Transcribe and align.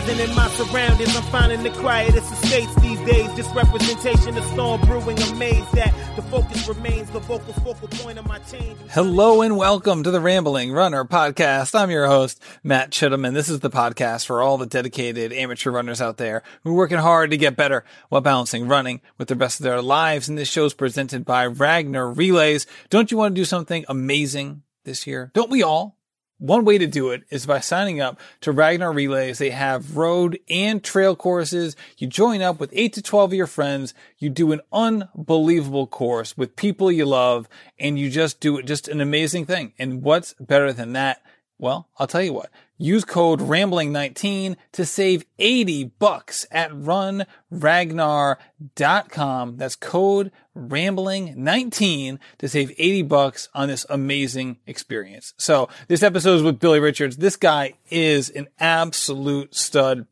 enterprising 0.00 0.30
in 0.30 0.36
my 0.36 0.48
surroundings. 0.48 1.16
I'm 1.16 1.22
finding 1.24 1.62
the 1.62 1.70
quietest 1.70 2.32
estates 2.32 2.74
these 2.76 2.98
days. 3.00 3.32
Just 3.34 3.54
representation 3.54 4.36
of 4.36 4.44
storm 4.44 4.80
brewing. 4.82 5.18
Amazed 5.22 5.72
that 5.72 5.94
the 6.16 6.22
focus 6.22 6.68
remains 6.68 7.10
the 7.10 7.20
vocal 7.20 7.52
focal 7.54 7.88
point 7.88 8.18
of 8.18 8.26
my 8.26 8.38
change. 8.40 8.78
Hello 8.90 9.42
and 9.42 9.56
welcome 9.56 10.02
to 10.02 10.10
the 10.10 10.20
Rambling 10.20 10.72
Runner 10.72 11.04
podcast. 11.04 11.78
I'm 11.78 11.90
your 11.90 12.06
host, 12.06 12.42
Matt 12.62 12.90
Chittum, 12.90 13.26
and 13.26 13.36
this 13.36 13.48
is 13.48 13.60
the 13.60 13.70
podcast 13.70 14.26
for 14.26 14.42
all 14.42 14.58
the 14.58 14.66
dedicated 14.66 15.32
amateur 15.32 15.70
runners 15.70 16.00
out 16.00 16.16
there 16.16 16.42
who 16.62 16.70
are 16.70 16.74
working 16.74 16.98
hard 16.98 17.30
to 17.30 17.36
get 17.36 17.56
better 17.56 17.84
while 18.08 18.20
balancing 18.20 18.68
running 18.68 19.00
with 19.18 19.28
the 19.28 19.36
rest 19.36 19.60
of 19.60 19.64
their 19.64 19.82
lives. 19.82 20.28
And 20.28 20.38
this 20.38 20.48
show 20.48 20.64
is 20.64 20.74
presented 20.74 21.24
by 21.24 21.46
Ragnar 21.46 22.10
Relays. 22.10 22.66
Don't 22.88 23.10
you 23.10 23.16
want 23.16 23.34
to 23.34 23.40
do 23.40 23.44
something 23.44 23.84
amazing 23.88 24.62
this 24.84 25.06
year? 25.06 25.30
Don't 25.34 25.50
we 25.50 25.62
all? 25.62 25.99
One 26.40 26.64
way 26.64 26.78
to 26.78 26.86
do 26.86 27.10
it 27.10 27.24
is 27.28 27.44
by 27.44 27.60
signing 27.60 28.00
up 28.00 28.18
to 28.40 28.50
Ragnar 28.50 28.94
Relays. 28.94 29.36
They 29.36 29.50
have 29.50 29.98
road 29.98 30.38
and 30.48 30.82
trail 30.82 31.14
courses. 31.14 31.76
You 31.98 32.06
join 32.06 32.40
up 32.40 32.58
with 32.58 32.70
8 32.72 32.94
to 32.94 33.02
12 33.02 33.30
of 33.30 33.34
your 33.34 33.46
friends. 33.46 33.92
You 34.16 34.30
do 34.30 34.52
an 34.52 34.62
unbelievable 34.72 35.86
course 35.86 36.38
with 36.38 36.56
people 36.56 36.90
you 36.90 37.04
love 37.04 37.46
and 37.78 37.98
you 37.98 38.08
just 38.08 38.40
do 38.40 38.56
it, 38.56 38.64
just 38.64 38.88
an 38.88 39.02
amazing 39.02 39.44
thing. 39.44 39.74
And 39.78 40.02
what's 40.02 40.32
better 40.40 40.72
than 40.72 40.94
that? 40.94 41.22
Well, 41.58 41.88
I'll 41.98 42.06
tell 42.06 42.22
you 42.22 42.32
what. 42.32 42.50
Use 42.82 43.04
code 43.04 43.40
RAMBLING19 43.40 44.56
to 44.72 44.86
save 44.86 45.26
80 45.38 45.92
bucks 45.98 46.46
at 46.50 46.70
runragnar.com. 46.70 49.56
That's 49.58 49.76
code 49.76 50.32
RAMBLING19 50.56 52.18
to 52.38 52.48
save 52.48 52.70
80 52.70 53.02
bucks 53.02 53.50
on 53.52 53.68
this 53.68 53.84
amazing 53.90 54.60
experience. 54.66 55.34
So 55.36 55.68
this 55.88 56.02
episode 56.02 56.36
is 56.36 56.42
with 56.42 56.58
Billy 56.58 56.80
Richards. 56.80 57.18
This 57.18 57.36
guy 57.36 57.74
is 57.90 58.30
an 58.30 58.48
absolute 58.58 59.54
stud. 59.54 60.06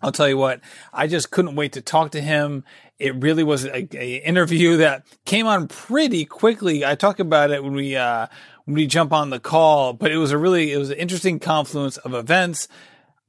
I'll 0.00 0.10
tell 0.10 0.28
you 0.28 0.38
what, 0.38 0.62
I 0.94 1.08
just 1.08 1.30
couldn't 1.30 1.56
wait 1.56 1.72
to 1.72 1.82
talk 1.82 2.12
to 2.12 2.22
him. 2.22 2.64
It 2.98 3.22
really 3.22 3.42
was 3.42 3.66
a, 3.66 3.86
a 3.98 4.16
interview 4.16 4.78
that 4.78 5.04
came 5.26 5.46
on 5.46 5.68
pretty 5.68 6.24
quickly. 6.24 6.86
I 6.86 6.94
talk 6.94 7.20
about 7.20 7.50
it 7.50 7.62
when 7.62 7.74
we, 7.74 7.96
uh, 7.96 8.28
when 8.64 8.74
we 8.74 8.86
jump 8.86 9.12
on 9.12 9.30
the 9.30 9.40
call, 9.40 9.92
but 9.92 10.10
it 10.10 10.16
was 10.16 10.32
a 10.32 10.38
really, 10.38 10.72
it 10.72 10.78
was 10.78 10.90
an 10.90 10.98
interesting 10.98 11.38
confluence 11.38 11.96
of 11.98 12.14
events. 12.14 12.68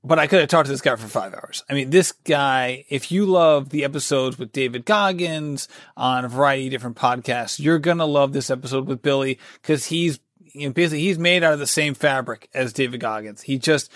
But 0.04 0.20
I 0.20 0.28
could 0.28 0.40
have 0.40 0.50
talked 0.50 0.68
to 0.68 0.72
this 0.72 0.82
guy 0.82 0.96
for 0.96 1.08
five 1.08 1.34
hours. 1.34 1.64
I 1.68 1.74
mean, 1.74 1.90
this 1.90 2.12
guy, 2.12 2.86
if 2.90 3.12
you 3.12 3.26
love 3.26 3.70
the 3.70 3.84
episodes 3.84 4.38
with 4.38 4.52
David 4.52 4.86
Goggins 4.86 5.68
on 5.98 6.24
a 6.24 6.30
variety 6.30 6.68
of 6.68 6.72
different 6.72 6.96
podcasts, 6.96 7.60
you're 7.60 7.80
going 7.80 7.98
to 7.98 8.06
love 8.06 8.32
this 8.32 8.52
episode 8.52 8.86
with 8.86 9.02
Billy 9.02 9.40
because 9.60 9.88
he's, 9.88 10.20
you 10.38 10.68
know, 10.68 10.74
basically 10.74 11.00
he's 11.00 11.18
made 11.18 11.44
out 11.44 11.54
of 11.54 11.60
the 11.60 11.66
same 11.66 11.96
fabric 11.96 12.50
as 12.54 12.72
David 12.72 13.00
Goggins. 13.00 13.42
He 13.42 13.58
just 13.58 13.92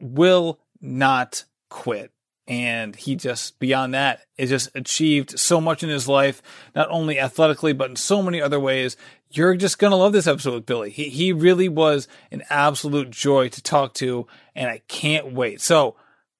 will 0.00 0.58
not 0.80 1.44
quit 1.68 2.10
and 2.52 2.94
he 2.94 3.16
just 3.16 3.58
beyond 3.58 3.94
that 3.94 4.20
has 4.38 4.50
just 4.50 4.68
achieved 4.74 5.38
so 5.38 5.58
much 5.58 5.82
in 5.82 5.88
his 5.88 6.06
life 6.06 6.42
not 6.74 6.86
only 6.90 7.18
athletically 7.18 7.72
but 7.72 7.88
in 7.88 7.96
so 7.96 8.22
many 8.22 8.42
other 8.42 8.60
ways. 8.60 8.94
You're 9.30 9.56
just 9.56 9.78
gonna 9.78 9.96
love 9.96 10.12
this 10.12 10.26
episode 10.26 10.52
with 10.52 10.66
billy. 10.66 10.90
He, 10.90 11.08
he 11.08 11.32
really 11.32 11.70
was 11.70 12.08
an 12.30 12.42
absolute 12.50 13.10
joy 13.10 13.48
to 13.48 13.62
talk 13.62 13.94
to 13.94 14.26
and 14.54 14.68
i 14.68 14.82
can't 14.86 15.32
wait. 15.32 15.62
So 15.62 15.96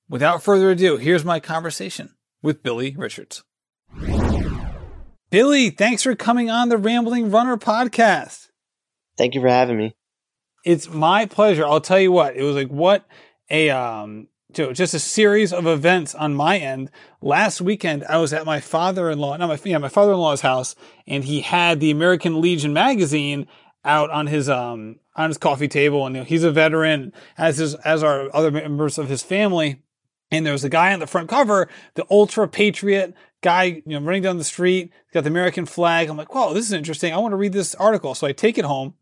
without 0.06 0.42
further 0.42 0.70
ado 0.70 0.98
here's 0.98 1.24
my 1.24 1.40
conversation 1.40 2.10
with 2.42 2.62
billy 2.62 2.94
richards. 2.94 3.42
Billy 5.30 5.70
thanks 5.70 6.02
for 6.02 6.14
coming 6.14 6.50
on 6.50 6.68
the 6.68 6.76
rambling 6.76 7.30
runner 7.30 7.56
podcast. 7.56 8.48
Thank 9.16 9.34
you 9.34 9.40
for 9.40 9.48
having 9.48 9.78
me. 9.78 9.96
It's 10.62 10.90
my 10.90 11.24
pleasure. 11.24 11.64
I'll 11.64 11.80
tell 11.80 11.98
you 11.98 12.12
what 12.12 12.36
it 12.36 12.42
was 12.42 12.54
like 12.54 12.68
what 12.68 13.06
a 13.48 13.70
um 13.70 14.28
to 14.54 14.72
just 14.72 14.94
a 14.94 14.98
series 14.98 15.52
of 15.52 15.66
events 15.66 16.14
on 16.14 16.34
my 16.34 16.58
end. 16.58 16.90
Last 17.20 17.60
weekend, 17.60 18.04
I 18.08 18.18
was 18.18 18.32
at 18.32 18.44
my 18.44 18.60
father-in-law, 18.60 19.36
not 19.36 19.48
my, 19.48 19.58
yeah, 19.64 19.78
my 19.78 19.88
father-in-law's 19.88 20.40
house, 20.42 20.74
and 21.06 21.24
he 21.24 21.40
had 21.40 21.80
the 21.80 21.90
American 21.90 22.40
Legion 22.40 22.72
magazine 22.72 23.46
out 23.84 24.10
on 24.10 24.26
his, 24.28 24.48
um, 24.48 24.96
on 25.16 25.30
his 25.30 25.38
coffee 25.38 25.68
table. 25.68 26.06
And 26.06 26.14
you 26.14 26.22
know, 26.22 26.24
he's 26.24 26.44
a 26.44 26.52
veteran, 26.52 27.12
as 27.36 27.58
his, 27.58 27.74
as 27.76 28.02
are 28.02 28.28
other 28.34 28.50
members 28.50 28.98
of 28.98 29.08
his 29.08 29.22
family. 29.22 29.82
And 30.30 30.46
there 30.46 30.52
was 30.52 30.64
a 30.64 30.70
guy 30.70 30.92
on 30.92 31.00
the 31.00 31.06
front 31.06 31.28
cover, 31.28 31.68
the 31.94 32.06
ultra 32.10 32.48
patriot 32.48 33.14
guy, 33.42 33.64
you 33.64 33.82
know, 33.86 34.00
running 34.00 34.22
down 34.22 34.38
the 34.38 34.44
street, 34.44 34.92
got 35.12 35.24
the 35.24 35.30
American 35.30 35.66
flag. 35.66 36.08
I'm 36.08 36.16
like, 36.16 36.34
whoa, 36.34 36.54
this 36.54 36.64
is 36.64 36.72
interesting. 36.72 37.12
I 37.12 37.18
want 37.18 37.32
to 37.32 37.36
read 37.36 37.52
this 37.52 37.74
article. 37.74 38.14
So 38.14 38.26
I 38.26 38.32
take 38.32 38.56
it 38.56 38.64
home. 38.64 38.94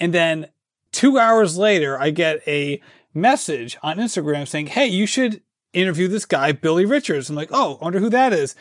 And 0.00 0.12
then 0.12 0.48
two 0.90 1.18
hours 1.18 1.56
later, 1.56 2.00
I 2.00 2.10
get 2.10 2.42
a 2.48 2.80
message 3.14 3.76
on 3.82 3.98
Instagram 3.98 4.46
saying, 4.46 4.68
Hey, 4.68 4.86
you 4.86 5.06
should 5.06 5.42
interview 5.72 6.08
this 6.08 6.26
guy, 6.26 6.52
Billy 6.52 6.84
Richards. 6.84 7.30
I'm 7.30 7.36
like, 7.36 7.50
Oh, 7.52 7.78
I 7.80 7.84
wonder 7.84 8.00
who 8.00 8.10
that 8.10 8.32
is. 8.32 8.54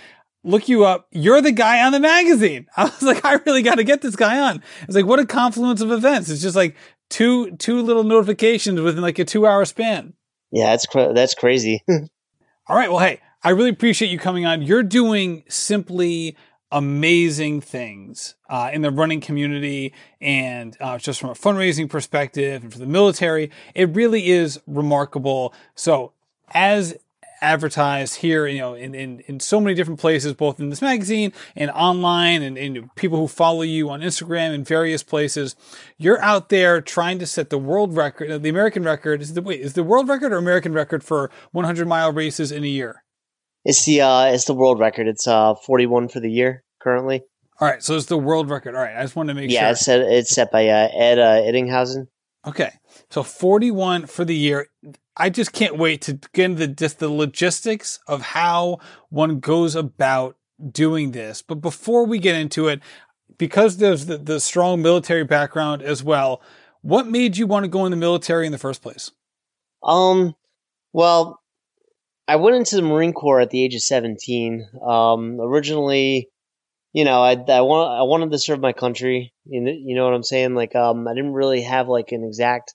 Look 0.43 0.67
you 0.67 0.85
up. 0.85 1.07
You're 1.11 1.41
the 1.41 1.51
guy 1.51 1.85
on 1.85 1.91
the 1.91 1.99
magazine. 1.99 2.65
I 2.77 2.85
was 2.85 3.01
like, 3.03 3.23
I 3.23 3.35
really 3.45 3.61
got 3.61 3.75
to 3.75 3.83
get 3.83 4.01
this 4.01 4.15
guy 4.15 4.39
on. 4.39 4.63
It's 4.83 4.95
like, 4.95 5.05
what 5.05 5.19
a 5.19 5.25
confluence 5.25 5.81
of 5.81 5.91
events. 5.91 6.29
It's 6.29 6.41
just 6.41 6.55
like 6.55 6.75
two, 7.09 7.55
two 7.57 7.81
little 7.81 8.03
notifications 8.03 8.81
within 8.81 9.01
like 9.01 9.19
a 9.19 9.25
two 9.25 9.45
hour 9.45 9.65
span. 9.65 10.13
Yeah, 10.51 10.71
that's, 10.71 10.85
cra- 10.85 11.13
that's 11.13 11.35
crazy. 11.35 11.83
All 12.67 12.75
right. 12.75 12.89
Well, 12.89 12.99
hey, 12.99 13.21
I 13.43 13.51
really 13.51 13.69
appreciate 13.69 14.09
you 14.09 14.19
coming 14.19 14.45
on. 14.45 14.61
You're 14.61 14.83
doing 14.83 15.43
simply 15.47 16.35
amazing 16.71 17.61
things 17.61 18.35
uh, 18.49 18.69
in 18.71 18.81
the 18.81 18.91
running 18.91 19.21
community 19.21 19.93
and 20.19 20.77
uh, 20.79 20.97
just 20.97 21.19
from 21.19 21.29
a 21.29 21.33
fundraising 21.33 21.89
perspective 21.89 22.63
and 22.63 22.71
for 22.71 22.79
the 22.79 22.85
military. 22.85 23.51
It 23.75 23.95
really 23.95 24.29
is 24.29 24.59
remarkable. 24.67 25.53
So, 25.75 26.13
as 26.53 26.97
advertised 27.41 28.17
here, 28.17 28.45
you 28.45 28.59
know, 28.59 28.75
in, 28.75 28.93
in, 28.93 29.19
in 29.21 29.39
so 29.39 29.59
many 29.59 29.73
different 29.73 29.99
places, 29.99 30.33
both 30.33 30.59
in 30.59 30.69
this 30.69 30.81
magazine 30.81 31.33
and 31.55 31.71
online 31.71 32.43
and, 32.43 32.57
and 32.57 32.93
people 32.95 33.17
who 33.17 33.27
follow 33.27 33.63
you 33.63 33.89
on 33.89 34.01
Instagram 34.01 34.53
and 34.53 34.65
various 34.65 35.01
places, 35.01 35.55
you're 35.97 36.21
out 36.21 36.49
there 36.49 36.79
trying 36.81 37.17
to 37.19 37.25
set 37.25 37.49
the 37.49 37.57
world 37.57 37.95
record, 37.95 38.43
the 38.43 38.49
American 38.49 38.83
record. 38.83 39.21
Is 39.21 39.33
the, 39.33 39.41
wait, 39.41 39.59
is 39.59 39.73
the 39.73 39.83
world 39.83 40.07
record 40.07 40.31
or 40.31 40.37
American 40.37 40.73
record 40.73 41.03
for 41.03 41.31
100 41.51 41.87
mile 41.87 42.11
races 42.11 42.51
in 42.51 42.63
a 42.63 42.67
year? 42.67 43.03
It's 43.63 43.85
the 43.85 44.01
uh, 44.01 44.25
it's 44.25 44.45
the 44.45 44.53
world 44.53 44.79
record. 44.79 45.07
It's 45.07 45.27
uh 45.27 45.55
41 45.55 46.09
for 46.09 46.19
the 46.19 46.31
year 46.31 46.63
currently. 46.79 47.23
All 47.59 47.67
right, 47.67 47.83
so 47.83 47.95
it's 47.95 48.07
the 48.07 48.17
world 48.17 48.49
record. 48.49 48.73
All 48.73 48.81
right, 48.81 48.97
I 48.97 49.03
just 49.03 49.15
wanted 49.15 49.35
to 49.35 49.39
make 49.39 49.51
yeah, 49.51 49.59
sure. 49.59 49.65
Yeah, 49.65 49.71
it's 49.71 49.85
set, 49.85 49.99
it's 50.01 50.31
set 50.31 50.51
by 50.51 50.67
uh, 50.67 50.89
Ed 50.93 51.19
uh, 51.19 51.41
Ettinghausen. 51.43 52.07
Okay, 52.47 52.71
so 53.11 53.21
41 53.21 54.07
for 54.07 54.25
the 54.25 54.35
year. 54.35 54.67
I 55.15 55.29
just 55.29 55.53
can't 55.53 55.77
wait 55.77 56.01
to 56.03 56.13
get 56.33 56.45
into 56.45 56.65
the, 56.65 56.73
just 56.73 56.97
the 56.97 57.09
logistics 57.09 57.99
of 58.07 58.21
how 58.21 58.79
one 59.09 59.39
goes 59.39 59.75
about 59.75 60.37
doing 60.71 61.11
this. 61.11 61.43
But 61.43 61.55
before 61.55 62.05
we 62.07 62.17
get 62.17 62.35
into 62.35 62.67
it, 62.67 62.81
because 63.37 63.77
there's 63.77 64.07
the, 64.07 64.17
the 64.17 64.39
strong 64.39 64.81
military 64.81 65.23
background 65.23 65.83
as 65.83 66.03
well, 66.03 66.41
what 66.81 67.07
made 67.07 67.37
you 67.37 67.45
want 67.45 67.63
to 67.63 67.69
go 67.69 67.85
in 67.85 67.91
the 67.91 67.97
military 67.97 68.47
in 68.47 68.51
the 68.51 68.57
first 68.57 68.81
place? 68.81 69.11
Um, 69.83 70.35
well, 70.93 71.40
I 72.31 72.37
went 72.37 72.55
into 72.55 72.77
the 72.77 72.81
Marine 72.81 73.11
Corps 73.11 73.41
at 73.41 73.49
the 73.49 73.61
age 73.61 73.75
of 73.75 73.81
17. 73.81 74.65
Um, 74.81 75.41
originally, 75.41 76.29
you 76.93 77.03
know, 77.03 77.21
I, 77.21 77.31
I 77.31 77.59
want, 77.59 77.99
I 77.99 78.03
wanted 78.03 78.31
to 78.31 78.39
serve 78.39 78.61
my 78.61 78.71
country. 78.71 79.33
You 79.43 79.59
know, 79.95 80.05
what 80.05 80.13
I'm 80.13 80.23
saying? 80.23 80.55
Like, 80.55 80.73
um, 80.73 81.09
I 81.09 81.13
didn't 81.13 81.33
really 81.33 81.63
have 81.63 81.89
like 81.89 82.13
an 82.13 82.23
exact, 82.23 82.73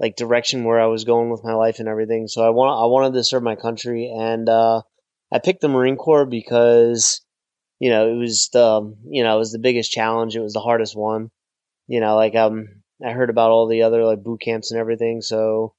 like 0.00 0.16
direction 0.16 0.64
where 0.64 0.80
I 0.80 0.86
was 0.86 1.04
going 1.04 1.28
with 1.28 1.44
my 1.44 1.52
life 1.52 1.80
and 1.80 1.88
everything. 1.88 2.28
So 2.28 2.42
I 2.42 2.48
want, 2.48 2.82
I 2.82 2.86
wanted 2.86 3.12
to 3.12 3.24
serve 3.24 3.42
my 3.42 3.56
country 3.56 4.10
and, 4.10 4.48
uh, 4.48 4.80
I 5.30 5.38
picked 5.38 5.60
the 5.60 5.68
Marine 5.68 5.96
Corps 5.96 6.24
because, 6.24 7.20
you 7.80 7.90
know, 7.90 8.10
it 8.10 8.16
was 8.16 8.48
the, 8.54 8.96
you 9.06 9.22
know, 9.22 9.36
it 9.36 9.38
was 9.38 9.52
the 9.52 9.58
biggest 9.58 9.92
challenge. 9.92 10.34
It 10.34 10.40
was 10.40 10.54
the 10.54 10.60
hardest 10.60 10.96
one. 10.96 11.30
You 11.88 12.00
know, 12.00 12.16
like, 12.16 12.34
um, 12.36 12.68
I 13.04 13.10
heard 13.10 13.28
about 13.28 13.50
all 13.50 13.68
the 13.68 13.82
other 13.82 14.02
like 14.02 14.24
boot 14.24 14.40
camps 14.40 14.70
and 14.70 14.80
everything. 14.80 15.20
So, 15.20 15.74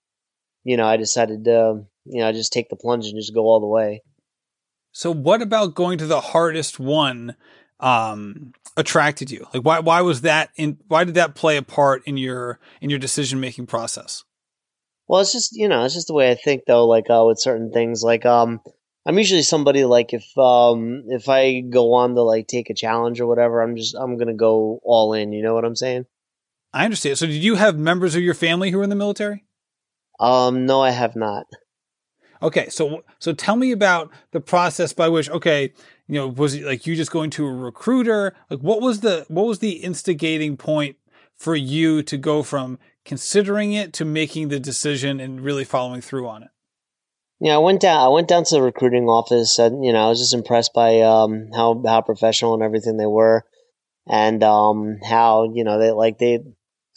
you 0.63 0.77
know, 0.77 0.85
I 0.85 0.97
decided 0.97 1.45
to, 1.45 1.85
you 2.05 2.21
know, 2.21 2.31
just 2.31 2.53
take 2.53 2.69
the 2.69 2.75
plunge 2.75 3.05
and 3.07 3.17
just 3.17 3.33
go 3.33 3.41
all 3.41 3.59
the 3.59 3.67
way. 3.67 4.01
So 4.91 5.11
what 5.11 5.41
about 5.41 5.75
going 5.75 5.97
to 5.97 6.07
the 6.07 6.21
hardest 6.21 6.79
one 6.79 7.35
um 7.79 8.53
attracted 8.77 9.29
you? 9.29 9.45
Like 9.53 9.63
why 9.63 9.79
why 9.79 10.01
was 10.01 10.21
that 10.21 10.49
in 10.55 10.77
why 10.87 11.03
did 11.03 11.15
that 11.15 11.35
play 11.35 11.57
a 11.57 11.61
part 11.61 12.03
in 12.05 12.17
your 12.17 12.59
in 12.81 12.89
your 12.89 12.99
decision 12.99 13.39
making 13.39 13.67
process? 13.67 14.23
Well, 15.07 15.21
it's 15.21 15.33
just, 15.33 15.55
you 15.55 15.67
know, 15.67 15.83
it's 15.85 15.93
just 15.93 16.07
the 16.07 16.13
way 16.13 16.31
I 16.31 16.35
think 16.35 16.63
though 16.65 16.87
like 16.87 17.09
uh 17.09 17.25
with 17.27 17.39
certain 17.39 17.71
things 17.71 18.03
like 18.03 18.25
um 18.25 18.61
I'm 19.05 19.17
usually 19.17 19.43
somebody 19.43 19.85
like 19.85 20.13
if 20.13 20.25
um 20.37 21.03
if 21.09 21.29
I 21.29 21.59
go 21.59 21.93
on 21.93 22.15
to 22.15 22.21
like 22.23 22.47
take 22.47 22.69
a 22.69 22.73
challenge 22.73 23.21
or 23.21 23.27
whatever, 23.27 23.61
I'm 23.61 23.75
just 23.75 23.95
I'm 23.95 24.15
going 24.15 24.29
to 24.29 24.33
go 24.33 24.79
all 24.83 25.13
in, 25.13 25.31
you 25.31 25.43
know 25.43 25.53
what 25.53 25.65
I'm 25.65 25.75
saying? 25.75 26.05
I 26.73 26.85
understand. 26.85 27.17
So 27.17 27.27
did 27.27 27.43
you 27.43 27.55
have 27.55 27.77
members 27.77 28.15
of 28.15 28.21
your 28.21 28.33
family 28.33 28.71
who 28.71 28.77
were 28.77 28.83
in 28.83 28.89
the 28.89 28.95
military? 28.95 29.45
Um 30.19 30.65
no, 30.65 30.81
I 30.81 30.91
have 30.91 31.15
not. 31.15 31.45
Okay, 32.45 32.69
so 32.69 33.03
so 33.17 33.33
tell 33.33 33.55
me 33.55 33.71
about 33.71 34.11
the 34.29 34.39
process 34.39 34.93
by 34.93 35.09
which 35.09 35.31
okay, 35.31 35.73
you 36.07 36.13
know, 36.13 36.27
was 36.27 36.53
it 36.53 36.63
like 36.63 36.85
you 36.85 36.95
just 36.95 37.09
going 37.09 37.31
to 37.31 37.47
a 37.47 37.51
recruiter? 37.51 38.35
Like 38.51 38.59
what 38.59 38.81
was 38.81 38.99
the 38.99 39.25
what 39.29 39.47
was 39.47 39.59
the 39.59 39.77
instigating 39.77 40.55
point 40.55 40.95
for 41.35 41.55
you 41.55 42.03
to 42.03 42.17
go 42.17 42.43
from 42.43 42.77
considering 43.03 43.73
it 43.73 43.93
to 43.93 44.05
making 44.05 44.49
the 44.49 44.59
decision 44.59 45.19
and 45.19 45.41
really 45.41 45.63
following 45.63 46.01
through 46.01 46.27
on 46.27 46.43
it? 46.43 46.49
Yeah, 47.39 47.55
I 47.55 47.57
went 47.57 47.81
down. 47.81 47.99
I 47.99 48.09
went 48.09 48.27
down 48.27 48.43
to 48.43 48.55
the 48.55 48.61
recruiting 48.61 49.05
office, 49.05 49.57
and 49.57 49.83
you 49.83 49.91
know, 49.91 50.05
I 50.05 50.09
was 50.09 50.19
just 50.19 50.35
impressed 50.35 50.71
by 50.71 51.01
um, 51.01 51.49
how 51.51 51.81
how 51.83 52.01
professional 52.01 52.53
and 52.53 52.61
everything 52.61 52.97
they 52.97 53.07
were, 53.07 53.43
and 54.07 54.43
um, 54.43 54.99
how 55.03 55.51
you 55.51 55.63
know 55.63 55.79
they 55.79 55.89
like 55.89 56.19
they, 56.19 56.43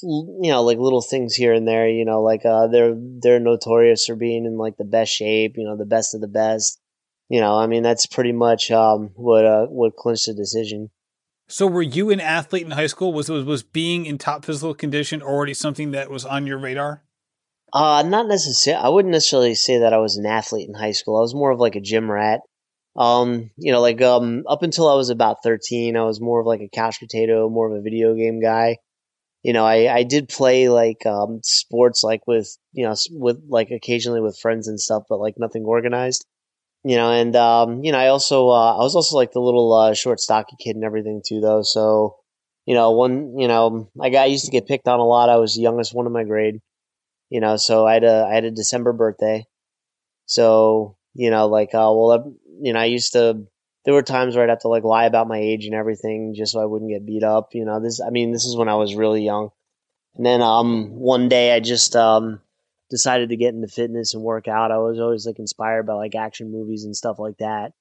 you 0.02 0.50
know, 0.50 0.62
like 0.62 0.78
little 0.78 1.02
things 1.02 1.34
here 1.34 1.52
and 1.52 1.66
there. 1.66 1.88
You 1.88 2.04
know, 2.04 2.22
like 2.22 2.44
uh, 2.44 2.68
they're 2.68 2.94
they're 2.96 3.40
notorious 3.40 4.06
for 4.06 4.16
being 4.16 4.44
in 4.44 4.56
like 4.56 4.76
the 4.76 4.84
best 4.84 5.12
shape. 5.12 5.56
You 5.56 5.64
know, 5.64 5.76
the 5.76 5.86
best 5.86 6.14
of 6.14 6.20
the 6.20 6.28
best. 6.28 6.80
You 7.28 7.40
know, 7.40 7.58
I 7.58 7.66
mean, 7.66 7.82
that's 7.82 8.06
pretty 8.06 8.32
much 8.32 8.70
um, 8.70 9.10
what 9.14 9.44
uh, 9.44 9.66
what 9.66 9.96
clinched 9.96 10.26
the 10.26 10.34
decision. 10.34 10.90
So, 11.48 11.66
were 11.66 11.82
you 11.82 12.10
an 12.10 12.20
athlete 12.20 12.64
in 12.64 12.72
high 12.72 12.86
school? 12.86 13.12
Was 13.12 13.28
was 13.28 13.44
was 13.44 13.62
being 13.62 14.06
in 14.06 14.18
top 14.18 14.44
physical 14.44 14.74
condition 14.74 15.22
already 15.22 15.54
something 15.54 15.90
that 15.92 16.10
was 16.10 16.24
on 16.24 16.46
your 16.46 16.58
radar? 16.58 17.02
Uh, 17.72 18.02
not 18.06 18.26
necessarily. 18.26 18.82
I 18.82 18.88
wouldn't 18.88 19.12
necessarily 19.12 19.54
say 19.54 19.78
that 19.78 19.92
I 19.92 19.98
was 19.98 20.16
an 20.16 20.26
athlete 20.26 20.68
in 20.68 20.74
high 20.74 20.92
school. 20.92 21.18
I 21.18 21.20
was 21.20 21.34
more 21.34 21.50
of 21.50 21.58
like 21.58 21.76
a 21.76 21.80
gym 21.80 22.10
rat. 22.10 22.40
Um, 22.96 23.50
you 23.56 23.72
know, 23.72 23.80
like 23.80 24.00
um, 24.00 24.44
up 24.48 24.62
until 24.62 24.88
I 24.88 24.94
was 24.94 25.10
about 25.10 25.42
thirteen, 25.42 25.96
I 25.96 26.02
was 26.02 26.20
more 26.20 26.40
of 26.40 26.46
like 26.46 26.60
a 26.60 26.68
couch 26.68 26.98
potato, 27.00 27.48
more 27.48 27.70
of 27.70 27.78
a 27.78 27.82
video 27.82 28.14
game 28.14 28.40
guy. 28.40 28.78
You 29.42 29.52
know, 29.52 29.64
I 29.64 29.92
I 29.94 30.02
did 30.04 30.28
play 30.28 30.68
like 30.68 31.06
um 31.06 31.40
sports, 31.44 32.02
like 32.04 32.26
with 32.26 32.56
you 32.72 32.84
know 32.86 32.94
with 33.12 33.42
like 33.48 33.70
occasionally 33.70 34.20
with 34.20 34.38
friends 34.38 34.68
and 34.68 34.80
stuff, 34.80 35.04
but 35.08 35.20
like 35.20 35.34
nothing 35.38 35.64
organized. 35.64 36.26
You 36.84 36.96
know, 36.96 37.12
and 37.12 37.34
um, 37.36 37.84
you 37.84 37.92
know, 37.92 37.98
I 37.98 38.08
also 38.08 38.48
uh, 38.50 38.74
I 38.76 38.80
was 38.80 38.96
also 38.96 39.16
like 39.16 39.32
the 39.32 39.40
little 39.40 39.72
uh, 39.74 39.94
short, 39.94 40.20
stocky 40.20 40.56
kid 40.60 40.76
and 40.76 40.84
everything 40.84 41.22
too, 41.26 41.40
though. 41.40 41.62
So, 41.62 42.16
you 42.66 42.74
know, 42.74 42.92
one, 42.92 43.38
you 43.38 43.48
know, 43.48 43.90
I 44.00 44.10
got 44.10 44.22
I 44.22 44.26
used 44.26 44.46
to 44.46 44.50
get 44.52 44.66
picked 44.68 44.88
on 44.88 45.00
a 45.00 45.04
lot. 45.06 45.28
I 45.30 45.36
was 45.36 45.54
the 45.56 45.62
youngest 45.62 45.94
one 45.94 46.06
in 46.06 46.12
my 46.12 46.24
grade 46.24 46.60
you 47.30 47.40
know, 47.40 47.56
so 47.56 47.86
I 47.86 47.94
had 47.94 48.04
a, 48.04 48.26
I 48.30 48.34
had 48.34 48.44
a 48.44 48.50
December 48.50 48.92
birthday. 48.92 49.46
So, 50.26 50.96
you 51.14 51.30
know, 51.30 51.46
like, 51.48 51.70
uh, 51.74 51.90
well, 51.94 52.34
you 52.60 52.72
know, 52.72 52.80
I 52.80 52.86
used 52.86 53.12
to, 53.12 53.46
there 53.88 53.94
were 53.94 54.02
times 54.02 54.36
where 54.36 54.44
I'd 54.44 54.50
have 54.50 54.58
to 54.60 54.68
like 54.68 54.84
lie 54.84 55.06
about 55.06 55.28
my 55.28 55.38
age 55.38 55.64
and 55.64 55.74
everything 55.74 56.34
just 56.34 56.52
so 56.52 56.60
I 56.60 56.66
wouldn't 56.66 56.90
get 56.90 57.06
beat 57.06 57.22
up. 57.22 57.54
You 57.54 57.64
know, 57.64 57.80
this, 57.80 58.02
I 58.02 58.10
mean, 58.10 58.32
this 58.32 58.44
is 58.44 58.54
when 58.54 58.68
I 58.68 58.74
was 58.74 58.94
really 58.94 59.24
young. 59.24 59.48
And 60.14 60.26
then, 60.26 60.42
um, 60.42 60.90
one 60.90 61.30
day 61.30 61.54
I 61.54 61.60
just, 61.60 61.96
um, 61.96 62.42
decided 62.90 63.30
to 63.30 63.36
get 63.36 63.54
into 63.54 63.66
fitness 63.66 64.12
and 64.12 64.22
work 64.22 64.46
out. 64.46 64.70
I 64.70 64.76
was 64.76 65.00
always 65.00 65.26
like 65.26 65.38
inspired 65.38 65.86
by 65.86 65.94
like 65.94 66.14
action 66.14 66.52
movies 66.52 66.84
and 66.84 66.94
stuff 66.94 67.18
like 67.18 67.38
that. 67.38 67.72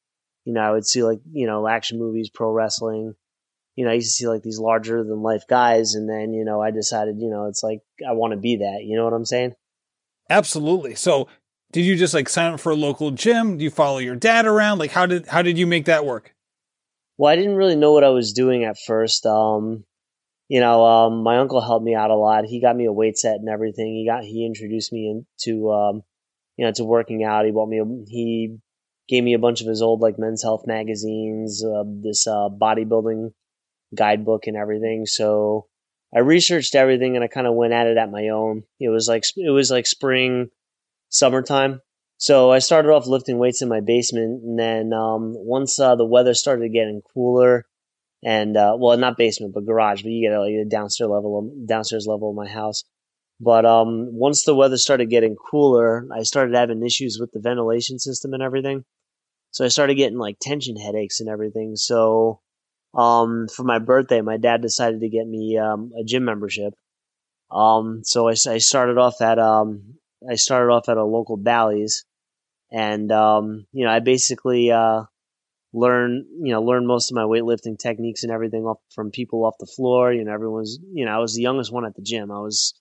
You 0.45 0.53
know, 0.53 0.61
I 0.61 0.71
would 0.71 0.87
see 0.87 1.03
like, 1.03 1.19
you 1.29 1.45
know, 1.45 1.67
action 1.67 1.99
movies, 1.99 2.29
pro 2.29 2.51
wrestling, 2.51 3.13
you 3.75 3.83
know, 3.83 3.91
I 3.91 3.95
used 3.95 4.07
to 4.07 4.13
see 4.13 4.29
like 4.29 4.43
these 4.43 4.59
larger 4.59 5.03
than 5.03 5.21
life 5.21 5.43
guys, 5.49 5.95
and 5.95 6.09
then 6.09 6.33
you 6.33 6.45
know, 6.45 6.61
I 6.61 6.71
decided, 6.71 7.17
you 7.19 7.29
know, 7.29 7.47
it's 7.47 7.63
like 7.63 7.81
I 8.07 8.13
want 8.13 8.31
to 8.31 8.37
be 8.37 8.55
that. 8.55 8.85
You 8.85 8.95
know 8.95 9.03
what 9.03 9.13
I'm 9.13 9.25
saying? 9.25 9.55
Absolutely. 10.29 10.95
So, 10.95 11.27
did 11.77 11.85
you 11.85 11.95
just 11.95 12.15
like 12.15 12.27
sign 12.27 12.53
up 12.53 12.59
for 12.59 12.71
a 12.71 12.75
local 12.75 13.11
gym? 13.11 13.59
Do 13.59 13.63
you 13.63 13.69
follow 13.69 13.99
your 13.99 14.15
dad 14.15 14.47
around? 14.47 14.79
Like, 14.79 14.89
how 14.89 15.05
did 15.05 15.27
how 15.27 15.43
did 15.43 15.59
you 15.59 15.67
make 15.67 15.85
that 15.85 16.07
work? 16.07 16.33
Well, 17.19 17.31
I 17.31 17.35
didn't 17.35 17.55
really 17.55 17.75
know 17.75 17.93
what 17.93 18.03
I 18.03 18.09
was 18.09 18.33
doing 18.33 18.63
at 18.63 18.77
first. 18.87 19.27
Um, 19.27 19.83
you 20.47 20.59
know, 20.59 20.83
um, 20.83 21.21
my 21.21 21.37
uncle 21.37 21.61
helped 21.61 21.85
me 21.85 21.93
out 21.93 22.09
a 22.09 22.15
lot. 22.15 22.45
He 22.45 22.59
got 22.61 22.75
me 22.75 22.85
a 22.85 22.91
weight 22.91 23.19
set 23.19 23.35
and 23.35 23.47
everything. 23.47 23.93
He 23.93 24.07
got 24.07 24.23
he 24.23 24.43
introduced 24.43 24.91
me 24.91 25.23
into 25.43 25.71
um, 25.71 26.01
you 26.57 26.65
know, 26.65 26.71
to 26.71 26.83
working 26.83 27.23
out. 27.23 27.45
He 27.45 27.51
bought 27.51 27.69
me 27.69 27.79
a, 27.79 27.85
he 28.07 28.57
gave 29.07 29.23
me 29.23 29.35
a 29.35 29.39
bunch 29.39 29.61
of 29.61 29.67
his 29.67 29.83
old 29.83 30.01
like 30.01 30.17
men's 30.17 30.41
health 30.41 30.63
magazines, 30.65 31.63
uh, 31.63 31.83
this 31.85 32.25
uh, 32.25 32.49
bodybuilding 32.49 33.33
guidebook 33.93 34.47
and 34.47 34.57
everything. 34.57 35.05
So 35.05 35.67
I 36.11 36.21
researched 36.21 36.73
everything 36.73 37.15
and 37.15 37.23
I 37.23 37.27
kind 37.27 37.45
of 37.45 37.53
went 37.53 37.73
at 37.73 37.85
it 37.85 37.97
at 37.97 38.09
my 38.09 38.29
own. 38.29 38.63
It 38.79 38.89
was 38.89 39.07
like 39.07 39.25
it 39.35 39.51
was 39.51 39.69
like 39.69 39.85
spring, 39.85 40.49
summertime. 41.09 41.81
So 42.17 42.51
I 42.51 42.59
started 42.59 42.89
off 42.89 43.05
lifting 43.05 43.37
weights 43.37 43.61
in 43.61 43.69
my 43.69 43.79
basement, 43.79 44.43
and 44.43 44.57
then 44.57 44.91
um, 44.91 45.33
once 45.35 45.79
uh, 45.79 45.95
the 45.95 46.05
weather 46.05 46.33
started 46.33 46.73
getting 46.73 47.01
cooler, 47.13 47.65
and 48.23 48.57
uh, 48.57 48.75
well, 48.79 48.97
not 48.97 49.17
basement, 49.17 49.53
but 49.53 49.65
garage, 49.65 50.01
but 50.01 50.11
you 50.11 50.27
get 50.27 50.37
like 50.37 50.53
a 50.53 50.65
downstairs 50.65 51.09
level, 51.09 51.51
downstairs 51.67 52.07
level 52.07 52.31
of 52.31 52.35
my 52.35 52.47
house. 52.47 52.83
But 53.39 53.65
um, 53.65 54.09
once 54.13 54.43
the 54.43 54.55
weather 54.55 54.77
started 54.77 55.11
getting 55.11 55.35
cooler, 55.35 56.07
I 56.11 56.23
started 56.23 56.55
having 56.55 56.83
issues 56.83 57.19
with 57.19 57.31
the 57.31 57.39
ventilation 57.39 57.99
system 57.99 58.33
and 58.33 58.41
everything. 58.41 58.83
So 59.51 59.63
I 59.63 59.67
started 59.67 59.95
getting 59.95 60.17
like 60.17 60.37
tension 60.41 60.75
headaches 60.75 61.19
and 61.19 61.29
everything. 61.29 61.75
So 61.75 62.41
um, 62.95 63.47
for 63.47 63.63
my 63.63 63.77
birthday, 63.77 64.21
my 64.21 64.37
dad 64.37 64.63
decided 64.63 65.01
to 65.01 65.09
get 65.09 65.27
me 65.27 65.57
um, 65.57 65.91
a 65.99 66.03
gym 66.03 66.25
membership. 66.25 66.73
Um, 67.51 68.01
so 68.03 68.27
I, 68.27 68.31
I 68.31 68.57
started 68.57 68.97
off 68.97 69.21
at 69.21 69.37
um, 69.37 69.99
I 70.29 70.35
started 70.35 70.71
off 70.71 70.89
at 70.89 70.97
a 70.97 71.03
local 71.03 71.37
Bally's, 71.37 72.05
and 72.71 73.11
um, 73.11 73.65
you 73.71 73.85
know 73.85 73.91
I 73.91 73.99
basically 73.99 74.71
uh, 74.71 75.03
learned 75.73 76.25
you 76.41 76.51
know 76.51 76.61
learned 76.61 76.87
most 76.87 77.11
of 77.11 77.15
my 77.15 77.23
weightlifting 77.23 77.77
techniques 77.77 78.23
and 78.23 78.31
everything 78.31 78.63
off 78.63 78.79
from 78.93 79.11
people 79.11 79.45
off 79.45 79.55
the 79.59 79.71
floor. 79.75 80.13
You 80.13 80.23
know 80.23 80.33
everyone's 80.33 80.79
you 80.93 81.05
know 81.05 81.11
I 81.11 81.19
was 81.19 81.35
the 81.35 81.41
youngest 81.41 81.71
one 81.71 81.85
at 81.85 81.95
the 81.95 82.01
gym. 82.01 82.31
I 82.31 82.39
was 82.39 82.73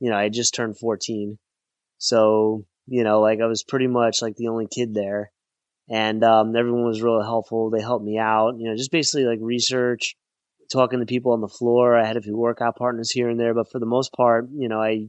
you 0.00 0.10
know 0.10 0.16
I 0.16 0.28
just 0.28 0.54
turned 0.54 0.78
fourteen, 0.78 1.38
so 1.98 2.66
you 2.86 3.04
know 3.04 3.20
like 3.20 3.40
I 3.40 3.46
was 3.46 3.62
pretty 3.62 3.86
much 3.86 4.22
like 4.22 4.36
the 4.36 4.48
only 4.48 4.66
kid 4.66 4.94
there 4.94 5.30
and 5.90 6.22
um, 6.22 6.54
everyone 6.54 6.84
was 6.84 7.02
really 7.02 7.24
helpful. 7.24 7.68
They 7.68 7.82
helped 7.82 8.04
me 8.04 8.16
out, 8.16 8.54
you 8.58 8.68
know, 8.70 8.76
just 8.76 8.92
basically 8.92 9.24
like 9.24 9.40
research, 9.42 10.14
talking 10.72 11.00
to 11.00 11.06
people 11.06 11.32
on 11.32 11.40
the 11.40 11.48
floor. 11.48 11.98
I 11.98 12.06
had 12.06 12.16
a 12.16 12.22
few 12.22 12.36
workout 12.36 12.76
partners 12.76 13.10
here 13.10 13.28
and 13.28 13.40
there, 13.40 13.54
but 13.54 13.70
for 13.70 13.80
the 13.80 13.86
most 13.86 14.12
part, 14.12 14.46
you 14.54 14.68
know, 14.68 14.80
I 14.80 15.08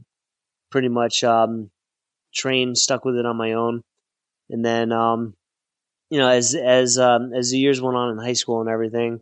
pretty 0.72 0.88
much 0.88 1.22
um, 1.22 1.70
trained, 2.34 2.76
stuck 2.76 3.04
with 3.04 3.16
it 3.16 3.26
on 3.26 3.36
my 3.36 3.52
own, 3.52 3.82
and 4.50 4.64
then 4.64 4.90
um, 4.90 5.34
you 6.10 6.18
know, 6.18 6.28
as 6.28 6.54
as 6.54 6.98
um, 6.98 7.32
as 7.32 7.50
the 7.50 7.58
years 7.58 7.80
went 7.80 7.96
on 7.96 8.10
in 8.10 8.18
high 8.18 8.32
school 8.32 8.60
and 8.60 8.68
everything, 8.68 9.20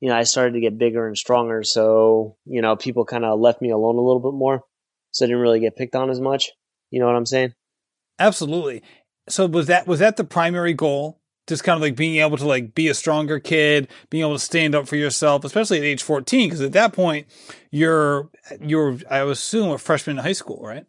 you 0.00 0.08
know, 0.08 0.16
I 0.16 0.24
started 0.24 0.54
to 0.54 0.60
get 0.60 0.78
bigger 0.78 1.06
and 1.06 1.16
stronger. 1.16 1.62
So 1.62 2.36
you 2.44 2.62
know, 2.62 2.74
people 2.74 3.04
kind 3.04 3.24
of 3.24 3.38
left 3.38 3.62
me 3.62 3.70
alone 3.70 3.96
a 3.96 4.02
little 4.02 4.20
bit 4.20 4.36
more, 4.36 4.64
so 5.12 5.24
I 5.24 5.28
didn't 5.28 5.42
really 5.42 5.60
get 5.60 5.76
picked 5.76 5.94
on 5.94 6.10
as 6.10 6.20
much. 6.20 6.50
You 6.90 6.98
know 6.98 7.06
what 7.06 7.16
I'm 7.16 7.26
saying? 7.26 7.52
Absolutely 8.18 8.82
so 9.28 9.46
was 9.46 9.66
that 9.66 9.86
was 9.86 10.00
that 10.00 10.16
the 10.16 10.24
primary 10.24 10.74
goal? 10.74 11.20
Just 11.46 11.62
kind 11.62 11.76
of 11.76 11.82
like 11.82 11.94
being 11.94 12.16
able 12.16 12.36
to 12.36 12.46
like 12.46 12.74
be 12.74 12.88
a 12.88 12.94
stronger 12.94 13.38
kid, 13.38 13.88
being 14.10 14.22
able 14.22 14.34
to 14.34 14.40
stand 14.40 14.74
up 14.74 14.88
for 14.88 14.96
yourself, 14.96 15.44
especially 15.44 15.78
at 15.78 15.84
age 15.84 16.02
14, 16.02 16.48
because 16.48 16.60
at 16.60 16.72
that 16.72 16.92
point 16.92 17.26
you're 17.70 18.28
you're 18.60 18.98
I 19.10 19.20
assume 19.20 19.70
a 19.70 19.78
freshman 19.78 20.18
in 20.18 20.24
high 20.24 20.32
school, 20.32 20.60
right? 20.62 20.86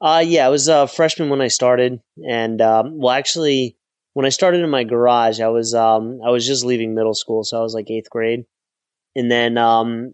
Uh 0.00 0.24
yeah, 0.26 0.46
I 0.46 0.50
was 0.50 0.68
a 0.68 0.86
freshman 0.86 1.30
when 1.30 1.40
I 1.40 1.48
started, 1.48 2.00
and 2.28 2.60
um, 2.60 2.98
well, 2.98 3.14
actually, 3.14 3.76
when 4.12 4.26
I 4.26 4.30
started 4.30 4.62
in 4.62 4.70
my 4.70 4.84
garage, 4.84 5.40
I 5.40 5.48
was 5.48 5.74
um 5.74 6.20
I 6.26 6.30
was 6.30 6.46
just 6.46 6.64
leaving 6.64 6.94
middle 6.94 7.14
school, 7.14 7.44
so 7.44 7.58
I 7.58 7.62
was 7.62 7.74
like 7.74 7.90
eighth 7.90 8.10
grade, 8.10 8.44
and 9.14 9.30
then 9.30 9.56
um 9.56 10.12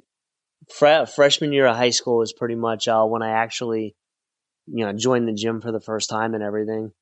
fre- 0.71 1.07
freshman 1.07 1.53
year 1.53 1.67
of 1.67 1.77
high 1.77 1.91
school 1.91 2.19
was 2.19 2.33
pretty 2.33 2.55
much 2.55 2.89
uh, 2.89 3.05
when 3.05 3.23
I 3.23 3.31
actually 3.31 3.97
you 4.67 4.85
know 4.85 4.93
joined 4.93 5.27
the 5.29 5.33
gym 5.33 5.61
for 5.61 5.73
the 5.73 5.81
first 5.81 6.11
time 6.11 6.35
and 6.35 6.43
everything. 6.43 6.93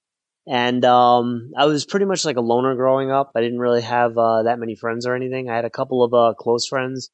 And 0.49 0.85
um, 0.85 1.52
I 1.56 1.66
was 1.66 1.85
pretty 1.85 2.06
much 2.06 2.25
like 2.25 2.37
a 2.37 2.40
loner 2.40 2.75
growing 2.75 3.11
up. 3.11 3.32
I 3.35 3.40
didn't 3.40 3.61
really 3.61 3.82
have 3.82 4.16
uh, 4.18 4.44
that 4.44 4.59
many 4.59 4.75
friends 4.75 5.06
or 5.06 5.14
anything. 5.14 5.49
I 5.49 5.56
had 5.56 5.64
a 5.64 5.70
couple 5.70 6.02
of 6.02 6.14
uh, 6.14 6.35
close 6.35 6.66
friends, 6.66 7.11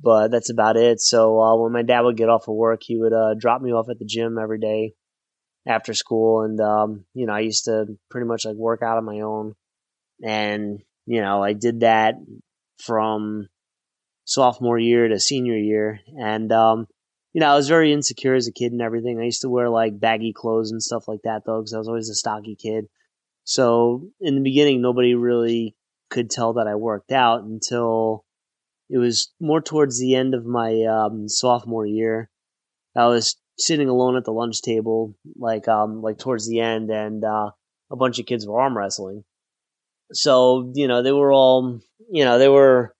but 0.00 0.30
that's 0.30 0.50
about 0.50 0.76
it. 0.76 1.00
So 1.00 1.40
uh, 1.40 1.56
when 1.56 1.72
my 1.72 1.82
dad 1.82 2.02
would 2.02 2.16
get 2.16 2.28
off 2.28 2.48
of 2.48 2.54
work, 2.54 2.82
he 2.82 2.98
would 2.98 3.12
uh, 3.12 3.34
drop 3.38 3.62
me 3.62 3.72
off 3.72 3.88
at 3.88 3.98
the 3.98 4.04
gym 4.04 4.38
every 4.38 4.58
day 4.58 4.94
after 5.66 5.94
school, 5.94 6.42
and 6.42 6.60
um, 6.60 7.04
you 7.14 7.26
know 7.26 7.32
I 7.32 7.40
used 7.40 7.64
to 7.66 7.86
pretty 8.10 8.26
much 8.26 8.44
like 8.44 8.56
work 8.56 8.82
out 8.82 8.98
on 8.98 9.04
my 9.04 9.20
own. 9.20 9.54
And 10.22 10.80
you 11.06 11.20
know 11.20 11.42
I 11.42 11.52
did 11.52 11.80
that 11.80 12.14
from 12.78 13.48
sophomore 14.24 14.78
year 14.78 15.08
to 15.08 15.20
senior 15.20 15.56
year, 15.56 16.00
and 16.18 16.50
um, 16.52 16.86
you 17.34 17.40
know, 17.40 17.50
I 17.50 17.56
was 17.56 17.68
very 17.68 17.92
insecure 17.92 18.34
as 18.34 18.46
a 18.46 18.52
kid 18.52 18.72
and 18.72 18.80
everything. 18.80 19.18
I 19.18 19.24
used 19.24 19.42
to 19.42 19.50
wear 19.50 19.68
like 19.68 19.98
baggy 19.98 20.32
clothes 20.32 20.70
and 20.70 20.82
stuff 20.82 21.08
like 21.08 21.22
that 21.24 21.42
though, 21.44 21.60
because 21.60 21.74
I 21.74 21.78
was 21.78 21.88
always 21.88 22.08
a 22.08 22.14
stocky 22.14 22.54
kid. 22.54 22.86
So 23.42 24.08
in 24.20 24.36
the 24.36 24.40
beginning, 24.40 24.80
nobody 24.80 25.14
really 25.16 25.76
could 26.10 26.30
tell 26.30 26.54
that 26.54 26.68
I 26.68 26.76
worked 26.76 27.10
out 27.10 27.42
until 27.42 28.24
it 28.88 28.98
was 28.98 29.32
more 29.40 29.60
towards 29.60 29.98
the 29.98 30.14
end 30.14 30.34
of 30.34 30.46
my 30.46 30.82
um, 30.84 31.28
sophomore 31.28 31.84
year. 31.84 32.30
I 32.96 33.08
was 33.08 33.36
sitting 33.58 33.88
alone 33.88 34.16
at 34.16 34.24
the 34.24 34.32
lunch 34.32 34.62
table, 34.62 35.16
like 35.36 35.66
um, 35.66 36.02
like 36.02 36.18
towards 36.18 36.48
the 36.48 36.60
end, 36.60 36.90
and 36.90 37.24
uh, 37.24 37.50
a 37.90 37.96
bunch 37.96 38.20
of 38.20 38.26
kids 38.26 38.46
were 38.46 38.60
arm 38.60 38.78
wrestling. 38.78 39.24
So 40.12 40.70
you 40.76 40.86
know, 40.86 41.02
they 41.02 41.12
were 41.12 41.32
all 41.32 41.80
you 42.08 42.24
know 42.24 42.38
they 42.38 42.48
were 42.48 42.93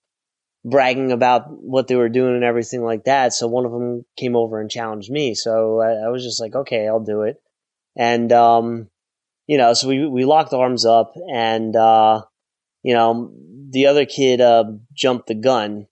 bragging 0.65 1.11
about 1.11 1.43
what 1.47 1.87
they 1.87 1.95
were 1.95 2.09
doing 2.09 2.33
and 2.33 2.43
everything 2.43 2.83
like 2.83 3.05
that. 3.05 3.33
So 3.33 3.47
one 3.47 3.65
of 3.65 3.71
them 3.71 4.03
came 4.17 4.35
over 4.35 4.59
and 4.59 4.69
challenged 4.69 5.11
me. 5.11 5.35
So 5.35 5.79
I, 5.79 6.07
I 6.07 6.09
was 6.09 6.23
just 6.23 6.41
like, 6.41 6.55
okay, 6.55 6.87
I'll 6.87 6.99
do 6.99 7.21
it. 7.21 7.39
And, 7.95 8.31
um, 8.31 8.89
you 9.45 9.59
know, 9.59 9.73
so 9.73 9.87
we, 9.87 10.07
we 10.07 10.25
locked 10.25 10.53
arms 10.53 10.83
up 10.83 11.13
and, 11.31 11.75
uh, 11.75 12.23
you 12.81 12.95
know, 12.95 13.31
the 13.69 13.85
other 13.85 14.05
kid, 14.05 14.41
uh, 14.41 14.65
jumped 14.91 15.27
the 15.27 15.35
gun. 15.35 15.85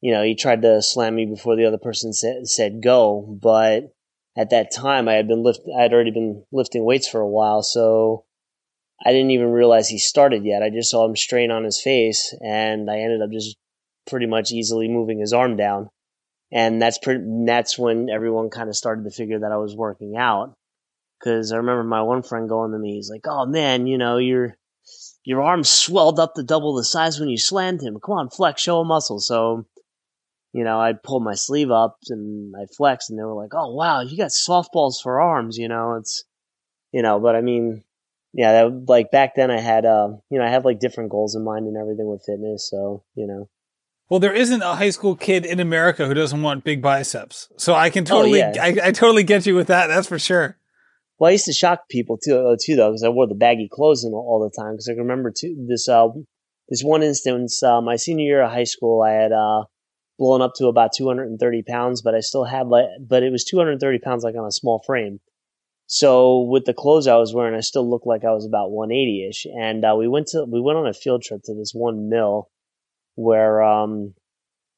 You 0.00 0.12
know, 0.12 0.22
he 0.22 0.34
tried 0.34 0.62
to 0.62 0.80
slam 0.80 1.14
me 1.14 1.26
before 1.26 1.54
the 1.54 1.66
other 1.66 1.78
person 1.78 2.14
said, 2.14 2.48
said 2.48 2.82
go, 2.82 3.20
but 3.20 3.92
at 4.36 4.50
that 4.50 4.72
time 4.72 5.08
I 5.08 5.14
had 5.14 5.28
been 5.28 5.42
lift, 5.42 5.60
I 5.78 5.82
had 5.82 5.92
already 5.92 6.10
been 6.10 6.44
lifting 6.50 6.84
weights 6.84 7.08
for 7.08 7.20
a 7.20 7.28
while. 7.28 7.62
So, 7.62 8.24
I 9.04 9.12
didn't 9.12 9.32
even 9.32 9.50
realize 9.50 9.88
he 9.88 9.98
started 9.98 10.46
yet. 10.46 10.62
I 10.62 10.70
just 10.70 10.90
saw 10.90 11.04
him 11.04 11.16
strain 11.16 11.50
on 11.50 11.64
his 11.64 11.82
face, 11.82 12.34
and 12.42 12.90
I 12.90 13.00
ended 13.00 13.20
up 13.20 13.30
just 13.30 13.56
pretty 14.06 14.26
much 14.26 14.52
easily 14.52 14.88
moving 14.88 15.20
his 15.20 15.32
arm 15.32 15.56
down. 15.56 15.90
And 16.52 16.80
that's 16.80 16.98
pretty, 16.98 17.24
that's 17.44 17.78
when 17.78 18.08
everyone 18.08 18.50
kind 18.50 18.68
of 18.68 18.76
started 18.76 19.04
to 19.04 19.10
figure 19.10 19.40
that 19.40 19.52
I 19.52 19.56
was 19.56 19.74
working 19.74 20.16
out. 20.16 20.54
Cause 21.22 21.50
I 21.50 21.56
remember 21.56 21.82
my 21.82 22.02
one 22.02 22.22
friend 22.22 22.48
going 22.48 22.72
to 22.72 22.78
me, 22.78 22.94
he's 22.94 23.10
like, 23.10 23.26
Oh 23.26 23.46
man, 23.46 23.86
you 23.86 23.98
know, 23.98 24.18
your, 24.18 24.56
your 25.24 25.42
arm 25.42 25.64
swelled 25.64 26.20
up 26.20 26.34
to 26.34 26.42
double 26.42 26.74
the 26.74 26.84
size 26.84 27.18
when 27.18 27.28
you 27.28 27.38
slammed 27.38 27.82
him. 27.82 27.98
Come 27.98 28.14
on, 28.14 28.30
flex, 28.30 28.62
show 28.62 28.80
a 28.80 28.84
muscle. 28.84 29.18
So, 29.18 29.66
you 30.52 30.62
know, 30.62 30.78
I 30.80 30.92
pulled 30.92 31.24
my 31.24 31.34
sleeve 31.34 31.70
up 31.70 31.96
and 32.08 32.54
I 32.54 32.66
flexed 32.76 33.10
and 33.10 33.18
they 33.18 33.24
were 33.24 33.34
like, 33.34 33.54
Oh 33.54 33.74
wow, 33.74 34.02
you 34.02 34.16
got 34.16 34.28
softballs 34.28 35.02
for 35.02 35.20
arms, 35.20 35.56
you 35.58 35.68
know, 35.68 35.94
it's, 35.94 36.24
you 36.92 37.02
know, 37.02 37.18
but 37.18 37.34
I 37.34 37.40
mean, 37.40 37.82
yeah, 38.36 38.52
that, 38.52 38.84
like 38.86 39.10
back 39.10 39.34
then 39.34 39.50
I 39.50 39.58
had, 39.58 39.86
uh, 39.86 40.08
you 40.30 40.38
know, 40.38 40.44
I 40.44 40.50
had 40.50 40.66
like 40.66 40.78
different 40.78 41.10
goals 41.10 41.34
in 41.34 41.42
mind 41.42 41.66
and 41.66 41.76
everything 41.76 42.06
with 42.06 42.24
fitness. 42.24 42.68
So, 42.68 43.02
you 43.14 43.26
know, 43.26 43.48
well, 44.08 44.20
there 44.20 44.32
isn't 44.32 44.62
a 44.62 44.74
high 44.76 44.90
school 44.90 45.16
kid 45.16 45.44
in 45.44 45.58
America 45.58 46.06
who 46.06 46.14
doesn't 46.14 46.42
want 46.42 46.64
big 46.64 46.80
biceps. 46.80 47.48
So 47.56 47.74
I 47.74 47.90
can 47.90 48.04
oh, 48.04 48.22
totally, 48.22 48.42
oh, 48.42 48.52
yeah. 48.54 48.62
I, 48.62 48.88
I, 48.88 48.92
totally 48.92 49.24
get 49.24 49.46
you 49.46 49.56
with 49.56 49.66
that. 49.66 49.88
That's 49.88 50.06
for 50.06 50.18
sure. 50.18 50.56
Well, 51.18 51.28
I 51.28 51.32
used 51.32 51.46
to 51.46 51.52
shock 51.52 51.88
people 51.88 52.18
too, 52.22 52.36
uh, 52.36 52.56
too 52.62 52.76
though, 52.76 52.90
because 52.90 53.02
I 53.02 53.08
wore 53.08 53.26
the 53.26 53.34
baggy 53.34 53.68
clothes 53.70 54.04
all, 54.04 54.14
all 54.14 54.40
the 54.40 54.62
time. 54.62 54.74
Because 54.74 54.88
I 54.88 54.92
remember 54.92 55.32
too, 55.36 55.66
this, 55.68 55.88
uh, 55.88 56.06
this 56.68 56.82
one 56.82 57.02
instance, 57.02 57.62
uh, 57.62 57.80
my 57.80 57.96
senior 57.96 58.24
year 58.24 58.42
of 58.42 58.50
high 58.50 58.64
school, 58.64 59.02
I 59.02 59.10
had, 59.10 59.32
uh, 59.32 59.64
blown 60.18 60.40
up 60.40 60.52
to 60.56 60.66
about 60.66 60.92
230 60.96 61.62
pounds, 61.68 62.00
but 62.00 62.14
I 62.14 62.20
still 62.20 62.44
had 62.44 62.68
like, 62.68 62.86
but 63.00 63.22
it 63.22 63.30
was 63.30 63.44
230 63.44 63.98
pounds 63.98 64.24
like 64.24 64.34
on 64.36 64.46
a 64.46 64.52
small 64.52 64.82
frame. 64.86 65.20
So 65.88 66.42
with 66.42 66.64
the 66.64 66.74
clothes 66.74 67.06
I 67.06 67.16
was 67.16 67.34
wearing, 67.34 67.54
I 67.54 67.60
still 67.60 67.88
looked 67.88 68.06
like 68.06 68.24
I 68.24 68.32
was 68.32 68.46
about 68.46 68.70
180 68.70 69.28
ish. 69.28 69.46
And, 69.46 69.84
uh, 69.84 69.94
we 69.98 70.06
went 70.06 70.28
to, 70.28 70.44
we 70.44 70.60
went 70.60 70.78
on 70.78 70.86
a 70.86 70.94
field 70.94 71.22
trip 71.22 71.42
to 71.44 71.54
this 71.54 71.72
one 71.74 72.08
mill 72.08 72.50
where 73.16 73.62
um 73.62 74.14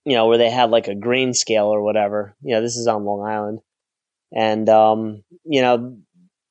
you 0.04 0.14
know 0.14 0.26
where 0.26 0.38
they 0.38 0.50
had 0.50 0.70
like 0.70 0.88
a 0.88 0.94
grain 0.94 1.34
scale 1.34 1.66
or 1.66 1.82
whatever. 1.82 2.34
You 2.42 2.54
know, 2.54 2.62
this 2.62 2.76
is 2.76 2.86
on 2.86 3.04
Long 3.04 3.28
Island, 3.28 3.60
and 4.34 4.68
um 4.68 5.22
you 5.44 5.60
know 5.60 5.98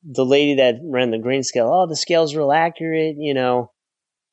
the 0.03 0.25
lady 0.25 0.55
that 0.55 0.75
ran 0.83 1.11
the 1.11 1.17
grain 1.17 1.43
scale, 1.43 1.69
oh 1.73 1.87
the 1.87 1.95
scale's 1.95 2.35
real 2.35 2.51
accurate. 2.51 3.15
You 3.17 3.33
know, 3.33 3.71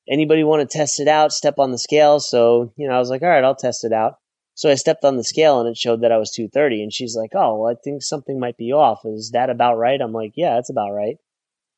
anybody 0.09 0.45
want 0.45 0.69
to 0.69 0.79
test 0.79 1.01
it 1.01 1.09
out? 1.09 1.33
Step 1.33 1.59
on 1.59 1.71
the 1.73 1.79
scale. 1.79 2.21
So 2.21 2.73
you 2.77 2.87
know, 2.87 2.95
I 2.95 2.99
was 2.99 3.11
like, 3.11 3.23
all 3.23 3.29
right, 3.29 3.45
I'll 3.45 3.57
test 3.57 3.85
it 3.85 3.93
out. 3.93 4.19
So 4.55 4.71
I 4.71 4.77
stepped 4.77 5.05
on 5.05 5.17
the 5.17 5.25
scale 5.25 5.61
and 5.61 5.69
it 5.69 5.77
showed 5.77 6.03
that 6.03 6.13
I 6.13 6.17
was 6.19 6.31
230. 6.31 6.85
And 6.85 6.93
she's 6.93 7.17
like, 7.17 7.31
oh, 7.35 7.59
well, 7.59 7.73
I 7.73 7.75
think 7.83 8.03
something 8.03 8.39
might 8.39 8.57
be 8.57 8.73
off. 8.73 9.01
Is 9.05 9.33
that 9.33 9.51
about 9.51 9.79
right? 9.79 10.01
I'm 10.01 10.13
like, 10.13 10.33
yeah, 10.37 10.55
that's 10.55 10.71
about 10.71 10.93
right. 10.93 11.17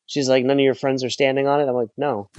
She's 0.07 0.29
like, 0.29 0.45
none 0.45 0.59
of 0.59 0.65
your 0.65 0.75
friends 0.75 1.03
are 1.05 1.11
standing 1.11 1.47
on 1.47 1.61
it. 1.61 1.69
I'm 1.69 1.75
like, 1.75 1.91
no. 1.97 2.31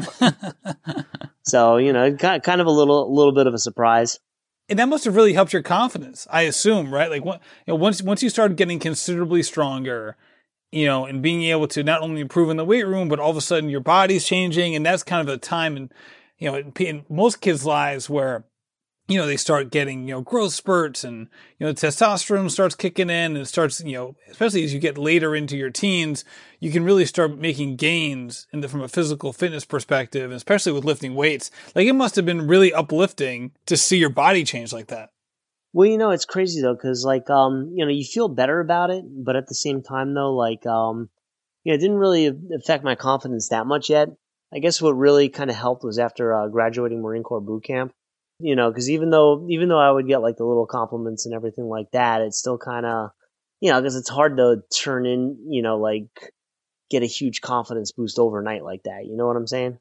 so 1.44 1.78
you 1.78 1.94
know, 1.94 2.16
kind 2.16 2.62
of 2.62 2.68
a 2.68 2.72
little, 2.72 3.14
little 3.14 3.34
bit 3.34 3.48
of 3.48 3.54
a 3.54 3.60
surprise. 3.60 4.20
And 4.70 4.80
that 4.80 4.90
must 4.90 5.06
have 5.06 5.16
really 5.16 5.34
helped 5.34 5.54
your 5.54 5.62
confidence, 5.62 6.28
I 6.30 6.42
assume, 6.42 6.94
right? 6.94 7.10
Like, 7.10 7.24
you 7.24 7.40
know, 7.68 7.76
once 7.76 8.02
once 8.02 8.22
you 8.22 8.30
started 8.30 8.58
getting 8.58 8.80
considerably 8.80 9.44
stronger, 9.44 10.18
you 10.72 10.86
know, 10.86 11.06
and 11.06 11.22
being 11.22 11.44
able 11.44 11.68
to 11.70 11.84
not 11.84 12.02
only 12.02 12.22
improve 12.22 12.50
in 12.50 12.58
the 12.58 12.66
weight 12.66 12.86
room, 12.86 13.08
but 13.08 13.20
all 13.20 13.32
of 13.32 13.38
a 13.38 13.42
sudden 13.42 13.70
your 13.70 13.80
body's 13.80 14.26
changing, 14.26 14.76
and 14.76 14.86
that's 14.86 15.04
kind 15.04 15.28
of 15.28 15.34
a 15.34 15.38
time 15.38 15.78
in, 15.78 15.90
you 16.38 16.52
know, 16.52 16.72
in 16.80 17.06
most 17.10 17.40
kids' 17.40 17.66
lives 17.66 18.10
where 18.10 18.44
you 19.08 19.18
know, 19.18 19.26
they 19.26 19.38
start 19.38 19.72
getting, 19.72 20.08
you 20.08 20.14
know, 20.14 20.22
growth 20.22 20.54
spurts 20.54 21.04
and, 21.06 21.30
you 21.60 21.66
know, 21.66 21.74
testosterone 21.74 22.52
starts 22.52 22.76
kicking 22.76 23.10
in 23.10 23.36
and 23.36 23.38
it 23.38 23.46
starts, 23.46 23.82
you 23.82 23.94
know, 23.94 24.16
especially 24.30 24.66
as 24.66 24.74
you 24.74 24.80
get 24.80 24.98
later 24.98 25.34
into 25.34 25.56
your 25.56 25.70
teens, 25.70 26.26
you 26.60 26.72
can 26.72 26.84
really 26.84 27.06
start 27.06 27.38
making 27.38 27.78
gains 27.78 28.48
in 28.52 28.60
the, 28.60 28.68
from 28.68 28.82
a 28.82 28.90
physical 28.90 29.32
fitness 29.32 29.64
perspective, 29.64 30.32
especially 30.32 30.74
with 30.74 30.84
lifting 30.84 31.16
weights. 31.16 31.52
Like 31.74 31.88
it 31.88 31.94
must 31.94 32.18
have 32.18 32.26
been 32.26 32.48
really 32.48 32.74
uplifting 32.74 33.52
to 33.68 33.78
see 33.78 33.98
your 33.98 34.10
body 34.10 34.44
change 34.44 34.74
like 34.74 34.88
that. 34.88 35.12
Well, 35.72 35.88
you 35.88 35.98
know, 35.98 36.12
it's 36.12 36.26
crazy 36.26 36.62
though, 36.62 36.76
cause 36.76 37.06
like, 37.06 37.30
um, 37.30 37.72
you 37.76 37.86
know, 37.86 37.92
you 37.92 38.04
feel 38.04 38.28
better 38.28 38.60
about 38.60 38.90
it, 38.90 39.06
but 39.08 39.38
at 39.38 39.48
the 39.48 39.56
same 39.56 39.84
time 39.84 40.14
though, 40.16 40.34
like, 40.34 40.66
um, 40.66 41.10
you 41.64 41.72
know, 41.72 41.76
it 41.76 41.80
didn't 41.80 41.98
really 41.98 42.30
affect 42.54 42.84
my 42.84 42.96
confidence 42.96 43.50
that 43.50 43.68
much 43.68 43.90
yet. 43.90 44.10
I 44.54 44.60
guess 44.60 44.82
what 44.82 44.92
really 44.92 45.30
kind 45.30 45.50
of 45.50 45.56
helped 45.56 45.84
was 45.84 46.00
after 46.00 46.34
uh, 46.34 46.48
graduating 46.48 47.02
Marine 47.02 47.24
Corps 47.24 47.42
boot 47.42 47.64
camp 47.64 47.94
you 48.40 48.56
know, 48.56 48.70
because 48.70 48.90
even 48.90 49.10
though 49.10 49.46
even 49.50 49.70
though 49.70 49.80
I 49.80 49.92
would 49.92 50.08
get 50.08 50.22
like 50.22 50.38
the 50.38 50.46
little 50.46 50.68
compliments 50.68 51.26
and 51.26 51.34
everything 51.34 51.66
like 51.66 51.92
that, 51.92 52.22
it's 52.22 52.38
still 52.38 52.58
kind 52.58 52.86
of 52.86 53.10
you 53.60 53.72
know 53.72 53.82
because 53.82 53.96
it's 53.96 54.10
hard 54.10 54.38
to 54.38 54.62
turn 54.76 55.06
in 55.06 55.38
you 55.50 55.62
know 55.62 55.78
like 55.78 56.34
get 56.90 57.04
a 57.04 57.08
huge 57.08 57.42
confidence 57.42 57.92
boost 57.92 58.20
overnight 58.20 58.64
like 58.64 58.84
that. 58.84 59.06
You 59.06 59.18
know 59.18 59.28
what 59.28 59.36
I'm 59.36 59.48
saying? 59.48 59.80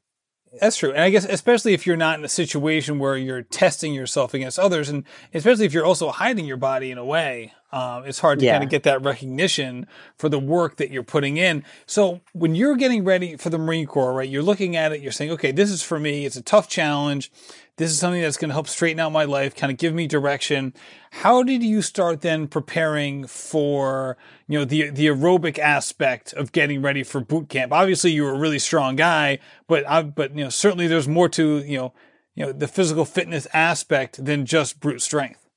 That's 0.61 0.77
true. 0.77 0.91
And 0.91 1.01
I 1.01 1.09
guess 1.09 1.25
especially 1.25 1.73
if 1.73 1.85
you're 1.85 1.97
not 1.97 2.17
in 2.17 2.25
a 2.25 2.29
situation 2.29 2.99
where 2.99 3.17
you're 3.17 3.43
testing 3.43 3.93
yourself 3.93 4.33
against 4.33 4.57
others, 4.57 4.89
and 4.89 5.03
especially 5.33 5.65
if 5.65 5.73
you're 5.73 5.85
also 5.85 6.09
hiding 6.09 6.45
your 6.45 6.57
body 6.57 6.89
in 6.89 6.97
a 6.97 7.05
way, 7.05 7.53
um, 7.71 8.05
it's 8.05 8.19
hard 8.19 8.39
to 8.39 8.45
yeah. 8.45 8.53
kind 8.53 8.63
of 8.63 8.69
get 8.69 8.83
that 8.83 9.01
recognition 9.03 9.87
for 10.17 10.29
the 10.29 10.39
work 10.39 10.77
that 10.77 10.89
you're 10.89 11.03
putting 11.03 11.37
in. 11.37 11.63
So 11.85 12.21
when 12.33 12.55
you're 12.55 12.77
getting 12.77 13.03
ready 13.03 13.35
for 13.35 13.49
the 13.49 13.57
Marine 13.57 13.85
Corps, 13.85 14.13
right, 14.13 14.29
you're 14.29 14.41
looking 14.43 14.75
at 14.77 14.93
it, 14.93 15.01
you're 15.01 15.11
saying, 15.11 15.31
okay, 15.31 15.51
this 15.51 15.69
is 15.69 15.83
for 15.83 15.99
me. 15.99 16.25
It's 16.25 16.37
a 16.37 16.41
tough 16.41 16.69
challenge. 16.69 17.29
This 17.77 17.91
is 17.91 17.99
something 17.99 18.21
that's 18.21 18.37
going 18.37 18.49
to 18.49 18.53
help 18.53 18.67
straighten 18.67 18.99
out 18.99 19.11
my 19.11 19.25
life, 19.25 19.55
kind 19.55 19.71
of 19.71 19.77
give 19.77 19.93
me 19.93 20.07
direction. 20.07 20.73
How 21.11 21.43
did 21.43 21.61
you 21.61 21.83
start 21.83 22.21
then 22.21 22.47
preparing 22.47 23.27
for, 23.27 24.17
you 24.47 24.57
know, 24.57 24.65
the, 24.65 24.89
the 24.89 25.05
aerobic 25.05 25.59
aspect 25.59 26.33
of 26.33 26.51
getting 26.51 26.81
ready 26.81 27.03
for 27.03 27.21
boot 27.21 27.49
camp? 27.49 27.71
Obviously 27.71 28.11
you 28.11 28.23
were 28.23 28.33
a 28.33 28.39
really 28.39 28.57
strong 28.57 28.95
guy, 28.95 29.37
but, 29.67 29.87
I, 29.87 30.01
but, 30.01 30.35
you 30.35 30.43
know, 30.43 30.49
certainly 30.49 30.87
there's 30.87 31.07
more 31.07 31.29
to, 31.29 31.59
you 31.59 31.77
know, 31.77 31.93
you 32.33 32.45
know, 32.45 32.51
the 32.51 32.67
physical 32.67 33.05
fitness 33.05 33.47
aspect 33.53 34.23
than 34.23 34.45
just 34.45 34.79
brute 34.79 35.01
strength. 35.01 35.47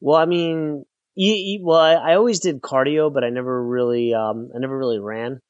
Well, 0.00 0.16
I 0.16 0.26
mean, 0.26 0.84
well, 1.62 1.78
I, 1.78 2.14
always 2.14 2.40
did 2.40 2.60
cardio, 2.60 3.12
but 3.12 3.24
I 3.24 3.30
never 3.30 3.62
really, 3.62 4.12
um, 4.12 4.50
I 4.54 4.58
never 4.58 4.76
really 4.76 4.98
ran. 4.98 5.40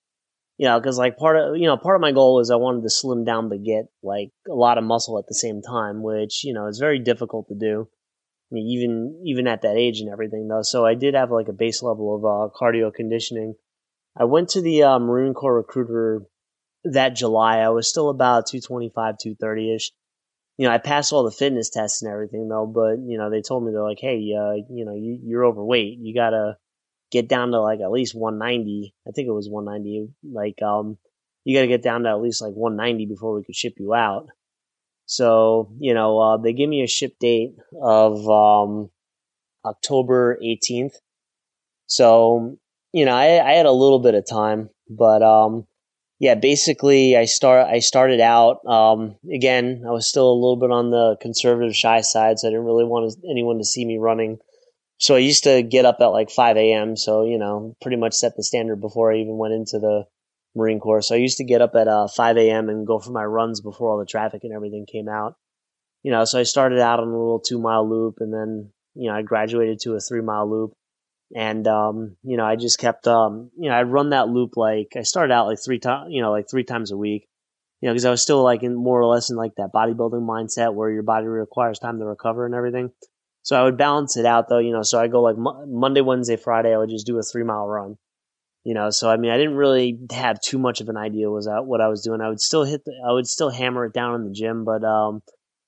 You 0.58 0.66
know, 0.68 0.80
because 0.80 0.96
like 0.98 1.18
part 1.18 1.36
of, 1.36 1.56
you 1.56 1.66
know, 1.66 1.76
part 1.76 1.96
of 1.96 2.00
my 2.00 2.12
goal 2.12 2.36
was 2.36 2.50
I 2.50 2.56
wanted 2.56 2.82
to 2.82 2.90
slim 2.90 3.24
down 3.24 3.50
but 3.50 3.62
get 3.62 3.86
like 4.02 4.30
a 4.48 4.54
lot 4.54 4.78
of 4.78 4.84
muscle 4.84 5.18
at 5.18 5.26
the 5.26 5.34
same 5.34 5.60
time, 5.60 6.02
which 6.02 6.44
you 6.44 6.54
know 6.54 6.66
is 6.66 6.78
very 6.78 6.98
difficult 6.98 7.48
to 7.48 7.54
do, 7.54 7.88
I 8.50 8.54
mean, 8.54 8.66
even 8.68 9.22
even 9.26 9.46
at 9.46 9.62
that 9.62 9.76
age 9.76 10.00
and 10.00 10.10
everything 10.10 10.48
though. 10.48 10.62
So 10.62 10.86
I 10.86 10.94
did 10.94 11.14
have 11.14 11.30
like 11.30 11.48
a 11.48 11.52
base 11.52 11.82
level 11.82 12.14
of 12.16 12.24
uh, 12.24 12.54
cardio 12.58 12.92
conditioning. 12.92 13.54
I 14.16 14.24
went 14.24 14.48
to 14.50 14.62
the 14.62 14.82
uh, 14.82 14.98
Marine 14.98 15.34
Corps 15.34 15.56
recruiter 15.56 16.22
that 16.84 17.10
July. 17.16 17.58
I 17.58 17.68
was 17.68 17.88
still 17.88 18.08
about 18.08 18.46
225, 18.46 19.18
230 19.18 19.74
ish 19.74 19.92
you 20.58 20.66
know, 20.66 20.72
I 20.72 20.78
passed 20.78 21.12
all 21.12 21.24
the 21.24 21.30
fitness 21.30 21.68
tests 21.68 22.02
and 22.02 22.10
everything 22.10 22.48
though, 22.48 22.66
but 22.66 22.98
you 23.04 23.18
know, 23.18 23.30
they 23.30 23.42
told 23.42 23.64
me 23.64 23.72
they're 23.72 23.82
like, 23.82 24.00
hey, 24.00 24.16
uh, 24.34 24.54
you 24.70 24.84
know, 24.84 24.94
you, 24.94 25.18
you're 25.22 25.44
overweight. 25.44 25.98
You 25.98 26.14
gotta 26.14 26.56
get 27.10 27.28
down 27.28 27.50
to 27.52 27.60
like 27.60 27.80
at 27.80 27.90
least 27.90 28.14
190. 28.14 28.94
I 29.06 29.10
think 29.10 29.28
it 29.28 29.32
was 29.32 29.48
190. 29.48 30.12
Like, 30.32 30.60
um, 30.62 30.98
you 31.44 31.56
gotta 31.56 31.68
get 31.68 31.82
down 31.82 32.02
to 32.02 32.10
at 32.10 32.20
least 32.20 32.42
like 32.42 32.54
190 32.54 33.06
before 33.06 33.34
we 33.34 33.44
could 33.44 33.54
ship 33.54 33.74
you 33.78 33.94
out. 33.94 34.28
So, 35.06 35.72
you 35.78 35.94
know, 35.94 36.18
uh, 36.18 36.36
they 36.38 36.52
give 36.52 36.68
me 36.68 36.82
a 36.82 36.88
ship 36.88 37.16
date 37.20 37.54
of, 37.80 38.28
um, 38.28 38.90
October 39.64 40.38
18th. 40.42 40.96
So, 41.86 42.58
you 42.92 43.04
know, 43.04 43.14
I, 43.14 43.44
I 43.46 43.52
had 43.52 43.66
a 43.66 43.72
little 43.72 44.00
bit 44.00 44.14
of 44.14 44.26
time, 44.28 44.70
but, 44.88 45.22
um, 45.22 45.66
yeah, 46.18 46.34
basically, 46.34 47.16
I 47.16 47.26
start. 47.26 47.66
I 47.66 47.80
started 47.80 48.20
out 48.20 48.64
um, 48.66 49.16
again. 49.30 49.84
I 49.86 49.90
was 49.90 50.08
still 50.08 50.30
a 50.30 50.32
little 50.32 50.56
bit 50.56 50.70
on 50.70 50.90
the 50.90 51.16
conservative, 51.20 51.76
shy 51.76 52.00
side, 52.00 52.38
so 52.38 52.48
I 52.48 52.52
didn't 52.52 52.64
really 52.64 52.84
want 52.84 53.14
anyone 53.28 53.58
to 53.58 53.64
see 53.64 53.84
me 53.84 53.98
running. 53.98 54.38
So 54.98 55.14
I 55.14 55.18
used 55.18 55.44
to 55.44 55.62
get 55.62 55.84
up 55.84 55.98
at 56.00 56.06
like 56.06 56.30
5 56.30 56.56
a.m. 56.56 56.96
So 56.96 57.24
you 57.24 57.38
know, 57.38 57.76
pretty 57.82 57.96
much 57.96 58.14
set 58.14 58.36
the 58.36 58.42
standard 58.42 58.80
before 58.80 59.12
I 59.12 59.16
even 59.16 59.36
went 59.36 59.54
into 59.54 59.78
the 59.78 60.04
Marine 60.54 60.80
Corps. 60.80 61.02
So 61.02 61.14
I 61.14 61.18
used 61.18 61.38
to 61.38 61.44
get 61.44 61.62
up 61.62 61.74
at 61.74 61.88
uh, 61.88 62.08
5 62.08 62.36
a.m. 62.38 62.68
and 62.68 62.86
go 62.86 62.98
for 62.98 63.10
my 63.10 63.24
runs 63.24 63.60
before 63.60 63.90
all 63.90 63.98
the 63.98 64.06
traffic 64.06 64.42
and 64.44 64.54
everything 64.54 64.86
came 64.90 65.08
out. 65.08 65.34
You 66.02 66.12
know, 66.12 66.24
so 66.24 66.38
I 66.38 66.44
started 66.44 66.80
out 66.80 67.00
on 67.00 67.08
a 67.08 67.10
little 67.10 67.40
two 67.40 67.58
mile 67.58 67.88
loop, 67.88 68.16
and 68.20 68.32
then 68.32 68.70
you 68.94 69.10
know 69.10 69.16
I 69.16 69.22
graduated 69.22 69.80
to 69.80 69.94
a 69.94 70.00
three 70.00 70.22
mile 70.22 70.48
loop 70.50 70.72
and 71.34 71.66
um, 71.66 72.16
you 72.22 72.36
know, 72.36 72.44
I 72.44 72.56
just 72.56 72.78
kept 72.78 73.08
um, 73.08 73.50
you 73.58 73.68
know, 73.68 73.74
I 73.74 73.82
run 73.82 74.10
that 74.10 74.28
loop 74.28 74.56
like 74.56 74.92
I 74.96 75.02
started 75.02 75.32
out 75.32 75.46
like 75.46 75.58
three 75.64 75.78
times, 75.78 76.08
you 76.10 76.22
know, 76.22 76.30
like 76.30 76.48
three 76.48 76.64
times 76.64 76.92
a 76.92 76.96
week, 76.96 77.26
you 77.80 77.88
know, 77.88 77.92
because 77.92 78.04
I 78.04 78.10
was 78.10 78.22
still 78.22 78.42
like 78.42 78.62
in 78.62 78.74
more 78.74 79.00
or 79.00 79.06
less 79.06 79.30
in 79.30 79.36
like 79.36 79.56
that 79.56 79.72
bodybuilding 79.74 80.26
mindset 80.26 80.74
where 80.74 80.90
your 80.90 81.02
body 81.02 81.26
requires 81.26 81.78
time 81.78 81.98
to 81.98 82.04
recover 82.04 82.46
and 82.46 82.54
everything. 82.54 82.92
So 83.46 83.58
I 83.58 83.62
would 83.62 83.76
balance 83.76 84.16
it 84.16 84.26
out 84.26 84.48
though, 84.48 84.58
you 84.58 84.72
know. 84.72 84.82
So 84.82 84.98
I 85.00 85.06
go 85.06 85.22
like 85.22 85.38
Mo- 85.38 85.64
Monday, 85.66 86.00
Wednesday, 86.00 86.36
Friday. 86.36 86.74
I 86.74 86.78
would 86.78 86.90
just 86.90 87.06
do 87.06 87.18
a 87.18 87.22
three 87.22 87.44
mile 87.44 87.66
run, 87.66 87.96
you 88.64 88.74
know. 88.74 88.90
So 88.90 89.08
I 89.08 89.16
mean, 89.16 89.30
I 89.30 89.36
didn't 89.36 89.54
really 89.54 89.98
have 90.10 90.40
too 90.40 90.58
much 90.58 90.80
of 90.80 90.88
an 90.88 90.96
idea 90.96 91.30
was 91.30 91.46
that 91.46 91.64
what 91.64 91.80
I 91.80 91.88
was 91.88 92.02
doing. 92.02 92.20
I 92.20 92.28
would 92.28 92.40
still 92.40 92.64
hit, 92.64 92.84
the, 92.84 92.92
I 93.08 93.12
would 93.12 93.26
still 93.26 93.50
hammer 93.50 93.86
it 93.86 93.94
down 93.94 94.16
in 94.16 94.24
the 94.24 94.32
gym, 94.32 94.64
but 94.64 94.84
um, 94.84 95.22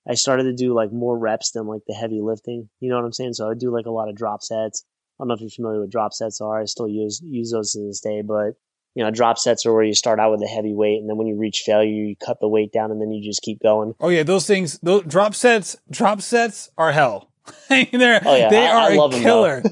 I 0.08 0.14
started 0.14 0.44
to 0.44 0.54
do 0.54 0.74
like 0.74 0.92
more 0.92 1.16
reps 1.16 1.52
than 1.52 1.66
like 1.66 1.82
the 1.86 1.94
heavy 1.94 2.20
lifting. 2.20 2.68
You 2.80 2.90
know 2.90 2.96
what 2.96 3.04
I'm 3.04 3.12
saying? 3.12 3.34
So 3.34 3.46
I 3.46 3.48
would 3.50 3.60
do 3.60 3.72
like 3.72 3.86
a 3.86 3.90
lot 3.90 4.08
of 4.08 4.16
drop 4.16 4.42
sets 4.42 4.84
I 5.18 5.22
don't 5.22 5.28
know 5.28 5.34
if 5.34 5.40
you're 5.40 5.50
familiar 5.50 5.80
with 5.80 5.90
drop 5.90 6.12
sets 6.12 6.40
are. 6.40 6.60
I 6.60 6.64
still 6.66 6.88
use 6.88 7.20
use 7.24 7.50
those 7.50 7.72
to 7.72 7.80
this 7.80 8.00
day, 8.00 8.22
but 8.22 8.54
you 8.94 9.02
know, 9.04 9.10
drop 9.10 9.38
sets 9.38 9.66
are 9.66 9.72
where 9.72 9.82
you 9.82 9.94
start 9.94 10.20
out 10.20 10.30
with 10.30 10.42
a 10.42 10.46
heavy 10.46 10.72
weight, 10.74 11.00
and 11.00 11.08
then 11.08 11.16
when 11.16 11.26
you 11.26 11.36
reach 11.36 11.62
failure, 11.66 11.90
you 11.90 12.14
cut 12.24 12.38
the 12.40 12.48
weight 12.48 12.72
down, 12.72 12.92
and 12.92 13.00
then 13.00 13.10
you 13.10 13.22
just 13.22 13.42
keep 13.42 13.60
going. 13.60 13.94
Oh 14.00 14.08
yeah, 14.08 14.22
those 14.22 14.46
things, 14.46 14.78
those 14.80 15.04
drop 15.04 15.34
sets, 15.34 15.76
drop 15.90 16.22
sets 16.22 16.70
are 16.78 16.92
hell. 16.92 17.30
They're, 17.68 18.20
Oh 18.24 18.36
yeah, 18.36 18.48
they 18.50 18.66
I, 18.66 18.70
are 18.72 18.90
I 18.92 18.94
love 18.96 19.14
a 19.14 19.20
killer. 19.20 19.62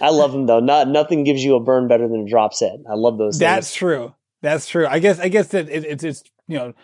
I 0.00 0.10
love 0.10 0.32
them 0.32 0.46
though. 0.46 0.60
Not 0.60 0.88
nothing 0.88 1.24
gives 1.24 1.42
you 1.44 1.56
a 1.56 1.60
burn 1.60 1.88
better 1.88 2.08
than 2.08 2.20
a 2.26 2.28
drop 2.28 2.54
set. 2.54 2.78
I 2.90 2.94
love 2.94 3.18
those. 3.18 3.34
Things. 3.34 3.40
That's 3.40 3.68
things. 3.68 3.74
true. 3.76 4.14
That's 4.42 4.68
true. 4.68 4.86
I 4.86 4.98
guess 4.98 5.18
I 5.20 5.28
guess 5.28 5.48
that 5.48 5.68
it, 5.68 5.84
it's 5.84 6.04
it's 6.04 6.22
you 6.46 6.58
know 6.58 6.74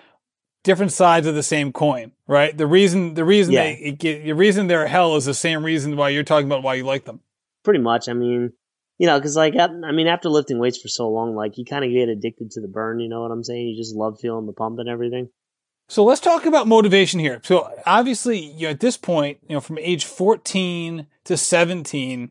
different 0.62 0.92
sides 0.92 1.26
of 1.26 1.34
the 1.34 1.42
same 1.42 1.72
coin, 1.72 2.12
right? 2.26 2.56
The 2.56 2.66
reason 2.66 3.14
the 3.14 3.24
reason 3.24 3.52
Yeah. 3.54 3.62
they 3.64 3.74
it 3.74 3.98
get, 3.98 4.24
the 4.24 4.32
reason 4.34 4.66
they're 4.66 4.86
hell 4.86 5.16
is 5.16 5.24
the 5.24 5.34
same 5.34 5.64
reason 5.64 5.96
why 5.96 6.08
you're 6.10 6.22
talking 6.24 6.46
about 6.46 6.62
why 6.62 6.74
you 6.74 6.84
like 6.84 7.04
them. 7.04 7.20
pretty 7.62 7.80
much. 7.80 8.08
I 8.08 8.12
mean, 8.12 8.52
you 8.98 9.06
know, 9.06 9.18
because 9.18 9.36
like 9.36 9.54
I 9.56 9.92
mean, 9.92 10.06
after 10.06 10.28
lifting 10.28 10.58
weights 10.58 10.80
for 10.80 10.88
so 10.88 11.08
long, 11.08 11.34
like 11.34 11.56
you 11.58 11.64
kind 11.64 11.84
of 11.84 11.90
get 11.90 12.08
addicted 12.08 12.50
to 12.52 12.60
the 12.60 12.68
burn. 12.68 13.00
You 13.00 13.08
know 13.08 13.22
what 13.22 13.30
I'm 13.30 13.44
saying? 13.44 13.68
You 13.68 13.76
just 13.76 13.94
love 13.94 14.18
feeling 14.20 14.46
the 14.46 14.52
pump 14.52 14.78
and 14.78 14.88
everything. 14.88 15.28
So 15.86 16.02
let's 16.04 16.20
talk 16.20 16.46
about 16.46 16.66
motivation 16.66 17.20
here. 17.20 17.40
So 17.44 17.70
obviously, 17.84 18.38
you 18.38 18.66
know, 18.66 18.70
at 18.70 18.80
this 18.80 18.96
point, 18.96 19.38
you 19.46 19.54
know, 19.54 19.60
from 19.60 19.78
age 19.78 20.04
14 20.04 21.06
to 21.24 21.36
17, 21.36 22.30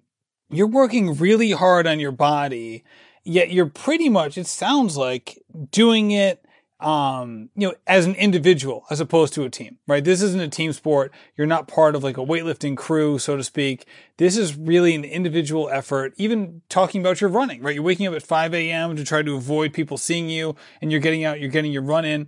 you're 0.50 0.68
working 0.68 1.16
really 1.16 1.52
hard 1.52 1.86
on 1.86 2.00
your 2.00 2.12
body, 2.12 2.84
yet 3.24 3.52
you're 3.52 3.68
pretty 3.68 4.10
much, 4.10 4.38
it 4.38 4.48
sounds 4.48 4.98
like 4.98 5.40
doing 5.72 6.12
it, 6.12 6.44
um, 6.80 7.50
you 7.56 7.68
know, 7.68 7.76
as 7.88 8.06
an 8.06 8.16
individual 8.16 8.86
as 8.90 9.00
opposed 9.00 9.34
to 9.36 9.44
a 9.44 9.50
team, 9.50 9.78
right? 9.88 10.04
This 10.04 10.22
isn't 10.22 10.42
a 10.42 10.50
team 10.50 10.74
sport. 10.74 11.14
You're 11.38 11.48
not 11.48 11.68
part 11.68 11.96
of 11.96 12.04
like 12.04 12.18
a 12.18 12.26
weightlifting 12.26 12.76
crew, 12.76 13.18
so 13.20 13.38
to 13.38 13.44
speak. 13.44 13.86
This 14.18 14.36
is 14.36 14.58
really 14.58 14.94
an 14.94 15.06
individual 15.06 15.70
effort, 15.70 16.14
even 16.18 16.62
talking 16.70 17.00
about 17.00 17.22
your 17.22 17.30
running, 17.30 17.62
right? 17.62 17.74
You're 17.74 17.84
waking 17.84 18.08
up 18.08 18.16
at 18.16 18.24
5 18.24 18.54
a.m. 18.54 18.96
to 18.98 19.06
try 19.06 19.22
to 19.22 19.36
avoid 19.36 19.74
people 19.74 19.98
seeing 19.98 20.28
you 20.28 20.56
and 20.82 20.92
you're 20.92 21.00
getting 21.00 21.24
out, 21.24 21.40
you're 21.40 21.50
getting 21.50 21.72
your 21.72 21.84
run 21.84 22.04
in 22.04 22.28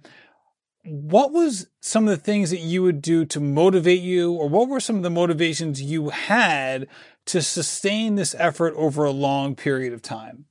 what 0.85 1.31
was 1.31 1.67
some 1.81 2.07
of 2.07 2.09
the 2.09 2.23
things 2.23 2.51
that 2.51 2.59
you 2.59 2.83
would 2.83 3.01
do 3.01 3.25
to 3.25 3.39
motivate 3.39 4.01
you 4.01 4.33
or 4.33 4.47
what 4.47 4.69
were 4.69 4.79
some 4.79 4.97
of 4.97 5.03
the 5.03 5.09
motivations 5.09 5.81
you 5.81 6.09
had 6.09 6.87
to 7.25 7.41
sustain 7.41 8.15
this 8.15 8.35
effort 8.37 8.73
over 8.75 9.03
a 9.03 9.11
long 9.11 9.55
period 9.55 9.93
of 9.93 10.01
time 10.01 10.45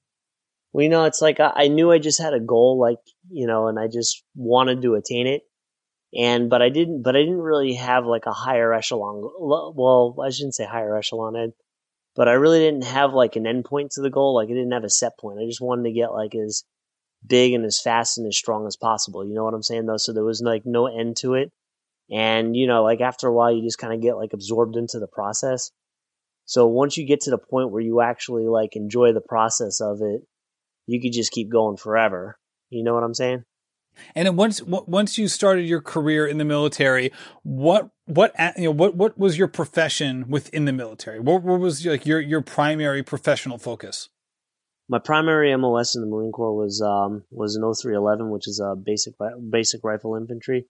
Well, 0.72 0.82
you 0.82 0.88
know, 0.88 1.04
it's 1.04 1.22
like 1.22 1.40
I, 1.40 1.52
I 1.54 1.68
knew 1.68 1.90
I 1.92 1.98
just 1.98 2.20
had 2.20 2.34
a 2.34 2.40
goal, 2.40 2.78
like 2.80 2.98
you 3.30 3.46
know, 3.46 3.68
and 3.68 3.78
I 3.78 3.86
just 3.86 4.22
wanted 4.34 4.82
to 4.82 4.94
attain 4.94 5.26
it. 5.26 5.42
And 6.16 6.48
but 6.50 6.62
I 6.62 6.68
didn't, 6.68 7.02
but 7.02 7.16
I 7.16 7.20
didn't 7.20 7.40
really 7.42 7.74
have 7.74 8.06
like 8.06 8.26
a 8.26 8.32
higher 8.32 8.72
echelon. 8.72 9.22
Well, 9.38 10.16
I 10.24 10.30
shouldn't 10.30 10.54
say 10.54 10.64
higher 10.64 10.96
echelon, 10.96 11.52
but 12.16 12.28
I 12.28 12.32
really 12.32 12.60
didn't 12.60 12.84
have 12.84 13.12
like 13.14 13.36
an 13.36 13.46
end 13.46 13.64
point 13.64 13.92
to 13.92 14.02
the 14.02 14.10
goal. 14.10 14.34
Like 14.34 14.46
I 14.48 14.52
didn't 14.52 14.72
have 14.72 14.84
a 14.84 14.90
set 14.90 15.18
point. 15.18 15.40
I 15.40 15.46
just 15.46 15.60
wanted 15.60 15.84
to 15.84 15.92
get 15.92 16.12
like 16.12 16.34
as 16.34 16.64
big 17.26 17.52
and 17.52 17.64
as 17.64 17.80
fast 17.80 18.18
and 18.18 18.26
as 18.26 18.36
strong 18.36 18.66
as 18.66 18.76
possible. 18.76 19.26
You 19.26 19.34
know 19.34 19.44
what 19.44 19.54
I'm 19.54 19.62
saying 19.62 19.86
though? 19.86 19.96
So 19.96 20.12
there 20.12 20.24
was 20.24 20.42
like 20.42 20.62
no 20.64 20.86
end 20.86 21.16
to 21.18 21.34
it. 21.34 21.52
And 22.10 22.56
you 22.56 22.66
know, 22.66 22.82
like 22.82 23.00
after 23.00 23.28
a 23.28 23.32
while, 23.32 23.52
you 23.52 23.62
just 23.62 23.78
kind 23.78 23.94
of 23.94 24.02
get 24.02 24.16
like 24.16 24.32
absorbed 24.32 24.76
into 24.76 24.98
the 24.98 25.06
process. 25.06 25.70
So 26.44 26.66
once 26.66 26.96
you 26.96 27.06
get 27.06 27.22
to 27.22 27.30
the 27.30 27.38
point 27.38 27.70
where 27.70 27.80
you 27.80 28.00
actually 28.00 28.46
like 28.46 28.76
enjoy 28.76 29.12
the 29.12 29.22
process 29.22 29.80
of 29.80 30.02
it, 30.02 30.22
you 30.86 31.00
could 31.00 31.12
just 31.12 31.32
keep 31.32 31.50
going 31.50 31.76
forever. 31.76 32.38
You 32.70 32.84
know 32.84 32.94
what 32.94 33.04
I'm 33.04 33.14
saying? 33.14 33.44
and 34.14 34.36
once 34.36 34.62
once 34.62 35.18
you 35.18 35.28
started 35.28 35.62
your 35.62 35.80
career 35.80 36.26
in 36.26 36.38
the 36.38 36.44
military 36.44 37.12
what 37.42 37.90
what 38.06 38.34
you 38.56 38.64
know 38.64 38.70
what 38.70 38.94
what 38.94 39.18
was 39.18 39.38
your 39.38 39.48
profession 39.48 40.24
within 40.28 40.64
the 40.64 40.72
military 40.72 41.20
what, 41.20 41.42
what 41.42 41.60
was 41.60 41.84
like 41.86 42.06
your 42.06 42.20
your 42.20 42.40
primary 42.40 43.02
professional 43.02 43.58
focus 43.58 44.08
My 44.88 44.98
primary 44.98 45.56
MOS 45.56 45.94
in 45.94 46.02
the 46.02 46.08
Marine 46.08 46.32
Corps 46.32 46.54
was 46.54 46.82
um 46.82 47.24
was 47.30 47.56
an 47.56 47.62
0311, 47.62 48.30
which 48.30 48.46
is 48.46 48.60
a 48.60 48.74
basic 48.76 49.14
basic 49.50 49.82
rifle 49.82 50.16
infantry. 50.16 50.66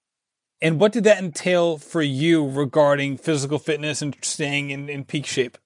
and 0.62 0.78
what 0.80 0.92
did 0.92 1.04
that 1.04 1.18
entail 1.18 1.78
for 1.78 2.00
you 2.00 2.48
regarding 2.48 3.16
physical 3.18 3.58
fitness 3.58 4.00
and 4.02 4.16
staying 4.22 4.70
in, 4.70 4.88
in 4.88 5.04
peak 5.04 5.26
shape 5.26 5.58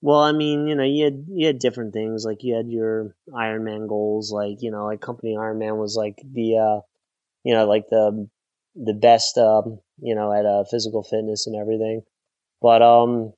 Well, 0.00 0.20
I 0.20 0.32
mean, 0.32 0.66
you 0.66 0.74
know, 0.74 0.84
you 0.84 1.04
had 1.04 1.26
you 1.28 1.46
had 1.46 1.58
different 1.58 1.92
things. 1.92 2.24
Like 2.24 2.42
you 2.42 2.54
had 2.56 2.68
your 2.68 3.14
Ironman 3.30 3.88
goals. 3.88 4.32
Like 4.32 4.58
you 4.60 4.70
know, 4.70 4.84
like 4.86 5.00
company 5.00 5.34
Ironman 5.36 5.78
was 5.78 5.94
like 5.96 6.16
the 6.24 6.58
uh, 6.58 6.80
you 7.42 7.54
know, 7.54 7.66
like 7.66 7.88
the 7.90 8.28
the 8.74 8.94
best 8.94 9.38
um, 9.38 9.78
you 10.00 10.14
know, 10.14 10.32
at 10.32 10.44
uh, 10.46 10.64
physical 10.70 11.02
fitness 11.02 11.46
and 11.46 11.56
everything. 11.56 12.02
But 12.60 12.82
um, 12.82 13.32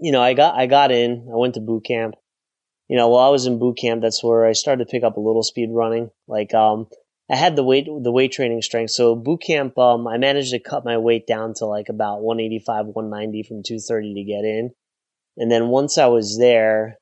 you 0.00 0.12
know, 0.12 0.22
I 0.22 0.34
got 0.34 0.54
I 0.54 0.66
got 0.66 0.90
in. 0.90 1.28
I 1.32 1.36
went 1.36 1.54
to 1.54 1.60
boot 1.60 1.84
camp. 1.84 2.14
You 2.88 2.96
know, 2.96 3.08
while 3.08 3.26
I 3.26 3.30
was 3.30 3.46
in 3.46 3.58
boot 3.58 3.78
camp, 3.78 4.02
that's 4.02 4.22
where 4.22 4.44
I 4.44 4.52
started 4.52 4.84
to 4.84 4.90
pick 4.90 5.04
up 5.04 5.16
a 5.16 5.20
little 5.20 5.42
speed 5.42 5.70
running. 5.72 6.10
Like 6.28 6.52
um, 6.52 6.88
I 7.30 7.36
had 7.36 7.56
the 7.56 7.64
weight 7.64 7.86
the 7.86 8.12
weight 8.12 8.32
training 8.32 8.62
strength. 8.62 8.90
So 8.90 9.16
boot 9.16 9.42
camp, 9.42 9.78
um, 9.78 10.06
I 10.06 10.18
managed 10.18 10.50
to 10.50 10.58
cut 10.58 10.84
my 10.84 10.98
weight 10.98 11.26
down 11.26 11.54
to 11.54 11.66
like 11.66 11.88
about 11.88 12.22
185, 12.22 12.86
190 12.86 13.42
from 13.44 13.62
230 13.62 14.14
to 14.14 14.24
get 14.24 14.44
in. 14.44 14.70
And 15.36 15.50
then 15.50 15.68
once 15.68 15.98
I 15.98 16.06
was 16.06 16.38
there, 16.38 16.98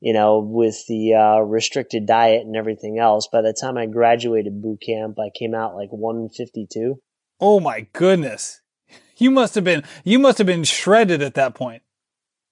you 0.00 0.12
know, 0.12 0.38
with 0.38 0.84
the 0.86 1.14
uh, 1.14 1.40
restricted 1.40 2.06
diet 2.06 2.42
and 2.42 2.56
everything 2.56 2.98
else, 2.98 3.26
by 3.32 3.40
the 3.40 3.56
time 3.58 3.78
I 3.78 3.86
graduated 3.86 4.62
boot 4.62 4.82
camp, 4.84 5.18
I 5.18 5.30
came 5.36 5.54
out 5.54 5.74
like 5.74 5.90
152. 5.90 7.00
oh 7.40 7.60
my 7.60 7.86
goodness 7.92 8.60
you 9.16 9.30
must 9.30 9.54
have 9.54 9.64
been 9.64 9.82
you 10.04 10.18
must 10.18 10.38
have 10.38 10.46
been 10.46 10.64
shredded 10.64 11.22
at 11.22 11.34
that 11.34 11.54
point 11.54 11.82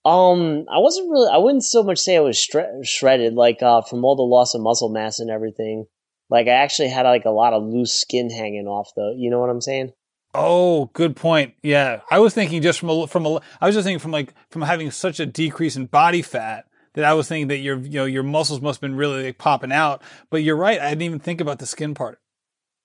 Um, 0.05 0.67
I 0.69 0.79
wasn't 0.79 1.11
really, 1.11 1.31
I 1.33 1.39
wouldn't 1.39 1.65
so 1.65 1.83
much 1.83 1.99
say 1.99 2.17
I 2.17 2.21
was 2.21 2.39
shred- 2.39 2.87
shredded, 2.87 3.35
like, 3.35 3.63
uh, 3.63 3.83
from 3.83 4.05
all 4.05 4.17
the 4.17 4.23
loss 4.23 4.55
of 4.55 4.61
muscle 4.61 4.89
mass 4.89 5.21
and 5.21 5.31
everything. 5.31 5.87
Like, 6.29 6.49
I 6.49 6.53
actually 6.53 6.89
had 6.89 7.03
like 7.03 7.25
a 7.25 7.31
lot 7.31 7.53
of 7.53 7.63
loose 7.63 7.93
skin 7.93 8.31
hanging 8.31 8.67
off 8.67 8.91
though. 8.97 9.13
You 9.17 9.31
know 9.31 9.39
what 9.39 9.51
I'm 9.51 9.61
saying? 9.61 9.93
Oh, 10.35 10.87
good 10.95 11.15
point. 11.15 11.55
Yeah, 11.63 12.01
I 12.11 12.19
was 12.19 12.33
thinking 12.33 12.63
just 12.63 12.81
from 12.81 12.89
a 12.89 13.07
from 13.07 13.27
a 13.27 13.41
I 13.61 13.67
was 13.67 13.75
just 13.75 13.85
thinking 13.85 13.99
from 13.99 14.13
like 14.13 14.33
from 14.51 14.63
having 14.63 14.91
such 14.91 15.21
a 15.21 15.27
decrease 15.27 15.77
in 15.77 15.87
body 15.87 16.23
fat 16.23 16.65
that 16.95 17.05
I 17.05 17.13
was 17.13 17.29
thinking 17.29 17.49
that 17.49 17.59
your 17.59 17.79
you 17.79 17.99
know 17.99 18.05
your 18.07 18.23
muscles 18.23 18.63
must 18.63 18.77
have 18.77 18.81
been 18.81 18.97
really 18.97 19.25
like, 19.25 19.39
popping 19.39 19.73
out. 19.73 20.03
But 20.31 20.43
you're 20.43 20.57
right. 20.57 20.81
I 20.81 20.89
didn't 20.89 21.03
even 21.03 21.19
think 21.19 21.43
about 21.43 21.59
the 21.59 21.67
skin 21.67 21.93
part. 21.95 22.19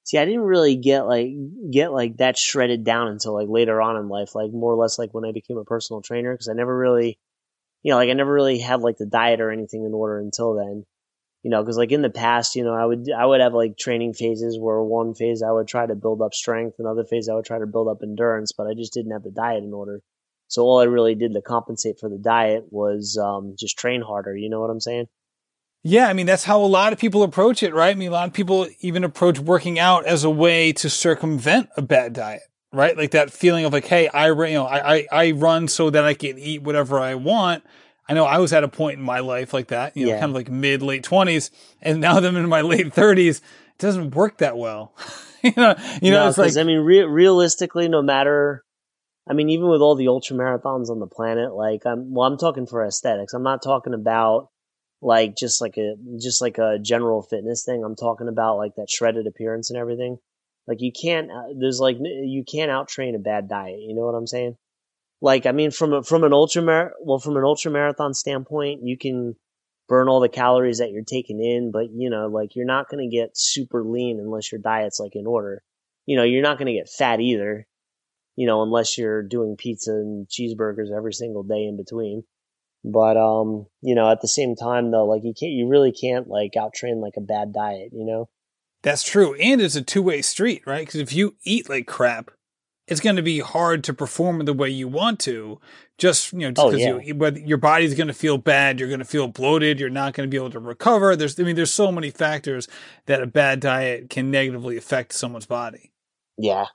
See, 0.08 0.18
I 0.18 0.24
didn't 0.24 0.44
really 0.44 0.78
get 0.78 1.02
like, 1.02 1.28
get 1.70 1.92
like 1.92 2.16
that 2.18 2.38
shredded 2.38 2.86
down 2.86 3.10
until 3.10 3.34
like 3.34 3.50
later 3.50 3.82
on 3.82 3.98
in 3.98 4.08
life, 4.08 4.36
like 4.36 4.54
more 4.54 4.72
or 4.72 4.78
less 4.78 4.98
like 4.98 5.14
when 5.14 5.26
I 5.26 5.34
became 5.34 5.58
a 5.58 5.66
personal 5.66 6.02
trainer, 6.02 6.34
because 6.34 6.48
I 6.48 6.54
never 6.54 6.76
really, 6.76 7.20
you 7.84 7.92
know, 7.92 7.98
like 7.98 8.10
I 8.10 8.14
never 8.14 8.32
really 8.32 8.58
had 8.58 8.80
like 8.80 8.96
the 8.96 9.06
diet 9.06 9.42
or 9.42 9.52
anything 9.52 9.84
in 9.84 9.94
order 9.94 10.18
until 10.20 10.54
then. 10.56 10.86
You 11.44 11.52
know, 11.52 11.62
because 11.62 11.78
like 11.78 11.92
in 11.92 12.04
the 12.04 12.10
past, 12.10 12.56
you 12.56 12.64
know, 12.64 12.74
I 12.74 12.86
would 12.86 13.12
I 13.12 13.26
would 13.26 13.42
have 13.42 13.54
like 13.54 13.78
training 13.78 14.14
phases 14.14 14.58
where 14.58 14.82
one 14.82 15.14
phase 15.14 15.44
I 15.44 15.52
would 15.52 15.68
try 15.68 15.86
to 15.86 15.96
build 15.96 16.22
up 16.22 16.34
strength, 16.34 16.78
another 16.80 17.04
phase 17.04 17.28
I 17.28 17.36
would 17.36 17.46
try 17.46 17.60
to 17.60 17.68
build 17.68 17.90
up 17.90 18.00
endurance, 18.02 18.54
but 18.58 18.68
I 18.68 18.76
just 18.76 18.94
didn't 18.94 19.12
have 19.12 19.24
the 19.24 19.32
diet 19.32 19.64
in 19.64 19.74
order. 19.74 20.02
So 20.48 20.64
all 20.64 20.80
I 20.80 20.86
really 20.86 21.16
did 21.16 21.34
to 21.34 21.42
compensate 21.42 22.00
for 22.00 22.10
the 22.10 22.18
diet 22.18 22.68
was 22.72 23.18
um, 23.22 23.56
just 23.60 23.78
train 23.78 24.02
harder. 24.02 24.38
You 24.38 24.50
know 24.50 24.62
what 24.62 24.70
I'm 24.70 24.80
saying? 24.80 25.08
Yeah, 25.90 26.08
I 26.10 26.14
mean 26.14 26.26
that's 26.26 26.44
how 26.44 26.60
a 26.60 26.68
lot 26.68 26.92
of 26.92 27.00
people 27.00 27.24
approach 27.24 27.64
it, 27.64 27.74
right? 27.74 27.92
I 27.92 27.94
mean 27.98 28.10
a 28.10 28.12
lot 28.12 28.28
of 28.28 28.34
people 28.34 28.68
even 28.82 29.06
approach 29.06 29.40
working 29.40 29.80
out 29.80 30.06
as 30.06 30.26
a 30.26 30.30
way 30.30 30.74
to 30.74 30.90
circumvent 30.90 31.70
a 31.78 31.82
bad 31.82 32.12
diet, 32.12 32.42
right? 32.74 32.98
Like 32.98 33.12
that 33.12 33.32
feeling 33.32 33.64
of 33.64 33.72
like, 33.72 33.86
hey, 33.86 34.10
I 34.10 34.28
you 34.28 34.54
know 34.54 34.66
I 34.66 34.96
I, 34.96 35.08
I 35.12 35.32
run 35.32 35.70
so 35.70 35.90
that 35.90 36.04
I 36.04 36.14
can 36.14 36.38
eat 36.38 36.62
whatever 36.62 37.00
I 37.00 37.16
want. 37.16 37.64
I 38.10 38.14
know 38.14 38.26
I 38.26 38.38
was 38.40 38.52
at 38.52 38.66
a 38.66 38.68
point 38.68 38.98
in 39.00 39.04
my 39.06 39.20
life 39.20 39.54
like 39.54 39.68
that, 39.68 39.96
you 39.96 40.06
know, 40.06 40.12
Yeah. 40.14 40.20
kind 40.20 40.32
of 40.32 40.36
like 40.36 40.50
mid 40.50 40.82
late 40.82 41.04
twenties, 41.04 41.52
and 41.82 42.02
now 42.02 42.20
that 42.20 42.28
I'm 42.28 42.36
in 42.36 42.50
my 42.50 42.62
late 42.62 42.92
thirties, 42.92 43.38
it 43.40 43.78
doesn't 43.78 44.14
work 44.14 44.40
that 44.40 44.58
well. 44.58 44.94
you 45.42 45.54
know, 45.56 45.74
you 46.02 46.12
know, 46.12 46.24
No, 46.24 46.28
it's 46.28 46.38
like 46.38 46.58
I 46.58 46.64
mean, 46.64 46.80
re- 46.80 47.06
realistically, 47.06 47.88
no 47.88 48.02
matter, 48.02 48.62
I 49.26 49.32
mean, 49.34 49.50
even 49.50 49.70
with 49.70 49.80
all 49.82 49.96
the 49.96 50.10
ultra 50.10 50.36
marathons 50.36 50.90
on 50.90 51.00
the 51.00 51.08
planet, 51.08 51.54
like 51.54 51.86
I'm, 51.86 52.14
well, 52.14 52.28
I'm 52.28 52.38
talking 52.38 52.66
for 52.68 52.86
aesthetics. 52.86 53.34
I'm 53.34 53.44
not 53.44 53.62
talking 53.64 53.94
about 53.94 54.50
like 55.02 55.36
just 55.38 55.62
like 55.62 55.78
a 55.78 55.96
just 56.20 56.42
like 56.42 56.58
a 56.58 56.80
general 56.80 57.22
fitness 57.22 57.64
thing. 57.64 57.84
I'm 57.84 57.96
talking 57.96 58.28
about 58.28 58.58
like 58.58 58.76
that 58.76 58.90
shredded 58.90 59.28
appearance 59.28 59.70
and 59.70 59.80
everything. 59.80 60.18
Like 60.68 60.82
you 60.82 60.92
can't, 60.92 61.32
uh, 61.32 61.54
there's 61.58 61.80
like 61.80 61.98
you 62.00 62.44
can't 62.44 62.72
out 62.72 62.90
train 62.90 63.16
a 63.16 63.20
bad 63.20 63.48
diet. 63.48 63.80
You 63.80 63.96
know 63.96 64.06
what 64.06 64.16
I'm 64.16 64.28
saying? 64.28 64.58
Like 65.22 65.46
I 65.46 65.52
mean, 65.52 65.72
from 65.72 65.94
a, 65.94 66.04
from 66.04 66.24
an 66.24 66.34
ultra 66.34 66.62
mar- 66.62 66.94
well, 67.02 67.20
from 67.20 67.38
an 67.38 67.44
ultra 67.44 67.72
marathon 67.72 68.14
standpoint, 68.14 68.82
you 68.84 68.98
can 68.98 69.36
burn 69.88 70.10
all 70.10 70.20
the 70.20 70.30
calories 70.30 70.80
that 70.80 70.92
you're 70.92 71.04
taking 71.04 71.42
in, 71.42 71.72
but 71.72 71.88
you 71.94 72.10
know, 72.10 72.28
like 72.28 72.56
you're 72.56 72.66
not 72.66 72.90
going 72.90 73.10
to 73.10 73.16
get 73.16 73.32
super 73.38 73.84
lean 73.84 74.20
unless 74.20 74.52
your 74.52 74.62
diet's 74.62 75.00
like 75.00 75.16
in 75.16 75.26
order. 75.26 75.64
You 76.06 76.18
know, 76.18 76.24
you're 76.24 76.44
not 76.44 76.58
going 76.58 76.68
to 76.68 76.74
get 76.74 76.90
fat 76.90 77.20
either, 77.20 77.68
you 78.36 78.48
know, 78.48 78.64
unless 78.64 78.98
you're 78.98 79.24
doing 79.24 79.56
pizza 79.58 79.92
and 79.92 80.28
cheeseburgers 80.28 80.96
every 80.96 81.14
single 81.14 81.44
day 81.44 81.66
in 81.66 81.78
between. 81.78 82.24
But 82.84 83.18
um, 83.18 83.68
you 83.82 83.96
know, 83.96 84.10
at 84.12 84.22
the 84.22 84.28
same 84.28 84.56
time 84.56 84.92
though, 84.92 85.06
like 85.06 85.24
you 85.24 85.34
can't 85.38 85.52
you 85.52 85.68
really 85.68 85.92
can't 85.92 86.28
like 86.28 86.56
out 86.58 86.74
train 86.74 87.02
like 87.02 87.14
a 87.18 87.22
bad 87.22 87.54
diet, 87.54 87.90
you 87.94 88.06
know? 88.06 88.30
that's 88.84 89.04
true, 89.04 89.34
and 89.36 89.60
it's 89.60 89.76
a 89.76 89.82
two 89.82 90.02
way 90.02 90.22
street, 90.22 90.64
right? 90.66 90.86
Because 90.86 91.02
if 91.02 91.12
you 91.14 91.36
eat 91.44 91.70
like 91.70 91.88
crap, 91.88 92.32
it's 92.88 93.02
going 93.02 93.16
to 93.18 93.22
be 93.22 93.40
hard 93.40 93.84
to 93.86 93.94
perform 93.94 94.46
the 94.46 94.54
way 94.54 94.70
you 94.70 94.88
want 94.88 95.20
to. 95.22 95.60
Just 95.98 96.32
you 96.32 96.40
know, 96.40 96.52
just 96.52 96.66
Oh, 96.66 96.70
because 96.70 96.82
yeah. 96.82 97.00
you, 97.00 97.16
whether 97.16 97.40
your 97.40 97.58
body's 97.58 97.96
going 97.96 98.08
to 98.08 98.14
feel 98.14 98.38
bad, 98.38 98.80
you're 98.80 98.88
going 98.88 99.00
to 99.00 99.06
feel 99.06 99.28
bloated, 99.28 99.80
you're 99.80 99.90
not 99.90 100.14
going 100.14 100.30
to 100.30 100.32
be 100.32 100.38
able 100.38 100.52
to 100.52 100.60
recover. 100.60 101.16
There's, 101.16 101.40
I 101.40 101.44
mean, 101.44 101.56
there's 101.56 101.74
so 101.74 101.92
many 101.92 102.12
factors 102.12 102.68
that 103.08 103.22
a 103.22 103.28
bad 103.28 103.60
diet 103.60 104.10
can 104.10 104.32
negatively 104.32 104.78
affect 104.78 105.14
someone's 105.14 105.48
body. 105.48 105.92
Yeah. 106.38 106.68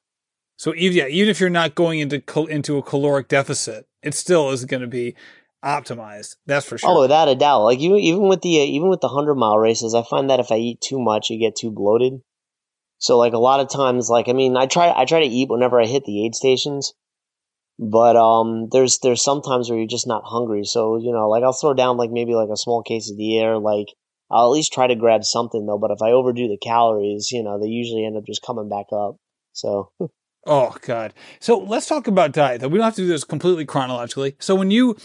So 0.59 0.75
even 0.77 0.99
yeah, 0.99 1.07
even 1.07 1.31
if 1.31 1.41
you're 1.41 1.51
not 1.51 1.75
going 1.75 2.01
into 2.01 2.21
into 2.47 2.77
a 2.77 2.83
caloric 2.83 3.29
deficit, 3.29 3.87
it 4.03 4.15
still 4.15 4.51
is 4.51 4.65
going 4.65 4.83
to 4.83 4.87
be 4.87 5.15
optimized. 5.65 6.37
That's 6.47 6.67
for 6.67 6.79
sure. 6.79 6.91
Oh, 6.91 7.01
without 7.01 7.29
a 7.29 7.35
doubt. 7.35 7.65
Like 7.65 7.79
even 7.79 7.99
even 7.99 8.29
with 8.29 8.43
the 8.43 8.61
uh, 8.61 8.65
even 8.65 8.89
with 8.89 9.01
the 9.01 9.09
hundred 9.09 9.37
mile 9.37 9.59
races, 9.59 9.95
I 9.95 10.03
find 10.03 10.31
that 10.31 10.41
if 10.41 10.51
I 10.51 10.57
eat 10.57 10.81
too 10.81 11.01
much, 11.01 11.31
you 11.31 11.39
get 11.39 11.57
too 11.57 11.71
bloated. 11.71 12.21
So 12.99 13.19
like 13.19 13.33
a 13.33 13.39
lot 13.39 13.61
of 13.61 13.71
times, 13.71 14.09
like 14.09 14.29
I 14.29 14.33
mean, 14.33 14.57
I 14.57 14.67
try 14.67 14.93
I 14.95 15.05
try 15.05 15.21
to 15.21 15.27
eat 15.27 15.49
whenever 15.49 15.81
I 15.81 15.87
hit 15.87 16.05
the 16.05 16.25
aid 16.25 16.35
stations, 16.35 16.95
but 17.79 18.17
um, 18.17 18.69
there's 18.71 18.99
there's 19.01 19.23
some 19.23 19.43
times 19.43 19.69
where 19.69 19.79
you're 19.79 19.89
just 19.89 20.07
not 20.07 20.25
hungry. 20.25 20.65
So 20.65 20.97
you 20.99 21.13
know, 21.13 21.29
like 21.29 21.43
I'll 21.43 21.53
throw 21.53 21.75
down 21.75 21.97
like 21.97 22.11
maybe 22.11 22.35
like 22.35 22.51
a 22.53 22.57
small 22.57 22.83
quesadilla, 22.83 23.45
or 23.45 23.59
like 23.59 23.89
I'll 24.31 24.47
at 24.47 24.57
least 24.57 24.73
try 24.73 24.87
to 24.87 24.95
grab 24.95 25.25
something 25.25 25.67
though. 25.67 25.79
But 25.79 25.91
if 25.91 26.03
I 26.03 26.13
overdo 26.13 26.49
the 26.49 26.59
calories, 26.59 27.31
you 27.33 27.43
know, 27.43 27.61
they 27.61 27.69
usually 27.69 28.05
end 28.05 28.17
up 28.17 28.27
just 28.27 28.43
coming 28.43 28.69
back 28.69 28.87
up. 28.93 29.17
So 29.53 29.91
Oh 30.47 30.75
God. 30.83 31.15
So 31.41 31.59
let's 31.59 31.87
talk 31.87 32.09
about 32.09 32.33
diet. 32.33 32.61
Though 32.61 32.69
we 32.69 32.79
don't 32.79 32.85
have 32.85 32.97
to 32.97 33.03
do 33.03 33.09
this 33.09 33.25
completely 33.25 33.65
chronologically. 33.65 34.37
So 34.41 34.57
when 34.57 34.71
you, 34.71 34.97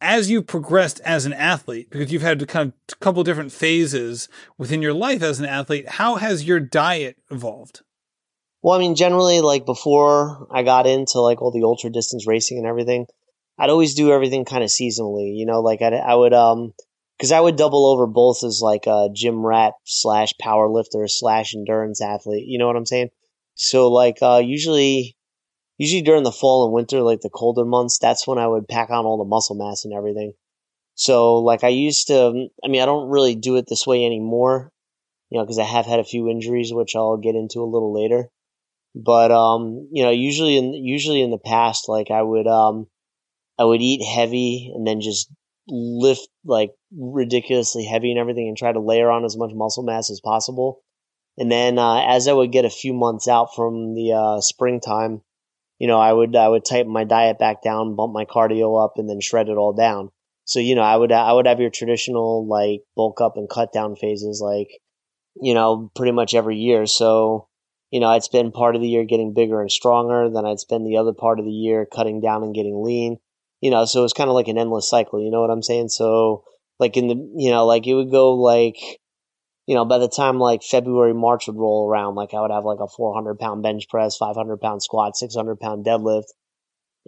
as 0.00 0.30
you've 0.30 0.46
progressed 0.46 1.00
as 1.00 1.26
an 1.26 1.32
athlete, 1.32 1.90
because 1.90 2.12
you've 2.12 2.22
had 2.22 2.46
kind 2.48 2.72
of 2.72 2.94
a 2.94 2.96
couple 2.96 3.22
different 3.22 3.52
phases 3.52 4.28
within 4.56 4.82
your 4.82 4.94
life 4.94 5.22
as 5.22 5.40
an 5.40 5.46
athlete, 5.46 5.88
how 5.88 6.16
has 6.16 6.44
your 6.44 6.60
diet 6.60 7.18
evolved? 7.30 7.82
Well, 8.62 8.76
I 8.76 8.80
mean, 8.80 8.94
generally, 8.94 9.40
like 9.40 9.64
before 9.64 10.46
I 10.50 10.62
got 10.62 10.86
into 10.86 11.20
like 11.20 11.40
all 11.40 11.50
the 11.50 11.64
ultra 11.64 11.90
distance 11.90 12.26
racing 12.26 12.58
and 12.58 12.66
everything, 12.66 13.06
I'd 13.58 13.70
always 13.70 13.94
do 13.94 14.12
everything 14.12 14.44
kind 14.44 14.64
of 14.64 14.70
seasonally. 14.70 15.36
You 15.36 15.46
know, 15.46 15.60
like 15.60 15.82
I'd, 15.82 15.94
I 15.94 16.14
would, 16.14 16.32
um, 16.32 16.72
because 17.18 17.32
I 17.32 17.40
would 17.40 17.56
double 17.56 17.86
over 17.86 18.06
both 18.06 18.42
as 18.44 18.60
like 18.62 18.86
a 18.86 19.08
gym 19.12 19.44
rat 19.44 19.74
slash 19.84 20.32
power 20.40 20.68
lifter 20.68 21.06
slash 21.08 21.54
endurance 21.54 22.00
athlete. 22.00 22.46
You 22.46 22.58
know 22.58 22.66
what 22.66 22.76
I'm 22.76 22.86
saying? 22.86 23.10
So 23.54 23.90
like, 23.90 24.18
uh, 24.22 24.42
usually, 24.44 25.16
usually 25.80 26.02
during 26.02 26.22
the 26.22 26.30
fall 26.32 26.64
and 26.64 26.74
winter, 26.74 27.00
like 27.00 27.22
the 27.22 27.30
colder 27.30 27.64
months, 27.64 27.98
that's 27.98 28.26
when 28.26 28.38
I 28.38 28.46
would 28.46 28.68
pack 28.68 28.90
on 28.90 29.06
all 29.06 29.18
the 29.18 29.24
muscle 29.24 29.56
mass 29.56 29.84
and 29.84 29.94
everything. 29.94 30.34
So 30.94 31.38
like 31.38 31.64
I 31.64 31.68
used 31.68 32.08
to, 32.08 32.48
I 32.64 32.68
mean, 32.68 32.82
I 32.82 32.86
don't 32.86 33.08
really 33.08 33.34
do 33.34 33.56
it 33.56 33.66
this 33.68 33.86
way 33.86 34.04
anymore, 34.04 34.70
you 35.30 35.38
know, 35.38 35.44
because 35.44 35.58
I 35.58 35.64
have 35.64 35.86
had 35.86 35.98
a 35.98 36.04
few 36.04 36.28
injuries, 36.28 36.72
which 36.72 36.94
I'll 36.94 37.16
get 37.16 37.34
into 37.34 37.60
a 37.60 37.72
little 37.72 37.94
later 37.94 38.28
but 38.94 39.30
um 39.30 39.88
you 39.92 40.02
know 40.02 40.10
usually 40.10 40.56
in 40.56 40.74
usually 40.74 41.22
in 41.22 41.30
the 41.30 41.38
past 41.38 41.88
like 41.88 42.10
i 42.10 42.20
would 42.20 42.46
um 42.46 42.86
i 43.58 43.64
would 43.64 43.80
eat 43.80 44.04
heavy 44.04 44.72
and 44.74 44.86
then 44.86 45.00
just 45.00 45.30
lift 45.68 46.28
like 46.44 46.72
ridiculously 46.96 47.84
heavy 47.84 48.10
and 48.10 48.18
everything 48.18 48.48
and 48.48 48.56
try 48.56 48.72
to 48.72 48.80
layer 48.80 49.10
on 49.10 49.24
as 49.24 49.36
much 49.36 49.52
muscle 49.54 49.84
mass 49.84 50.10
as 50.10 50.20
possible 50.20 50.82
and 51.38 51.52
then 51.52 51.78
uh, 51.78 52.04
as 52.08 52.26
i 52.26 52.32
would 52.32 52.50
get 52.50 52.64
a 52.64 52.70
few 52.70 52.92
months 52.92 53.28
out 53.28 53.54
from 53.54 53.94
the 53.94 54.12
uh, 54.12 54.40
springtime 54.40 55.22
you 55.80 55.88
know 55.88 55.98
i 55.98 56.12
would 56.12 56.36
i 56.36 56.48
would 56.48 56.64
tighten 56.64 56.92
my 56.92 57.02
diet 57.02 57.40
back 57.40 57.62
down 57.62 57.96
bump 57.96 58.12
my 58.12 58.24
cardio 58.24 58.82
up 58.82 58.92
and 58.96 59.10
then 59.10 59.20
shred 59.20 59.48
it 59.48 59.56
all 59.56 59.72
down 59.72 60.10
so 60.44 60.60
you 60.60 60.76
know 60.76 60.82
i 60.82 60.96
would 60.96 61.10
i 61.10 61.32
would 61.32 61.48
have 61.48 61.58
your 61.58 61.70
traditional 61.70 62.46
like 62.46 62.82
bulk 62.94 63.20
up 63.20 63.36
and 63.36 63.50
cut 63.50 63.72
down 63.72 63.96
phases 63.96 64.40
like 64.40 64.68
you 65.40 65.54
know 65.54 65.90
pretty 65.96 66.12
much 66.12 66.34
every 66.34 66.56
year 66.56 66.86
so 66.86 67.48
you 67.90 67.98
know, 67.98 68.08
I'd 68.08 68.22
spend 68.22 68.54
part 68.54 68.76
of 68.76 68.82
the 68.82 68.88
year 68.88 69.04
getting 69.04 69.34
bigger 69.34 69.60
and 69.60 69.70
stronger. 69.70 70.30
Then 70.30 70.46
I'd 70.46 70.60
spend 70.60 70.86
the 70.86 70.96
other 70.96 71.12
part 71.12 71.38
of 71.38 71.44
the 71.44 71.50
year 71.50 71.86
cutting 71.86 72.20
down 72.20 72.42
and 72.42 72.54
getting 72.54 72.82
lean. 72.82 73.18
You 73.60 73.70
know, 73.70 73.84
so 73.84 74.04
it's 74.04 74.12
kind 74.12 74.30
of 74.30 74.34
like 74.34 74.48
an 74.48 74.58
endless 74.58 74.88
cycle. 74.88 75.20
You 75.22 75.30
know 75.30 75.40
what 75.40 75.50
I'm 75.50 75.62
saying? 75.62 75.88
So, 75.88 76.44
like 76.78 76.96
in 76.96 77.08
the, 77.08 77.32
you 77.36 77.50
know, 77.50 77.66
like 77.66 77.86
it 77.86 77.94
would 77.94 78.10
go 78.10 78.34
like, 78.34 78.76
you 79.70 79.76
know, 79.76 79.84
by 79.84 79.98
the 79.98 80.08
time 80.08 80.40
like 80.40 80.64
February, 80.64 81.14
March 81.14 81.46
would 81.46 81.56
roll 81.56 81.88
around, 81.88 82.16
like 82.16 82.34
I 82.34 82.40
would 82.40 82.50
have 82.50 82.64
like 82.64 82.80
a 82.80 82.88
400 82.88 83.38
pound 83.38 83.62
bench 83.62 83.88
press, 83.88 84.16
500 84.16 84.60
pound 84.60 84.82
squat, 84.82 85.16
600 85.16 85.60
pound 85.60 85.86
deadlift. 85.86 86.32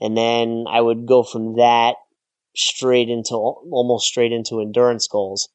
And 0.00 0.16
then 0.16 0.66
I 0.70 0.80
would 0.80 1.04
go 1.06 1.24
from 1.24 1.56
that 1.56 1.96
straight 2.54 3.08
into 3.08 3.34
almost 3.34 4.06
straight 4.06 4.30
into 4.30 4.60
endurance 4.60 5.08
goals. 5.08 5.48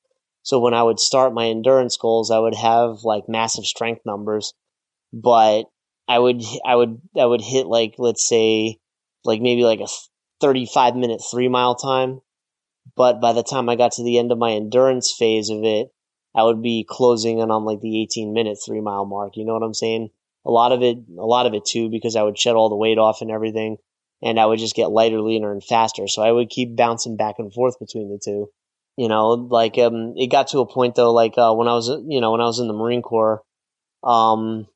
So 0.43 0.59
when 0.59 0.73
I 0.73 0.83
would 0.83 0.99
start 0.99 1.33
my 1.33 1.47
endurance 1.47 1.95
goals, 1.95 2.29
I 2.29 2.39
would 2.39 2.55
have 2.55 3.05
like 3.05 3.29
massive 3.29 3.63
strength 3.63 4.01
numbers 4.05 4.53
but 5.13 5.63
I 6.09 6.19
would 6.19 6.43
I 6.65 6.75
would 6.75 7.01
I 7.17 7.25
would 7.25 7.41
hit 7.41 7.67
like 7.67 7.95
let's 7.97 8.27
say 8.27 8.79
like 9.23 9.41
maybe 9.41 9.63
like 9.63 9.79
a 9.79 9.87
35 10.41 10.97
minute 10.97 11.21
3 11.31 11.47
mile 11.47 11.75
time 11.75 12.19
but 12.97 13.21
by 13.21 13.31
the 13.31 13.43
time 13.43 13.69
I 13.69 13.77
got 13.77 13.93
to 13.93 14.03
the 14.03 14.17
end 14.17 14.33
of 14.33 14.37
my 14.37 14.51
endurance 14.51 15.15
phase 15.17 15.49
of 15.49 15.63
it 15.63 15.87
I 16.37 16.43
would 16.43 16.61
be 16.61 16.85
closing 16.87 17.39
in 17.39 17.51
on 17.51 17.65
like 17.65 17.81
the 17.81 18.01
18 18.01 18.33
minute 18.33 18.57
3 18.63 18.79
mile 18.81 19.05
mark 19.05 19.35
you 19.35 19.45
know 19.45 19.53
what 19.53 19.63
I'm 19.63 19.73
saying 19.73 20.09
a 20.45 20.51
lot 20.51 20.71
of 20.71 20.81
it 20.81 20.97
a 21.17 21.25
lot 21.25 21.45
of 21.45 21.53
it 21.53 21.65
too 21.65 21.89
because 21.89 22.15
I 22.15 22.23
would 22.23 22.39
shed 22.39 22.55
all 22.55 22.69
the 22.69 22.75
weight 22.75 22.97
off 22.97 23.21
and 23.21 23.31
everything 23.31 23.77
and 24.21 24.39
I 24.39 24.45
would 24.45 24.59
just 24.59 24.75
get 24.75 24.91
lighter 24.91 25.21
leaner 25.21 25.51
and 25.51 25.63
faster 25.63 26.07
so 26.07 26.21
I 26.21 26.31
would 26.31 26.49
keep 26.49 26.75
bouncing 26.75 27.17
back 27.17 27.35
and 27.39 27.53
forth 27.53 27.79
between 27.79 28.09
the 28.09 28.19
two 28.23 28.49
you 28.95 29.09
know 29.09 29.29
like 29.31 29.77
um 29.77 30.13
it 30.15 30.31
got 30.31 30.49
to 30.49 30.59
a 30.59 30.71
point 30.71 30.95
though 30.95 31.11
like 31.11 31.33
uh 31.37 31.53
when 31.53 31.67
I 31.67 31.73
was 31.73 31.89
you 32.07 32.21
know 32.21 32.31
when 32.31 32.41
I 32.41 32.45
was 32.45 32.59
in 32.59 32.67
the 32.67 32.73
Marine 32.73 33.01
Corps 33.01 33.41
um 34.03 34.67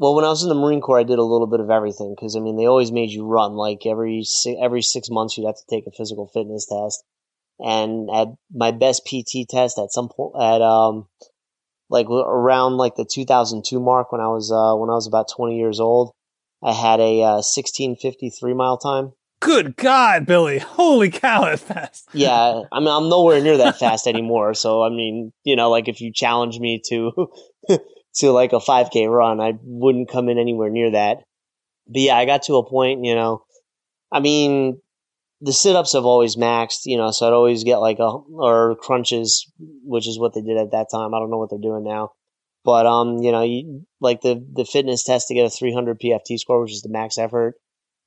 well, 0.00 0.14
when 0.14 0.24
I 0.24 0.28
was 0.28 0.42
in 0.42 0.48
the 0.48 0.54
Marine 0.54 0.80
Corps, 0.80 0.98
I 0.98 1.02
did 1.02 1.18
a 1.18 1.22
little 1.22 1.46
bit 1.46 1.60
of 1.60 1.68
everything 1.68 2.14
because 2.16 2.34
I 2.34 2.40
mean 2.40 2.56
they 2.56 2.64
always 2.64 2.90
made 2.90 3.10
you 3.10 3.26
run. 3.26 3.52
Like 3.52 3.84
every 3.84 4.24
every 4.58 4.80
six 4.80 5.10
months, 5.10 5.36
you'd 5.36 5.44
have 5.46 5.56
to 5.56 5.66
take 5.68 5.86
a 5.86 5.90
physical 5.90 6.26
fitness 6.26 6.64
test. 6.64 7.04
And 7.62 8.08
at 8.10 8.28
my 8.54 8.70
best 8.70 9.06
PT 9.06 9.48
test, 9.48 9.78
at 9.78 9.92
some 9.92 10.08
point, 10.08 10.34
at 10.40 10.62
um, 10.62 11.06
like 11.90 12.06
around 12.08 12.76
like 12.76 12.94
the 12.94 13.04
2002 13.04 13.80
mark, 13.80 14.12
when 14.12 14.20
I 14.20 14.28
was 14.28 14.50
uh 14.50 14.74
when 14.76 14.88
I 14.88 14.94
was 14.94 15.06
about 15.06 15.28
20 15.34 15.58
years 15.58 15.80
old, 15.80 16.12
I 16.62 16.72
had 16.72 17.00
a 17.00 17.22
uh, 17.22 17.42
1653 17.42 18.54
mile 18.54 18.78
time. 18.78 19.12
Good 19.40 19.76
God, 19.76 20.26
Billy! 20.26 20.58
Holy 20.58 21.10
cow, 21.10 21.44
that's 21.44 21.62
fast. 21.62 22.08
Yeah, 22.12 22.62
I 22.70 22.78
mean 22.78 22.88
I'm 22.88 23.08
nowhere 23.08 23.42
near 23.42 23.56
that 23.58 23.78
fast 23.78 24.06
anymore. 24.06 24.54
So 24.54 24.82
I 24.82 24.90
mean, 24.90 25.32
you 25.44 25.56
know, 25.56 25.70
like 25.70 25.88
if 25.88 26.00
you 26.00 26.12
challenge 26.12 26.58
me 26.58 26.80
to 26.88 27.28
to 28.16 28.30
like 28.30 28.52
a 28.52 28.56
5k 28.56 29.10
run, 29.10 29.40
I 29.40 29.54
wouldn't 29.62 30.10
come 30.10 30.28
in 30.28 30.38
anywhere 30.38 30.70
near 30.70 30.92
that. 30.92 31.18
But 31.86 32.02
yeah, 32.02 32.16
I 32.16 32.24
got 32.24 32.42
to 32.44 32.56
a 32.56 32.68
point, 32.68 33.04
you 33.04 33.14
know, 33.14 33.42
I 34.12 34.20
mean, 34.20 34.80
the 35.40 35.52
sit 35.52 35.76
ups 35.76 35.92
have 35.94 36.04
always 36.04 36.36
maxed, 36.36 36.82
you 36.84 36.96
know, 36.96 37.10
so 37.10 37.26
I'd 37.26 37.32
always 37.32 37.64
get 37.64 37.78
like 37.78 37.98
a, 37.98 38.08
or 38.08 38.76
crunches, 38.76 39.50
which 39.58 40.06
is 40.06 40.18
what 40.18 40.34
they 40.34 40.42
did 40.42 40.58
at 40.58 40.72
that 40.72 40.88
time. 40.90 41.14
I 41.14 41.18
don't 41.18 41.30
know 41.30 41.38
what 41.38 41.50
they're 41.50 41.58
doing 41.58 41.84
now. 41.84 42.12
But, 42.62 42.84
um, 42.86 43.18
you 43.18 43.32
know, 43.32 43.42
you, 43.42 43.86
like 44.00 44.20
the, 44.20 44.44
the 44.52 44.66
fitness 44.66 45.02
test 45.02 45.28
to 45.28 45.34
get 45.34 45.46
a 45.46 45.50
300 45.50 45.98
PFT 45.98 46.38
score, 46.38 46.60
which 46.60 46.72
is 46.72 46.82
the 46.82 46.90
max 46.90 47.16
effort, 47.16 47.54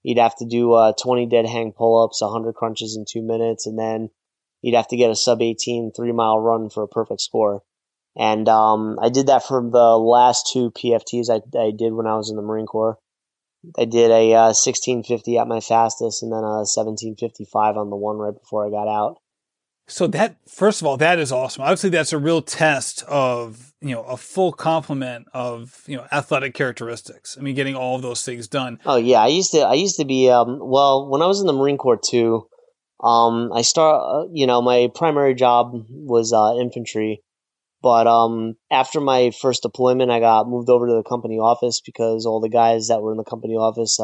you'd 0.04 0.20
have 0.20 0.36
to 0.38 0.46
do, 0.46 0.74
uh, 0.74 0.94
20 0.94 1.26
dead 1.26 1.48
hang 1.48 1.72
pull 1.72 2.04
ups, 2.04 2.22
100 2.22 2.54
crunches 2.54 2.96
in 2.96 3.06
two 3.10 3.24
minutes, 3.24 3.66
and 3.66 3.80
then 3.80 4.10
you'd 4.62 4.76
have 4.76 4.88
to 4.90 4.98
get 4.98 5.10
a 5.10 5.16
sub 5.16 5.42
18 5.42 5.92
three 5.96 6.12
mile 6.12 6.40
run 6.40 6.70
for 6.70 6.84
a 6.84 6.88
perfect 6.88 7.22
score. 7.22 7.64
And 8.16 8.48
um, 8.48 9.00
I 9.02 9.10
did 9.10 9.28
that 9.28 9.44
for 9.44 9.60
the 9.60 9.98
last 9.98 10.52
two 10.54 10.70
PFTs 10.70 11.32
I, 11.32 11.42
I 11.60 11.72
did 11.72 11.94
when 11.94 12.06
I 12.06 12.16
was 12.16 12.30
in 12.30 12.36
the 12.36 12.44
Marine 12.44 12.68
Corps. 12.68 13.00
I 13.78 13.86
did 13.86 14.12
a 14.12 14.34
uh, 14.34 14.54
1650 14.54 15.38
at 15.38 15.48
my 15.48 15.60
fastest 15.60 16.24
and 16.24 16.32
then 16.32 16.40
a 16.44 16.66
1755 16.68 17.78
on 17.78 17.90
the 17.90 17.96
one 17.96 18.18
right 18.18 18.34
before 18.34 18.68
I 18.68 18.70
got 18.70 18.88
out. 18.88 19.18
So 19.88 20.08
that 20.08 20.38
first 20.48 20.82
of 20.82 20.88
all, 20.88 20.98
that 20.98 21.20
is 21.20 21.32
awesome. 21.32 21.64
Obviously, 21.64 21.90
that's 21.90 22.14
a 22.14 22.18
real 22.18 22.42
test 22.42 23.04
of 23.04 23.74
you 23.82 23.94
know 23.94 24.04
a 24.04 24.16
full 24.16 24.54
complement 24.54 25.28
of 25.34 25.84
you 25.88 25.98
know 25.98 26.06
athletic 26.12 26.54
characteristics. 26.54 27.38
I 27.38 27.42
mean, 27.42 27.54
getting 27.54 27.76
all 27.76 27.98
of 27.98 28.02
those 28.02 28.24
things 28.24 28.48
done. 28.48 28.80
Oh 28.86 28.96
yeah, 28.96 29.20
I 29.20 29.28
used 29.28 29.52
to 29.52 29.60
I 29.60 29.74
used 29.74 29.98
to 29.98 30.06
be 30.06 30.30
um, 30.30 30.60
well 30.62 31.10
when 31.10 31.22
I 31.22 31.26
was 31.26 31.42
in 31.42 31.48
the 31.48 31.54
Marine 31.54 31.78
Corps 31.78 32.00
too. 32.02 32.48
Um, 33.04 33.52
I 33.54 33.62
start 33.62 34.02
uh, 34.02 34.30
you 34.32 34.48
know 34.48 34.62
my 34.62 34.90
primary 34.96 35.36
job 35.36 35.74
was 35.90 36.32
uh, 36.32 36.56
infantry, 36.62 37.22
but 37.84 38.08
um, 38.08 38.56
after 38.72 39.02
my 39.02 39.32
first 39.42 39.62
deployment, 39.62 40.10
I 40.10 40.22
got 40.22 40.48
moved 40.48 40.70
over 40.70 40.88
to 40.88 40.94
the 40.94 41.04
company 41.04 41.38
office 41.38 41.82
because 41.82 42.26
all 42.26 42.40
the 42.40 42.50
guys 42.50 42.88
that 42.88 43.02
were 43.02 43.12
in 43.12 43.18
the 43.18 43.26
company 43.26 43.56
office 43.56 44.00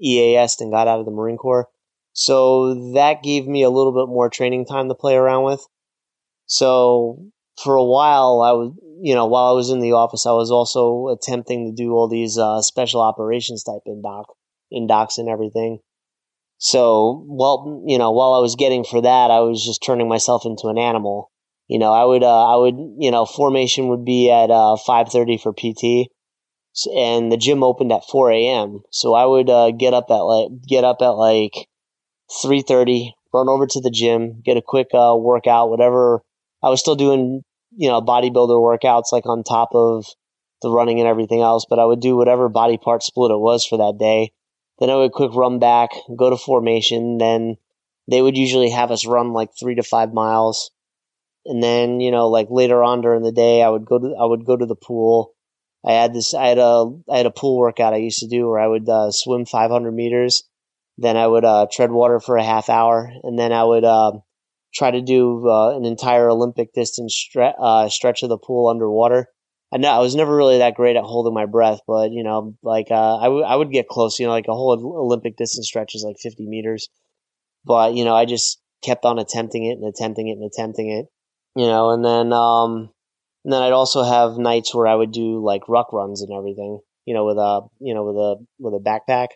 EAS'd 0.00 0.60
and 0.60 0.70
got 0.70 0.86
out 0.86 1.00
of 1.00 1.06
the 1.06 1.10
Marine 1.10 1.38
Corps. 1.38 1.68
So 2.12 2.92
that 2.92 3.22
gave 3.22 3.46
me 3.46 3.62
a 3.62 3.70
little 3.70 3.92
bit 3.92 4.12
more 4.12 4.28
training 4.28 4.66
time 4.66 4.88
to 4.88 4.94
play 4.94 5.14
around 5.14 5.44
with. 5.44 5.66
So 6.46 7.24
for 7.62 7.76
a 7.76 7.84
while, 7.84 8.42
I 8.42 8.52
was, 8.52 8.74
you 9.00 9.14
know, 9.14 9.24
while 9.24 9.46
I 9.46 9.52
was 9.52 9.70
in 9.70 9.80
the 9.80 9.92
office, 9.92 10.26
I 10.26 10.32
was 10.32 10.50
also 10.50 11.08
attempting 11.08 11.66
to 11.66 11.82
do 11.82 11.92
all 11.92 12.08
these 12.08 12.36
uh, 12.36 12.60
special 12.60 13.00
operations 13.00 13.64
type 13.64 13.82
indoc, 13.88 14.24
indocs 14.70 15.16
and 15.16 15.30
everything. 15.30 15.78
So, 16.58 17.24
well, 17.26 17.82
you 17.86 17.96
know, 17.96 18.10
while 18.10 18.34
I 18.34 18.40
was 18.40 18.54
getting 18.54 18.84
for 18.84 19.00
that, 19.00 19.30
I 19.30 19.40
was 19.40 19.64
just 19.64 19.82
turning 19.82 20.08
myself 20.08 20.44
into 20.44 20.66
an 20.68 20.76
animal. 20.76 21.30
You 21.68 21.78
know, 21.78 21.92
I 21.92 22.04
would, 22.04 22.22
uh, 22.22 22.52
I 22.52 22.56
would, 22.56 22.76
you 22.98 23.10
know, 23.10 23.26
formation 23.26 23.88
would 23.88 24.04
be 24.04 24.30
at 24.30 24.50
uh, 24.50 24.76
5:30 24.76 25.38
for 25.38 25.52
PT. 25.52 26.10
and 26.94 27.30
the 27.32 27.36
gym 27.36 27.62
opened 27.62 27.92
at 27.92 28.04
4 28.10 28.30
a.m. 28.32 28.80
So 28.90 29.14
I 29.14 29.24
would 29.26 29.50
uh, 29.50 29.70
get 29.72 29.94
up 29.94 30.06
at 30.10 30.14
like 30.22 30.48
get 30.66 30.84
up 30.84 30.98
at 31.02 31.10
like 31.10 31.68
3:30, 32.42 33.12
run 33.32 33.48
over 33.48 33.66
to 33.66 33.80
the 33.80 33.90
gym, 33.90 34.40
get 34.44 34.56
a 34.56 34.62
quick 34.62 34.88
uh, 34.94 35.16
workout, 35.18 35.70
whatever. 35.70 36.22
I 36.62 36.70
was 36.70 36.80
still 36.80 36.96
doing, 36.96 37.42
you 37.76 37.88
know, 37.88 38.00
bodybuilder 38.00 38.58
workouts 38.58 39.12
like 39.12 39.26
on 39.26 39.42
top 39.44 39.70
of 39.74 40.06
the 40.62 40.70
running 40.70 40.98
and 41.00 41.08
everything 41.08 41.40
else, 41.40 41.64
but 41.68 41.78
I 41.78 41.84
would 41.84 42.00
do 42.00 42.16
whatever 42.16 42.48
body 42.48 42.78
part 42.78 43.02
split 43.02 43.30
it 43.30 43.38
was 43.38 43.64
for 43.64 43.78
that 43.78 43.96
day. 43.98 44.32
Then 44.78 44.90
I 44.90 44.96
would 44.96 45.12
quick 45.12 45.34
run 45.34 45.58
back, 45.58 45.90
go 46.16 46.30
to 46.30 46.36
formation. 46.36 47.18
Then 47.18 47.56
they 48.08 48.22
would 48.22 48.36
usually 48.36 48.70
have 48.70 48.90
us 48.90 49.06
run 49.06 49.32
like 49.32 49.50
three 49.58 49.74
to 49.76 49.82
five 49.82 50.12
miles. 50.12 50.70
And 51.48 51.62
then, 51.62 52.00
you 52.00 52.10
know, 52.10 52.28
like 52.28 52.48
later 52.50 52.84
on 52.84 53.00
during 53.00 53.22
the 53.22 53.32
day, 53.32 53.62
I 53.62 53.68
would 53.68 53.86
go 53.86 53.98
to, 53.98 54.14
I 54.20 54.24
would 54.24 54.44
go 54.44 54.56
to 54.56 54.66
the 54.66 54.76
pool. 54.76 55.34
I 55.84 55.92
had 55.92 56.12
this, 56.14 56.34
I 56.34 56.48
had 56.48 56.58
a, 56.58 56.92
I 57.10 57.16
had 57.16 57.26
a 57.26 57.30
pool 57.30 57.58
workout 57.58 57.94
I 57.94 57.98
used 57.98 58.20
to 58.20 58.28
do 58.28 58.48
where 58.48 58.60
I 58.60 58.66
would 58.66 58.88
uh, 58.88 59.10
swim 59.10 59.46
500 59.46 59.92
meters. 59.92 60.44
Then 60.98 61.16
I 61.16 61.26
would 61.26 61.44
uh, 61.44 61.66
tread 61.72 61.90
water 61.90 62.20
for 62.20 62.36
a 62.36 62.44
half 62.44 62.68
hour. 62.68 63.10
And 63.22 63.38
then 63.38 63.52
I 63.52 63.64
would 63.64 63.84
uh, 63.84 64.12
try 64.74 64.90
to 64.90 65.00
do 65.00 65.48
uh, 65.48 65.76
an 65.76 65.84
entire 65.84 66.28
Olympic 66.28 66.72
distance 66.74 67.14
stre- 67.14 67.54
uh, 67.58 67.88
stretch 67.88 68.22
of 68.22 68.28
the 68.28 68.38
pool 68.38 68.68
underwater. 68.68 69.28
I 69.72 69.78
know 69.78 69.90
I 69.90 70.00
was 70.00 70.14
never 70.14 70.34
really 70.34 70.58
that 70.58 70.74
great 70.74 70.96
at 70.96 71.04
holding 71.04 71.34
my 71.34 71.46
breath, 71.46 71.80
but 71.86 72.10
you 72.12 72.24
know, 72.24 72.54
like 72.62 72.86
uh, 72.90 73.16
I, 73.16 73.24
w- 73.24 73.44
I 73.44 73.54
would 73.54 73.70
get 73.70 73.88
close. 73.88 74.18
You 74.18 74.26
know, 74.26 74.32
like 74.32 74.48
a 74.48 74.54
whole 74.54 74.72
Olympic 74.98 75.36
distance 75.36 75.66
stretch 75.66 75.94
is 75.94 76.04
like 76.06 76.16
50 76.22 76.46
meters, 76.46 76.88
but 77.64 77.94
you 77.94 78.04
know, 78.04 78.14
I 78.14 78.24
just 78.24 78.60
kept 78.82 79.04
on 79.04 79.18
attempting 79.18 79.64
it 79.64 79.78
and 79.78 79.84
attempting 79.86 80.28
it 80.28 80.38
and 80.38 80.44
attempting 80.44 80.90
it. 80.90 81.06
You 81.58 81.66
know, 81.66 81.90
and 81.90 82.02
then 82.02 82.32
um, 82.32 82.90
and 83.44 83.52
then 83.52 83.62
I'd 83.62 83.72
also 83.74 84.02
have 84.02 84.38
nights 84.38 84.74
where 84.74 84.86
I 84.86 84.94
would 84.94 85.12
do 85.12 85.44
like 85.44 85.68
ruck 85.68 85.92
runs 85.92 86.22
and 86.22 86.32
everything. 86.32 86.80
You 87.04 87.12
know, 87.14 87.26
with 87.26 87.36
a 87.38 87.68
you 87.80 87.92
know 87.94 88.04
with 88.04 88.16
a 88.16 88.46
with 88.58 88.74
a 88.74 88.78
backpack. 88.82 89.28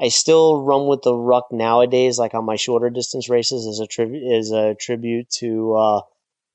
I 0.00 0.08
still 0.08 0.62
run 0.62 0.86
with 0.86 1.02
the 1.02 1.14
ruck 1.14 1.48
nowadays, 1.52 2.18
like 2.18 2.32
on 2.32 2.46
my 2.46 2.56
shorter 2.56 2.88
distance 2.88 3.28
races, 3.28 3.66
as 3.66 3.78
a 3.78 3.86
tribute 3.86 4.32
as 4.32 4.50
a 4.50 4.74
tribute 4.74 5.28
to 5.40 5.74
uh, 5.74 6.00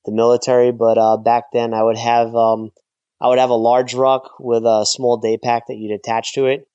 the 0.06 0.12
military, 0.12 0.72
but 0.72 0.98
uh, 0.98 1.16
back 1.18 1.52
then 1.52 1.74
I 1.74 1.82
would 1.84 1.98
have 1.98 2.34
um, 2.36 2.72
I 3.20 3.28
would 3.28 3.38
have 3.40 3.50
a 3.50 3.54
large 3.54 3.94
ruck 3.94 4.40
with 4.40 4.64
a 4.66 4.86
small 4.86 5.18
day 5.18 5.38
pack 5.38 5.68
that 5.68 5.76
you'd 5.78 5.92
attach 5.94 6.34
to 6.34 6.46
it. 6.46 6.68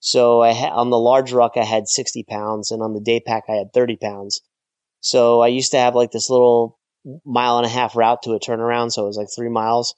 So 0.00 0.42
I 0.42 0.52
ha- 0.54 0.74
on 0.76 0.90
the 0.90 0.98
large 0.98 1.32
ruck 1.32 1.56
I 1.56 1.64
had 1.64 1.88
60 1.88 2.24
pounds, 2.24 2.70
and 2.72 2.82
on 2.82 2.94
the 2.94 3.00
day 3.00 3.20
pack 3.20 3.44
I 3.48 3.54
had 3.54 3.72
30 3.74 3.96
pounds. 3.96 4.42
So 5.02 5.40
I 5.42 5.48
used 5.48 5.72
to 5.72 5.78
have 5.78 5.94
like 5.96 6.12
this 6.12 6.30
little 6.30 6.79
mile 7.24 7.58
and 7.58 7.66
a 7.66 7.70
half 7.70 7.96
route 7.96 8.22
to 8.22 8.32
a 8.32 8.40
turnaround, 8.40 8.92
so 8.92 9.04
it 9.04 9.06
was 9.06 9.16
like 9.16 9.28
three 9.34 9.48
miles. 9.48 9.94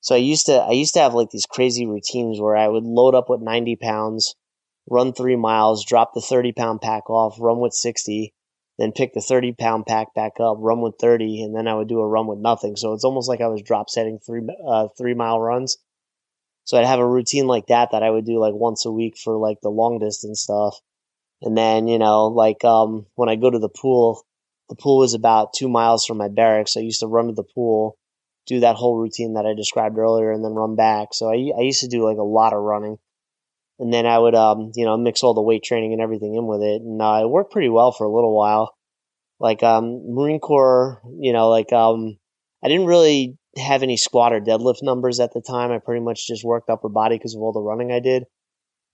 So 0.00 0.14
I 0.14 0.18
used 0.18 0.46
to 0.46 0.54
I 0.54 0.72
used 0.72 0.94
to 0.94 1.00
have 1.00 1.14
like 1.14 1.30
these 1.30 1.46
crazy 1.46 1.86
routines 1.86 2.40
where 2.40 2.56
I 2.56 2.68
would 2.68 2.84
load 2.84 3.14
up 3.14 3.28
with 3.28 3.40
90 3.40 3.76
pounds, 3.76 4.34
run 4.88 5.12
three 5.12 5.36
miles, 5.36 5.84
drop 5.84 6.14
the 6.14 6.20
30 6.20 6.52
pound 6.52 6.80
pack 6.80 7.10
off, 7.10 7.36
run 7.40 7.58
with 7.58 7.74
60, 7.74 8.32
then 8.78 8.92
pick 8.92 9.14
the 9.14 9.20
30 9.20 9.52
pound 9.52 9.86
pack 9.86 10.14
back 10.14 10.34
up, 10.38 10.58
run 10.60 10.80
with 10.80 10.94
30, 11.00 11.42
and 11.42 11.56
then 11.56 11.66
I 11.66 11.74
would 11.74 11.88
do 11.88 12.00
a 12.00 12.06
run 12.06 12.26
with 12.26 12.38
nothing. 12.38 12.76
So 12.76 12.92
it's 12.92 13.04
almost 13.04 13.28
like 13.28 13.40
I 13.40 13.48
was 13.48 13.62
drop 13.62 13.90
setting 13.90 14.18
three, 14.18 14.42
uh, 14.66 14.88
three 14.96 15.14
mile 15.14 15.40
runs. 15.40 15.78
So 16.64 16.76
I'd 16.76 16.86
have 16.86 16.98
a 16.98 17.08
routine 17.08 17.46
like 17.46 17.68
that 17.68 17.92
that 17.92 18.02
I 18.02 18.10
would 18.10 18.26
do 18.26 18.38
like 18.38 18.54
once 18.54 18.84
a 18.84 18.92
week 18.92 19.16
for 19.16 19.36
like 19.36 19.60
the 19.60 19.70
long 19.70 19.98
distance 19.98 20.42
stuff. 20.42 20.80
And 21.42 21.56
then, 21.56 21.86
you 21.86 21.98
know, 21.98 22.26
like, 22.26 22.64
um, 22.64 23.06
when 23.14 23.28
I 23.28 23.36
go 23.36 23.50
to 23.50 23.58
the 23.58 23.68
pool, 23.68 24.22
the 24.68 24.76
pool 24.76 24.98
was 24.98 25.14
about 25.14 25.54
two 25.54 25.68
miles 25.68 26.04
from 26.04 26.18
my 26.18 26.28
barracks. 26.28 26.76
I 26.76 26.80
used 26.80 27.00
to 27.00 27.06
run 27.06 27.28
to 27.28 27.32
the 27.32 27.44
pool, 27.54 27.96
do 28.46 28.60
that 28.60 28.76
whole 28.76 28.96
routine 28.96 29.34
that 29.34 29.46
I 29.46 29.54
described 29.54 29.98
earlier 29.98 30.30
and 30.30 30.44
then 30.44 30.52
run 30.52 30.76
back. 30.76 31.08
So 31.12 31.28
I, 31.28 31.52
I 31.58 31.62
used 31.62 31.80
to 31.80 31.88
do 31.88 32.04
like 32.04 32.18
a 32.18 32.22
lot 32.22 32.52
of 32.52 32.62
running 32.62 32.98
and 33.78 33.92
then 33.92 34.06
I 34.06 34.18
would, 34.18 34.34
um, 34.34 34.72
you 34.74 34.84
know, 34.84 34.96
mix 34.96 35.22
all 35.22 35.34
the 35.34 35.42
weight 35.42 35.62
training 35.62 35.92
and 35.92 36.00
everything 36.00 36.34
in 36.34 36.46
with 36.46 36.62
it, 36.62 36.82
and 36.82 37.00
uh, 37.00 37.20
it 37.22 37.30
worked 37.30 37.52
pretty 37.52 37.68
well 37.68 37.92
for 37.92 38.04
a 38.04 38.12
little 38.12 38.34
while. 38.34 38.74
Like 39.38 39.62
um, 39.62 40.14
Marine 40.14 40.40
Corps, 40.40 41.02
you 41.18 41.32
know, 41.32 41.50
like 41.50 41.72
um, 41.72 42.16
I 42.64 42.68
didn't 42.68 42.86
really 42.86 43.36
have 43.58 43.82
any 43.82 43.98
squat 43.98 44.32
or 44.32 44.40
deadlift 44.40 44.82
numbers 44.82 45.20
at 45.20 45.32
the 45.34 45.42
time. 45.42 45.70
I 45.70 45.78
pretty 45.78 46.02
much 46.02 46.26
just 46.26 46.44
worked 46.44 46.70
upper 46.70 46.88
body 46.88 47.16
because 47.16 47.34
of 47.34 47.42
all 47.42 47.52
the 47.52 47.60
running 47.60 47.92
I 47.92 48.00
did. 48.00 48.24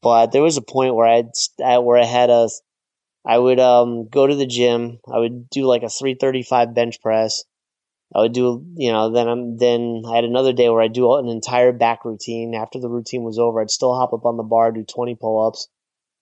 But 0.03 0.33
there 0.33 0.43
was 0.43 0.57
a 0.57 0.63
point 0.63 0.97
where 0.97 1.07
I'd 1.07 1.31
where 1.59 1.99
I 1.99 2.05
had 2.05 2.31
a, 2.31 2.49
I 3.25 3.39
would 3.39 3.61
um 3.61 4.09
go 4.09 4.27
to 4.27 4.35
the 4.35 4.47
gym. 4.47 4.99
I 5.13 5.19
would 5.19 5.49
do 5.51 5.65
like 5.67 5.83
a 5.83 5.89
335 5.89 6.75
bench 6.75 7.01
press. 7.01 7.45
I 8.15 8.21
would 8.21 8.33
do, 8.33 8.65
you 8.75 8.93
know, 8.93 9.11
then 9.11 9.27
I'm, 9.27 9.57
then 9.57 10.03
I 10.07 10.17
had 10.17 10.25
another 10.25 10.53
day 10.53 10.69
where 10.69 10.83
I 10.83 10.89
do 10.89 11.15
an 11.15 11.29
entire 11.29 11.73
back 11.73 12.05
routine. 12.05 12.55
After 12.55 12.79
the 12.79 12.91
routine 12.91 13.23
was 13.23 13.39
over, 13.39 13.61
I'd 13.61 13.71
still 13.71 13.95
hop 13.95 14.13
up 14.13 14.27
on 14.27 14.37
the 14.37 14.43
bar, 14.43 14.71
do 14.71 14.85
20 14.85 15.15
pull 15.15 15.47
ups, 15.47 15.69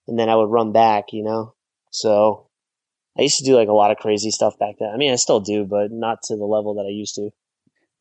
and 0.06 0.16
then 0.18 0.28
I 0.28 0.36
would 0.36 0.50
run 0.50 0.72
back, 0.72 1.06
you 1.12 1.24
know? 1.24 1.54
So 1.90 2.46
I 3.18 3.22
used 3.22 3.38
to 3.38 3.44
do 3.44 3.56
like 3.56 3.68
a 3.68 3.72
lot 3.72 3.90
of 3.90 3.96
crazy 3.96 4.30
stuff 4.30 4.58
back 4.58 4.76
then. 4.78 4.90
I 4.94 4.96
mean, 4.96 5.12
I 5.12 5.16
still 5.16 5.40
do, 5.40 5.64
but 5.64 5.90
not 5.90 6.22
to 6.24 6.36
the 6.36 6.44
level 6.44 6.74
that 6.74 6.86
I 6.86 6.92
used 6.92 7.16
to. 7.16 7.30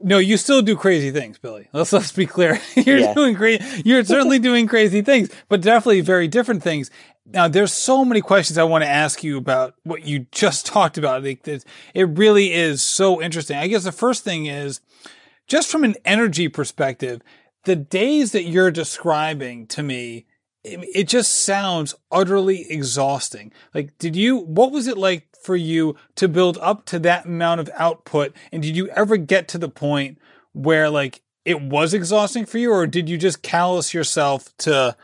No, 0.02 0.18
you 0.18 0.38
still 0.38 0.62
do 0.62 0.78
crazy 0.78 1.12
things, 1.12 1.38
Billy. 1.38 1.68
Let's 1.74 1.92
let's 1.92 2.12
be 2.14 2.26
clear. 2.26 2.60
You're 2.76 3.00
yeah. 3.00 3.14
doing 3.14 3.34
great. 3.34 3.62
You're 3.86 4.04
certainly 4.06 4.40
doing 4.50 4.68
crazy 4.68 5.02
things, 5.02 5.30
but 5.50 5.62
definitely 5.62 6.02
very 6.02 6.28
different 6.28 6.64
things. 6.64 6.90
Now, 7.26 7.48
there's 7.48 7.74
so 7.74 8.04
many 8.06 8.22
questions 8.22 8.58
I 8.58 8.64
want 8.64 8.84
to 8.84 8.90
ask 8.90 9.24
you 9.24 9.38
about 9.38 9.76
what 9.84 10.06
you 10.06 10.26
just 10.32 10.66
talked 10.66 10.98
about. 10.98 11.26
It 11.26 11.66
really 11.96 12.54
is 12.54 12.82
so 12.82 13.22
interesting. 13.22 13.58
I 13.58 13.68
guess 13.68 13.84
the 13.84 13.92
first 13.92 14.24
thing 14.24 14.46
is 14.46 14.80
just 15.48 15.70
from 15.70 15.84
an 15.84 15.96
energy 16.06 16.48
perspective, 16.48 17.22
the 17.66 17.76
days 17.76 18.32
that 18.32 18.44
you're 18.44 18.72
describing 18.72 19.68
to 19.68 19.84
me, 19.84 20.26
it 20.64 21.08
just 21.08 21.44
sounds 21.44 21.96
utterly 22.12 22.66
exhausting. 22.70 23.52
Like, 23.74 23.98
did 23.98 24.16
you, 24.16 24.38
what 24.38 24.72
was 24.72 24.88
it 24.88 24.98
like 24.98 25.29
for 25.42 25.56
you 25.56 25.96
to 26.16 26.28
build 26.28 26.58
up 26.62 26.86
to 26.86 27.00
that 27.00 27.26
amount 27.26 27.62
of 27.62 27.70
output? 27.76 28.34
And 28.52 28.62
did 28.62 28.76
you 28.76 28.88
ever 28.90 29.18
get 29.18 29.48
to 29.50 29.58
the 29.58 29.70
point 29.70 30.18
where 30.54 30.90
like 30.90 31.22
it 31.46 31.62
was 31.62 31.94
exhausting 31.94 32.46
for 32.46 32.58
you 32.58 32.72
or 32.72 32.86
did 32.86 33.10
you 33.10 33.18
just 33.18 33.42
callous 33.42 33.94
yourself 33.94 34.56
to, 34.58 34.96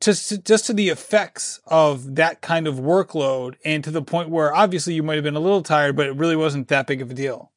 to 0.00 0.42
just 0.42 0.66
to 0.66 0.72
the 0.72 0.88
effects 0.88 1.60
of 1.66 2.14
that 2.16 2.40
kind 2.40 2.66
of 2.66 2.76
workload 2.76 3.56
and 3.64 3.82
to 3.84 3.90
the 3.90 4.02
point 4.02 4.30
where 4.30 4.54
obviously 4.54 4.94
you 4.94 5.02
might 5.02 5.16
have 5.16 5.24
been 5.24 5.36
a 5.36 5.40
little 5.40 5.62
tired, 5.62 5.96
but 5.96 6.06
it 6.06 6.16
really 6.16 6.36
wasn't 6.36 6.68
that 6.68 6.86
big 6.86 7.02
of 7.02 7.10
a 7.10 7.14
deal. 7.14 7.52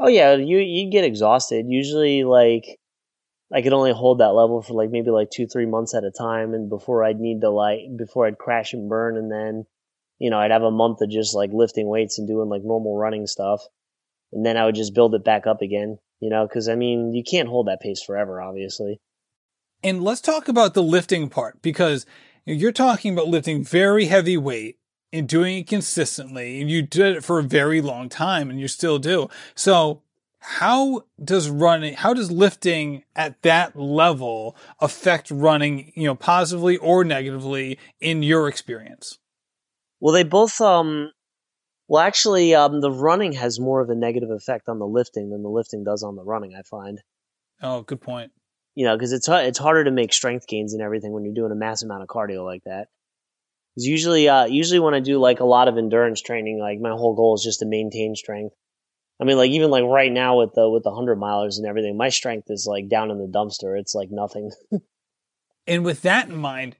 Oh 0.00 0.08
yeah, 0.08 0.34
you 0.34 0.58
you 0.58 0.90
get 0.90 1.04
exhausted. 1.04 1.66
Usually, 1.68 2.24
like 2.24 2.80
I 3.52 3.62
could 3.62 3.72
only 3.72 3.92
hold 3.92 4.18
that 4.18 4.34
level 4.34 4.62
for 4.62 4.74
like 4.74 4.90
maybe 4.90 5.10
like 5.10 5.30
two 5.30 5.46
three 5.46 5.66
months 5.66 5.94
at 5.94 6.04
a 6.04 6.10
time, 6.10 6.54
and 6.54 6.68
before 6.68 7.04
I'd 7.04 7.20
need 7.20 7.42
to 7.42 7.50
like 7.50 7.80
before 7.96 8.26
I'd 8.26 8.38
crash 8.38 8.72
and 8.72 8.88
burn, 8.88 9.16
and 9.16 9.30
then 9.30 9.66
you 10.22 10.30
know 10.30 10.38
I'd 10.38 10.52
have 10.52 10.62
a 10.62 10.70
month 10.70 11.00
of 11.00 11.10
just 11.10 11.34
like 11.34 11.50
lifting 11.52 11.88
weights 11.88 12.18
and 12.18 12.28
doing 12.28 12.48
like 12.48 12.62
normal 12.62 12.96
running 12.96 13.26
stuff, 13.26 13.60
and 14.32 14.46
then 14.46 14.56
I 14.56 14.64
would 14.64 14.76
just 14.76 14.94
build 14.94 15.16
it 15.16 15.24
back 15.24 15.46
up 15.48 15.60
again. 15.60 15.98
You 16.20 16.30
know, 16.30 16.46
because 16.46 16.68
I 16.68 16.76
mean 16.76 17.12
you 17.12 17.24
can't 17.28 17.48
hold 17.48 17.66
that 17.66 17.80
pace 17.80 18.00
forever, 18.00 18.40
obviously. 18.40 19.00
And 19.82 20.04
let's 20.04 20.20
talk 20.20 20.46
about 20.46 20.74
the 20.74 20.82
lifting 20.82 21.28
part 21.28 21.60
because 21.60 22.06
you're 22.46 22.70
talking 22.70 23.12
about 23.12 23.26
lifting 23.26 23.64
very 23.64 24.04
heavy 24.04 24.36
weight 24.36 24.78
and 25.12 25.28
doing 25.28 25.58
it 25.58 25.66
consistently. 25.66 26.60
And 26.60 26.70
you 26.70 26.82
did 26.82 27.16
it 27.16 27.24
for 27.24 27.40
a 27.40 27.42
very 27.42 27.80
long 27.80 28.08
time 28.08 28.48
and 28.48 28.60
you 28.60 28.68
still 28.68 29.00
do. 29.00 29.28
So 29.56 30.02
how 30.38 31.02
does 31.22 31.50
running, 31.50 31.94
how 31.94 32.14
does 32.14 32.30
lifting 32.30 33.02
at 33.16 33.42
that 33.42 33.76
level 33.76 34.56
affect 34.78 35.32
running, 35.32 35.92
you 35.96 36.04
know, 36.04 36.14
positively 36.14 36.76
or 36.76 37.02
negatively 37.02 37.76
in 38.00 38.22
your 38.22 38.46
experience? 38.46 39.18
Well, 40.02 40.12
they 40.12 40.22
both, 40.22 40.60
um, 40.60 41.12
well, 41.88 42.02
actually, 42.02 42.54
um, 42.54 42.82
the 42.82 42.90
running 42.90 43.32
has 43.32 43.58
more 43.58 43.80
of 43.80 43.88
a 43.88 43.94
negative 43.94 44.30
effect 44.30 44.68
on 44.68 44.78
the 44.78 44.86
lifting 44.86 45.30
than 45.30 45.42
the 45.42 45.48
lifting 45.48 45.82
does 45.82 46.02
on 46.02 46.16
the 46.16 46.24
running, 46.24 46.54
I 46.54 46.62
find. 46.62 47.00
Oh, 47.62 47.80
good 47.80 48.02
point 48.02 48.32
you 48.74 48.86
know, 48.86 48.96
because 48.96 49.12
it's 49.12 49.28
it's 49.28 49.58
harder 49.58 49.84
to 49.84 49.90
make 49.90 50.12
strength 50.12 50.46
gains 50.46 50.72
and 50.72 50.82
everything 50.82 51.12
when 51.12 51.24
you're 51.24 51.34
doing 51.34 51.52
a 51.52 51.56
mass 51.56 51.82
amount 51.82 52.02
of 52.02 52.08
cardio 52.08 52.44
like 52.44 52.64
that. 52.64 52.88
Because 53.74 53.86
usually, 53.86 54.28
uh, 54.28 54.46
usually 54.46 54.80
when 54.80 54.94
I 54.94 55.00
do 55.00 55.18
like 55.18 55.40
a 55.40 55.44
lot 55.44 55.68
of 55.68 55.76
endurance 55.76 56.20
training, 56.20 56.58
like 56.58 56.78
my 56.80 56.90
whole 56.90 57.14
goal 57.14 57.34
is 57.34 57.42
just 57.42 57.60
to 57.60 57.66
maintain 57.66 58.14
strength. 58.14 58.54
I 59.20 59.24
mean, 59.24 59.36
like 59.36 59.50
even 59.50 59.70
like 59.70 59.84
right 59.84 60.10
now 60.10 60.38
with 60.38 60.54
the 60.54 60.68
with 60.68 60.84
the 60.84 60.94
hundred 60.94 61.18
milers 61.18 61.58
and 61.58 61.66
everything, 61.66 61.96
my 61.96 62.08
strength 62.08 62.50
is 62.50 62.66
like 62.66 62.88
down 62.88 63.10
in 63.10 63.18
the 63.18 63.26
dumpster. 63.26 63.78
It's 63.78 63.94
like 63.94 64.08
nothing. 64.10 64.50
and 65.66 65.84
with 65.84 66.02
that 66.02 66.28
in 66.28 66.36
mind, 66.36 66.76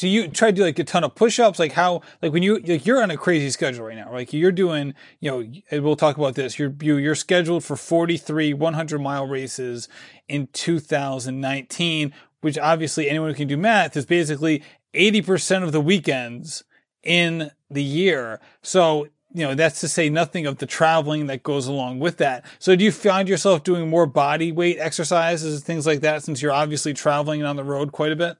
do 0.00 0.08
you 0.08 0.28
try 0.28 0.50
to 0.50 0.56
do 0.56 0.62
like 0.62 0.78
a 0.78 0.84
ton 0.84 1.04
of 1.04 1.14
push-ups 1.14 1.58
like 1.58 1.72
how 1.72 2.00
like 2.22 2.32
when 2.32 2.42
you 2.42 2.58
like 2.60 2.86
you're 2.86 3.02
on 3.02 3.10
a 3.10 3.18
crazy 3.18 3.50
schedule 3.50 3.84
right 3.84 3.96
now 3.96 4.10
like 4.10 4.32
you're 4.32 4.50
doing 4.50 4.94
you 5.20 5.30
know 5.30 5.82
we'll 5.82 5.94
talk 5.94 6.16
about 6.16 6.34
this 6.34 6.58
you're 6.58 6.74
you, 6.80 6.96
are 6.96 7.00
you 7.00 7.10
are 7.10 7.14
scheduled 7.14 7.62
for 7.62 7.76
43 7.76 8.54
100 8.54 8.98
mile 8.98 9.26
races 9.26 9.88
in 10.26 10.48
2019 10.54 12.14
which 12.40 12.56
obviously 12.56 13.10
anyone 13.10 13.28
who 13.28 13.34
can 13.34 13.46
do 13.46 13.58
math 13.58 13.94
is 13.94 14.06
basically 14.06 14.62
80% 14.94 15.62
of 15.62 15.72
the 15.72 15.82
weekends 15.82 16.64
in 17.02 17.50
the 17.70 17.84
year 17.84 18.40
so 18.62 19.06
you 19.32 19.46
know, 19.46 19.54
that's 19.54 19.78
to 19.80 19.86
say 19.86 20.08
nothing 20.08 20.44
of 20.46 20.58
the 20.58 20.66
traveling 20.66 21.26
that 21.26 21.44
goes 21.44 21.68
along 21.68 22.00
with 22.00 22.16
that. 22.16 22.44
So 22.58 22.74
do 22.74 22.82
you 22.84 22.90
find 22.90 23.28
yourself 23.28 23.62
doing 23.62 23.88
more 23.88 24.04
body 24.04 24.50
weight 24.50 24.78
exercises, 24.80 25.62
things 25.62 25.86
like 25.86 26.00
that, 26.00 26.24
since 26.24 26.42
you're 26.42 26.50
obviously 26.50 26.94
traveling 26.94 27.44
on 27.44 27.54
the 27.54 27.62
road 27.62 27.92
quite 27.92 28.10
a 28.10 28.16
bit? 28.16 28.38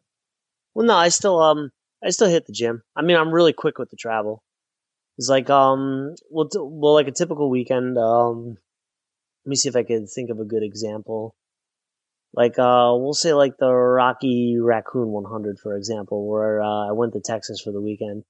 Well, 0.74 0.86
no, 0.86 0.96
I 0.96 1.08
still 1.10 1.38
um 1.40 1.70
I 2.02 2.10
still 2.10 2.28
hit 2.28 2.46
the 2.46 2.52
gym. 2.52 2.82
I 2.96 3.02
mean, 3.02 3.16
I'm 3.16 3.32
really 3.32 3.52
quick 3.52 3.78
with 3.78 3.90
the 3.90 3.96
travel. 3.96 4.42
It's 5.18 5.28
like 5.28 5.50
um 5.50 6.16
well, 6.30 6.48
t- 6.48 6.58
well 6.60 6.94
like 6.94 7.08
a 7.08 7.12
typical 7.12 7.50
weekend. 7.50 7.98
Um, 7.98 8.58
let 9.44 9.50
me 9.50 9.56
see 9.56 9.68
if 9.70 9.76
I 9.76 9.84
could 9.84 10.08
think 10.10 10.30
of 10.30 10.40
a 10.40 10.44
good 10.46 10.62
example. 10.64 11.34
Like 12.32 12.58
uh, 12.58 12.94
we'll 12.96 13.14
say 13.14 13.32
like 13.34 13.56
the 13.58 13.72
Rocky 13.72 14.56
Raccoon 14.60 15.08
100, 15.10 15.58
for 15.60 15.76
example, 15.76 16.28
where 16.28 16.62
uh, 16.62 16.88
I 16.88 16.92
went 16.92 17.12
to 17.14 17.20
Texas 17.20 17.60
for 17.60 17.72
the 17.72 17.80
weekend. 17.80 18.24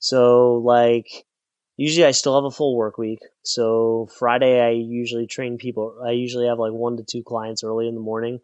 So 0.00 0.56
like 0.56 1.06
usually 1.76 2.06
I 2.06 2.12
still 2.12 2.36
have 2.36 2.44
a 2.44 2.50
full 2.56 2.76
work 2.76 2.98
week. 2.98 3.20
So 3.44 4.08
Friday 4.18 4.60
I 4.60 4.70
usually 4.70 5.26
train 5.28 5.58
people. 5.58 6.00
I 6.06 6.12
usually 6.12 6.48
have 6.48 6.58
like 6.60 6.72
one 6.72 6.96
to 6.98 7.04
two 7.04 7.22
clients 7.24 7.64
early 7.64 7.88
in 7.88 7.94
the 7.96 8.00
morning. 8.02 8.40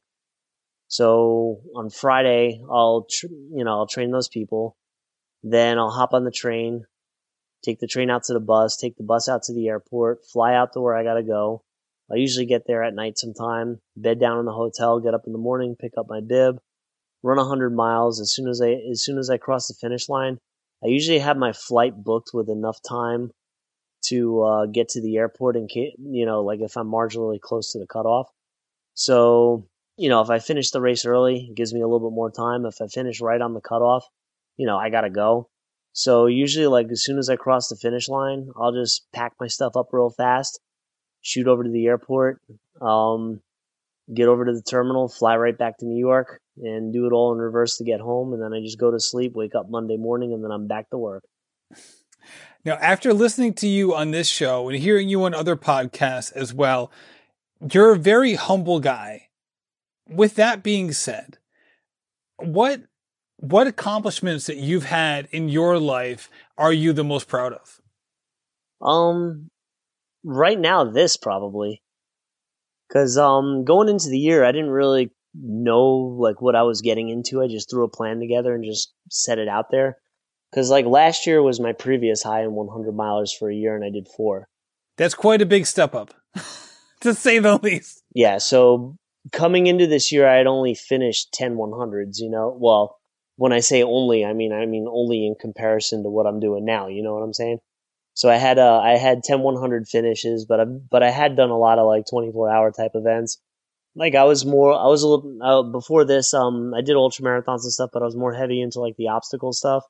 So 0.95 1.61
on 1.75 1.91
Friday 1.91 2.63
I'll 2.71 3.05
tr- 3.11 3.27
you 3.27 3.65
know 3.65 3.73
I'll 3.73 3.89
train 3.89 4.13
those 4.13 4.29
people. 4.29 4.77
Then 5.43 5.77
I'll 5.77 5.91
hop 5.91 6.13
on 6.13 6.23
the 6.23 6.31
train, 6.31 6.85
take 7.65 7.81
the 7.81 7.89
train 7.89 8.11
out 8.11 8.23
to 8.25 8.33
the 8.33 8.39
bus, 8.39 8.77
take 8.77 8.97
the 8.97 9.03
bus 9.03 9.29
out 9.29 9.43
to 9.45 9.53
the 9.53 9.67
airport, 9.67 10.21
fly 10.33 10.55
out 10.55 10.73
to 10.75 10.81
where 10.81 10.97
I 10.97 11.03
gotta 11.03 11.25
go. 11.25 11.65
I 12.13 12.15
usually 12.15 12.47
get 12.47 12.69
there 12.69 12.85
at 12.85 12.95
night 12.95 13.19
sometime, 13.19 13.81
bed 13.97 14.21
down 14.21 14.39
in 14.39 14.45
the 14.45 14.53
hotel, 14.53 15.01
get 15.01 15.15
up 15.15 15.25
in 15.27 15.33
the 15.33 15.39
morning, 15.39 15.75
pick 15.77 15.95
up 15.99 16.07
my 16.09 16.21
bib, 16.21 16.61
run 17.25 17.39
100 17.39 17.75
miles. 17.75 18.21
As 18.21 18.33
soon 18.33 18.47
as 18.47 18.63
I 18.63 18.75
as 18.93 19.03
soon 19.03 19.19
as 19.19 19.29
I 19.31 19.37
cross 19.37 19.67
the 19.67 19.75
finish 19.75 20.09
line, 20.09 20.39
I 20.85 20.87
usually 20.87 21.19
have 21.19 21.37
my 21.37 21.53
flight 21.53 22.05
booked 22.05 22.31
with 22.33 22.49
enough 22.49 22.79
time 22.89 23.33
to 24.11 24.43
uh, 24.45 24.67
get 24.67 24.91
to 24.91 25.03
the 25.03 25.17
airport 25.17 25.57
and, 25.57 25.69
you 25.75 26.25
know, 26.25 26.43
like 26.43 26.61
if 26.61 26.77
I'm 26.77 26.87
marginally 26.87 27.41
close 27.41 27.73
to 27.73 27.81
the 27.81 27.87
cutoff. 27.89 28.29
So 28.95 29.67
you 29.97 30.09
know, 30.09 30.21
if 30.21 30.31
I 30.31 30.39
finish 30.39 30.71
the 30.71 30.81
race 30.81 31.05
early, 31.05 31.49
it 31.51 31.55
gives 31.55 31.73
me 31.73 31.81
a 31.81 31.87
little 31.87 32.11
bit 32.11 32.15
more 32.15 32.31
time. 32.31 32.67
If 32.67 32.81
I 32.81 32.87
finish 32.87 33.21
right 33.21 33.41
on 33.41 33.55
the 33.55 33.61
cutoff, 33.61 34.09
you 34.57 34.67
know, 34.67 34.77
I 34.77 34.91
gotta 34.91 35.11
go. 35.11 35.49
So 35.93 36.27
usually, 36.27 36.67
like 36.67 36.89
as 36.91 37.05
soon 37.05 37.19
as 37.19 37.29
I 37.31 37.37
cross 37.37 37.69
the 37.69 37.77
finish 37.77 38.09
line, 38.09 38.51
I'll 38.57 38.73
just 38.73 39.07
pack 39.13 39.35
my 39.39 39.47
stuff 39.47 39.77
up 39.77 39.89
real 39.93 40.11
fast, 40.11 40.61
shoot 41.21 41.47
over 41.47 41.63
to 41.63 41.71
the 41.71 41.87
airport, 41.87 42.41
um, 42.81 43.41
get 44.13 44.27
over 44.29 44.45
to 44.45 44.53
the 44.53 44.63
terminal, 44.63 45.09
fly 45.09 45.37
right 45.37 45.57
back 45.57 45.79
to 45.79 45.87
New 45.87 45.99
York, 45.99 46.41
and 46.57 46.93
do 46.93 47.07
it 47.07 47.13
all 47.13 47.33
in 47.33 47.39
reverse 47.39 47.77
to 47.77 47.85
get 47.85 48.01
home. 48.01 48.33
And 48.33 48.43
then 48.43 48.53
I 48.53 48.61
just 48.61 48.79
go 48.79 48.91
to 48.91 48.99
sleep, 48.99 49.35
wake 49.35 49.55
up 49.55 49.71
Monday 49.71 49.97
morning, 49.97 50.33
and 50.33 50.43
then 50.43 50.51
I'm 50.51 50.67
back 50.67 50.91
to 50.91 50.99
work. 50.99 51.25
Now, 52.65 52.75
after 52.75 53.13
listening 53.13 53.55
to 53.55 53.69
you 53.69 53.95
on 53.95 54.11
this 54.11 54.27
show 54.27 54.69
and 54.69 54.79
hearing 54.79 55.09
you 55.09 55.23
on 55.25 55.35
other 55.35 55.55
podcasts 55.55 56.33
as 56.33 56.55
well, 56.55 56.91
you're 57.73 57.93
a 57.93 57.99
very 57.99 58.35
humble 58.35 58.81
guy. 58.81 59.24
With 60.09 60.35
that 60.37 60.63
being 60.63 60.93
said, 60.93 61.39
what 62.39 62.83
what 63.39 63.67
accomplishments 63.67 64.47
that 64.47 64.57
you've 64.57 64.85
had 64.85 65.29
in 65.31 65.49
your 65.49 65.79
life 65.79 66.31
are 66.57 66.73
you 66.73 66.93
the 66.93 67.05
most 67.05 67.29
proud 67.29 67.53
of? 67.53 67.81
Um, 68.81 69.51
right 70.25 70.59
now, 70.59 70.85
this 70.85 71.17
probably, 71.17 71.83
because 72.89 73.19
um, 73.19 73.65
going 73.65 73.89
into 73.89 74.09
the 74.09 74.19
year, 74.19 74.45
I 74.45 74.53
didn't 74.53 74.71
really 74.71 75.11
know 75.35 76.17
like 76.19 76.41
what 76.41 76.55
I 76.55 76.63
was 76.63 76.81
getting 76.81 77.09
into. 77.09 77.43
I 77.43 77.49
just 77.49 77.71
threw 77.71 77.85
a 77.85 77.89
plan 77.89 78.21
together 78.21 78.55
and 78.55 78.65
just 78.65 78.93
set 79.11 79.39
it 79.39 79.49
out 79.49 79.67
there. 79.71 79.97
Because 80.51 80.71
like 80.71 80.87
last 80.87 81.27
year 81.27 81.43
was 81.43 81.59
my 81.59 81.73
previous 81.73 82.23
high 82.23 82.43
in 82.43 82.53
100 82.53 82.93
miles 82.93 83.33
for 83.33 83.51
a 83.51 83.55
year, 83.55 83.75
and 83.75 83.85
I 83.85 83.91
did 83.91 84.07
four. 84.17 84.49
That's 84.97 85.15
quite 85.15 85.43
a 85.43 85.47
big 85.47 85.67
step 85.67 85.95
up, 85.95 86.15
to 87.01 87.15
say 87.15 87.41
the 87.41 87.59
least. 87.59 88.03
Yeah. 88.15 88.39
So 88.39 88.97
coming 89.33 89.67
into 89.67 89.87
this 89.87 90.13
year, 90.13 90.29
I 90.29 90.37
had 90.37 90.47
only 90.47 90.75
finished 90.75 91.33
10 91.33 91.57
100s. 91.57 92.19
You 92.19 92.31
know, 92.31 92.57
well, 92.59 92.99
when 93.37 93.53
I 93.53 93.61
say 93.61 93.83
only, 93.83 94.25
I 94.25 94.33
mean 94.33 94.53
I 94.53 94.67
mean 94.67 94.87
only 94.89 95.27
in 95.27 95.35
comparison 95.41 96.03
to 96.03 96.11
what 96.11 96.27
I'm 96.27 96.41
doing 96.41 96.65
now. 96.65 96.89
You 96.89 97.03
know 97.03 97.15
what 97.15 97.23
I'm 97.23 97.35
saying? 97.35 97.59
So 98.15 98.31
I 98.31 98.37
had 98.37 98.59
uh, 98.59 98.79
I 98.81 98.97
had 98.97 99.25
10 99.25 99.41
100 99.41 99.89
finishes, 99.89 100.45
but 100.45 100.61
I 100.61 100.65
but 100.65 101.03
I 101.03 101.11
had 101.11 101.37
done 101.37 101.51
a 101.51 101.59
lot 101.59 101.79
of 101.79 101.87
like 101.87 102.05
24 102.09 102.51
hour 102.51 102.71
type 102.71 102.93
events. 102.95 103.39
Like 103.97 104.15
I 104.15 104.25
was 104.25 104.45
more 104.45 104.73
I 104.73 104.87
was 104.87 105.03
a 105.03 105.09
little 105.09 105.39
uh, 105.43 105.63
before 105.63 106.05
this. 106.05 106.33
Um, 106.35 106.75
I 106.75 106.81
did 106.81 106.97
ultra 106.97 107.25
marathons 107.25 107.65
and 107.65 107.73
stuff, 107.73 107.91
but 107.93 108.03
I 108.03 108.07
was 108.07 108.17
more 108.17 108.33
heavy 108.33 108.61
into 108.61 108.81
like 108.81 108.97
the 108.97 109.09
obstacle 109.09 109.53
stuff. 109.53 109.85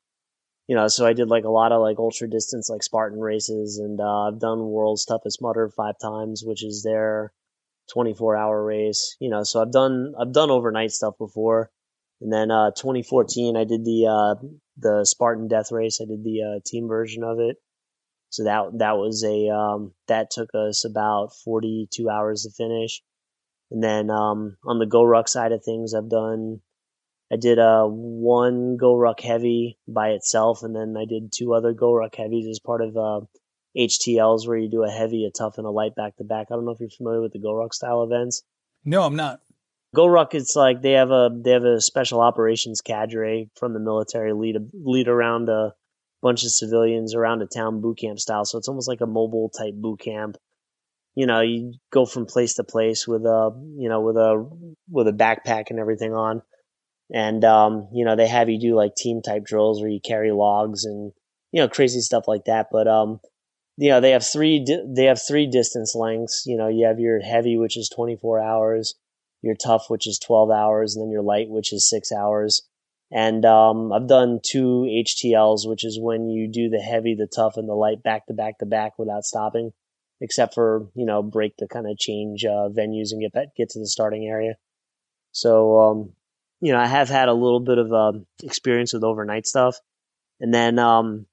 You 0.68 0.74
know, 0.74 0.88
so 0.88 1.06
I 1.06 1.12
did 1.12 1.28
like 1.28 1.44
a 1.44 1.50
lot 1.50 1.72
of 1.72 1.82
like 1.82 1.98
ultra 1.98 2.28
distance, 2.28 2.70
like 2.70 2.82
Spartan 2.82 3.20
races, 3.20 3.78
and 3.78 4.00
uh, 4.00 4.28
I've 4.28 4.40
done 4.40 4.60
World's 4.60 5.04
Toughest 5.04 5.42
Mudder 5.42 5.70
five 5.76 5.96
times, 6.00 6.42
which 6.42 6.64
is 6.64 6.82
their 6.82 7.32
24 7.92 8.36
hour 8.36 8.64
race. 8.64 9.16
You 9.20 9.30
know, 9.30 9.42
so 9.42 9.60
I've 9.60 9.72
done 9.72 10.14
I've 10.20 10.32
done 10.32 10.50
overnight 10.50 10.90
stuff 10.90 11.14
before. 11.18 11.70
And 12.20 12.32
then 12.32 12.50
uh, 12.50 12.70
2014, 12.70 13.56
I 13.56 13.64
did 13.64 13.84
the 13.84 14.06
uh, 14.06 14.46
the 14.78 15.04
Spartan 15.04 15.48
Death 15.48 15.72
Race. 15.72 16.00
I 16.00 16.06
did 16.06 16.24
the 16.24 16.42
uh, 16.42 16.60
team 16.64 16.88
version 16.88 17.22
of 17.22 17.38
it. 17.38 17.56
So 18.30 18.44
that 18.44 18.78
that 18.78 18.96
was 18.96 19.24
a 19.24 19.48
um, 19.54 19.92
that 20.08 20.30
took 20.30 20.50
us 20.54 20.84
about 20.84 21.30
42 21.44 22.08
hours 22.08 22.42
to 22.42 22.50
finish. 22.50 23.02
And 23.70 23.82
then 23.82 24.10
um, 24.10 24.56
on 24.64 24.78
the 24.78 24.86
GoRuck 24.86 25.28
side 25.28 25.52
of 25.52 25.64
things, 25.64 25.94
I've 25.94 26.10
done 26.10 26.60
I 27.32 27.36
did 27.36 27.58
uh, 27.58 27.84
one 27.86 28.76
GoRuck 28.80 29.20
Heavy 29.20 29.78
by 29.88 30.10
itself, 30.10 30.62
and 30.62 30.74
then 30.74 30.94
I 30.96 31.04
did 31.04 31.32
two 31.32 31.54
other 31.54 31.74
GoRuck 31.74 32.14
Heavies 32.14 32.46
as 32.48 32.60
part 32.60 32.82
of 32.82 32.96
uh, 32.96 33.20
HTLs, 33.76 34.46
where 34.46 34.56
you 34.56 34.70
do 34.70 34.84
a 34.84 34.90
heavy, 34.90 35.24
a 35.24 35.30
tough, 35.30 35.58
and 35.58 35.66
a 35.66 35.70
light 35.70 35.94
back 35.94 36.16
to 36.16 36.24
back. 36.24 36.48
I 36.50 36.54
don't 36.54 36.64
know 36.64 36.72
if 36.72 36.80
you're 36.80 36.90
familiar 36.90 37.20
with 37.20 37.32
the 37.32 37.38
GoRuck 37.38 37.72
style 37.72 38.02
events. 38.02 38.42
No, 38.84 39.02
I'm 39.02 39.16
not. 39.16 39.40
GoRuck, 39.94 40.34
it's 40.34 40.56
like 40.56 40.82
they 40.82 40.92
have 40.92 41.10
a 41.10 41.30
they 41.32 41.52
have 41.52 41.64
a 41.64 41.80
special 41.80 42.20
operations 42.20 42.80
cadre 42.80 43.48
from 43.56 43.72
the 43.72 43.80
military 43.80 44.32
lead 44.32 44.56
lead 44.72 45.08
around 45.08 45.48
a 45.48 45.72
bunch 46.20 46.42
of 46.42 46.50
civilians 46.50 47.14
around 47.14 47.42
a 47.42 47.46
town 47.46 47.80
boot 47.80 47.98
camp 47.98 48.18
style. 48.18 48.44
So 48.44 48.58
it's 48.58 48.68
almost 48.68 48.88
like 48.88 49.00
a 49.00 49.06
mobile 49.06 49.50
type 49.50 49.74
boot 49.74 50.00
camp. 50.00 50.36
You 51.14 51.26
know, 51.26 51.42
you 51.42 51.74
go 51.92 52.06
from 52.06 52.26
place 52.26 52.54
to 52.54 52.64
place 52.64 53.06
with 53.06 53.22
a 53.22 53.50
you 53.76 53.88
know 53.88 54.00
with 54.00 54.16
a 54.16 54.50
with 54.90 55.06
a 55.06 55.12
backpack 55.12 55.70
and 55.70 55.78
everything 55.78 56.12
on, 56.12 56.42
and 57.12 57.44
um, 57.44 57.88
you 57.92 58.04
know 58.04 58.16
they 58.16 58.26
have 58.26 58.48
you 58.48 58.58
do 58.58 58.74
like 58.74 58.96
team 58.96 59.22
type 59.22 59.44
drills 59.44 59.80
where 59.80 59.90
you 59.90 60.00
carry 60.00 60.32
logs 60.32 60.84
and 60.84 61.12
you 61.52 61.60
know 61.60 61.68
crazy 61.68 62.00
stuff 62.00 62.24
like 62.26 62.46
that. 62.46 62.66
But 62.72 62.88
um, 62.88 63.20
you 63.76 63.90
know 63.90 64.00
they 64.00 64.10
have 64.10 64.26
three 64.26 64.64
di- 64.64 64.84
they 64.86 65.04
have 65.04 65.20
three 65.20 65.46
distance 65.46 65.94
lengths. 65.94 66.44
You 66.46 66.56
know 66.56 66.68
you 66.68 66.86
have 66.86 66.98
your 66.98 67.20
heavy, 67.20 67.56
which 67.56 67.76
is 67.76 67.88
twenty 67.88 68.16
four 68.16 68.40
hours 68.40 68.94
your 69.44 69.54
tough, 69.54 69.90
which 69.90 70.06
is 70.06 70.18
12 70.18 70.50
hours, 70.50 70.96
and 70.96 71.04
then 71.04 71.10
your 71.10 71.22
light, 71.22 71.50
which 71.50 71.72
is 71.72 71.88
six 71.88 72.10
hours. 72.10 72.62
And 73.12 73.44
um, 73.44 73.92
I've 73.92 74.08
done 74.08 74.40
two 74.42 74.88
HTLs, 74.90 75.68
which 75.68 75.84
is 75.84 76.00
when 76.00 76.30
you 76.30 76.48
do 76.50 76.70
the 76.70 76.78
heavy, 76.78 77.14
the 77.14 77.26
tough, 77.26 77.56
and 77.56 77.68
the 77.68 77.74
light 77.74 78.02
back 78.02 78.26
to 78.26 78.32
back 78.32 78.58
to 78.58 78.66
back 78.66 78.98
without 78.98 79.24
stopping, 79.24 79.72
except 80.20 80.54
for 80.54 80.88
you 80.94 81.04
know 81.04 81.22
break 81.22 81.56
to 81.58 81.68
kind 81.68 81.86
of 81.88 81.98
change 81.98 82.44
uh, 82.44 82.68
venues 82.70 83.12
and 83.12 83.20
get 83.20 83.32
back, 83.32 83.48
get 83.56 83.68
to 83.70 83.78
the 83.78 83.86
starting 83.86 84.26
area. 84.26 84.54
So 85.32 85.78
um, 85.78 86.12
you 86.60 86.72
know 86.72 86.80
I 86.80 86.86
have 86.86 87.10
had 87.10 87.28
a 87.28 87.34
little 87.34 87.60
bit 87.60 87.78
of 87.78 87.92
uh, 87.92 88.18
experience 88.42 88.94
with 88.94 89.04
overnight 89.04 89.46
stuff, 89.46 89.76
and 90.40 90.52
then 90.52 90.78
um, 90.78 91.26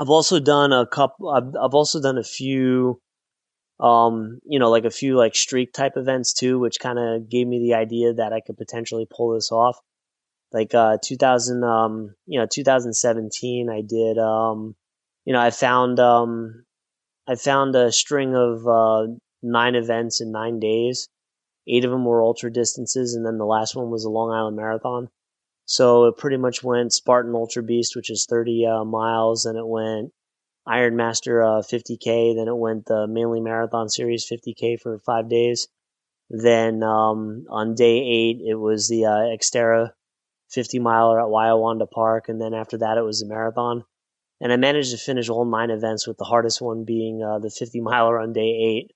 I've 0.00 0.10
also 0.10 0.40
done 0.40 0.72
a 0.72 0.86
couple. 0.86 1.30
I've, 1.30 1.54
I've 1.56 1.74
also 1.74 2.00
done 2.00 2.18
a 2.18 2.24
few 2.24 3.00
um, 3.82 4.38
you 4.44 4.60
know, 4.60 4.70
like 4.70 4.84
a 4.84 4.90
few 4.90 5.16
like 5.16 5.34
streak 5.34 5.72
type 5.72 5.94
events 5.96 6.32
too, 6.32 6.58
which 6.58 6.78
kind 6.78 6.98
of 6.98 7.28
gave 7.28 7.48
me 7.48 7.58
the 7.58 7.74
idea 7.74 8.14
that 8.14 8.32
I 8.32 8.40
could 8.40 8.56
potentially 8.56 9.08
pull 9.10 9.34
this 9.34 9.50
off. 9.50 9.76
Like 10.52 10.72
uh, 10.72 10.98
2000, 11.02 11.64
um, 11.64 12.14
you 12.26 12.38
know, 12.38 12.46
2017, 12.46 13.68
I 13.68 13.80
did, 13.80 14.18
um, 14.18 14.76
you 15.24 15.32
know, 15.32 15.40
I 15.40 15.50
found, 15.50 15.98
um, 15.98 16.64
I 17.26 17.34
found 17.34 17.74
a 17.74 17.90
string 17.90 18.36
of 18.36 18.68
uh, 18.68 19.12
nine 19.42 19.74
events 19.74 20.20
in 20.20 20.30
nine 20.30 20.60
days. 20.60 21.08
Eight 21.66 21.84
of 21.84 21.90
them 21.90 22.04
were 22.04 22.22
ultra 22.22 22.52
distances, 22.52 23.14
and 23.14 23.24
then 23.24 23.38
the 23.38 23.46
last 23.46 23.74
one 23.74 23.90
was 23.90 24.04
a 24.04 24.10
Long 24.10 24.30
Island 24.32 24.56
Marathon. 24.56 25.08
So 25.64 26.06
it 26.06 26.16
pretty 26.16 26.36
much 26.36 26.62
went 26.62 26.92
Spartan 26.92 27.34
Ultra 27.34 27.62
Beast, 27.62 27.96
which 27.96 28.10
is 28.10 28.26
30 28.28 28.66
uh, 28.66 28.84
miles, 28.84 29.46
and 29.46 29.56
it 29.56 29.66
went 29.66 30.12
Ironmaster 30.66 31.42
uh, 31.42 31.62
50K. 31.62 32.36
Then 32.36 32.48
it 32.48 32.56
went 32.56 32.86
the 32.86 33.06
Mainly 33.06 33.40
Marathon 33.40 33.88
Series 33.88 34.28
50K 34.30 34.80
for 34.80 34.98
five 35.00 35.28
days. 35.28 35.68
Then 36.30 36.82
um, 36.82 37.44
on 37.50 37.74
day 37.74 37.98
eight, 37.98 38.40
it 38.44 38.54
was 38.54 38.88
the 38.88 39.04
uh, 39.04 39.36
Xterra 39.36 39.90
50 40.50 40.78
miler 40.78 41.20
at 41.20 41.26
Wawayanda 41.26 41.90
Park. 41.90 42.28
And 42.28 42.40
then 42.40 42.54
after 42.54 42.78
that, 42.78 42.98
it 42.98 43.02
was 43.02 43.20
the 43.20 43.26
marathon. 43.26 43.84
And 44.40 44.52
I 44.52 44.56
managed 44.56 44.90
to 44.90 44.98
finish 44.98 45.28
all 45.28 45.44
nine 45.44 45.70
events 45.70 46.06
with 46.06 46.18
the 46.18 46.24
hardest 46.24 46.60
one 46.60 46.84
being 46.84 47.22
uh, 47.22 47.38
the 47.38 47.50
50 47.50 47.80
miler 47.80 48.18
on 48.18 48.32
day 48.32 48.40
eight. 48.40 48.92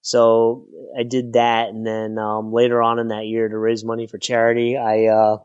So 0.00 0.66
I 0.98 1.04
did 1.04 1.34
that. 1.34 1.68
And 1.68 1.86
then 1.86 2.18
um, 2.18 2.52
later 2.52 2.82
on 2.82 2.98
in 2.98 3.08
that 3.08 3.26
year 3.26 3.48
to 3.48 3.56
raise 3.56 3.84
money 3.84 4.06
for 4.06 4.18
charity, 4.18 4.76
I 4.76 5.06
uh, 5.06 5.38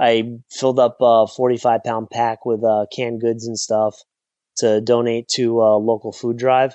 I 0.00 0.38
filled 0.50 0.78
up 0.78 0.98
a 1.00 1.26
45 1.26 1.82
pound 1.84 2.10
pack 2.10 2.46
with 2.46 2.62
uh, 2.62 2.86
canned 2.94 3.20
goods 3.20 3.46
and 3.46 3.58
stuff 3.58 3.96
to 4.58 4.80
donate 4.80 5.28
to 5.28 5.60
a 5.60 5.76
local 5.76 6.12
food 6.12 6.36
drive. 6.36 6.74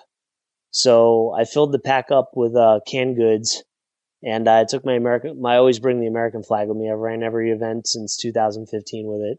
So 0.71 1.33
I 1.37 1.45
filled 1.45 1.71
the 1.71 1.79
pack 1.79 2.11
up 2.11 2.31
with 2.35 2.55
uh, 2.55 2.79
canned 2.87 3.15
goods, 3.15 3.63
and 4.23 4.49
I 4.49 4.65
took 4.65 4.83
my 4.83 4.93
American. 4.93 5.41
I 5.45 5.57
always 5.57 5.79
bring 5.79 5.99
the 5.99 6.07
American 6.07 6.43
flag 6.43 6.67
with 6.67 6.77
me. 6.77 6.91
I've 6.91 6.97
ran 6.97 7.23
every 7.23 7.51
event 7.51 7.87
since 7.87 8.17
2015 8.17 9.07
with 9.07 9.21
it, 9.21 9.37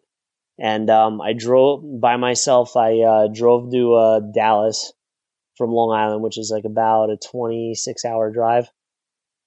and 0.58 0.88
um, 0.88 1.20
I 1.20 1.32
drove 1.32 1.82
by 2.00 2.16
myself. 2.16 2.76
I 2.76 3.00
uh, 3.00 3.28
drove 3.28 3.72
to 3.72 3.94
uh, 3.94 4.20
Dallas 4.20 4.92
from 5.56 5.70
Long 5.70 5.92
Island, 5.92 6.22
which 6.22 6.38
is 6.38 6.50
like 6.54 6.64
about 6.64 7.10
a 7.10 7.16
26 7.16 8.04
hour 8.04 8.30
drive. 8.30 8.68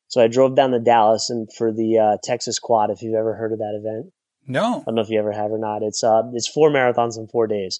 So 0.09 0.21
I 0.21 0.27
drove 0.27 0.55
down 0.55 0.71
to 0.71 0.79
Dallas 0.79 1.29
and 1.29 1.51
for 1.51 1.71
the 1.71 1.97
uh, 1.97 2.17
Texas 2.23 2.59
Quad. 2.59 2.91
If 2.91 3.01
you've 3.01 3.15
ever 3.15 3.35
heard 3.35 3.51
of 3.51 3.59
that 3.59 3.79
event, 3.79 4.13
no, 4.47 4.79
I 4.81 4.83
don't 4.85 4.95
know 4.95 5.01
if 5.01 5.09
you 5.09 5.19
ever 5.19 5.31
have 5.31 5.51
or 5.51 5.57
not. 5.57 5.83
It's 5.83 6.03
uh, 6.03 6.23
it's 6.33 6.47
four 6.47 6.69
marathons 6.69 7.17
in 7.17 7.27
four 7.27 7.47
days. 7.47 7.79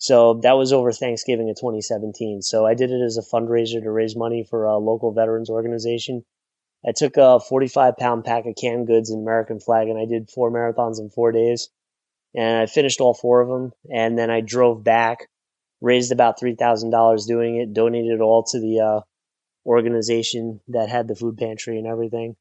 So 0.00 0.40
that 0.42 0.56
was 0.56 0.72
over 0.72 0.92
Thanksgiving 0.92 1.50
of 1.50 1.56
2017. 1.56 2.40
So 2.40 2.66
I 2.66 2.72
did 2.72 2.90
it 2.90 3.02
as 3.04 3.18
a 3.18 3.22
fundraiser 3.22 3.82
to 3.82 3.90
raise 3.90 4.16
money 4.16 4.46
for 4.48 4.64
a 4.64 4.78
local 4.78 5.12
veterans 5.12 5.50
organization. 5.50 6.24
I 6.86 6.92
took 6.96 7.18
a 7.18 7.38
45 7.38 7.98
pound 7.98 8.24
pack 8.24 8.46
of 8.46 8.54
canned 8.58 8.86
goods 8.86 9.10
and 9.10 9.20
American 9.22 9.60
flag 9.60 9.88
and 9.88 9.98
I 9.98 10.06
did 10.06 10.30
four 10.30 10.50
marathons 10.50 10.98
in 10.98 11.10
four 11.10 11.32
days. 11.32 11.68
And 12.34 12.62
I 12.62 12.64
finished 12.64 13.02
all 13.02 13.12
four 13.12 13.42
of 13.42 13.48
them. 13.48 13.72
And 13.94 14.18
then 14.18 14.30
I 14.30 14.40
drove 14.40 14.82
back, 14.82 15.28
raised 15.82 16.12
about 16.12 16.40
$3,000 16.40 17.26
doing 17.26 17.56
it, 17.56 17.74
donated 17.74 18.12
it 18.12 18.22
all 18.22 18.44
to 18.44 18.58
the, 18.58 18.80
uh, 18.80 19.00
organization 19.66 20.60
that 20.68 20.88
had 20.88 21.08
the 21.08 21.14
food 21.14 21.36
pantry 21.36 21.76
and 21.76 21.86
everything. 21.86 22.36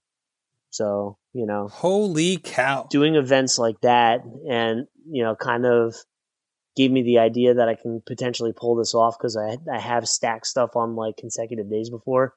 So, 0.69 1.17
you 1.33 1.45
know, 1.45 1.67
holy 1.67 2.37
cow, 2.37 2.87
doing 2.89 3.15
events 3.15 3.59
like 3.59 3.79
that 3.81 4.21
and, 4.49 4.87
you 5.09 5.23
know, 5.23 5.35
kind 5.35 5.65
of 5.65 5.95
gave 6.75 6.91
me 6.91 7.03
the 7.03 7.19
idea 7.19 7.55
that 7.55 7.67
I 7.67 7.75
can 7.75 8.01
potentially 8.05 8.53
pull 8.55 8.75
this 8.75 8.93
off 8.93 9.17
because 9.17 9.37
I, 9.37 9.57
I 9.71 9.79
have 9.79 10.07
stacked 10.07 10.47
stuff 10.47 10.75
on 10.75 10.95
like 10.95 11.17
consecutive 11.17 11.69
days 11.69 11.89
before. 11.89 12.33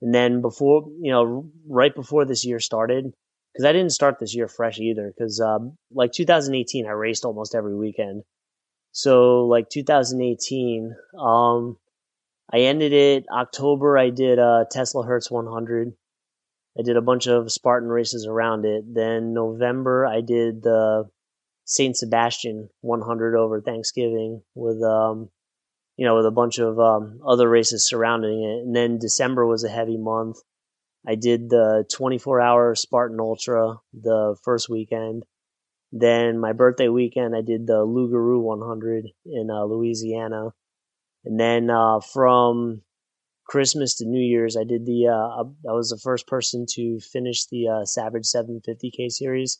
And 0.00 0.14
then 0.14 0.40
before, 0.40 0.88
you 1.00 1.10
know, 1.10 1.50
right 1.66 1.94
before 1.94 2.24
this 2.24 2.44
year 2.44 2.60
started, 2.60 3.12
because 3.52 3.64
I 3.64 3.72
didn't 3.72 3.90
start 3.90 4.18
this 4.20 4.34
year 4.34 4.46
fresh 4.46 4.78
either, 4.78 5.12
because 5.12 5.40
um, 5.40 5.76
like 5.90 6.12
2018, 6.12 6.86
I 6.86 6.90
raced 6.90 7.24
almost 7.24 7.54
every 7.54 7.74
weekend. 7.74 8.22
So 8.92 9.46
like 9.46 9.68
2018, 9.68 10.94
um, 11.18 11.76
I 12.52 12.60
ended 12.60 12.92
it 12.92 13.26
October. 13.30 13.98
I 13.98 14.10
did 14.10 14.38
a 14.38 14.66
Tesla 14.70 15.04
Hertz 15.04 15.30
100. 15.30 15.92
I 16.78 16.82
did 16.82 16.96
a 16.96 17.02
bunch 17.02 17.26
of 17.26 17.50
Spartan 17.50 17.88
races 17.88 18.26
around 18.26 18.64
it. 18.64 18.84
Then 18.86 19.34
November, 19.34 20.06
I 20.06 20.20
did 20.20 20.62
the 20.62 21.10
Saint 21.64 21.96
Sebastian 21.96 22.70
100 22.82 23.36
over 23.36 23.60
Thanksgiving 23.60 24.42
with 24.54 24.82
um, 24.82 25.30
you 25.98 26.06
know, 26.06 26.16
with 26.16 26.26
a 26.26 26.30
bunch 26.30 26.58
of 26.58 26.78
um, 26.78 27.20
other 27.26 27.48
races 27.48 27.86
surrounding 27.86 28.44
it. 28.44 28.64
And 28.64 28.74
then 28.74 28.98
December 28.98 29.44
was 29.44 29.64
a 29.64 29.68
heavy 29.68 29.98
month. 29.98 30.38
I 31.06 31.16
did 31.16 31.50
the 31.50 31.84
24 31.92 32.40
hour 32.40 32.74
Spartan 32.76 33.18
Ultra 33.20 33.78
the 33.92 34.36
first 34.44 34.68
weekend. 34.68 35.24
Then 35.90 36.38
my 36.38 36.52
birthday 36.52 36.88
weekend, 36.88 37.34
I 37.34 37.40
did 37.40 37.66
the 37.66 37.82
Loup-Garou 37.82 38.40
100 38.40 39.06
in 39.26 39.50
uh, 39.50 39.64
Louisiana. 39.64 40.50
And 41.24 41.40
then 41.40 41.68
uh, 41.68 41.98
from 42.00 42.82
Christmas 43.48 43.94
to 43.94 44.04
New 44.04 44.20
Year's, 44.20 44.58
I 44.58 44.64
did 44.64 44.84
the. 44.84 45.08
Uh, 45.08 45.44
I 45.68 45.72
was 45.72 45.88
the 45.88 45.96
first 45.96 46.26
person 46.26 46.66
to 46.74 47.00
finish 47.00 47.46
the 47.46 47.68
uh, 47.68 47.84
Savage 47.86 48.24
750k 48.24 49.10
series. 49.10 49.58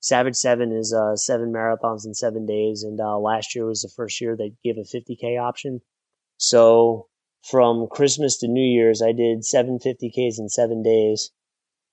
Savage 0.00 0.36
Seven 0.36 0.72
is 0.72 0.92
uh, 0.92 1.14
seven 1.14 1.52
marathons 1.52 2.06
in 2.06 2.14
seven 2.14 2.46
days, 2.46 2.82
and 2.82 2.98
uh, 2.98 3.18
last 3.18 3.54
year 3.54 3.66
was 3.66 3.82
the 3.82 3.92
first 3.94 4.20
year 4.22 4.36
they 4.36 4.54
gave 4.64 4.78
a 4.78 4.80
50k 4.80 5.38
option. 5.38 5.82
So 6.38 7.08
from 7.42 7.88
Christmas 7.90 8.38
to 8.38 8.48
New 8.48 8.64
Year's, 8.64 9.02
I 9.02 9.12
did 9.12 9.44
seven 9.44 9.78
50ks 9.78 10.38
in 10.38 10.48
seven 10.48 10.82
days. 10.82 11.30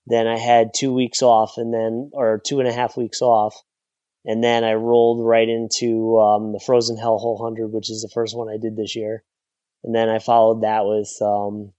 Then 0.07 0.28
I 0.28 0.38
had 0.38 0.74
two 0.74 0.93
weeks 0.93 1.22
off, 1.22 1.57
and 1.57 1.74
then 1.74 2.12
or 2.14 2.39
two 2.39 2.59
and 2.62 2.70
a 2.70 2.74
half 2.74 2.95
weeks 2.95 3.22
off, 3.22 3.62
and 4.24 4.41
then 4.41 4.64
I 4.64 4.76
rolled 4.76 5.26
right 5.26 5.47
into 5.47 6.18
um, 6.20 6.53
the 6.53 6.62
Frozen 6.66 6.95
Hellhole 6.95 7.38
100, 7.38 7.68
which 7.68 7.91
is 7.91 8.01
the 8.01 8.14
first 8.14 8.36
one 8.36 8.47
I 8.47 8.57
did 8.57 8.78
this 8.78 8.95
year. 8.95 9.26
And 9.84 9.96
then 9.96 10.10
I 10.10 10.20
followed 10.20 10.62
that 10.62 10.86
with 10.86 11.16
um, 11.22 11.74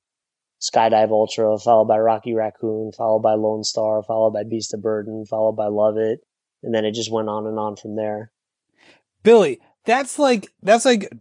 Skydive 0.61 1.11
Ultra, 1.11 1.59
followed 1.59 1.87
by 1.87 1.99
Rocky 1.99 2.35
Raccoon, 2.35 2.93
followed 2.93 3.23
by 3.23 3.35
Lone 3.35 3.65
Star, 3.65 4.03
followed 4.03 4.33
by 4.33 4.45
Beast 4.45 4.75
of 4.75 4.83
Burden, 4.83 5.25
followed 5.27 5.53
by 5.57 5.67
Lovit. 5.67 6.19
And 6.63 6.75
then 6.75 6.85
it 6.85 6.93
just 6.93 7.11
went 7.11 7.29
on 7.29 7.47
and 7.47 7.59
on 7.59 7.77
from 7.77 7.97
there. 7.97 8.31
Billy, 9.23 9.61
that's 9.85 10.19
like, 10.19 10.49
that's 10.63 10.85
like 10.85 11.13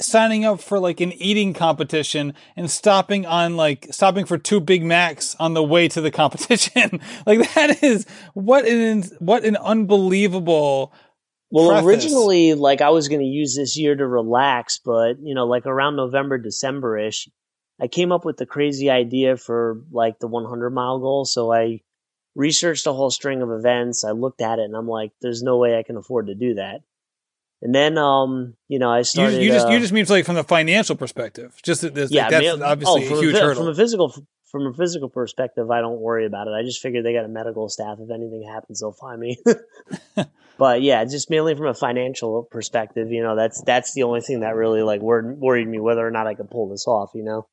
signing 0.00 0.44
up 0.44 0.60
for 0.60 0.78
like 0.78 1.00
an 1.00 1.12
eating 1.12 1.52
competition 1.52 2.34
and 2.56 2.70
stopping 2.70 3.26
on 3.26 3.56
like 3.56 3.88
stopping 3.90 4.24
for 4.24 4.38
two 4.38 4.60
Big 4.60 4.84
Macs 4.84 5.34
on 5.40 5.54
the 5.54 5.62
way 5.62 5.88
to 5.88 6.00
the 6.00 6.10
competition. 6.12 7.00
like 7.26 7.52
that 7.54 7.82
is 7.82 8.06
what 8.34 8.66
an 8.66 9.02
what 9.18 9.44
an 9.44 9.56
unbelievable. 9.56 10.92
Well, 11.50 11.70
preface. 11.70 11.86
originally, 11.86 12.54
like 12.54 12.82
I 12.82 12.90
was 12.90 13.08
going 13.08 13.20
to 13.20 13.26
use 13.26 13.56
this 13.56 13.76
year 13.76 13.94
to 13.94 14.06
relax, 14.06 14.78
but 14.84 15.18
you 15.20 15.34
know, 15.34 15.46
like 15.46 15.66
around 15.66 15.96
November, 15.96 16.38
December 16.38 16.98
ish, 16.98 17.28
I 17.80 17.88
came 17.88 18.12
up 18.12 18.24
with 18.24 18.36
the 18.36 18.46
crazy 18.46 18.90
idea 18.90 19.36
for 19.36 19.80
like 19.90 20.18
the 20.18 20.26
100 20.26 20.70
mile 20.70 20.98
goal. 20.98 21.24
So 21.24 21.52
I 21.52 21.80
researched 22.34 22.86
a 22.86 22.92
whole 22.92 23.10
string 23.10 23.42
of 23.42 23.50
events. 23.50 24.04
I 24.04 24.10
looked 24.10 24.40
at 24.40 24.58
it 24.58 24.64
and 24.64 24.76
I'm 24.76 24.88
like, 24.88 25.12
there's 25.22 25.42
no 25.42 25.56
way 25.56 25.78
I 25.78 25.82
can 25.82 25.96
afford 25.96 26.26
to 26.26 26.34
do 26.34 26.54
that. 26.54 26.82
And 27.60 27.74
then, 27.74 27.98
um, 27.98 28.54
you 28.68 28.78
know, 28.78 28.90
I 28.90 29.02
started. 29.02 29.38
You, 29.38 29.46
you 29.46 29.52
just 29.52 29.66
uh, 29.66 29.70
you 29.70 29.80
just 29.80 29.92
mean 29.92 30.06
like 30.08 30.24
from 30.24 30.36
the 30.36 30.44
financial 30.44 30.94
perspective, 30.94 31.58
just 31.62 31.80
that 31.82 32.10
yeah, 32.10 32.22
like, 32.22 32.30
that's 32.30 32.44
mean, 32.44 32.62
obviously 32.62 33.08
oh, 33.08 33.16
a 33.16 33.20
huge 33.20 33.34
a, 33.34 33.40
hurdle. 33.40 33.64
From 33.64 33.72
a 33.72 33.74
physical 33.74 34.14
from 34.50 34.66
a 34.66 34.72
physical 34.72 35.08
perspective, 35.08 35.70
I 35.70 35.80
don't 35.80 36.00
worry 36.00 36.26
about 36.26 36.48
it. 36.48 36.52
I 36.52 36.62
just 36.62 36.80
figure 36.80 37.02
they 37.02 37.12
got 37.12 37.24
a 37.24 37.28
medical 37.28 37.68
staff. 37.68 37.98
If 38.00 38.10
anything 38.10 38.48
happens, 38.50 38.80
they'll 38.80 38.92
find 38.92 39.20
me. 39.20 39.38
but 40.58 40.82
yeah, 40.82 41.04
just 41.04 41.30
mainly 41.30 41.54
from 41.54 41.66
a 41.66 41.74
financial 41.74 42.44
perspective, 42.50 43.10
you 43.10 43.22
know, 43.22 43.36
that's 43.36 43.62
that's 43.62 43.92
the 43.92 44.04
only 44.04 44.20
thing 44.20 44.40
that 44.40 44.54
really 44.54 44.82
like 44.82 45.00
worried, 45.00 45.68
me 45.68 45.78
whether 45.80 46.06
or 46.06 46.10
not 46.10 46.26
I 46.26 46.34
could 46.34 46.50
pull 46.50 46.68
this 46.68 46.86
off. 46.86 47.10
You 47.14 47.24
know. 47.24 47.46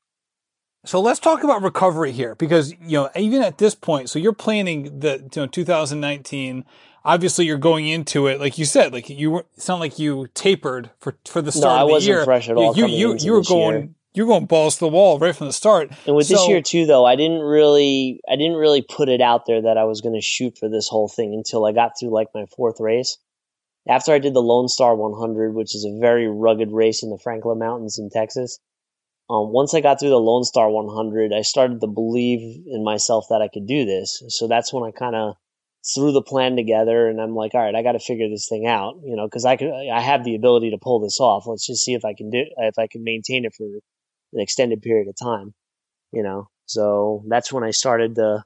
So 0.84 1.00
let's 1.00 1.18
talk 1.18 1.42
about 1.42 1.62
recovery 1.62 2.12
here, 2.12 2.34
because 2.34 2.72
you 2.80 2.98
know 2.98 3.10
even 3.16 3.42
at 3.42 3.58
this 3.58 3.74
point, 3.74 4.08
so 4.08 4.18
you're 4.18 4.32
planning 4.32 5.00
the 5.00 5.28
you 5.34 5.42
know 5.42 5.46
2019 5.46 6.64
obviously 7.04 7.46
you're 7.46 7.56
going 7.56 7.86
into 7.86 8.26
it 8.26 8.40
like 8.40 8.58
you 8.58 8.64
said 8.64 8.92
like 8.92 9.08
you 9.08 9.30
were 9.30 9.46
it's 9.54 9.68
not 9.68 9.78
like 9.78 9.96
you 9.96 10.26
tapered 10.34 10.90
for 10.98 11.16
for 11.24 11.40
the 11.40 11.52
start 11.52 11.78
no, 11.78 11.84
of 11.84 11.88
the 11.88 11.92
I 11.92 11.94
wasn't 11.94 12.16
year 12.16 12.24
fresh 12.24 12.48
at 12.48 12.56
all 12.56 12.76
you 12.76 12.84
you, 12.86 13.12
you, 13.12 13.16
you 13.20 13.32
were 13.32 13.42
going 13.42 13.76
year. 13.76 13.90
You're 14.16 14.26
going 14.26 14.46
balls 14.46 14.74
to 14.74 14.80
the 14.80 14.88
wall 14.88 15.18
right 15.18 15.36
from 15.36 15.46
the 15.46 15.52
start 15.52 15.90
and 16.06 16.16
with 16.16 16.26
so, 16.26 16.34
this 16.34 16.48
year 16.48 16.62
too 16.62 16.86
though 16.86 17.04
i 17.04 17.14
didn't 17.14 17.40
really 17.40 18.20
i 18.28 18.34
didn't 18.34 18.56
really 18.56 18.82
put 18.82 19.08
it 19.08 19.20
out 19.20 19.46
there 19.46 19.62
that 19.62 19.76
i 19.76 19.84
was 19.84 20.00
going 20.00 20.14
to 20.14 20.20
shoot 20.20 20.56
for 20.58 20.68
this 20.68 20.88
whole 20.88 21.08
thing 21.08 21.34
until 21.34 21.66
i 21.66 21.72
got 21.72 21.92
through 21.98 22.10
like 22.10 22.28
my 22.34 22.44
fourth 22.56 22.76
race 22.80 23.18
after 23.88 24.12
i 24.12 24.18
did 24.18 24.34
the 24.34 24.42
lone 24.42 24.68
star 24.68 24.96
100 24.96 25.54
which 25.54 25.74
is 25.74 25.84
a 25.84 26.00
very 26.00 26.26
rugged 26.26 26.72
race 26.72 27.02
in 27.02 27.10
the 27.10 27.18
franklin 27.18 27.58
mountains 27.58 27.98
in 27.98 28.10
texas 28.10 28.58
um, 29.28 29.50
once 29.52 29.74
I 29.74 29.80
got 29.80 29.98
through 29.98 30.10
the 30.10 30.20
Lone 30.20 30.44
Star 30.44 30.70
100, 30.70 31.32
I 31.32 31.42
started 31.42 31.80
to 31.80 31.88
believe 31.88 32.64
in 32.66 32.84
myself 32.84 33.26
that 33.28 33.42
I 33.42 33.48
could 33.48 33.66
do 33.66 33.84
this. 33.84 34.22
So 34.28 34.46
that's 34.46 34.72
when 34.72 34.84
I 34.84 34.92
kind 34.92 35.16
of 35.16 35.34
threw 35.94 36.12
the 36.12 36.22
plan 36.22 36.56
together 36.56 37.08
and 37.08 37.20
I'm 37.20 37.34
like, 37.34 37.54
all 37.54 37.60
right, 37.60 37.74
I 37.74 37.82
got 37.82 37.92
to 37.92 37.98
figure 37.98 38.28
this 38.28 38.48
thing 38.48 38.66
out, 38.66 38.94
you 39.04 39.16
know, 39.16 39.28
cause 39.28 39.44
I 39.44 39.56
could, 39.56 39.70
I 39.70 40.00
have 40.00 40.24
the 40.24 40.34
ability 40.34 40.70
to 40.70 40.78
pull 40.78 41.00
this 41.00 41.20
off. 41.20 41.46
Let's 41.46 41.66
just 41.66 41.84
see 41.84 41.94
if 41.94 42.04
I 42.04 42.14
can 42.14 42.30
do, 42.30 42.44
if 42.58 42.78
I 42.78 42.86
can 42.86 43.04
maintain 43.04 43.44
it 43.44 43.54
for 43.56 43.66
an 44.36 44.42
extended 44.42 44.82
period 44.82 45.08
of 45.08 45.16
time, 45.16 45.52
you 46.12 46.22
know? 46.22 46.48
So 46.66 47.24
that's 47.28 47.52
when 47.52 47.64
I 47.64 47.70
started 47.70 48.14
to, 48.16 48.44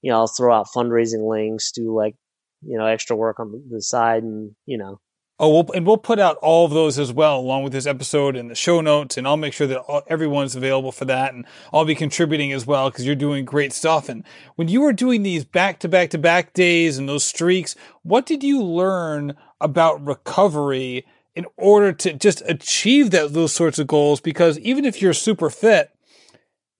you 0.00 0.10
know, 0.10 0.18
I'll 0.18 0.26
throw 0.26 0.54
out 0.54 0.68
fundraising 0.74 1.28
links, 1.28 1.72
do 1.72 1.94
like, 1.94 2.14
you 2.62 2.78
know, 2.78 2.86
extra 2.86 3.16
work 3.16 3.38
on 3.38 3.62
the 3.70 3.82
side 3.82 4.22
and, 4.22 4.54
you 4.64 4.78
know, 4.78 5.00
Oh, 5.38 5.50
we'll, 5.50 5.72
and 5.74 5.86
we'll 5.86 5.98
put 5.98 6.18
out 6.18 6.38
all 6.38 6.64
of 6.64 6.70
those 6.70 6.98
as 6.98 7.12
well, 7.12 7.38
along 7.38 7.62
with 7.62 7.74
this 7.74 7.84
episode 7.84 8.36
and 8.36 8.50
the 8.50 8.54
show 8.54 8.80
notes, 8.80 9.18
and 9.18 9.28
I'll 9.28 9.36
make 9.36 9.52
sure 9.52 9.66
that 9.66 9.80
all, 9.80 10.02
everyone's 10.06 10.56
available 10.56 10.92
for 10.92 11.04
that, 11.04 11.34
and 11.34 11.44
I'll 11.74 11.84
be 11.84 11.94
contributing 11.94 12.52
as 12.52 12.66
well 12.66 12.88
because 12.88 13.04
you're 13.04 13.14
doing 13.14 13.44
great 13.44 13.74
stuff. 13.74 14.08
And 14.08 14.24
when 14.54 14.68
you 14.68 14.80
were 14.80 14.94
doing 14.94 15.24
these 15.24 15.44
back 15.44 15.78
to 15.80 15.90
back 15.90 16.08
to 16.10 16.18
back 16.18 16.54
days 16.54 16.96
and 16.96 17.06
those 17.06 17.22
streaks, 17.22 17.76
what 18.02 18.24
did 18.24 18.42
you 18.42 18.62
learn 18.62 19.36
about 19.60 20.02
recovery 20.06 21.04
in 21.36 21.44
order 21.58 21.92
to 21.92 22.14
just 22.14 22.42
achieve 22.46 23.10
that 23.10 23.34
those 23.34 23.52
sorts 23.52 23.78
of 23.78 23.86
goals? 23.86 24.20
Because 24.20 24.58
even 24.60 24.84
if 24.84 25.00
you're 25.00 25.12
super 25.12 25.50
fit, 25.50 25.90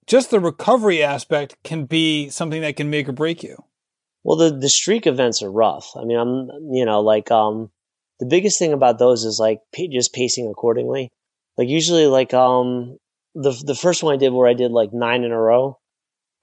just 0.07 0.31
the 0.31 0.39
recovery 0.39 1.03
aspect 1.03 1.55
can 1.63 1.85
be 1.85 2.29
something 2.29 2.61
that 2.61 2.75
can 2.75 2.89
make 2.89 3.07
or 3.07 3.13
break 3.13 3.43
you. 3.43 3.63
Well, 4.23 4.35
the 4.35 4.57
the 4.57 4.67
streak 4.67 5.07
events 5.07 5.41
are 5.41 5.51
rough. 5.51 5.91
I 5.95 6.03
mean, 6.03 6.17
I'm 6.17 6.49
you 6.73 6.85
know 6.85 7.01
like 7.01 7.31
um 7.31 7.69
the 8.19 8.25
biggest 8.25 8.57
thing 8.57 8.73
about 8.73 8.99
those 8.99 9.23
is 9.23 9.39
like 9.39 9.59
just 9.91 10.13
pacing 10.13 10.49
accordingly. 10.49 11.11
Like 11.57 11.69
usually, 11.69 12.07
like 12.07 12.33
um 12.33 12.97
the 13.35 13.51
the 13.65 13.75
first 13.75 14.03
one 14.03 14.13
I 14.13 14.17
did 14.17 14.33
where 14.33 14.47
I 14.47 14.53
did 14.53 14.71
like 14.71 14.91
nine 14.91 15.23
in 15.23 15.31
a 15.31 15.39
row. 15.39 15.79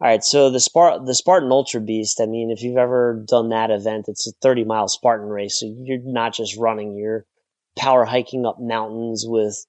All 0.00 0.10
right, 0.10 0.24
so 0.24 0.50
the 0.50 0.58
Spart 0.58 1.06
the 1.06 1.14
Spartan 1.14 1.50
Ultra 1.50 1.80
Beast. 1.80 2.20
I 2.20 2.26
mean, 2.26 2.50
if 2.50 2.62
you've 2.62 2.76
ever 2.76 3.24
done 3.26 3.48
that 3.48 3.70
event, 3.70 4.06
it's 4.08 4.26
a 4.28 4.32
thirty 4.40 4.64
mile 4.64 4.88
Spartan 4.88 5.28
race, 5.28 5.58
so 5.60 5.66
you're 5.66 6.00
not 6.02 6.34
just 6.34 6.56
running; 6.56 6.96
you're 6.96 7.26
power 7.76 8.04
hiking 8.04 8.46
up 8.46 8.58
mountains 8.60 9.24
with, 9.26 9.66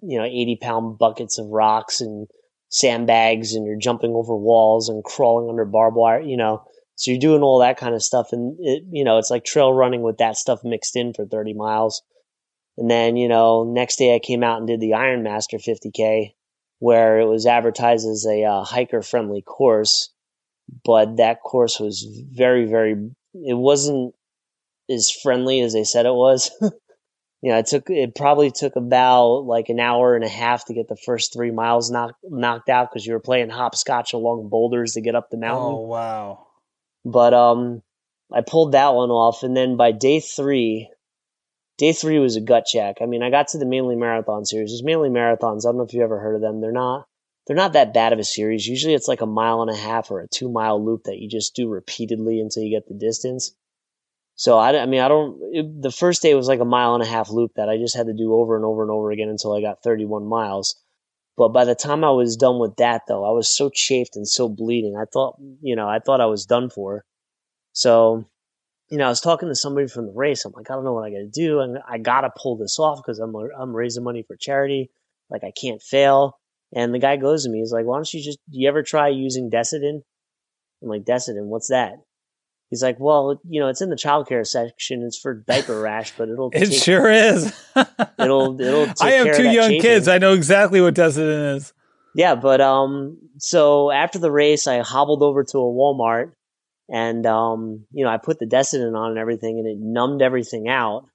you 0.00 0.18
know, 0.18 0.24
80 0.24 0.58
pound 0.60 0.98
buckets 0.98 1.38
of 1.38 1.46
rocks 1.46 2.00
and 2.00 2.28
sandbags 2.68 3.54
and 3.54 3.66
you're 3.66 3.78
jumping 3.78 4.12
over 4.12 4.36
walls 4.36 4.88
and 4.88 5.04
crawling 5.04 5.48
under 5.48 5.64
barbed 5.64 5.96
wire, 5.96 6.20
you 6.20 6.36
know. 6.36 6.64
So 6.96 7.10
you're 7.10 7.20
doing 7.20 7.42
all 7.42 7.58
that 7.58 7.76
kind 7.76 7.94
of 7.94 8.02
stuff. 8.02 8.28
And 8.32 8.56
it, 8.58 8.84
you 8.90 9.04
know, 9.04 9.18
it's 9.18 9.30
like 9.30 9.44
trail 9.44 9.72
running 9.72 10.02
with 10.02 10.18
that 10.18 10.36
stuff 10.36 10.60
mixed 10.64 10.96
in 10.96 11.12
for 11.12 11.26
30 11.26 11.54
miles. 11.54 12.02
And 12.78 12.90
then, 12.90 13.16
you 13.16 13.28
know, 13.28 13.64
next 13.64 13.96
day 13.96 14.14
I 14.14 14.18
came 14.18 14.42
out 14.42 14.58
and 14.58 14.66
did 14.66 14.80
the 14.80 14.94
Iron 14.94 15.22
Master 15.22 15.58
50K 15.58 16.32
where 16.78 17.18
it 17.18 17.26
was 17.26 17.46
advertised 17.46 18.06
as 18.06 18.26
a 18.26 18.44
uh, 18.44 18.62
hiker 18.62 19.02
friendly 19.02 19.42
course. 19.42 20.10
But 20.84 21.16
that 21.18 21.42
course 21.42 21.78
was 21.78 22.06
very, 22.32 22.66
very, 22.66 22.92
it 23.34 23.56
wasn't 23.56 24.14
as 24.90 25.10
friendly 25.10 25.60
as 25.60 25.72
they 25.72 25.84
said 25.84 26.06
it 26.06 26.14
was. 26.14 26.50
you 27.46 27.52
know, 27.52 27.58
it 27.58 27.66
took 27.66 27.90
it 27.90 28.16
probably 28.16 28.50
took 28.50 28.74
about 28.74 29.44
like 29.44 29.68
an 29.68 29.78
hour 29.78 30.16
and 30.16 30.24
a 30.24 30.28
half 30.28 30.64
to 30.64 30.74
get 30.74 30.88
the 30.88 30.96
first 30.96 31.32
three 31.32 31.52
miles 31.52 31.92
knocked 31.92 32.18
knocked 32.24 32.68
out 32.68 32.90
because 32.90 33.06
you 33.06 33.12
were 33.12 33.20
playing 33.20 33.50
hopscotch 33.50 34.14
along 34.14 34.48
boulders 34.48 34.94
to 34.94 35.00
get 35.00 35.14
up 35.14 35.30
the 35.30 35.36
mountain. 35.36 35.74
Oh 35.74 35.80
wow! 35.82 36.46
But 37.04 37.34
um, 37.34 37.82
I 38.34 38.40
pulled 38.40 38.72
that 38.72 38.94
one 38.94 39.10
off, 39.10 39.44
and 39.44 39.56
then 39.56 39.76
by 39.76 39.92
day 39.92 40.18
three, 40.18 40.90
day 41.78 41.92
three 41.92 42.18
was 42.18 42.34
a 42.34 42.40
gut 42.40 42.64
check. 42.66 42.96
I 43.00 43.06
mean, 43.06 43.22
I 43.22 43.30
got 43.30 43.46
to 43.48 43.58
the 43.58 43.64
mainly 43.64 43.94
Marathon 43.94 44.44
series. 44.44 44.72
It's 44.72 44.82
mainly 44.82 45.08
Marathons. 45.08 45.64
I 45.64 45.68
don't 45.68 45.76
know 45.76 45.84
if 45.84 45.94
you 45.94 46.02
ever 46.02 46.18
heard 46.18 46.34
of 46.34 46.40
them. 46.40 46.60
They're 46.60 46.72
not 46.72 47.06
they're 47.46 47.54
not 47.54 47.74
that 47.74 47.94
bad 47.94 48.12
of 48.12 48.18
a 48.18 48.24
series. 48.24 48.66
Usually, 48.66 48.94
it's 48.94 49.06
like 49.06 49.20
a 49.20 49.26
mile 49.26 49.62
and 49.62 49.70
a 49.70 49.76
half 49.76 50.10
or 50.10 50.18
a 50.18 50.26
two 50.26 50.50
mile 50.50 50.84
loop 50.84 51.04
that 51.04 51.18
you 51.18 51.28
just 51.28 51.54
do 51.54 51.68
repeatedly 51.68 52.40
until 52.40 52.64
you 52.64 52.76
get 52.76 52.88
the 52.88 52.94
distance. 52.94 53.54
So 54.36 54.58
I, 54.58 54.82
I 54.82 54.86
mean, 54.86 55.00
I 55.00 55.08
don't. 55.08 55.38
It, 55.52 55.82
the 55.82 55.90
first 55.90 56.22
day 56.22 56.34
was 56.34 56.46
like 56.46 56.60
a 56.60 56.64
mile 56.64 56.94
and 56.94 57.02
a 57.02 57.06
half 57.06 57.30
loop 57.30 57.52
that 57.56 57.70
I 57.70 57.78
just 57.78 57.96
had 57.96 58.06
to 58.06 58.12
do 58.12 58.34
over 58.34 58.54
and 58.54 58.64
over 58.64 58.82
and 58.82 58.90
over 58.90 59.10
again 59.10 59.30
until 59.30 59.54
I 59.54 59.62
got 59.62 59.82
31 59.82 60.26
miles. 60.26 60.76
But 61.38 61.48
by 61.48 61.64
the 61.64 61.74
time 61.74 62.04
I 62.04 62.10
was 62.10 62.36
done 62.36 62.58
with 62.58 62.76
that, 62.76 63.02
though, 63.08 63.24
I 63.24 63.32
was 63.32 63.54
so 63.54 63.70
chafed 63.70 64.16
and 64.16 64.28
so 64.28 64.48
bleeding. 64.48 64.96
I 64.96 65.04
thought, 65.10 65.36
you 65.60 65.74
know, 65.74 65.88
I 65.88 65.98
thought 65.98 66.20
I 66.20 66.26
was 66.26 66.46
done 66.46 66.70
for. 66.70 67.04
So, 67.72 68.26
you 68.90 68.98
know, 68.98 69.06
I 69.06 69.08
was 69.10 69.20
talking 69.20 69.48
to 69.48 69.54
somebody 69.54 69.88
from 69.88 70.06
the 70.06 70.12
race. 70.12 70.44
I'm 70.44 70.52
like, 70.52 70.70
I 70.70 70.74
don't 70.74 70.84
know 70.84 70.94
what 70.94 71.04
I 71.04 71.10
got 71.10 71.18
to 71.18 71.28
do, 71.28 71.60
and 71.60 71.78
I 71.88 71.98
got 71.98 72.22
to 72.22 72.30
pull 72.36 72.56
this 72.56 72.78
off 72.78 72.98
because 72.98 73.18
I'm 73.18 73.34
I'm 73.34 73.74
raising 73.74 74.04
money 74.04 74.22
for 74.22 74.36
charity. 74.36 74.90
Like 75.30 75.44
I 75.44 75.52
can't 75.58 75.82
fail. 75.82 76.38
And 76.74 76.92
the 76.92 76.98
guy 76.98 77.16
goes 77.16 77.44
to 77.44 77.50
me, 77.50 77.60
he's 77.60 77.72
like, 77.72 77.86
Why 77.86 77.96
don't 77.96 78.12
you 78.12 78.22
just? 78.22 78.38
Do 78.50 78.58
you 78.60 78.68
ever 78.68 78.82
try 78.82 79.08
using 79.08 79.50
Desitin? 79.50 80.02
I'm 80.82 80.88
like, 80.88 81.04
Desitin, 81.04 81.46
what's 81.46 81.68
that? 81.68 81.94
He's 82.70 82.82
like, 82.82 82.98
well, 82.98 83.40
you 83.48 83.60
know, 83.60 83.68
it's 83.68 83.80
in 83.80 83.90
the 83.90 83.96
childcare 83.96 84.46
section. 84.46 85.02
It's 85.02 85.18
for 85.18 85.34
diaper 85.34 85.80
rash, 85.80 86.12
but 86.16 86.28
it'll. 86.28 86.50
it 86.52 86.66
take, 86.66 86.82
sure 86.82 87.10
is. 87.10 87.46
it'll. 88.18 88.60
It'll. 88.60 88.92
I 89.00 89.12
have 89.12 89.36
two 89.36 89.44
young 89.50 89.70
chafing. 89.70 89.82
kids. 89.82 90.08
I 90.08 90.18
know 90.18 90.32
exactly 90.32 90.80
what 90.80 90.94
Desitin 90.94 91.56
is. 91.56 91.72
Yeah, 92.16 92.34
but 92.34 92.60
um, 92.60 93.18
so 93.38 93.90
after 93.90 94.18
the 94.18 94.32
race, 94.32 94.66
I 94.66 94.78
hobbled 94.78 95.22
over 95.22 95.44
to 95.44 95.58
a 95.58 95.72
Walmart, 95.72 96.32
and 96.88 97.24
um, 97.26 97.84
you 97.92 98.04
know, 98.04 98.10
I 98.10 98.16
put 98.16 98.38
the 98.38 98.46
Desitin 98.46 98.96
on 98.96 99.10
and 99.10 99.18
everything, 99.18 99.58
and 99.58 99.68
it 99.68 99.78
numbed 99.78 100.22
everything 100.22 100.68
out. 100.68 101.06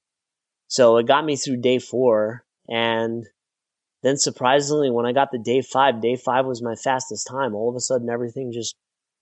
So 0.68 0.98
it 0.98 1.08
got 1.08 1.26
me 1.26 1.36
through 1.36 1.58
day 1.58 1.80
four, 1.80 2.46
and 2.70 3.26
then 4.04 4.18
surprisingly, 4.18 4.90
when 4.90 5.06
I 5.06 5.12
got 5.12 5.32
to 5.32 5.38
day 5.38 5.62
five, 5.62 6.02
day 6.02 6.16
five 6.16 6.46
was 6.46 6.62
my 6.62 6.76
fastest 6.76 7.28
time. 7.28 7.56
All 7.56 7.70
of 7.70 7.76
a 7.76 7.82
sudden, 7.82 8.10
everything 8.10 8.54
just 8.54 8.76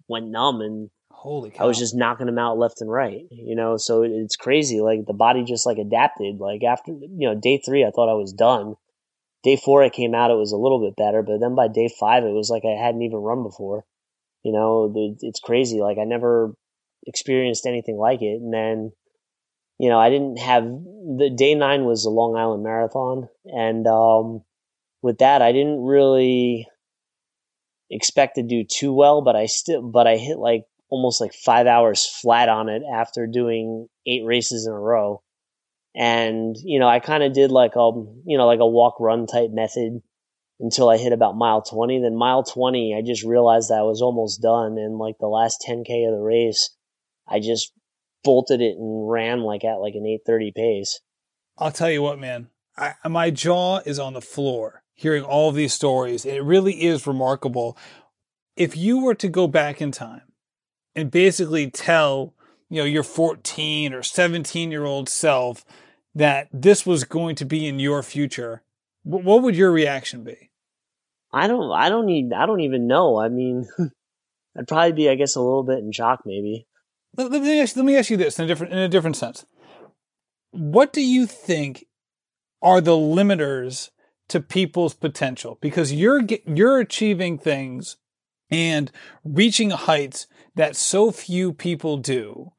went 0.08 0.28
numb, 0.28 0.62
and 0.62 0.90
Holy 1.20 1.52
cow. 1.52 1.66
I 1.66 1.68
was 1.68 1.78
just 1.78 1.94
knocking 1.94 2.28
them 2.28 2.40
out 2.40 2.58
left 2.58 2.80
and 2.80 2.90
right, 2.90 3.26
you 3.30 3.54
know, 3.54 3.76
so 3.76 4.04
it's 4.04 4.38
crazy. 4.38 4.80
Like 4.80 5.06
the 5.06 5.12
body 5.14 5.44
just 5.44 5.66
like 5.66 5.78
adapted. 5.78 6.40
Like 6.40 6.64
after, 6.64 6.94
you 6.94 7.28
know, 7.28 7.36
day 7.36 7.62
three, 7.64 7.84
I 7.84 7.92
thought 7.94 8.10
I 8.10 8.14
was 8.14 8.32
done. 8.32 8.76
Day 9.44 9.58
four, 9.58 9.84
I 9.84 9.90
came 9.90 10.16
out, 10.16 10.32
it 10.32 10.36
was 10.36 10.54
a 10.54 10.58
little 10.58 10.80
bit 10.80 10.96
better, 10.96 11.22
but 11.22 11.42
then 11.42 11.56
by 11.56 11.68
day 11.68 11.90
five, 12.00 12.24
it 12.24 12.32
was 12.32 12.50
like 12.50 12.64
I 12.64 12.82
hadn't 12.82 13.02
even 13.02 13.18
run 13.18 13.44
before. 13.44 13.84
You 14.44 14.54
know, 14.54 14.94
it's 15.20 15.42
crazy. 15.42 15.82
Like 15.82 15.98
I 15.98 16.06
never 16.06 16.54
experienced 17.06 17.66
anything 17.66 17.98
like 17.98 18.22
it. 18.22 18.40
And 18.42 18.54
then, 18.54 18.94
you 19.78 19.90
know, 19.90 20.00
I 20.00 20.10
didn't 20.10 20.40
have 20.40 20.64
the 20.64 21.30
day 21.36 21.54
nine 21.54 21.84
was 21.84 22.04
the 22.04 22.12
Long 22.12 22.38
Island 22.38 22.64
Marathon. 22.64 23.28
And, 23.44 23.86
um, 23.88 24.46
with 25.02 25.18
that, 25.18 25.42
I 25.42 25.52
didn't 25.52 25.84
really 25.84 26.66
expect 27.92 28.36
to 28.36 28.42
do 28.42 28.64
too 28.64 28.94
well, 28.94 29.22
but 29.22 29.36
I 29.36 29.48
still, 29.48 29.82
but 29.82 30.08
I 30.08 30.16
hit 30.16 30.38
like 30.38 30.64
almost 30.90 31.22
like 31.22 31.34
five 31.34 31.68
hours 31.68 32.06
flat 32.06 32.50
on 32.50 32.70
it 32.70 32.84
after 32.92 33.28
doing 33.28 33.88
eight 34.06 34.26
races 34.26 34.66
in 34.66 34.74
a 34.74 34.80
row. 34.80 35.22
And, 35.96 36.56
you 36.64 36.80
know, 36.80 36.88
I 36.88 37.00
kind 37.00 37.24
of 37.24 37.34
did 37.34 37.52
like 37.52 37.76
a, 37.76 37.92
you 38.26 38.38
know, 38.38 38.48
like 38.48 38.60
a 38.60 38.68
walk 38.68 39.00
run 39.00 39.28
type 39.28 39.50
method 39.52 40.02
until 40.60 40.90
I 40.90 40.98
hit 40.98 41.14
about 41.14 41.36
mile 41.36 41.62
20. 41.62 42.02
Then 42.02 42.16
mile 42.16 42.44
20, 42.44 42.96
I 42.98 43.02
just 43.06 43.24
realized 43.24 43.70
that 43.70 43.80
I 43.80 43.84
was 43.84 44.02
almost 44.02 44.42
done. 44.42 44.78
And 44.78 44.98
like 44.98 45.18
the 45.20 45.28
last 45.28 45.64
10K 45.68 46.08
of 46.08 46.16
the 46.16 46.22
race, 46.22 46.70
I 47.28 47.40
just 47.40 47.72
bolted 48.24 48.62
it 48.62 48.78
and 48.78 49.10
ran 49.10 49.42
like 49.42 49.64
at 49.64 49.80
like 49.80 49.96
an 49.96 50.06
830 50.06 50.52
pace. 50.56 51.00
I'll 51.58 51.72
tell 51.72 51.90
you 51.90 52.02
what, 52.02 52.20
man, 52.20 52.50
I, 52.78 52.94
my 53.08 53.30
jaw 53.30 53.80
is 53.86 54.00
on 54.00 54.14
the 54.14 54.22
floor 54.22 54.84
hearing 54.96 55.24
all 55.24 55.50
of 55.50 55.56
these 55.56 55.74
stories. 55.74 56.26
It 56.26 56.44
really 56.44 56.84
is 56.84 57.08
remarkable. 57.08 57.78
If 58.56 58.76
you 58.76 59.00
were 59.00 59.16
to 59.16 59.30
go 59.30 59.48
back 59.48 59.82
in 59.82 59.92
time 59.92 60.29
and 60.96 61.12
basically 61.12 61.70
tell, 61.70 62.34
you 62.70 62.78
know, 62.82 62.86
your 62.86 63.04
14 63.04 63.94
or 63.94 64.04
17 64.04 64.72
year 64.72 64.86
old 64.86 65.10
self 65.10 65.66
that 66.16 66.48
this 66.52 66.86
was 66.86 67.04
going 67.04 67.36
to 67.36 67.46
be 67.46 67.68
in 67.68 67.80
your 67.80 68.04
future, 68.04 68.64
what 69.04 69.42
would 69.42 69.56
your 69.56 69.72
reaction 69.72 70.24
be? 70.24 70.50
I 71.32 71.48
don't, 71.48 71.72
I 71.72 71.90
don't 71.90 72.06
need, 72.06 72.34
I 72.34 72.46
don't 72.46 72.62
even 72.62 72.88
know. 72.88 73.20
I 73.20 73.30
mean, 73.30 73.68
I'd 74.58 74.68
probably 74.68 74.94
be, 74.94 75.10
I 75.10 75.16
guess, 75.16 75.36
a 75.36 75.42
little 75.42 75.64
bit 75.64 75.80
in 75.80 75.92
shock, 75.92 76.22
maybe. 76.26 76.68
Let, 77.16 77.32
let, 77.32 77.42
me 77.42 77.62
ask, 77.62 77.76
let 77.76 77.86
me 77.86 77.96
ask 77.96 78.10
you 78.10 78.18
this 78.18 78.40
in 78.40 78.46
a 78.46 78.48
different, 78.48 78.74
in 78.74 78.80
a 78.80 78.90
different 78.90 79.16
sense. 79.16 79.46
What 80.52 80.92
do 80.92 81.02
you 81.02 81.26
think 81.26 81.86
are 82.62 82.82
the 82.82 82.92
limiters 82.92 83.92
to 84.30 84.40
people's 84.40 84.96
potential? 84.96 85.58
Because 85.62 85.94
you're, 85.94 86.22
you're 86.46 86.80
achieving 86.80 87.38
things 87.38 87.98
and 88.50 88.92
reaching 89.24 89.70
heights 89.70 90.28
that 90.60 90.76
so 90.76 91.10
few 91.10 91.54
people 91.54 91.96
do. 91.96 92.52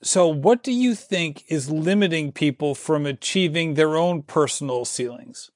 So, 0.00 0.28
what 0.28 0.62
do 0.62 0.70
you 0.70 0.94
think 0.94 1.42
is 1.48 1.68
limiting 1.68 2.30
people 2.30 2.76
from 2.76 3.04
achieving 3.04 3.74
their 3.74 3.96
own 3.96 4.22
personal 4.22 4.84
ceilings? 4.84 5.50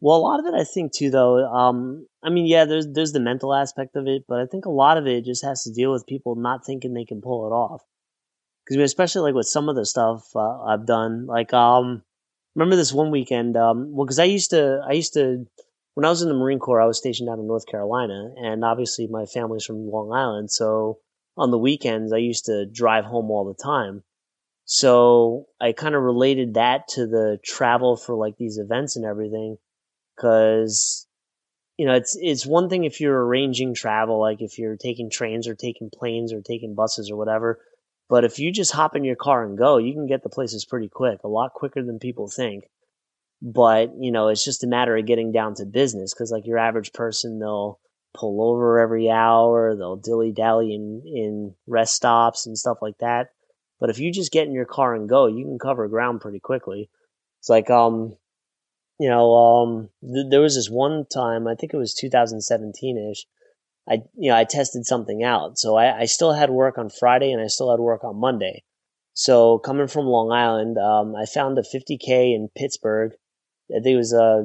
Well, 0.00 0.16
a 0.16 0.22
lot 0.22 0.38
of 0.38 0.46
it, 0.46 0.54
I 0.54 0.62
think, 0.62 0.92
too, 0.92 1.10
though. 1.10 1.44
Um, 1.46 2.06
I 2.22 2.30
mean, 2.30 2.46
yeah, 2.46 2.64
there's 2.64 2.86
there's 2.86 3.12
the 3.12 3.18
mental 3.18 3.52
aspect 3.52 3.96
of 3.96 4.06
it, 4.06 4.22
but 4.28 4.38
I 4.38 4.46
think 4.46 4.66
a 4.66 4.70
lot 4.70 4.96
of 4.96 5.08
it 5.08 5.24
just 5.24 5.44
has 5.44 5.64
to 5.64 5.72
deal 5.72 5.90
with 5.90 6.06
people 6.06 6.36
not 6.36 6.64
thinking 6.64 6.94
they 6.94 7.04
can 7.04 7.20
pull 7.20 7.48
it 7.48 7.52
off. 7.52 7.82
Because 8.64 8.80
especially 8.84 9.22
like 9.22 9.34
with 9.34 9.48
some 9.48 9.68
of 9.68 9.74
the 9.74 9.84
stuff 9.84 10.24
uh, 10.36 10.62
I've 10.62 10.86
done, 10.86 11.26
like 11.26 11.52
um, 11.52 12.04
remember 12.54 12.76
this 12.76 12.92
one 12.92 13.10
weekend? 13.10 13.56
Um, 13.56 13.92
well, 13.92 14.06
because 14.06 14.20
I 14.20 14.24
used 14.24 14.50
to 14.50 14.80
I 14.88 14.92
used 14.92 15.14
to 15.14 15.44
when 15.94 16.04
I 16.04 16.08
was 16.08 16.22
in 16.22 16.28
the 16.28 16.34
Marine 16.34 16.58
Corps, 16.58 16.80
I 16.80 16.86
was 16.86 16.98
stationed 16.98 17.28
down 17.28 17.38
in 17.38 17.46
North 17.46 17.66
Carolina, 17.66 18.32
and 18.36 18.64
obviously 18.64 19.06
my 19.06 19.26
family's 19.26 19.64
from 19.64 19.88
Long 19.88 20.12
Island. 20.12 20.50
So 20.50 20.98
on 21.36 21.50
the 21.50 21.58
weekends, 21.58 22.12
I 22.12 22.18
used 22.18 22.46
to 22.46 22.66
drive 22.66 23.04
home 23.04 23.30
all 23.30 23.44
the 23.44 23.62
time. 23.62 24.02
So 24.64 25.46
I 25.60 25.72
kind 25.72 25.94
of 25.94 26.02
related 26.02 26.54
that 26.54 26.88
to 26.90 27.06
the 27.06 27.38
travel 27.44 27.96
for 27.96 28.16
like 28.16 28.36
these 28.36 28.58
events 28.58 28.96
and 28.96 29.04
everything, 29.04 29.56
because 30.16 31.06
you 31.76 31.86
know 31.86 31.94
it's 31.94 32.16
it's 32.20 32.46
one 32.46 32.68
thing 32.68 32.84
if 32.84 33.00
you're 33.00 33.26
arranging 33.26 33.74
travel, 33.74 34.20
like 34.20 34.40
if 34.40 34.58
you're 34.58 34.76
taking 34.76 35.10
trains 35.10 35.46
or 35.46 35.54
taking 35.54 35.90
planes 35.94 36.32
or 36.32 36.40
taking 36.40 36.74
buses 36.74 37.10
or 37.10 37.16
whatever. 37.16 37.60
But 38.08 38.24
if 38.24 38.38
you 38.38 38.52
just 38.52 38.72
hop 38.72 38.96
in 38.96 39.04
your 39.04 39.16
car 39.16 39.44
and 39.44 39.56
go, 39.56 39.78
you 39.78 39.92
can 39.92 40.06
get 40.06 40.22
the 40.22 40.28
places 40.28 40.64
pretty 40.64 40.88
quick, 40.88 41.20
a 41.24 41.28
lot 41.28 41.52
quicker 41.52 41.82
than 41.82 41.98
people 41.98 42.28
think 42.28 42.64
but 43.42 43.90
you 43.98 44.10
know 44.10 44.28
it's 44.28 44.44
just 44.44 44.64
a 44.64 44.68
matter 44.68 44.96
of 44.96 45.06
getting 45.06 45.30
down 45.30 45.54
to 45.54 45.66
business 45.66 46.14
because 46.14 46.30
like 46.30 46.46
your 46.46 46.58
average 46.58 46.92
person 46.92 47.38
they'll 47.38 47.78
pull 48.14 48.42
over 48.42 48.78
every 48.78 49.10
hour 49.10 49.76
they'll 49.76 49.96
dilly 49.96 50.32
dally 50.32 50.74
in 50.74 51.02
in 51.04 51.54
rest 51.66 51.94
stops 51.94 52.46
and 52.46 52.56
stuff 52.56 52.78
like 52.80 52.96
that. 52.98 53.28
But 53.80 53.90
if 53.90 53.98
you 53.98 54.12
just 54.12 54.32
get 54.32 54.46
in 54.46 54.52
your 54.54 54.64
car 54.64 54.94
and 54.94 55.08
go 55.08 55.26
you 55.26 55.44
can 55.44 55.58
cover 55.58 55.86
ground 55.88 56.20
pretty 56.20 56.40
quickly. 56.40 56.88
It's 57.40 57.50
like 57.50 57.68
um 57.68 58.16
you 58.98 59.08
know 59.10 59.34
um 59.34 59.90
th- 60.00 60.26
there 60.30 60.40
was 60.40 60.54
this 60.54 60.70
one 60.70 61.04
time 61.12 61.46
i 61.48 61.54
think 61.54 61.74
it 61.74 61.76
was 61.76 61.98
2017ish 62.00 63.24
i 63.90 63.94
you 64.16 64.30
know 64.30 64.36
i 64.36 64.44
tested 64.44 64.86
something 64.86 65.22
out. 65.22 65.58
So 65.58 65.76
I, 65.76 66.00
I 66.00 66.04
still 66.06 66.32
had 66.32 66.48
work 66.50 66.78
on 66.78 66.88
friday 66.88 67.30
and 67.30 67.42
i 67.42 67.48
still 67.48 67.70
had 67.70 67.80
work 67.80 68.04
on 68.04 68.16
monday. 68.16 68.62
So 69.12 69.58
coming 69.58 69.88
from 69.88 70.06
long 70.06 70.32
island 70.32 70.78
um, 70.78 71.14
i 71.14 71.26
found 71.26 71.58
a 71.58 71.62
50k 71.62 72.34
in 72.34 72.48
pittsburgh 72.56 73.12
I 73.70 73.80
think 73.80 73.94
it 73.94 73.96
was 73.96 74.14
uh, 74.14 74.44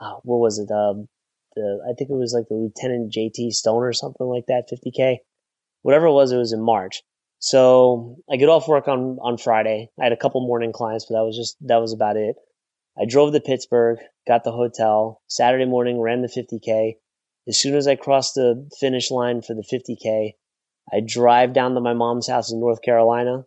oh, 0.00 0.20
what 0.24 0.38
was 0.38 0.58
it? 0.58 0.70
Um, 0.70 1.08
the 1.54 1.80
I 1.84 1.94
think 1.94 2.10
it 2.10 2.16
was 2.16 2.32
like 2.34 2.48
the 2.48 2.54
Lieutenant 2.54 3.12
JC 3.12 3.52
Stone 3.52 3.82
or 3.82 3.92
something 3.92 4.26
like 4.26 4.46
that, 4.46 4.68
50k, 4.72 5.18
whatever 5.82 6.06
it 6.06 6.12
was. 6.12 6.32
It 6.32 6.36
was 6.36 6.52
in 6.52 6.62
March. 6.62 7.02
So 7.38 8.16
I 8.30 8.36
get 8.36 8.48
off 8.48 8.68
work 8.68 8.88
on 8.88 9.18
on 9.22 9.38
Friday. 9.38 9.90
I 9.98 10.04
had 10.04 10.12
a 10.12 10.16
couple 10.16 10.46
morning 10.46 10.72
clients, 10.72 11.06
but 11.08 11.16
that 11.16 11.24
was 11.24 11.36
just 11.36 11.56
that 11.66 11.80
was 11.80 11.92
about 11.92 12.16
it. 12.16 12.36
I 13.00 13.06
drove 13.06 13.32
to 13.32 13.40
Pittsburgh, 13.40 13.98
got 14.26 14.44
the 14.44 14.52
hotel. 14.52 15.22
Saturday 15.28 15.64
morning, 15.64 16.00
ran 16.00 16.22
the 16.22 16.28
50k. 16.28 16.96
As 17.48 17.58
soon 17.58 17.74
as 17.74 17.86
I 17.86 17.96
crossed 17.96 18.34
the 18.34 18.68
finish 18.78 19.10
line 19.10 19.40
for 19.40 19.54
the 19.54 19.62
50k, 19.62 20.32
I 20.92 21.00
drive 21.00 21.52
down 21.52 21.74
to 21.74 21.80
my 21.80 21.94
mom's 21.94 22.28
house 22.28 22.52
in 22.52 22.60
North 22.60 22.82
Carolina, 22.82 23.46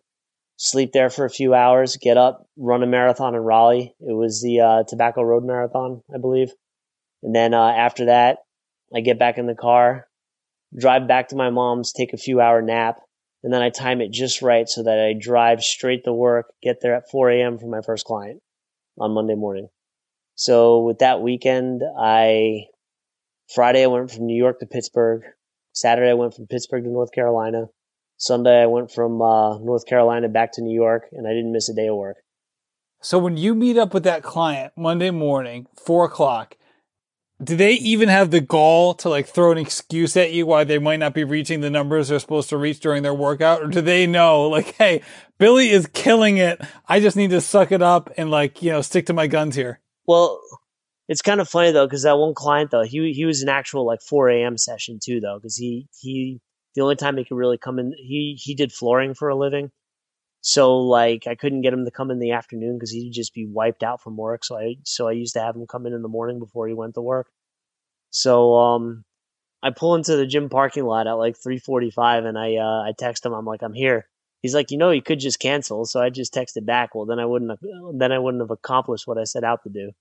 sleep 0.56 0.92
there 0.92 1.10
for 1.10 1.24
a 1.24 1.30
few 1.30 1.54
hours, 1.54 1.96
get 1.96 2.16
up, 2.16 2.46
run 2.56 2.82
a 2.82 2.86
marathon 2.86 3.34
in 3.34 3.40
Raleigh. 3.40 3.94
It 4.00 4.12
was 4.14 4.42
the 4.42 4.60
uh, 4.60 4.82
Tobacco 4.88 5.22
Road 5.22 5.44
Marathon, 5.44 6.02
I 6.14 6.18
believe. 6.18 6.52
And 7.22 7.34
then 7.34 7.54
uh, 7.54 7.70
after 7.70 8.06
that, 8.06 8.38
I 8.94 9.00
get 9.00 9.18
back 9.18 9.38
in 9.38 9.46
the 9.46 9.54
car, 9.54 10.06
drive 10.78 11.08
back 11.08 11.28
to 11.28 11.36
my 11.36 11.50
mom's, 11.50 11.92
take 11.92 12.12
a 12.12 12.18
few 12.18 12.40
hour 12.40 12.62
nap, 12.62 13.00
and 13.42 13.52
then 13.52 13.62
I 13.62 13.70
time 13.70 14.00
it 14.00 14.12
just 14.12 14.42
right 14.42 14.68
so 14.68 14.82
that 14.84 14.98
I 14.98 15.14
drive 15.18 15.62
straight 15.62 16.04
to 16.04 16.12
work, 16.12 16.46
get 16.62 16.78
there 16.80 16.94
at 16.94 17.10
4 17.10 17.30
a.m. 17.30 17.58
for 17.58 17.66
my 17.66 17.80
first 17.82 18.06
client 18.06 18.40
on 18.98 19.12
Monday 19.12 19.34
morning. 19.34 19.68
So 20.36 20.80
with 20.80 20.98
that 20.98 21.20
weekend, 21.20 21.82
I 21.98 22.66
Friday 23.54 23.84
I 23.84 23.88
went 23.88 24.10
from 24.10 24.26
New 24.26 24.36
York 24.36 24.60
to 24.60 24.66
Pittsburgh. 24.66 25.22
Saturday 25.72 26.10
I 26.10 26.14
went 26.14 26.34
from 26.34 26.46
Pittsburgh 26.46 26.84
to 26.84 26.90
North 26.90 27.12
Carolina. 27.12 27.66
Sunday 28.24 28.62
I 28.62 28.66
went 28.66 28.90
from 28.90 29.20
uh, 29.20 29.58
North 29.58 29.86
Carolina 29.86 30.30
back 30.30 30.52
to 30.52 30.62
New 30.62 30.74
York, 30.74 31.08
and 31.12 31.28
I 31.28 31.32
didn't 31.32 31.52
miss 31.52 31.68
a 31.68 31.74
day 31.74 31.88
of 31.88 31.96
work. 31.96 32.16
So 33.02 33.18
when 33.18 33.36
you 33.36 33.54
meet 33.54 33.76
up 33.76 33.92
with 33.92 34.04
that 34.04 34.22
client 34.22 34.72
Monday 34.78 35.10
morning, 35.10 35.66
four 35.76 36.06
o'clock, 36.06 36.56
do 37.42 37.54
they 37.54 37.72
even 37.72 38.08
have 38.08 38.30
the 38.30 38.40
gall 38.40 38.94
to 38.94 39.10
like 39.10 39.26
throw 39.26 39.52
an 39.52 39.58
excuse 39.58 40.16
at 40.16 40.32
you 40.32 40.46
why 40.46 40.64
they 40.64 40.78
might 40.78 41.00
not 41.00 41.12
be 41.12 41.22
reaching 41.22 41.60
the 41.60 41.68
numbers 41.68 42.08
they're 42.08 42.18
supposed 42.18 42.48
to 42.48 42.56
reach 42.56 42.80
during 42.80 43.02
their 43.02 43.12
workout? 43.12 43.62
Or 43.62 43.66
do 43.66 43.82
they 43.82 44.06
know 44.06 44.48
like, 44.48 44.74
hey, 44.76 45.02
Billy 45.38 45.68
is 45.68 45.86
killing 45.88 46.38
it. 46.38 46.62
I 46.88 47.00
just 47.00 47.18
need 47.18 47.30
to 47.30 47.42
suck 47.42 47.72
it 47.72 47.82
up 47.82 48.10
and 48.16 48.30
like, 48.30 48.62
you 48.62 48.70
know, 48.70 48.80
stick 48.80 49.04
to 49.06 49.12
my 49.12 49.26
guns 49.26 49.54
here. 49.54 49.80
Well, 50.06 50.40
it's 51.08 51.20
kind 51.20 51.42
of 51.42 51.48
funny 51.48 51.72
though, 51.72 51.86
because 51.86 52.04
that 52.04 52.16
one 52.16 52.32
client 52.32 52.70
though, 52.70 52.84
he 52.84 53.12
he 53.12 53.26
was 53.26 53.42
an 53.42 53.50
actual 53.50 53.84
like 53.84 54.00
4 54.00 54.30
a.m. 54.30 54.56
session 54.56 54.98
too 55.02 55.20
though, 55.20 55.36
because 55.36 55.58
he 55.58 55.88
he 56.00 56.40
the 56.74 56.82
only 56.82 56.96
time 56.96 57.16
he 57.16 57.24
could 57.24 57.36
really 57.36 57.58
come 57.58 57.78
in, 57.78 57.92
he 57.96 58.38
he 58.40 58.54
did 58.54 58.72
flooring 58.72 59.14
for 59.14 59.28
a 59.28 59.36
living, 59.36 59.70
so 60.40 60.78
like 60.78 61.26
I 61.26 61.34
couldn't 61.36 61.62
get 61.62 61.72
him 61.72 61.84
to 61.86 61.90
come 61.90 62.10
in 62.10 62.18
the 62.18 62.32
afternoon 62.32 62.76
because 62.76 62.90
he'd 62.90 63.12
just 63.12 63.34
be 63.34 63.46
wiped 63.46 63.82
out 63.82 64.02
from 64.02 64.16
work. 64.16 64.44
So 64.44 64.58
I 64.58 64.76
so 64.84 65.08
I 65.08 65.12
used 65.12 65.34
to 65.34 65.40
have 65.40 65.56
him 65.56 65.66
come 65.66 65.86
in 65.86 65.94
in 65.94 66.02
the 66.02 66.08
morning 66.08 66.38
before 66.38 66.68
he 66.68 66.74
went 66.74 66.94
to 66.94 67.02
work. 67.02 67.28
So 68.10 68.54
um, 68.56 69.04
I 69.62 69.70
pull 69.70 69.94
into 69.94 70.16
the 70.16 70.26
gym 70.26 70.50
parking 70.50 70.84
lot 70.84 71.06
at 71.06 71.14
like 71.14 71.36
3:45, 71.36 72.26
and 72.26 72.38
I 72.38 72.56
uh, 72.56 72.82
I 72.88 72.92
text 72.98 73.26
him. 73.26 73.32
I'm 73.32 73.46
like, 73.46 73.62
I'm 73.62 73.74
here. 73.74 74.06
He's 74.42 74.54
like, 74.54 74.70
you 74.70 74.78
know, 74.78 74.90
you 74.90 75.02
could 75.02 75.20
just 75.20 75.40
cancel. 75.40 75.86
So 75.86 76.00
I 76.02 76.10
just 76.10 76.34
texted 76.34 76.66
back. 76.66 76.94
Well, 76.94 77.06
then 77.06 77.18
I 77.18 77.26
wouldn't 77.26 77.50
have 77.50 77.60
then 77.94 78.12
I 78.12 78.18
wouldn't 78.18 78.42
have 78.42 78.50
accomplished 78.50 79.06
what 79.06 79.18
I 79.18 79.24
set 79.24 79.44
out 79.44 79.62
to 79.64 79.70
do. 79.70 79.92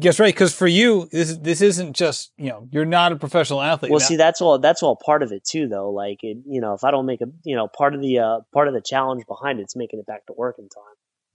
Yes, 0.00 0.18
right. 0.18 0.32
Because 0.32 0.54
for 0.54 0.66
you, 0.66 1.08
this 1.12 1.36
this 1.36 1.60
isn't 1.60 1.94
just 1.94 2.32
you 2.38 2.48
know 2.48 2.68
you're 2.70 2.86
not 2.86 3.12
a 3.12 3.16
professional 3.16 3.60
athlete. 3.60 3.90
Well, 3.90 4.00
now. 4.00 4.06
see, 4.06 4.16
that's 4.16 4.40
all 4.40 4.58
that's 4.58 4.82
all 4.82 4.96
part 4.96 5.22
of 5.22 5.32
it 5.32 5.44
too, 5.44 5.68
though. 5.68 5.90
Like, 5.90 6.20
it, 6.22 6.38
you 6.46 6.60
know, 6.60 6.72
if 6.72 6.84
I 6.84 6.90
don't 6.90 7.04
make 7.04 7.20
a 7.20 7.26
you 7.44 7.56
know 7.56 7.68
part 7.68 7.94
of 7.94 8.00
the 8.00 8.18
uh, 8.18 8.40
part 8.54 8.68
of 8.68 8.74
the 8.74 8.80
challenge 8.80 9.24
behind 9.26 9.60
it's 9.60 9.76
making 9.76 10.00
it 10.00 10.06
back 10.06 10.26
to 10.26 10.32
work 10.32 10.56
in 10.58 10.68
time. 10.68 10.82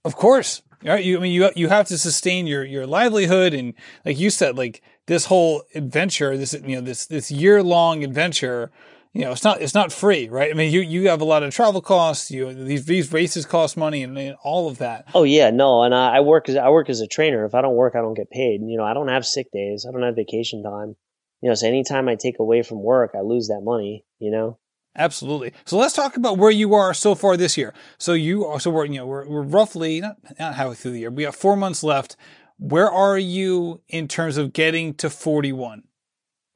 Of 0.04 0.16
course, 0.16 0.62
right? 0.82 1.04
You 1.04 1.18
I 1.18 1.20
mean 1.20 1.32
you 1.32 1.50
you 1.54 1.68
have 1.68 1.86
to 1.88 1.98
sustain 1.98 2.46
your 2.46 2.64
your 2.64 2.86
livelihood 2.86 3.54
and 3.54 3.74
like 4.04 4.18
you 4.18 4.30
said, 4.30 4.56
like 4.56 4.82
this 5.06 5.26
whole 5.26 5.62
adventure, 5.74 6.36
this 6.36 6.52
you 6.52 6.76
know 6.76 6.80
this 6.80 7.06
this 7.06 7.30
year 7.30 7.62
long 7.62 8.02
adventure 8.02 8.70
you 9.12 9.22
know, 9.22 9.32
it's 9.32 9.44
not 9.44 9.60
it's 9.60 9.74
not 9.74 9.92
free, 9.92 10.28
right? 10.28 10.50
I 10.50 10.54
mean, 10.54 10.72
you 10.72 10.80
you 10.80 11.08
have 11.08 11.20
a 11.20 11.24
lot 11.24 11.42
of 11.42 11.52
travel 11.52 11.80
costs. 11.80 12.30
You 12.30 12.52
these 12.52 12.86
these 12.86 13.12
races 13.12 13.46
cost 13.46 13.76
money 13.76 14.02
and, 14.02 14.16
and 14.18 14.36
all 14.42 14.68
of 14.68 14.78
that. 14.78 15.06
Oh 15.14 15.24
yeah, 15.24 15.50
no, 15.50 15.82
and 15.82 15.94
I, 15.94 16.18
I 16.18 16.20
work 16.20 16.48
as 16.48 16.56
I 16.56 16.68
work 16.68 16.90
as 16.90 17.00
a 17.00 17.06
trainer. 17.06 17.44
If 17.44 17.54
I 17.54 17.62
don't 17.62 17.74
work, 17.74 17.94
I 17.96 18.00
don't 18.00 18.14
get 18.14 18.30
paid. 18.30 18.60
You 18.62 18.76
know, 18.76 18.84
I 18.84 18.94
don't 18.94 19.08
have 19.08 19.26
sick 19.26 19.50
days. 19.52 19.86
I 19.88 19.92
don't 19.92 20.02
have 20.02 20.16
vacation 20.16 20.62
time. 20.62 20.96
You 21.40 21.48
know, 21.48 21.54
so 21.54 21.66
anytime 21.66 22.08
I 22.08 22.16
take 22.16 22.38
away 22.38 22.62
from 22.62 22.82
work, 22.82 23.12
I 23.16 23.20
lose 23.20 23.48
that 23.48 23.62
money. 23.62 24.04
You 24.18 24.30
know. 24.30 24.58
Absolutely. 24.96 25.52
So 25.64 25.78
let's 25.78 25.94
talk 25.94 26.16
about 26.16 26.38
where 26.38 26.50
you 26.50 26.74
are 26.74 26.92
so 26.92 27.14
far 27.14 27.36
this 27.36 27.56
year. 27.56 27.72
So 27.98 28.14
you 28.14 28.44
are 28.44 28.60
so 28.60 28.70
we're 28.70 28.86
you 28.86 28.98
know 28.98 29.06
we're 29.06 29.28
we're 29.28 29.42
roughly 29.42 30.00
not 30.00 30.16
not 30.38 30.54
halfway 30.54 30.74
through 30.74 30.92
the 30.92 31.00
year. 31.00 31.10
We 31.10 31.22
have 31.22 31.36
four 31.36 31.56
months 31.56 31.82
left. 31.82 32.16
Where 32.58 32.90
are 32.90 33.16
you 33.16 33.80
in 33.88 34.08
terms 34.08 34.36
of 34.36 34.52
getting 34.52 34.94
to 34.94 35.08
forty 35.08 35.52
one? 35.52 35.84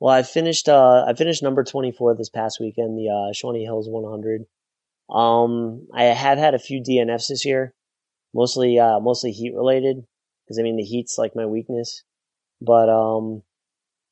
Well, 0.02 0.12
I 0.12 0.24
finished 0.24 0.68
uh, 0.68 1.04
I 1.06 1.14
finished 1.14 1.44
number 1.44 1.62
24 1.62 2.16
this 2.16 2.28
past 2.28 2.58
weekend, 2.58 2.98
the 2.98 3.08
uh, 3.08 3.32
Shawnee 3.32 3.62
Hills 3.62 3.88
100. 3.88 4.46
Um, 5.08 5.86
I 5.94 6.06
have 6.06 6.38
had 6.38 6.54
a 6.54 6.58
few 6.58 6.82
DNFs 6.82 7.28
this 7.28 7.44
year, 7.44 7.72
mostly 8.34 8.80
uh, 8.80 8.98
mostly 8.98 9.30
heat 9.30 9.54
related, 9.54 9.98
because 10.44 10.58
I 10.58 10.62
mean 10.62 10.76
the 10.76 10.82
heat's 10.82 11.18
like 11.18 11.36
my 11.36 11.46
weakness. 11.46 12.02
But 12.60 12.88
um, 12.88 13.44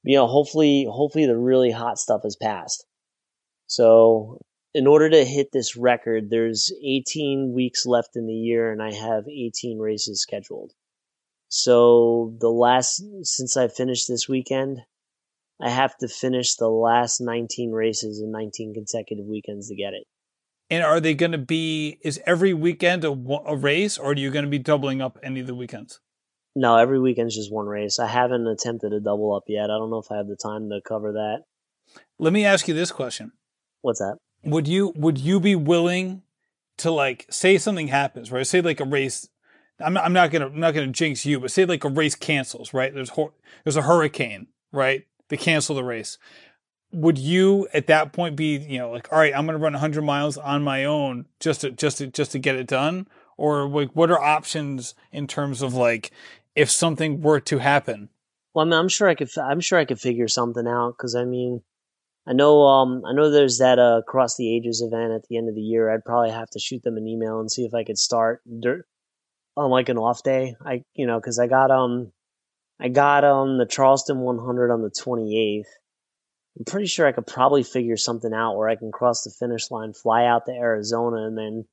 you 0.04 0.14
know, 0.14 0.28
hopefully 0.28 0.86
hopefully 0.88 1.26
the 1.26 1.36
really 1.36 1.72
hot 1.72 1.98
stuff 1.98 2.22
has 2.22 2.36
passed. 2.36 2.86
So 3.66 4.38
in 4.72 4.86
order 4.86 5.10
to 5.10 5.24
hit 5.24 5.50
this 5.50 5.76
record, 5.76 6.30
there's 6.30 6.72
18 6.84 7.52
weeks 7.52 7.84
left 7.84 8.14
in 8.14 8.28
the 8.28 8.32
year, 8.32 8.70
and 8.70 8.80
I 8.80 8.92
have 8.92 9.24
18 9.26 9.80
races 9.80 10.22
scheduled. 10.22 10.70
So 11.48 12.36
the 12.38 12.48
last 12.48 13.02
since 13.24 13.56
I 13.56 13.66
finished 13.66 14.06
this 14.06 14.28
weekend, 14.28 14.82
I 15.62 15.70
have 15.70 15.96
to 15.98 16.08
finish 16.08 16.54
the 16.54 16.68
last 16.68 17.20
19 17.20 17.72
races 17.72 18.20
in 18.20 18.32
19 18.32 18.74
consecutive 18.74 19.26
weekends 19.26 19.68
to 19.68 19.74
get 19.74 19.94
it. 19.94 20.04
And 20.70 20.84
are 20.84 21.00
they 21.00 21.14
going 21.14 21.32
to 21.32 21.38
be, 21.38 21.98
is 22.02 22.20
every 22.26 22.54
weekend 22.54 23.04
a, 23.04 23.10
a 23.44 23.56
race 23.56 23.98
or 23.98 24.12
are 24.12 24.16
you 24.16 24.30
going 24.30 24.44
to 24.44 24.50
be 24.50 24.58
doubling 24.58 25.02
up 25.02 25.18
any 25.22 25.40
of 25.40 25.46
the 25.46 25.54
weekends? 25.54 26.00
No, 26.54 26.76
every 26.76 27.00
weekend's 27.00 27.34
just 27.34 27.52
one 27.52 27.66
race. 27.66 27.98
I 27.98 28.06
haven't 28.06 28.46
attempted 28.46 28.92
a 28.92 29.00
double 29.00 29.34
up 29.34 29.44
yet. 29.48 29.64
I 29.64 29.78
don't 29.78 29.90
know 29.90 29.98
if 29.98 30.10
I 30.10 30.16
have 30.16 30.28
the 30.28 30.36
time 30.36 30.68
to 30.70 30.80
cover 30.86 31.12
that. 31.12 31.42
Let 32.18 32.32
me 32.32 32.44
ask 32.44 32.68
you 32.68 32.74
this 32.74 32.92
question. 32.92 33.32
What's 33.82 33.98
that? 33.98 34.16
Would 34.44 34.68
you 34.68 34.92
would 34.96 35.18
you 35.18 35.38
be 35.38 35.54
willing 35.54 36.22
to 36.78 36.90
like 36.90 37.26
say 37.30 37.58
something 37.58 37.88
happens, 37.88 38.32
right? 38.32 38.46
Say 38.46 38.60
like 38.60 38.80
a 38.80 38.84
race 38.84 39.28
I'm 39.82 39.94
not, 39.94 40.04
I'm 40.04 40.12
not 40.12 40.30
gonna 40.30 40.46
I'm 40.46 40.60
not 40.60 40.74
gonna 40.74 40.88
jinx 40.88 41.24
you, 41.24 41.40
but 41.40 41.50
say 41.50 41.64
like 41.64 41.84
a 41.84 41.88
race 41.88 42.14
cancels, 42.14 42.74
right? 42.74 42.92
There's 42.92 43.10
there's 43.64 43.76
a 43.76 43.82
hurricane, 43.82 44.48
right? 44.72 45.06
They 45.30 45.36
cancel 45.36 45.74
the 45.74 45.84
race. 45.84 46.18
Would 46.92 47.18
you 47.18 47.68
at 47.72 47.86
that 47.86 48.12
point 48.12 48.36
be, 48.36 48.58
you 48.58 48.78
know, 48.78 48.90
like, 48.90 49.10
all 49.12 49.18
right, 49.18 49.32
I'm 49.34 49.46
going 49.46 49.56
to 49.56 49.62
run 49.62 49.72
100 49.72 50.02
miles 50.02 50.36
on 50.36 50.62
my 50.62 50.84
own 50.84 51.26
just 51.38 51.62
to 51.62 51.70
just 51.70 51.98
to 51.98 52.08
just 52.08 52.32
to 52.32 52.38
get 52.38 52.56
it 52.56 52.66
done, 52.66 53.06
or 53.36 53.68
like, 53.68 53.90
what 53.94 54.10
are 54.10 54.20
options 54.20 54.94
in 55.12 55.26
terms 55.26 55.62
of 55.62 55.72
like, 55.72 56.10
if 56.56 56.68
something 56.70 57.22
were 57.22 57.40
to 57.40 57.58
happen? 57.58 58.10
Well, 58.54 58.66
I 58.66 58.68
mean, 58.68 58.78
I'm 58.78 58.88
sure 58.88 59.08
I 59.08 59.14
could. 59.14 59.30
I'm 59.38 59.60
sure 59.60 59.78
I 59.78 59.84
could 59.84 60.00
figure 60.00 60.28
something 60.28 60.66
out 60.66 60.94
because 60.98 61.14
I 61.14 61.24
mean, 61.24 61.62
I 62.26 62.32
know. 62.32 62.62
Um, 62.62 63.02
I 63.06 63.12
know 63.12 63.30
there's 63.30 63.58
that 63.58 63.78
uh, 63.78 63.98
across 63.98 64.36
the 64.36 64.54
ages 64.54 64.82
event 64.82 65.12
at 65.12 65.22
the 65.28 65.36
end 65.36 65.48
of 65.48 65.54
the 65.54 65.60
year. 65.60 65.90
I'd 65.90 66.04
probably 66.04 66.30
have 66.30 66.50
to 66.50 66.58
shoot 66.58 66.82
them 66.82 66.96
an 66.96 67.06
email 67.06 67.38
and 67.38 67.50
see 67.50 67.64
if 67.64 67.74
I 67.74 67.84
could 67.84 67.98
start 67.98 68.42
on 69.56 69.70
like 69.70 69.88
an 69.88 69.98
off 69.98 70.24
day. 70.24 70.56
I, 70.64 70.82
you 70.94 71.06
know, 71.06 71.20
because 71.20 71.38
I 71.38 71.46
got 71.46 71.70
um 71.70 72.12
I 72.80 72.88
got 72.88 73.24
um 73.24 73.58
the 73.58 73.66
Charleston 73.66 74.20
100 74.20 74.72
on 74.72 74.82
the 74.82 74.90
28th. 74.90 75.64
I'm 76.58 76.64
pretty 76.64 76.86
sure 76.86 77.06
I 77.06 77.12
could 77.12 77.26
probably 77.26 77.62
figure 77.62 77.96
something 77.96 78.32
out 78.32 78.56
where 78.56 78.68
I 78.68 78.76
can 78.76 78.90
cross 78.90 79.22
the 79.22 79.30
finish 79.30 79.70
line, 79.70 79.92
fly 79.92 80.24
out 80.24 80.46
to 80.46 80.52
Arizona, 80.52 81.26
and 81.26 81.36
then 81.36 81.66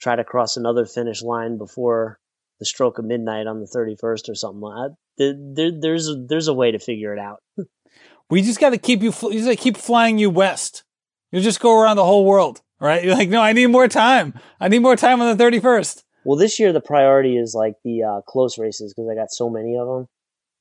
try 0.00 0.16
to 0.16 0.24
cross 0.24 0.56
another 0.56 0.86
finish 0.86 1.22
line 1.22 1.58
before 1.58 2.18
the 2.58 2.66
stroke 2.66 2.98
of 2.98 3.06
midnight 3.06 3.46
on 3.46 3.60
the 3.60 3.66
31st 3.66 4.28
or 4.28 4.34
something. 4.34 4.60
like 4.60 4.92
there, 5.16 5.72
there's 5.72 6.10
there's 6.28 6.48
a 6.48 6.54
way 6.54 6.70
to 6.70 6.78
figure 6.78 7.12
it 7.14 7.18
out. 7.18 7.42
we 8.30 8.42
just 8.42 8.60
got 8.60 8.70
to 8.70 8.78
keep 8.78 9.02
you. 9.02 9.12
You 9.22 9.44
just 9.44 9.58
keep 9.60 9.76
flying 9.76 10.18
you 10.18 10.30
west. 10.30 10.84
You 11.32 11.40
just 11.40 11.60
go 11.60 11.80
around 11.80 11.96
the 11.96 12.04
whole 12.04 12.24
world, 12.24 12.60
right? 12.80 13.02
You're 13.02 13.14
like, 13.14 13.28
no, 13.28 13.40
I 13.40 13.52
need 13.52 13.68
more 13.68 13.88
time. 13.88 14.34
I 14.58 14.68
need 14.68 14.80
more 14.80 14.96
time 14.96 15.20
on 15.20 15.36
the 15.36 15.42
31st. 15.42 16.02
Well, 16.24 16.36
this 16.36 16.58
year 16.58 16.72
the 16.72 16.80
priority 16.80 17.38
is 17.38 17.54
like 17.54 17.74
the 17.82 18.02
uh, 18.02 18.20
close 18.22 18.58
races 18.58 18.92
because 18.92 19.08
I 19.10 19.14
got 19.14 19.30
so 19.30 19.48
many 19.48 19.76
of 19.76 19.86
them. 19.86 20.08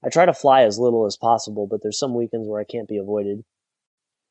I 0.03 0.09
try 0.09 0.25
to 0.25 0.33
fly 0.33 0.63
as 0.63 0.79
little 0.79 1.05
as 1.05 1.17
possible, 1.17 1.67
but 1.67 1.81
there's 1.81 1.99
some 1.99 2.13
weekends 2.13 2.47
where 2.47 2.61
I 2.61 2.63
can't 2.63 2.87
be 2.87 2.97
avoided. 2.97 3.43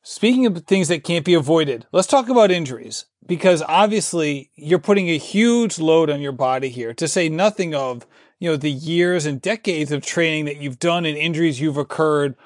Speaking 0.03 0.47
of 0.47 0.57
things 0.65 0.89
that 0.89 1.05
can't 1.05 1.25
be 1.25 1.35
avoided, 1.35 1.87
let's 1.93 2.07
talk 2.07 2.29
about 2.29 2.51
injuries 2.51 3.07
because 3.27 3.63
obviously 3.69 4.51
you're 4.55 4.79
putting 4.79 5.09
a 5.11 5.19
huge 5.19 5.79
load 5.79 6.09
on 6.09 6.21
your 6.21 6.33
body 6.33 6.71
here 6.71 6.95
to 6.95 7.07
say 7.07 7.29
nothing 7.29 7.75
of, 7.75 8.07
you 8.39 8.49
know, 8.49 8.57
the 8.57 8.71
years 8.71 9.27
and 9.27 9.43
decades 9.43 9.93
of 9.93 10.05
training 10.05 10.47
that 10.47 10.57
you've 10.57 10.79
done 10.79 11.05
and 11.05 11.19
injuries 11.19 11.61
you've 11.61 11.77
occurred, 11.77 12.37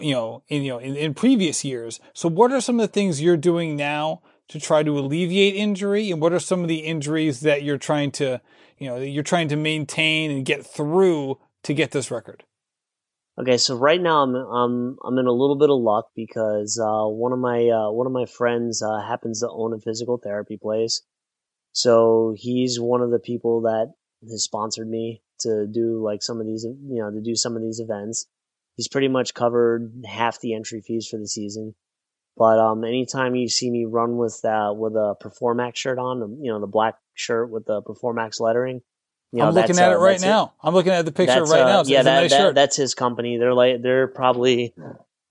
you 0.00 0.12
know, 0.12 0.42
in, 0.48 0.62
you 0.62 0.70
know, 0.70 0.78
in, 0.78 0.96
in 0.96 1.14
previous 1.14 1.64
years. 1.64 2.00
So 2.14 2.28
what 2.28 2.50
are 2.50 2.60
some 2.60 2.80
of 2.80 2.88
the 2.88 2.92
things 2.92 3.20
you're 3.20 3.36
doing 3.36 3.76
now 3.76 4.22
to 4.48 4.58
try 4.58 4.82
to 4.82 4.98
alleviate 4.98 5.54
injury? 5.54 6.10
And 6.10 6.20
what 6.20 6.32
are 6.32 6.40
some 6.40 6.62
of 6.62 6.68
the 6.68 6.80
injuries 6.80 7.40
that 7.40 7.62
you're 7.62 7.78
trying 7.78 8.10
to, 8.12 8.40
you 8.78 8.88
know, 8.88 8.98
that 8.98 9.08
you're 9.08 9.22
trying 9.22 9.48
to 9.48 9.56
maintain 9.56 10.30
and 10.30 10.44
get 10.44 10.66
through 10.66 11.38
to 11.62 11.74
get 11.74 11.92
this 11.92 12.10
record? 12.10 12.42
Okay, 13.38 13.56
so 13.58 13.76
right 13.76 14.00
now 14.00 14.22
I'm 14.22 14.34
I'm 14.34 14.98
I'm 15.04 15.18
in 15.18 15.26
a 15.26 15.32
little 15.32 15.56
bit 15.56 15.70
of 15.70 15.80
luck 15.80 16.10
because 16.14 16.78
uh, 16.78 17.06
one 17.06 17.32
of 17.32 17.38
my 17.38 17.68
uh, 17.68 17.90
one 17.90 18.06
of 18.06 18.12
my 18.12 18.26
friends 18.26 18.82
uh, 18.82 19.00
happens 19.00 19.40
to 19.40 19.50
own 19.50 19.72
a 19.74 19.80
physical 19.80 20.18
therapy 20.18 20.58
place, 20.58 21.02
So 21.72 22.34
he's 22.36 22.80
one 22.80 23.02
of 23.02 23.10
the 23.10 23.18
people 23.18 23.62
that 23.62 23.94
has 24.30 24.44
sponsored 24.44 24.88
me 24.88 25.22
to 25.40 25.66
do 25.66 26.02
like 26.02 26.22
some 26.22 26.40
of 26.40 26.46
these, 26.46 26.64
you 26.64 27.02
know, 27.02 27.10
to 27.10 27.20
do 27.20 27.34
some 27.36 27.56
of 27.56 27.62
these 27.62 27.80
events. 27.80 28.26
He's 28.76 28.88
pretty 28.88 29.08
much 29.08 29.34
covered 29.34 29.92
half 30.06 30.40
the 30.40 30.54
entry 30.54 30.80
fees 30.82 31.08
for 31.08 31.18
the 31.18 31.28
season. 31.28 31.74
But 32.36 32.58
um, 32.58 32.84
anytime 32.84 33.34
you 33.34 33.48
see 33.48 33.70
me 33.70 33.84
run 33.86 34.16
with 34.16 34.40
uh, 34.44 34.74
with 34.76 34.94
a 34.94 35.16
Performax 35.22 35.76
shirt 35.76 35.98
on, 35.98 36.38
you 36.42 36.52
know, 36.52 36.60
the 36.60 36.66
black 36.66 36.96
shirt 37.14 37.50
with 37.50 37.66
the 37.66 37.82
Performax 37.82 38.40
lettering, 38.40 38.82
you 39.32 39.38
know, 39.38 39.48
I'm 39.48 39.54
looking 39.54 39.78
at 39.78 39.90
uh, 39.90 39.94
it 39.94 39.98
right 39.98 40.20
now. 40.20 40.52
I'm 40.62 40.74
looking 40.74 40.92
at 40.92 41.06
the 41.06 41.12
picture 41.12 41.34
That's, 41.34 41.50
right 41.50 41.62
uh, 41.62 41.82
now. 41.82 41.82
Yeah, 41.86 42.02
that, 42.02 42.20
nice 42.20 42.30
that- 42.30 42.54
that's 42.54 42.76
his 42.76 42.94
company. 42.94 43.38
They're 43.38 43.54
like 43.54 43.80
they're 43.80 44.06
probably 44.06 44.74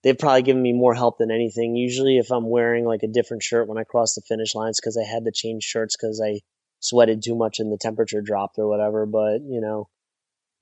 they've 0.04 0.18
probably 0.18 0.42
given 0.42 0.62
me 0.64 0.74
more 0.74 0.96
help 0.96 1.20
than 1.20 1.30
anything. 1.30 1.76
Usually, 1.76 2.18
if 2.18 2.32
I'm 2.32 2.50
wearing 2.50 2.86
like 2.86 3.04
a 3.04 3.08
different 3.08 3.44
shirt 3.44 3.68
when 3.68 3.78
I 3.78 3.84
cross 3.84 4.16
the 4.16 4.22
finish 4.22 4.56
lines, 4.56 4.80
because 4.80 4.98
I 4.98 5.04
had 5.04 5.26
to 5.26 5.32
change 5.32 5.64
shirts 5.64 5.96
because 5.96 6.20
I 6.20 6.42
sweated 6.80 7.22
too 7.22 7.36
much 7.36 7.60
and 7.60 7.72
the 7.72 7.78
temperature 7.78 8.22
dropped 8.22 8.58
or 8.58 8.68
whatever. 8.68 9.06
But 9.06 9.42
you 9.48 9.62
know, 9.62 9.88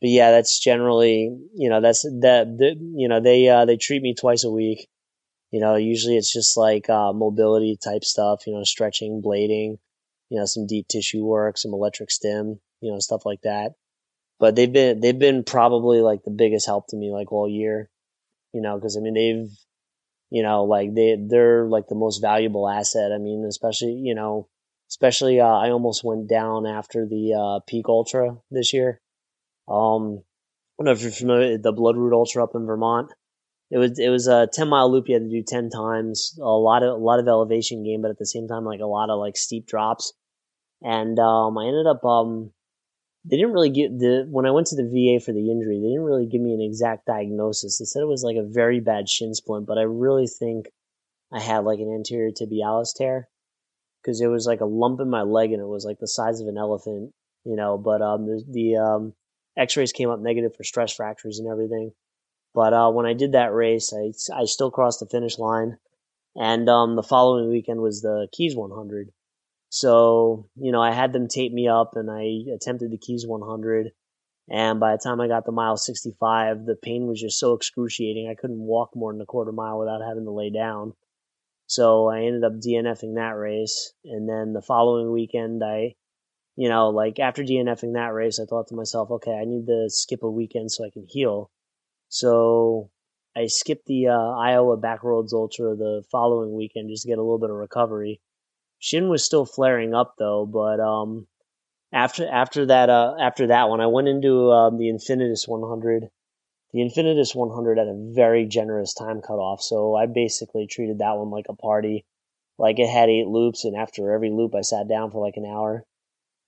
but 0.02 0.10
yeah, 0.10 0.32
that's 0.32 0.60
generally 0.60 1.38
you 1.56 1.70
know 1.70 1.80
that's 1.80 2.04
that 2.04 2.58
the, 2.58 2.76
you 2.78 3.08
know 3.08 3.22
they 3.22 3.48
uh, 3.48 3.64
they 3.64 3.78
treat 3.78 4.02
me 4.02 4.16
twice 4.16 4.44
a 4.44 4.52
week. 4.52 4.90
You 5.52 5.62
know, 5.62 5.76
usually 5.78 6.18
it's 6.18 6.32
just 6.32 6.58
like 6.58 6.90
uh, 6.90 7.14
mobility 7.14 7.78
type 7.82 8.04
stuff. 8.04 8.46
You 8.46 8.54
know, 8.54 8.64
stretching, 8.64 9.22
blading, 9.26 9.78
you 10.30 10.38
know, 10.38 10.46
some 10.46 10.68
deep 10.68 10.88
tissue 10.90 11.24
work, 11.26 11.58
some 11.58 11.74
electric 11.74 12.12
stim, 12.12 12.60
you 12.82 12.92
know, 12.92 13.00
stuff 13.00 13.26
like 13.26 13.42
that. 13.44 13.74
But 14.40 14.56
they've 14.56 14.72
been 14.72 15.02
they've 15.02 15.18
been 15.18 15.44
probably 15.44 16.02
like 16.02 16.24
the 16.24 16.32
biggest 16.32 16.66
help 16.66 16.88
to 16.88 16.98
me 16.98 17.12
like 17.12 17.32
all 17.32 17.50
year 17.50 17.90
you 18.54 18.62
know 18.62 18.76
because 18.76 18.98
i 18.98 19.00
mean 19.00 19.14
they've 19.14 19.52
you 20.30 20.44
know 20.44 20.64
like 20.64 20.94
they 20.94 21.18
they're 21.20 21.66
like 21.66 21.88
the 21.88 21.96
most 21.96 22.20
valuable 22.20 22.70
asset. 22.70 23.12
I 23.12 23.18
mean 23.18 23.46
especially 23.48 23.94
you 23.94 24.16
know 24.16 24.48
especially 24.90 25.40
uh, 25.40 25.46
i 25.46 25.70
almost 25.70 26.04
went 26.04 26.30
down 26.30 26.66
after 26.66 27.06
the 27.06 27.34
uh, 27.34 27.60
peak 27.68 27.88
ultra 27.90 28.38
this 28.52 28.74
year. 28.74 29.02
Um 29.68 30.24
i 30.80 30.84
don't 30.84 30.86
know 30.86 30.92
if 30.92 31.02
you're 31.02 31.12
familiar 31.12 31.58
the 31.58 31.74
bloodroot 31.74 32.14
ultra 32.14 32.44
up 32.44 32.56
in 32.56 32.66
vermont. 32.66 33.12
It 33.72 33.78
was 33.78 34.00
it 34.00 34.10
was 34.10 34.28
a 34.28 34.48
10 34.52 34.68
mile 34.68 34.92
loop 34.92 35.08
you 35.08 35.16
had 35.16 35.24
to 35.24 35.30
do 35.30 35.44
10 35.44 35.70
times 35.70 36.38
a 36.42 36.46
lot 36.46 36.84
of 36.84 36.94
a 36.94 37.04
lot 37.04 37.20
of 37.20 37.28
elevation 37.28 37.84
gain 37.84 38.02
but 38.02 38.12
at 38.12 38.18
the 38.18 38.26
same 38.26 38.48
time 38.48 38.66
like 38.66 38.80
a 38.82 38.86
lot 38.86 39.10
of 39.10 39.20
like 39.20 39.38
steep 39.38 39.68
drops. 39.68 40.14
And 40.82 41.20
um 41.20 41.58
i 41.58 41.66
ended 41.66 41.88
up 41.88 42.04
um 42.06 42.52
they 43.26 43.38
didn't 43.38 43.54
really 43.54 43.70
get 43.70 43.98
the 44.00 44.26
when 44.30 44.46
I 44.46 44.52
went 44.52 44.68
to 44.68 44.76
the 44.76 44.84
VA 44.84 45.24
for 45.24 45.34
the 45.34 45.52
injury, 45.52 45.80
they 45.80 45.90
didn't 45.90 46.04
really 46.06 46.26
give 46.26 46.42
me 46.42 46.54
an 46.54 46.62
exact 46.62 47.06
diagnosis. 47.06 47.78
They 47.78 47.86
said 47.86 48.02
it 48.02 48.08
was 48.08 48.24
like 48.24 48.38
a 48.38 48.48
very 48.48 48.80
bad 48.80 49.10
shin 49.10 49.34
splint, 49.34 49.68
but 49.68 49.78
I 49.78 49.84
really 49.84 50.28
think 50.28 50.68
I 51.32 51.40
had 51.40 51.60
like 51.60 51.80
an 51.80 51.94
anterior 51.94 52.32
tibialis 52.32 52.94
tear 52.96 53.28
because 54.02 54.22
it 54.22 54.28
was 54.28 54.48
like 54.48 54.62
a 54.62 54.66
lump 54.66 55.00
in 55.02 55.10
my 55.10 55.24
leg 55.24 55.52
and 55.52 55.62
it 55.62 55.68
was 55.68 55.86
like 55.86 56.00
the 56.00 56.08
size 56.08 56.40
of 56.40 56.48
an 56.48 56.58
elephant, 56.58 57.14
you 57.44 57.56
know. 57.56 57.78
But 57.78 58.02
um, 58.02 58.26
the, 58.26 58.44
the 58.50 58.78
um, 58.78 59.14
X-rays 59.58 59.92
came 59.92 60.10
up 60.10 60.22
negative 60.22 60.56
for 60.56 60.64
stress 60.64 60.94
fractures 60.94 61.40
and 61.40 61.52
everything. 61.52 61.92
But 62.54 62.74
uh, 62.74 62.90
when 62.90 63.06
I 63.06 63.14
did 63.14 63.34
that 63.34 63.54
race, 63.54 63.94
I 63.94 64.12
I 64.36 64.46
still 64.46 64.72
crossed 64.72 65.02
the 65.02 65.06
finish 65.06 65.38
line, 65.38 65.78
and 66.36 66.68
um, 66.70 66.96
the 66.96 67.04
following 67.04 67.50
weekend 67.50 67.82
was 67.82 68.02
the 68.02 68.28
Keys 68.32 68.56
100. 68.56 69.12
So, 69.70 70.50
you 70.56 70.72
know, 70.72 70.82
I 70.82 70.92
had 70.92 71.14
them 71.14 71.28
tape 71.28 71.54
me 71.54 71.68
up 71.68 71.92
and 71.96 72.10
I 72.10 72.52
attempted 72.54 72.92
the 72.92 72.98
Keys 72.98 73.26
100. 73.26 73.92
And 74.52 74.80
by 74.80 74.94
the 74.94 74.98
time 74.98 75.22
I 75.22 75.28
got 75.28 75.46
to 75.46 75.52
mile 75.52 75.78
65, 75.78 76.66
the 76.66 76.76
pain 76.76 77.06
was 77.06 77.22
just 77.22 77.40
so 77.40 77.54
excruciating. 77.54 78.28
I 78.28 78.40
couldn't 78.40 78.60
walk 78.60 78.92
more 78.96 79.14
than 79.14 79.22
a 79.22 79.28
quarter 79.28 79.52
mile 79.52 79.78
without 79.78 80.02
having 80.02 80.26
to 80.26 80.32
lay 80.32 80.50
down. 80.50 80.94
So 81.68 82.10
I 82.10 82.22
ended 82.22 82.44
up 82.44 82.54
DNFing 82.54 83.16
that 83.16 83.38
race. 83.38 83.94
And 84.04 84.28
then 84.28 84.54
the 84.54 84.62
following 84.64 85.12
weekend, 85.12 85.64
I, 85.64 85.94
you 86.56 86.68
know, 86.68 86.90
like 86.90 87.20
after 87.20 87.44
DNFing 87.44 87.94
that 87.94 88.12
race, 88.12 88.40
I 88.40 88.46
thought 88.46 88.70
to 88.70 88.76
myself, 88.76 89.12
okay, 89.12 89.34
I 89.34 89.46
need 89.46 89.68
to 89.68 89.86
skip 89.90 90.24
a 90.24 90.32
weekend 90.32 90.72
so 90.72 90.84
I 90.84 90.90
can 90.90 91.06
heal. 91.08 91.52
So 92.08 92.90
I 93.38 93.46
skipped 93.46 93.86
the 93.86 94.08
uh, 94.08 94.32
Iowa 94.32 94.78
Backroads 94.78 95.32
Ultra 95.32 95.76
the 95.76 96.04
following 96.12 96.56
weekend 96.56 96.90
just 96.90 97.04
to 97.04 97.08
get 97.08 97.20
a 97.20 97.22
little 97.22 97.38
bit 97.38 97.52
of 97.52 97.56
recovery. 97.56 98.20
Shin 98.80 99.10
was 99.10 99.24
still 99.26 99.46
flaring 99.46 99.94
up 99.94 100.16
though, 100.18 100.46
but 100.46 100.80
um, 100.80 101.28
after 101.92 102.28
after 102.28 102.66
that 102.68 102.90
uh, 102.90 103.16
after 103.20 103.48
that 103.48 103.70
one, 103.70 103.82
I 103.82 103.88
went 103.88 104.08
into 104.08 104.52
um, 104.52 104.78
the 104.78 104.90
Infinitus 104.90 105.48
100. 105.48 106.10
The 106.72 106.82
Infinitus 106.82 107.36
100 107.36 107.78
had 107.78 107.88
a 107.88 108.12
very 108.14 108.46
generous 108.46 108.94
time 108.94 109.22
cutoff, 109.22 109.62
so 109.62 109.96
I 109.96 110.06
basically 110.06 110.66
treated 110.68 111.00
that 111.00 111.18
one 111.18 111.30
like 111.30 111.48
a 111.50 111.56
party. 111.56 112.06
Like 112.58 112.80
it 112.80 112.90
had 112.90 113.10
eight 113.10 113.28
loops, 113.28 113.66
and 113.66 113.76
after 113.76 114.14
every 114.14 114.32
loop, 114.32 114.56
I 114.56 114.62
sat 114.62 114.88
down 114.88 115.12
for 115.12 115.26
like 115.26 115.38
an 115.38 115.46
hour. 115.46 115.86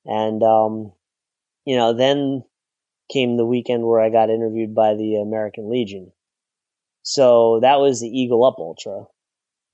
And 0.06 0.42
um, 0.42 0.94
you 1.66 1.76
know, 1.76 1.94
then 1.94 2.44
came 3.12 3.36
the 3.36 3.46
weekend 3.46 3.86
where 3.86 4.00
I 4.00 4.10
got 4.10 4.30
interviewed 4.30 4.74
by 4.74 4.96
the 4.96 5.18
American 5.18 5.70
Legion. 5.70 6.14
So 7.04 7.60
that 7.62 7.80
was 7.80 8.00
the 8.00 8.08
Eagle 8.08 8.46
Up 8.46 8.56
Ultra 8.58 9.08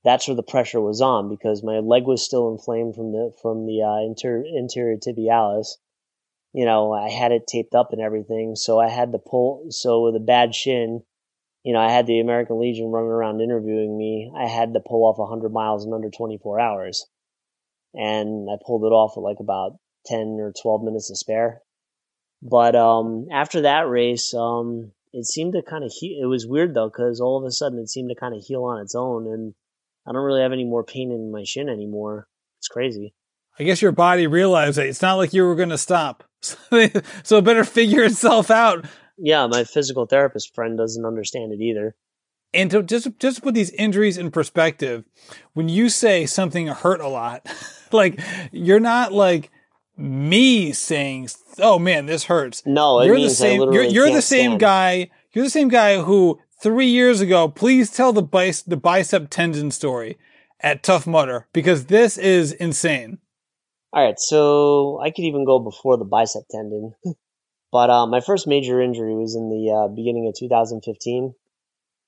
that's 0.03 0.27
where 0.27 0.35
the 0.35 0.43
pressure 0.43 0.81
was 0.81 1.01
on 1.01 1.29
because 1.29 1.63
my 1.63 1.79
leg 1.79 2.05
was 2.05 2.23
still 2.23 2.51
inflamed 2.51 2.95
from 2.95 3.11
the 3.11 3.33
from 3.41 3.65
the 3.65 3.81
uh, 3.81 4.05
inter, 4.05 4.43
interior 4.45 4.97
tibialis. 4.97 5.77
You 6.53 6.65
know, 6.65 6.93
I 6.93 7.09
had 7.09 7.31
it 7.31 7.47
taped 7.47 7.75
up 7.75 7.91
and 7.91 8.01
everything, 8.01 8.55
so 8.55 8.79
I 8.79 8.87
had 8.89 9.11
to 9.11 9.19
pull. 9.19 9.65
So 9.69 10.03
with 10.03 10.15
a 10.15 10.19
bad 10.19 10.55
shin, 10.55 11.03
you 11.63 11.73
know, 11.73 11.79
I 11.79 11.91
had 11.91 12.07
the 12.07 12.19
American 12.19 12.59
Legion 12.59 12.91
running 12.91 13.09
around 13.09 13.41
interviewing 13.41 13.97
me. 13.97 14.31
I 14.35 14.47
had 14.47 14.73
to 14.73 14.79
pull 14.79 15.03
off 15.05 15.17
100 15.19 15.51
miles 15.51 15.85
in 15.85 15.93
under 15.93 16.09
24 16.09 16.59
hours, 16.59 17.05
and 17.93 18.49
I 18.49 18.55
pulled 18.65 18.83
it 18.85 18.93
off 18.95 19.13
with 19.15 19.23
like 19.23 19.39
about 19.39 19.77
10 20.05 20.37
or 20.39 20.53
12 20.61 20.83
minutes 20.83 21.09
to 21.09 21.15
spare. 21.15 21.61
But 22.41 22.75
um, 22.75 23.27
after 23.31 23.61
that 23.61 23.89
race, 23.89 24.33
um, 24.33 24.91
it 25.11 25.25
seemed 25.25 25.53
to 25.53 25.61
kind 25.61 25.83
of 25.83 25.91
he- 25.91 26.19
it 26.21 26.25
was 26.27 26.47
weird 26.47 26.73
though 26.73 26.89
because 26.89 27.19
all 27.19 27.37
of 27.37 27.43
a 27.43 27.51
sudden 27.51 27.79
it 27.79 27.89
seemed 27.89 28.09
to 28.09 28.15
kind 28.15 28.35
of 28.35 28.43
heal 28.43 28.63
on 28.63 28.81
its 28.81 28.95
own 28.95 29.27
and 29.27 29.55
I 30.07 30.13
don't 30.13 30.23
really 30.23 30.41
have 30.41 30.53
any 30.53 30.63
more 30.63 30.83
pain 30.83 31.11
in 31.11 31.31
my 31.31 31.43
shin 31.43 31.67
anymore. 31.67 32.27
It's 32.59 32.69
crazy. 32.69 33.13
I 33.59 33.63
guess 33.63 33.81
your 33.81 33.91
body 33.91 34.27
realized 34.27 34.77
that 34.77 34.85
it's 34.85 35.01
not 35.01 35.15
like 35.15 35.33
you 35.33 35.43
were 35.43 35.55
going 35.55 35.69
to 35.69 35.77
stop. 35.77 36.23
so 36.41 36.57
it 36.71 37.43
better 37.43 37.63
figure 37.63 38.03
itself 38.03 38.49
out. 38.51 38.85
Yeah, 39.17 39.47
my 39.47 39.63
physical 39.63 40.05
therapist 40.05 40.53
friend 40.53 40.77
doesn't 40.77 41.05
understand 41.05 41.51
it 41.51 41.61
either. 41.61 41.95
And 42.53 42.71
to 42.71 42.83
just 42.83 43.19
just 43.19 43.41
put 43.41 43.55
these 43.55 43.71
injuries 43.71 44.17
in 44.17 44.31
perspective, 44.31 45.03
when 45.53 45.67
you 45.67 45.89
say 45.89 46.25
something 46.25 46.67
hurt 46.67 47.01
a 47.01 47.07
lot, 47.07 47.45
like 47.91 48.19
you're 48.51 48.79
not 48.79 49.11
like 49.11 49.51
me 49.97 50.71
saying, 50.71 51.29
"Oh 51.59 51.77
man, 51.77 52.05
this 52.05 52.25
hurts." 52.25 52.63
No, 52.65 53.01
it 53.01 53.07
you're 53.07 53.19
the 53.19 53.29
same. 53.29 53.73
You're, 53.73 53.83
you're 53.83 54.11
the 54.11 54.21
same 54.21 54.51
stand. 54.51 54.59
guy. 54.61 55.09
You're 55.33 55.43
the 55.43 55.51
same 55.51 55.67
guy 55.67 56.01
who 56.01 56.39
three 56.59 56.87
years 56.87 57.21
ago. 57.21 57.47
Please 57.47 57.89
tell 57.91 58.13
the 58.13 58.21
bice, 58.21 58.61
the 58.61 58.77
bicep 58.77 59.29
tendon 59.29 59.71
story 59.71 60.17
at 60.59 60.83
Tough 60.83 61.07
Mudder 61.07 61.47
because 61.53 61.85
this 61.85 62.17
is 62.17 62.51
insane. 62.51 63.19
All 63.93 64.03
right, 64.03 64.19
so 64.19 64.99
I 65.01 65.11
could 65.11 65.23
even 65.23 65.45
go 65.45 65.59
before 65.59 65.97
the 65.97 66.05
bicep 66.05 66.43
tendon. 66.51 66.93
but 67.71 67.89
uh, 67.89 68.07
my 68.07 68.19
first 68.19 68.47
major 68.47 68.81
injury 68.81 69.15
was 69.15 69.35
in 69.35 69.49
the 69.49 69.71
uh, 69.71 69.87
beginning 69.87 70.27
of 70.27 70.35
2015. 70.37 71.33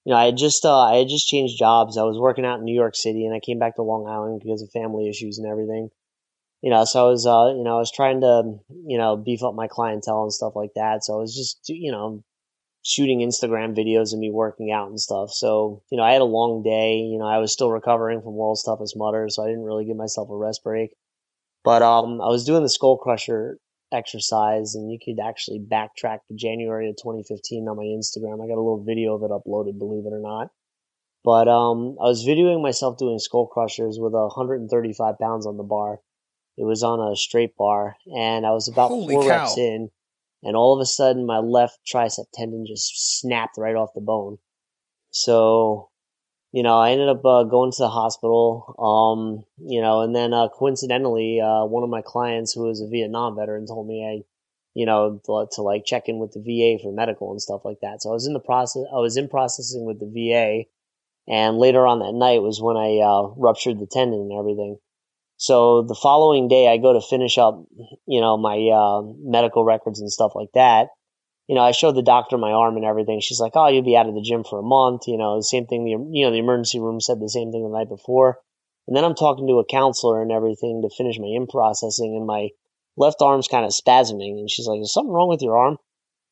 You 0.06 0.14
know, 0.14 0.18
I 0.18 0.26
had 0.26 0.38
just 0.38 0.66
uh, 0.66 0.80
I 0.80 0.98
had 0.98 1.08
just 1.08 1.28
changed 1.28 1.58
jobs. 1.58 1.98
I 1.98 2.04
was 2.04 2.18
working 2.18 2.46
out 2.46 2.60
in 2.60 2.66
New 2.66 2.76
York 2.76 2.96
City, 2.96 3.26
and 3.26 3.36
I 3.36 3.40
came 3.40 3.60
back 3.60 3.76
to 3.76 3.84
Long 3.84 4.08
Island 4.08 4.42
because 4.44 4.62
of 4.62 4.72
family 4.72 5.10
issues 5.10 5.38
and 5.38 5.48
everything. 5.48 5.90
You 6.62 6.72
know, 6.72 6.84
so 6.84 7.08
I 7.08 7.10
was 7.10 7.26
uh, 7.26 7.54
you 7.56 7.64
know 7.64 7.76
I 7.76 7.80
was 7.80 7.92
trying 7.92 8.22
to 8.22 8.60
you 8.70 8.98
know 8.98 9.18
beef 9.18 9.44
up 9.44 9.56
my 9.56 9.68
clientele 9.68 10.24
and 10.24 10.34
stuff 10.34 10.54
like 10.56 10.72
that. 10.76 11.04
So 11.04 11.14
I 11.14 11.18
was 11.18 11.36
just 11.36 11.60
you 11.68 11.92
know 11.92 12.24
shooting 12.84 13.20
Instagram 13.20 13.78
videos 13.78 14.14
of 14.14 14.20
me 14.20 14.32
working 14.32 14.72
out 14.72 14.90
and 14.90 15.00
stuff. 15.00 15.32
So 15.32 15.84
you 15.92 15.98
know 15.98 16.04
I 16.04 16.14
had 16.14 16.22
a 16.22 16.26
long 16.26 16.64
day. 16.64 16.98
You 16.98 17.20
know 17.20 17.28
I 17.28 17.38
was 17.38 17.52
still 17.52 17.72
recovering 17.72 18.22
from 18.22 18.36
World's 18.36 18.64
Toughest 18.64 18.96
Mudder, 18.98 19.28
so 19.30 19.44
I 19.44 19.48
didn't 19.48 19.64
really 19.64 19.86
give 19.86 19.98
myself 19.98 20.30
a 20.30 20.36
rest 20.36 20.64
break. 20.64 20.92
But 21.64 21.82
um, 21.82 22.22
I 22.22 22.28
was 22.28 22.46
doing 22.46 22.64
the 22.64 22.70
skull 22.70 22.98
crusher 22.98 23.58
exercise, 23.92 24.76
and 24.76 24.92
you 24.92 25.00
could 25.04 25.20
actually 25.24 25.60
backtrack 25.60 26.20
to 26.28 26.36
January 26.36 26.90
of 26.90 26.96
2015 26.98 27.68
on 27.68 27.78
my 27.78 27.84
Instagram. 27.84 28.44
I 28.44 28.48
got 28.48 28.56
a 28.56 28.64
little 28.64 28.84
video 28.84 29.16
of 29.16 29.24
it 29.24 29.32
uploaded, 29.32 29.78
believe 29.78 30.06
it 30.06 30.14
or 30.14 30.22
not. 30.22 30.50
But 31.24 31.48
um, 31.48 31.98
I 32.02 32.06
was 32.06 32.26
videoing 32.26 32.62
myself 32.62 32.98
doing 32.98 33.20
skull 33.20 33.48
crushers 33.48 33.98
with 34.00 34.14
135 34.14 35.20
pounds 35.20 35.46
on 35.46 35.58
the 35.58 35.64
bar. 35.64 36.00
It 36.58 36.64
was 36.64 36.84
on 36.84 37.00
a 37.00 37.16
straight 37.16 37.56
bar, 37.58 37.96
and 38.08 38.46
I 38.46 38.52
was 38.52 38.68
about 38.68 38.90
Holy 38.90 39.14
four 39.14 39.24
cow. 39.24 39.30
reps 39.30 39.58
in, 39.58 39.90
and 40.44 40.56
all 40.56 40.74
of 40.74 40.82
a 40.82 40.86
sudden 40.86 41.26
my 41.26 41.40
left 41.40 41.80
tricep 41.86 42.26
tendon 42.34 42.66
just 42.68 43.20
snapped 43.20 43.58
right 43.58 43.76
off 43.76 43.94
the 43.94 44.02
bone. 44.02 44.38
So 45.12 45.90
you 46.52 46.64
know, 46.64 46.80
I 46.80 46.92
ended 46.92 47.10
up 47.10 47.24
uh, 47.24 47.44
going 47.44 47.72
to 47.72 47.78
the 47.84 47.90
hospital. 47.90 48.76
Um, 48.80 49.46
you 49.58 49.82
know, 49.82 50.02
and 50.02 50.16
then 50.16 50.34
uh, 50.34 50.48
coincidentally, 50.50 51.40
uh, 51.40 51.66
one 51.66 51.84
of 51.84 51.90
my 51.90 52.02
clients 52.02 52.54
who 52.54 52.64
was 52.64 52.82
a 52.82 52.88
Vietnam 52.88 53.36
veteran 53.36 53.68
told 53.68 53.88
me 53.88 54.04
I, 54.04 54.26
you 54.74 54.86
know, 54.86 55.22
to, 55.26 55.48
to 55.56 55.62
like 55.62 55.86
check 55.86 56.08
in 56.08 56.20
with 56.20 56.32
the 56.32 56.40
VA 56.40 56.82
for 56.82 56.92
medical 56.92 57.32
and 57.32 57.42
stuff 57.42 57.62
like 57.66 57.78
that. 57.82 58.02
So 58.02 58.10
I 58.10 58.14
was 58.14 58.26
in 58.26 58.34
the 58.34 58.40
process. 58.40 58.84
I 58.92 58.98
was 58.98 59.16
in 59.16 59.30
processing 59.30 59.86
with 59.86 60.00
the 60.00 60.08
VA, 60.08 60.64
and 61.32 61.58
later 61.58 61.86
on 61.86 62.00
that 62.00 62.14
night 62.14 62.42
was 62.42 62.62
when 62.62 62.78
I 62.78 62.98
uh, 62.98 63.34
ruptured 63.38 63.80
the 63.80 63.88
tendon 63.88 64.22
and 64.32 64.40
everything. 64.40 64.78
So 65.40 65.84
the 65.84 65.96
following 65.96 66.50
day, 66.50 66.68
I 66.68 66.76
go 66.76 66.92
to 66.92 67.00
finish 67.00 67.38
up, 67.38 67.64
you 68.06 68.20
know, 68.20 68.38
my 68.38 68.58
uh, 68.58 69.02
medical 69.24 69.64
records 69.64 70.02
and 70.02 70.12
stuff 70.12 70.34
like 70.36 70.50
that. 70.54 70.90
You 71.48 71.56
know, 71.56 71.62
I 71.62 71.72
showed 71.72 71.96
the 71.96 72.02
doctor 72.02 72.38
my 72.38 72.52
arm 72.52 72.76
and 72.76 72.84
everything. 72.84 73.22
She's 73.22 73.40
like, 73.40 73.54
"Oh, 73.56 73.70
you'll 73.70 73.86
be 73.86 73.96
out 73.96 74.10
of 74.10 74.16
the 74.16 74.22
gym 74.22 74.44
for 74.44 74.60
a 74.60 74.64
month." 74.64 75.08
You 75.08 75.18
know, 75.18 75.38
the 75.38 75.44
same 75.44 75.66
thing. 75.66 75.86
The 75.86 75.92
you 75.92 76.26
know 76.26 76.32
the 76.32 76.40
emergency 76.40 76.82
room 76.82 77.00
said 77.00 77.22
the 77.22 77.30
same 77.30 77.54
thing 77.54 77.64
the 77.64 77.70
night 77.70 77.88
before. 77.88 78.40
And 78.86 78.98
then 78.98 79.06
I'm 79.06 79.16
talking 79.16 79.48
to 79.48 79.60
a 79.60 79.66
counselor 79.66 80.22
and 80.22 80.30
everything 80.30 80.82
to 80.82 80.94
finish 80.94 81.18
my 81.18 81.28
in 81.34 81.48
processing, 81.48 82.18
and 82.18 82.28
my 82.28 82.50
left 82.98 83.22
arm's 83.22 83.48
kind 83.48 83.64
of 83.64 83.72
spasming. 83.72 84.40
And 84.40 84.52
she's 84.52 84.68
like, 84.68 84.82
"Is 84.82 84.92
something 84.92 85.14
wrong 85.14 85.30
with 85.30 85.42
your 85.42 85.58
arm?" 85.58 85.78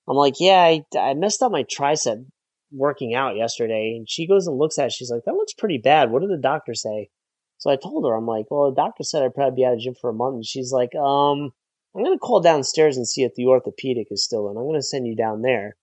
I'm 0.10 0.18
like, 0.18 0.36
"Yeah, 0.42 0.62
I, 0.64 0.84
I 1.00 1.14
messed 1.14 1.42
up 1.42 1.54
my 1.54 1.64
tricep 1.64 2.26
working 2.74 3.16
out 3.16 3.38
yesterday." 3.38 3.96
And 3.96 4.10
she 4.10 4.28
goes 4.28 4.48
and 4.48 4.58
looks 4.58 4.78
at 4.78 4.88
it. 4.88 4.92
She's 4.92 5.10
like, 5.10 5.24
"That 5.26 5.36
looks 5.36 5.54
pretty 5.54 5.78
bad. 5.78 6.12
What 6.12 6.24
did 6.24 6.30
the 6.30 6.38
doctor 6.38 6.74
say?" 6.74 7.10
So 7.58 7.72
I 7.72 7.76
told 7.76 8.06
her, 8.06 8.16
I'm 8.16 8.28
like, 8.28 8.46
"Well, 8.52 8.70
the 8.70 8.76
doctor 8.76 9.04
said 9.04 9.24
I'd 9.24 9.36
probably 9.36 9.56
be 9.56 9.66
out 9.66 9.74
of 9.74 9.80
gym 9.80 9.96
for 9.96 10.10
a 10.10 10.14
month." 10.14 10.36
And 10.36 10.46
she's 10.46 10.72
like, 10.72 10.94
"Um, 10.96 11.54
I'm 11.96 12.04
gonna 12.04 12.20
call 12.20 12.42
downstairs 12.42 12.98
and 12.98 13.08
see 13.08 13.24
if 13.24 13.36
the 13.36 13.48
orthopedic 13.48 14.08
is 14.12 14.24
still 14.24 14.50
in. 14.50 14.58
I'm 14.58 14.68
gonna 14.68 14.82
send 14.82 15.08
you 15.08 15.16
down 15.16 15.42
there." 15.42 15.78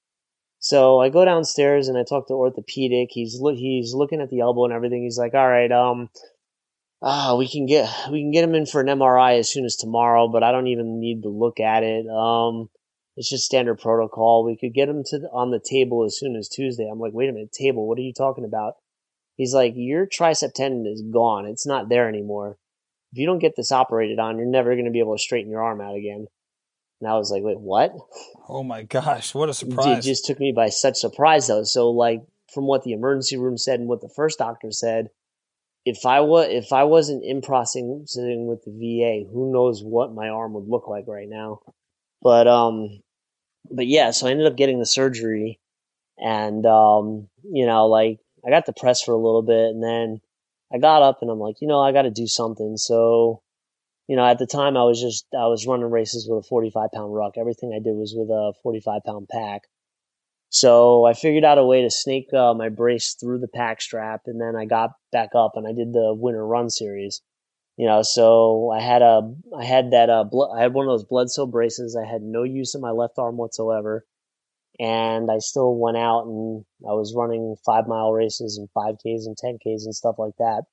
So 0.59 1.01
I 1.01 1.09
go 1.11 1.25
downstairs 1.25 1.89
and 1.89 1.99
I 1.99 2.05
talk 2.05 2.29
to 2.29 2.35
orthopedic. 2.35 3.11
He's 3.13 3.41
look 3.41 3.57
he's 3.57 3.95
looking 3.95 4.21
at 4.21 4.31
the 4.31 4.41
elbow 4.41 4.65
and 4.65 4.73
everything. 4.73 5.03
He's 5.03 5.19
like, 5.19 5.35
"All 5.35 5.49
right, 5.49 5.71
um." 5.73 6.11
ah, 7.05 7.37
we 7.37 7.49
can 7.49 7.67
get 7.67 7.89
we 8.11 8.23
can 8.23 8.31
get 8.33 8.45
him 8.45 8.55
in 8.55 8.67
for 8.67 8.81
an 8.81 8.89
MRI 8.89 9.39
as 9.39 9.51
soon 9.51 9.65
as 9.65 9.77
tomorrow, 9.77 10.27
but 10.29 10.43
I 10.43 10.53
don't 10.53 10.69
even 10.69 11.01
need 11.01 11.23
to 11.23 11.29
look 11.29 11.61
at 11.61 11.83
it. 11.83 12.07
Um, 12.09 12.71
it's 13.17 13.31
just 13.31 13.45
standard 13.45 13.79
protocol. 13.79 14.45
We 14.45 14.57
could 14.57 14.75
get 14.75 14.89
him 14.89 15.03
to 15.07 15.19
the, 15.21 15.29
on 15.29 15.51
the 15.51 15.61
table 15.61 16.05
as 16.05 16.19
soon 16.19 16.35
as 16.35 16.49
Tuesday. 16.49 16.89
I'm 16.91 16.99
like, 16.99 17.13
wait 17.13 17.29
a 17.29 17.33
minute, 17.33 17.53
table? 17.53 17.87
What 17.87 17.99
are 17.99 18.03
you 18.03 18.13
talking 18.13 18.45
about? 18.45 18.75
He's 19.37 19.55
like, 19.55 19.75
your 19.77 20.07
tricep 20.07 20.55
tendon 20.55 20.87
is 20.87 21.03
gone. 21.03 21.47
It's 21.47 21.67
not 21.67 21.89
there 21.89 22.09
anymore. 22.09 22.57
If 23.13 23.19
you 23.19 23.27
don't 23.27 23.39
get 23.39 23.55
this 23.57 23.73
operated 23.73 24.19
on, 24.19 24.39
you're 24.39 24.47
never 24.47 24.75
going 24.75 24.87
to 24.87 24.91
be 24.91 25.01
able 25.01 25.17
to 25.17 25.23
straighten 25.23 25.51
your 25.51 25.63
arm 25.63 25.81
out 25.81 25.97
again. 25.97 26.27
And 27.01 27.11
I 27.11 27.17
was 27.17 27.31
like, 27.31 27.43
wait, 27.43 27.61
what? 27.61 27.95
Oh 28.49 28.63
my 28.63 28.83
gosh, 28.83 29.35
what 29.35 29.49
a 29.49 29.55
surprise. 29.55 29.99
It 29.99 30.09
just 30.09 30.25
took 30.25 30.41
me 30.41 30.53
by 30.53 30.69
such 30.69 30.97
surprise 30.97 31.49
though. 31.49 31.65
So 31.65 31.91
like 31.91 32.23
from 32.53 32.67
what 32.67 32.83
the 32.85 32.93
emergency 32.93 33.37
room 33.37 33.59
said 33.59 33.81
and 33.81 33.89
what 33.89 34.01
the 34.01 34.09
first 34.09 34.39
doctor 34.39 34.71
said, 34.71 35.11
if 35.85 36.07
I 36.07 36.21
was 36.21 36.49
if 36.51 36.73
I 36.73 36.85
wasn't 36.85 37.25
in 37.25 37.43
processing 37.43 38.47
with 38.47 38.65
the 38.65 38.71
VA, 38.71 39.31
who 39.31 39.53
knows 39.53 39.83
what 39.83 40.15
my 40.15 40.29
arm 40.29 40.55
would 40.55 40.69
look 40.69 40.89
like 40.89 41.07
right 41.07 41.29
now. 41.29 41.61
But 42.23 42.49
um 42.49 43.03
but 43.71 43.87
yeah, 43.87 44.11
so 44.11 44.27
I 44.27 44.31
ended 44.31 44.47
up 44.47 44.57
getting 44.57 44.79
the 44.79 44.87
surgery 44.87 45.61
and 46.19 46.65
um 46.65 47.29
you 47.43 47.67
know, 47.67 47.87
like 47.87 48.19
I 48.47 48.51
got 48.51 48.67
depressed 48.67 49.05
for 49.05 49.13
a 49.13 49.17
little 49.17 49.43
bit 49.43 49.71
and 49.71 49.83
then 49.83 50.21
I 50.73 50.79
got 50.79 51.03
up 51.03 51.19
and 51.23 51.31
I'm 51.31 51.39
like, 51.39 51.57
you 51.61 51.69
know, 51.69 51.81
I 51.81 51.93
got 51.93 52.03
to 52.03 52.11
do 52.11 52.27
something. 52.27 52.77
So, 52.77 53.43
you 54.09 54.17
know, 54.17 54.27
at 54.27 54.39
the 54.39 54.47
time 54.47 54.77
I 54.77 54.85
was 54.85 55.01
just 55.01 55.27
I 55.33 55.47
was 55.47 55.67
running 55.67 55.91
races 55.91 56.27
with 56.29 56.45
a 56.45 56.49
45 56.49 56.91
pound 56.93 57.15
ruck. 57.15 57.35
Everything 57.39 57.73
I 57.73 57.83
did 57.83 57.95
was 57.95 58.15
with 58.17 58.29
a 58.29 58.53
45 58.63 59.03
pound 59.07 59.29
pack. 59.31 59.63
So 60.51 61.05
I 61.05 61.15
figured 61.15 61.45
out 61.45 61.59
a 61.59 61.65
way 61.65 61.83
to 61.83 61.91
snake 61.91 62.33
uh, 62.33 62.55
my 62.55 62.69
brace 62.69 63.15
through 63.15 63.41
the 63.41 63.49
pack 63.49 63.81
strap, 63.81 64.23
and 64.27 64.41
then 64.41 64.55
I 64.55 64.67
got 64.67 64.91
back 65.11 65.31
up 65.35 65.57
and 65.57 65.67
I 65.67 65.73
did 65.73 65.93
the 65.93 66.15
winter 66.15 66.47
run 66.47 66.71
series. 66.71 67.23
You 67.77 67.87
know, 67.87 68.03
so 68.03 68.71
I 68.71 68.81
had 68.81 69.03
a 69.03 69.35
I 69.57 69.65
had 69.65 69.91
that 69.91 70.11
uh 70.11 70.27
I 70.55 70.63
had 70.63 70.75
one 70.75 70.87
of 70.87 70.93
those 70.93 71.05
Bledsoe 71.05 71.47
braces. 71.47 71.97
I 71.97 72.07
had 72.09 72.23
no 72.23 72.45
use 72.45 72.75
in 72.75 72.81
my 72.81 72.93
left 72.93 73.19
arm 73.19 73.37
whatsoever, 73.37 74.07
and 74.79 75.31
I 75.31 75.39
still 75.39 75.75
went 75.77 75.97
out 75.97 76.27
and 76.27 76.65
I 76.89 76.93
was 76.93 77.15
running 77.17 77.57
five 77.65 77.87
mile 77.87 78.13
races 78.13 78.59
and 78.59 78.69
five 78.73 78.97
Ks 78.99 79.27
and 79.27 79.37
ten 79.37 79.59
Ks 79.59 79.85
and 79.85 79.95
stuff 79.95 80.17
like 80.19 80.37
that. 80.39 80.65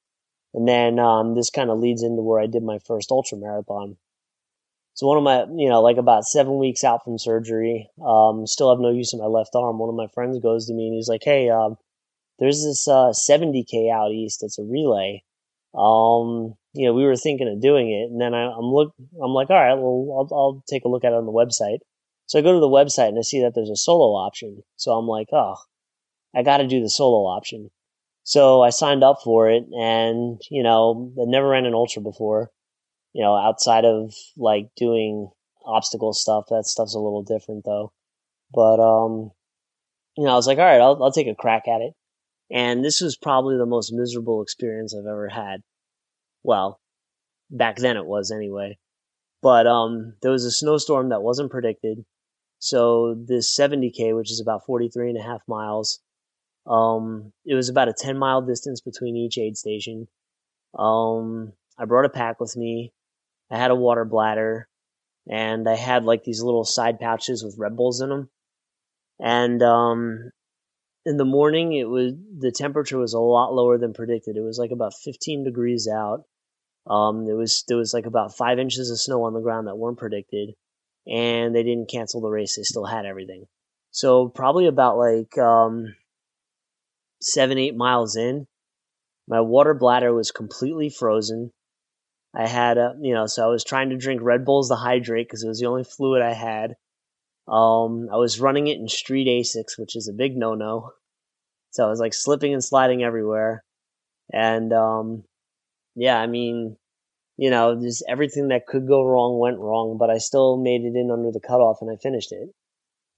And 0.54 0.68
then 0.68 1.00
um, 1.00 1.36
this 1.36 1.50
kind 1.50 1.70
of 1.70 1.80
leads 1.80 2.04
into 2.04 2.22
where 2.22 2.42
I 2.42 2.48
did 2.48 2.64
my 2.64 2.80
first 2.86 3.12
ultra 3.12 3.38
marathon. 3.38 3.98
So 4.94 5.08
one 5.08 5.18
of 5.18 5.24
my, 5.24 5.46
you 5.56 5.70
know, 5.70 5.82
like 5.82 5.98
about 5.98 6.26
seven 6.26 6.58
weeks 6.58 6.84
out 6.84 7.04
from 7.04 7.18
surgery, 7.18 7.90
um, 8.06 8.46
still 8.46 8.70
have 8.70 8.82
no 8.82 8.92
use 8.92 9.14
of 9.14 9.20
my 9.22 9.28
left 9.28 9.56
arm. 9.56 9.80
One 9.80 9.88
of 9.88 9.96
my 9.96 10.08
friends 10.14 10.40
goes 10.40 10.68
to 10.68 10.74
me 10.74 10.88
and 10.88 10.96
he's 10.96 11.08
like, 11.08 11.24
"Hey, 11.24 11.50
um, 11.50 11.78
there's 12.42 12.64
this 12.64 12.88
uh, 12.88 13.14
70k 13.14 13.92
out 13.92 14.12
east. 14.12 14.44
It's 14.44 14.58
a 14.58 14.64
relay. 14.64 15.24
Um, 15.76 16.56
you 16.74 16.88
know, 16.88 16.94
we 16.94 17.06
were 17.06 17.16
thinking 17.16 17.48
of 17.48 17.62
doing 17.62 17.92
it, 17.92 18.12
and 18.12 18.20
then 18.20 18.34
I, 18.34 18.46
am 18.46 18.74
look, 18.74 18.94
I'm 19.24 19.32
like, 19.32 19.50
all 19.50 19.56
right, 19.56 19.76
well, 19.76 20.28
I'll, 20.32 20.38
I'll 20.38 20.64
take 20.68 20.84
a 20.84 20.88
look 20.88 21.06
at 21.06 21.14
it 21.14 21.16
on 21.16 21.26
the 21.26 21.32
website. 21.32 21.80
So 22.32 22.40
I 22.40 22.42
go 22.42 22.54
to 22.54 22.60
the 22.62 22.68
website 22.68 23.10
and 23.10 23.20
I 23.20 23.24
see 23.24 23.42
that 23.42 23.54
there's 23.56 23.70
a 23.70 23.76
solo 23.76 24.16
option. 24.16 24.64
So 24.78 24.94
I'm 24.94 25.06
like, 25.06 25.28
oh, 25.34 25.56
I 26.34 26.44
got 26.44 26.58
to 26.58 26.68
do 26.68 26.82
the 26.82 26.90
solo 26.90 27.28
option. 27.28 27.70
So 28.24 28.62
I 28.62 28.70
signed 28.70 29.04
up 29.04 29.18
for 29.24 29.50
it, 29.50 29.64
and 29.78 30.40
you 30.50 30.64
know, 30.64 31.12
I 31.20 31.26
never 31.26 31.50
ran 31.50 31.66
an 31.66 31.74
ultra 31.74 32.02
before 32.02 32.52
you 33.14 33.24
know, 33.24 33.36
outside 33.36 33.86
of 33.86 34.14
like 34.38 34.70
doing 34.78 35.30
obstacle 35.66 36.14
stuff, 36.14 36.46
that 36.50 36.66
stuff's 36.66 36.96
a 36.96 37.00
little 37.00 37.24
different 37.24 37.66
though. 37.66 37.92
But, 38.54 38.80
um, 38.80 39.32
you 40.18 40.26
know, 40.26 40.32
I 40.32 40.36
was 40.36 40.48
like, 40.48 40.58
all 40.58 40.66
right, 40.66 40.82
I'll, 40.82 41.02
I'll 41.02 41.12
take 41.12 41.28
a 41.28 41.36
crack 41.36 41.68
at 41.68 41.82
it. 41.82 41.94
And 42.50 42.84
this 42.84 43.00
was 43.00 43.16
probably 43.16 43.58
the 43.58 43.66
most 43.66 43.94
miserable 43.94 44.42
experience 44.42 44.94
I've 44.94 45.10
ever 45.10 45.30
had. 45.30 45.62
Well, 46.44 46.80
back 47.50 47.78
then 47.78 47.96
it 47.98 48.06
was 48.06 48.32
anyway. 48.32 48.78
But, 49.42 49.68
um, 49.68 50.16
there 50.22 50.32
was 50.32 50.46
a 50.46 50.52
snowstorm 50.52 51.10
that 51.10 51.24
wasn't 51.24 51.52
predicted. 51.52 52.04
So 52.62 53.16
this 53.16 53.58
70K, 53.58 54.16
which 54.16 54.32
is 54.32 54.40
about 54.40 54.68
43 54.68 55.10
and 55.10 55.18
a 55.18 55.24
half 55.24 55.42
miles, 55.48 56.00
um, 56.68 57.34
it 57.44 57.56
was 57.56 57.70
about 57.70 57.90
a 57.90 57.94
10 57.94 58.18
mile 58.18 58.44
distance 58.44 58.82
between 58.82 59.16
each 59.16 59.40
aid 59.40 59.58
station. 59.58 60.08
Um, 60.78 61.54
I 61.80 61.86
brought 61.86 62.06
a 62.06 62.10
pack 62.10 62.40
with 62.40 62.56
me. 62.56 62.94
I 63.50 63.58
had 63.58 63.72
a 63.72 63.76
water 63.76 64.06
bladder 64.06 64.70
and 65.28 65.68
I 65.68 65.76
had 65.76 66.06
like 66.06 66.24
these 66.24 66.44
little 66.44 66.64
side 66.64 67.00
pouches 67.00 67.44
with 67.44 67.58
Red 67.58 67.76
Bulls 67.76 68.00
in 68.00 68.10
them. 68.10 68.30
And 69.20 69.64
um, 69.64 70.30
in 71.04 71.18
the 71.18 71.26
morning, 71.26 71.74
it 71.74 71.90
was 71.90 72.14
the 72.38 72.52
temperature 72.52 73.00
was 73.00 73.14
a 73.14 73.20
lot 73.20 73.56
lower 73.56 73.80
than 73.80 73.94
predicted. 73.94 74.38
It 74.38 74.42
was 74.42 74.60
like 74.60 74.72
about 74.72 74.94
15 75.04 75.44
degrees 75.44 75.88
out. 75.88 76.26
Um, 76.86 77.26
was 77.26 77.64
there 77.68 77.78
was 77.78 77.94
like 77.94 78.06
about 78.06 78.38
five 78.38 78.60
inches 78.60 78.92
of 78.92 79.00
snow 79.00 79.24
on 79.24 79.34
the 79.34 79.42
ground 79.42 79.68
that 79.68 79.78
weren't 79.78 79.98
predicted, 79.98 80.54
and 81.08 81.56
they 81.56 81.64
didn't 81.64 81.90
cancel 81.90 82.22
the 82.22 82.30
race. 82.30 82.56
They 82.56 82.64
still 82.64 82.86
had 82.86 83.06
everything. 83.06 83.46
So 83.92 84.30
probably 84.30 84.68
about 84.68 84.98
like 84.98 85.38
um, 85.38 85.96
seven 87.22 87.58
eight 87.58 87.76
miles 87.76 88.16
in, 88.16 88.48
my 89.28 89.42
water 89.42 89.74
bladder 89.74 90.14
was 90.14 90.32
completely 90.32 90.90
frozen. 90.90 91.52
I 92.34 92.48
had 92.48 92.78
a, 92.78 92.96
you 93.02 93.14
know, 93.14 93.28
so 93.28 93.44
I 93.44 93.48
was 93.48 93.64
trying 93.64 93.90
to 93.90 93.98
drink 93.98 94.22
Red 94.22 94.46
Bulls 94.46 94.70
to 94.70 94.76
hydrate 94.76 95.28
because 95.28 95.44
it 95.44 95.48
was 95.50 95.60
the 95.60 95.68
only 95.68 95.84
fluid 95.84 96.22
I 96.22 96.34
had. 96.34 96.76
Um, 97.48 98.08
I 98.12 98.18
was 98.18 98.40
running 98.40 98.68
it 98.68 98.78
in 98.78 98.88
street 98.88 99.28
Asics, 99.28 99.78
which 99.78 99.96
is 99.96 100.08
a 100.08 100.14
big 100.14 100.38
no-no. 100.38 100.92
So 101.72 101.86
I 101.86 101.90
was 101.90 102.00
like 102.00 102.14
slipping 102.14 102.54
and 102.54 102.64
sliding 102.64 103.04
everywhere. 103.04 103.64
And, 104.32 104.72
um, 104.72 105.24
yeah, 105.96 106.18
I 106.18 106.28
mean, 106.28 106.78
you 107.38 107.50
know, 107.50 107.80
just 107.80 108.04
everything 108.08 108.50
that 108.50 108.68
could 108.68 108.88
go 108.88 109.04
wrong 109.04 109.40
went 109.40 109.60
wrong, 109.60 109.98
but 109.98 110.10
I 110.10 110.18
still 110.18 110.58
made 110.58 110.82
it 110.82 110.96
in 110.96 111.12
under 111.12 111.32
the 111.32 111.40
cutoff 111.40 111.78
and 111.82 111.90
I 111.92 111.96
finished 111.96 112.32
it 112.32 112.50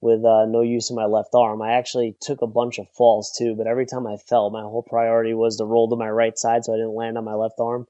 with 0.01 0.23
uh, 0.25 0.45
no 0.45 0.61
use 0.61 0.89
of 0.89 0.95
my 0.95 1.05
left 1.05 1.33
arm. 1.33 1.61
I 1.61 1.73
actually 1.73 2.15
took 2.21 2.41
a 2.41 2.47
bunch 2.47 2.79
of 2.79 2.87
falls 2.97 3.33
too, 3.37 3.55
but 3.55 3.67
every 3.67 3.85
time 3.85 4.05
I 4.07 4.17
fell, 4.17 4.49
my 4.49 4.61
whole 4.61 4.83
priority 4.83 5.33
was 5.33 5.57
to 5.57 5.65
roll 5.65 5.89
to 5.89 5.95
my 5.95 6.09
right 6.09 6.37
side 6.37 6.65
so 6.65 6.73
I 6.73 6.77
didn't 6.77 6.95
land 6.95 7.17
on 7.17 7.23
my 7.23 7.35
left 7.35 7.59
arm 7.59 7.87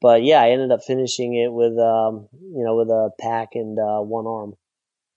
but 0.00 0.22
yeah, 0.22 0.40
I 0.40 0.50
ended 0.50 0.72
up 0.72 0.82
finishing 0.82 1.34
it 1.34 1.52
with 1.52 1.78
um, 1.78 2.28
you 2.32 2.64
know 2.64 2.76
with 2.76 2.88
a 2.88 3.10
pack 3.20 3.50
and 3.54 3.78
uh, 3.78 4.00
one 4.00 4.26
arm, 4.26 4.54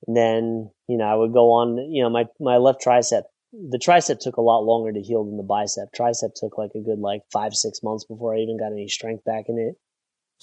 and 0.07 0.15
then 0.15 0.71
you 0.87 0.97
know 0.97 1.05
I 1.05 1.15
would 1.15 1.33
go 1.33 1.51
on. 1.53 1.77
You 1.91 2.03
know 2.03 2.09
my 2.09 2.25
my 2.39 2.57
left 2.57 2.83
tricep, 2.83 3.23
the 3.53 3.79
tricep 3.79 4.19
took 4.19 4.37
a 4.37 4.41
lot 4.41 4.65
longer 4.65 4.91
to 4.91 5.01
heal 5.01 5.23
than 5.23 5.37
the 5.37 5.43
bicep. 5.43 5.89
Tricep 5.97 6.33
took 6.35 6.57
like 6.57 6.71
a 6.75 6.81
good 6.81 6.99
like 6.99 7.21
five 7.31 7.53
six 7.53 7.81
months 7.81 8.03
before 8.03 8.35
I 8.35 8.39
even 8.39 8.57
got 8.57 8.73
any 8.73 8.89
strength 8.89 9.23
back 9.23 9.45
in 9.47 9.57
it. 9.57 9.75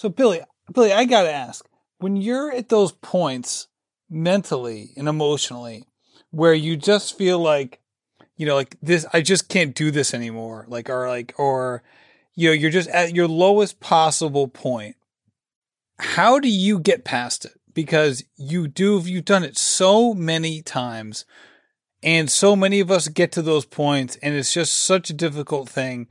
So 0.00 0.08
Billy, 0.08 0.40
Billy, 0.72 0.94
I 0.94 1.04
gotta 1.04 1.30
ask, 1.30 1.68
when 1.98 2.16
you're 2.16 2.50
at 2.50 2.70
those 2.70 2.90
points 2.90 3.68
mentally 4.08 4.92
and 4.96 5.06
emotionally, 5.06 5.84
where 6.30 6.54
you 6.54 6.78
just 6.78 7.18
feel 7.18 7.38
like, 7.38 7.80
you 8.38 8.46
know, 8.46 8.54
like 8.54 8.78
this, 8.80 9.04
I 9.12 9.20
just 9.20 9.50
can't 9.50 9.74
do 9.74 9.90
this 9.90 10.14
anymore, 10.14 10.64
like 10.68 10.88
or 10.88 11.06
like 11.06 11.34
or 11.36 11.82
you 12.34 12.48
know, 12.48 12.54
you're 12.54 12.70
just 12.70 12.88
at 12.88 13.14
your 13.14 13.28
lowest 13.28 13.78
possible 13.78 14.48
point. 14.48 14.96
How 15.98 16.38
do 16.38 16.48
you 16.48 16.78
get 16.78 17.04
past 17.04 17.44
it? 17.44 17.60
Because 17.74 18.24
you 18.38 18.68
do, 18.68 19.02
you've 19.04 19.26
done 19.26 19.44
it 19.44 19.58
so 19.58 20.14
many 20.14 20.62
times 20.62 21.26
and 22.02 22.30
so 22.30 22.56
many 22.56 22.80
of 22.80 22.90
us 22.90 23.08
get 23.08 23.32
to 23.32 23.42
those 23.42 23.66
points 23.66 24.16
and 24.22 24.34
it's 24.34 24.54
just 24.54 24.78
such 24.78 25.10
a 25.10 25.12
difficult 25.12 25.68
thing. 25.68 26.08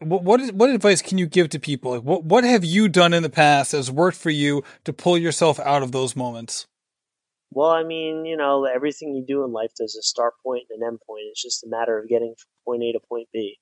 What, 0.00 0.22
what, 0.22 0.40
is, 0.40 0.52
what 0.52 0.70
advice 0.70 1.02
can 1.02 1.18
you 1.18 1.26
give 1.26 1.48
to 1.50 1.58
people? 1.58 1.92
Like 1.92 2.02
what, 2.02 2.24
what 2.24 2.44
have 2.44 2.64
you 2.64 2.88
done 2.88 3.12
in 3.12 3.22
the 3.22 3.30
past 3.30 3.72
that's 3.72 3.90
worked 3.90 4.16
for 4.16 4.30
you 4.30 4.62
to 4.84 4.92
pull 4.92 5.18
yourself 5.18 5.58
out 5.60 5.82
of 5.82 5.92
those 5.92 6.14
moments? 6.14 6.66
Well, 7.50 7.70
I 7.70 7.82
mean, 7.82 8.26
you 8.26 8.36
know, 8.36 8.64
everything 8.64 9.14
you 9.14 9.24
do 9.26 9.42
in 9.44 9.52
life, 9.52 9.70
there's 9.78 9.96
a 9.96 10.02
start 10.02 10.34
point 10.44 10.64
and 10.70 10.82
an 10.82 10.86
end 10.88 10.98
point. 11.06 11.22
It's 11.30 11.42
just 11.42 11.64
a 11.64 11.68
matter 11.68 11.98
of 11.98 12.08
getting 12.08 12.34
from 12.36 12.48
point 12.64 12.82
A 12.82 12.92
to 12.92 13.00
point 13.08 13.28
B 13.32 13.58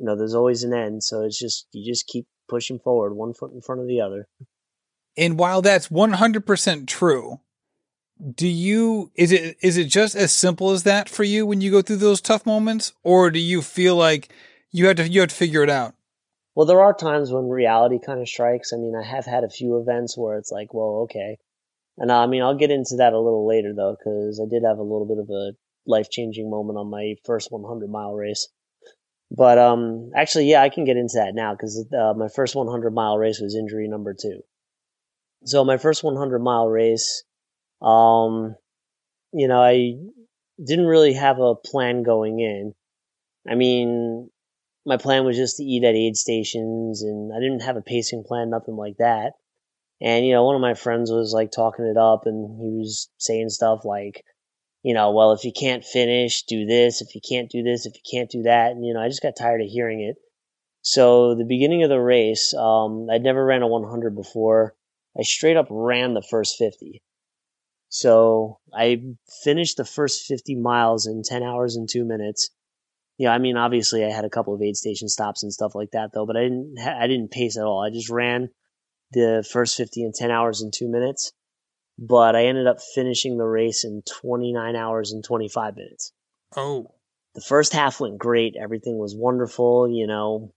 you 0.00 0.06
know, 0.06 0.16
there's 0.16 0.34
always 0.34 0.64
an 0.64 0.72
end. 0.72 1.04
So 1.04 1.22
it's 1.24 1.38
just, 1.38 1.66
you 1.72 1.84
just 1.84 2.06
keep 2.06 2.26
pushing 2.48 2.78
forward, 2.78 3.14
one 3.14 3.34
foot 3.34 3.52
in 3.52 3.60
front 3.60 3.82
of 3.82 3.86
the 3.86 4.00
other. 4.00 4.26
And 5.16 5.38
while 5.38 5.60
that's 5.60 5.88
100% 5.88 6.86
true, 6.86 7.40
do 8.34 8.48
you 8.48 9.10
is 9.14 9.32
it 9.32 9.56
is 9.62 9.78
it 9.78 9.86
just 9.86 10.14
as 10.14 10.30
simple 10.30 10.72
as 10.72 10.82
that 10.82 11.08
for 11.08 11.24
you 11.24 11.46
when 11.46 11.62
you 11.62 11.70
go 11.70 11.80
through 11.80 11.96
those 11.96 12.20
tough 12.20 12.44
moments 12.44 12.92
or 13.02 13.30
do 13.30 13.38
you 13.38 13.62
feel 13.62 13.96
like 13.96 14.30
you 14.70 14.86
had 14.86 14.96
to 14.98 15.08
you 15.08 15.20
have 15.20 15.30
to 15.30 15.34
figure 15.34 15.62
it 15.62 15.70
out? 15.70 15.94
Well, 16.54 16.66
there 16.66 16.80
are 16.80 16.92
times 16.92 17.30
when 17.30 17.48
reality 17.48 17.98
kind 18.04 18.20
of 18.20 18.28
strikes. 18.28 18.72
I 18.72 18.76
mean, 18.76 18.94
I 18.94 19.06
have 19.06 19.24
had 19.24 19.44
a 19.44 19.48
few 19.48 19.78
events 19.78 20.18
where 20.18 20.36
it's 20.36 20.50
like, 20.50 20.74
well, 20.74 21.02
okay. 21.04 21.38
And 21.96 22.10
I 22.10 22.26
mean, 22.26 22.42
I'll 22.42 22.56
get 22.56 22.70
into 22.70 22.96
that 22.96 23.12
a 23.12 23.20
little 23.20 23.46
later 23.46 23.72
though, 23.74 23.96
because 23.98 24.40
I 24.40 24.48
did 24.48 24.64
have 24.64 24.78
a 24.78 24.82
little 24.82 25.06
bit 25.06 25.18
of 25.18 25.30
a 25.30 25.52
life 25.86 26.10
changing 26.10 26.50
moment 26.50 26.78
on 26.78 26.90
my 26.90 27.14
first 27.24 27.52
100 27.52 27.88
mile 27.88 28.14
race. 28.14 28.48
But 29.30 29.58
um, 29.58 30.10
actually, 30.16 30.50
yeah, 30.50 30.62
I 30.62 30.70
can 30.70 30.84
get 30.84 30.96
into 30.96 31.14
that 31.14 31.34
now 31.34 31.52
because 31.52 31.86
uh, 31.96 32.14
my 32.16 32.28
first 32.28 32.56
100 32.56 32.90
mile 32.90 33.16
race 33.16 33.40
was 33.40 33.54
injury 33.54 33.86
number 33.86 34.14
two. 34.20 34.40
So 35.44 35.64
my 35.64 35.76
first 35.76 36.02
100 36.02 36.40
mile 36.40 36.68
race, 36.68 37.22
um, 37.80 38.56
you 39.32 39.46
know, 39.46 39.62
I 39.62 39.94
didn't 40.62 40.86
really 40.86 41.14
have 41.14 41.38
a 41.38 41.54
plan 41.54 42.02
going 42.02 42.40
in. 42.40 42.74
I 43.48 43.54
mean, 43.54 44.29
my 44.86 44.96
plan 44.96 45.24
was 45.24 45.36
just 45.36 45.58
to 45.58 45.64
eat 45.64 45.84
at 45.84 45.94
aid 45.94 46.16
stations 46.16 47.02
and 47.02 47.32
I 47.32 47.40
didn't 47.40 47.62
have 47.62 47.76
a 47.76 47.82
pacing 47.82 48.24
plan, 48.24 48.50
nothing 48.50 48.76
like 48.76 48.96
that. 48.98 49.32
And, 50.00 50.26
you 50.26 50.32
know, 50.32 50.44
one 50.44 50.54
of 50.54 50.62
my 50.62 50.74
friends 50.74 51.10
was 51.10 51.32
like 51.34 51.50
talking 51.50 51.84
it 51.84 51.98
up 51.98 52.22
and 52.24 52.58
he 52.60 52.78
was 52.78 53.10
saying 53.18 53.50
stuff 53.50 53.84
like, 53.84 54.24
you 54.82 54.94
know, 54.94 55.10
well, 55.10 55.32
if 55.32 55.44
you 55.44 55.52
can't 55.52 55.84
finish, 55.84 56.44
do 56.44 56.64
this. 56.64 57.02
If 57.02 57.14
you 57.14 57.20
can't 57.20 57.50
do 57.50 57.62
this, 57.62 57.84
if 57.84 57.94
you 57.94 58.00
can't 58.10 58.30
do 58.30 58.42
that. 58.44 58.70
And, 58.70 58.84
you 58.84 58.94
know, 58.94 59.00
I 59.00 59.08
just 59.08 59.22
got 59.22 59.36
tired 59.36 59.60
of 59.60 59.68
hearing 59.68 60.00
it. 60.00 60.16
So 60.82 61.34
the 61.34 61.44
beginning 61.44 61.82
of 61.82 61.90
the 61.90 62.00
race, 62.00 62.54
um, 62.54 63.08
I'd 63.10 63.22
never 63.22 63.44
ran 63.44 63.60
a 63.60 63.66
100 63.66 64.16
before. 64.16 64.74
I 65.18 65.22
straight 65.22 65.58
up 65.58 65.66
ran 65.68 66.14
the 66.14 66.22
first 66.22 66.56
50. 66.56 67.02
So 67.90 68.60
I 68.72 69.02
finished 69.44 69.76
the 69.76 69.84
first 69.84 70.24
50 70.26 70.54
miles 70.54 71.06
in 71.06 71.22
10 71.22 71.42
hours 71.42 71.76
and 71.76 71.88
two 71.88 72.06
minutes. 72.06 72.48
Yeah, 73.20 73.32
I 73.32 73.38
mean, 73.38 73.56
obviously 73.56 74.04
I 74.04 74.10
had 74.10 74.24
a 74.24 74.30
couple 74.30 74.54
of 74.54 74.62
aid 74.62 74.76
station 74.76 75.08
stops 75.08 75.42
and 75.42 75.52
stuff 75.52 75.74
like 75.74 75.90
that 75.92 76.10
though, 76.12 76.26
but 76.26 76.36
I 76.36 76.42
didn't, 76.44 76.76
I 76.80 77.06
didn't 77.06 77.30
pace 77.30 77.56
at 77.56 77.64
all. 77.64 77.84
I 77.84 77.90
just 77.90 78.10
ran 78.10 78.48
the 79.12 79.46
first 79.52 79.76
50 79.76 80.02
in 80.02 80.12
10 80.12 80.30
hours 80.30 80.62
and 80.62 80.72
two 80.72 80.88
minutes 80.88 81.32
but 82.00 82.34
I 82.34 82.46
ended 82.46 82.66
up 82.66 82.78
finishing 82.94 83.36
the 83.36 83.44
race 83.44 83.84
in 83.84 84.02
29 84.22 84.74
hours 84.74 85.12
and 85.12 85.22
25 85.22 85.76
minutes. 85.76 86.12
Oh. 86.56 86.94
The 87.34 87.42
first 87.42 87.74
half 87.74 88.00
went 88.00 88.18
great. 88.18 88.56
Everything 88.60 88.98
was 88.98 89.14
wonderful. 89.14 89.86
You 89.88 90.06
know, 90.06 90.54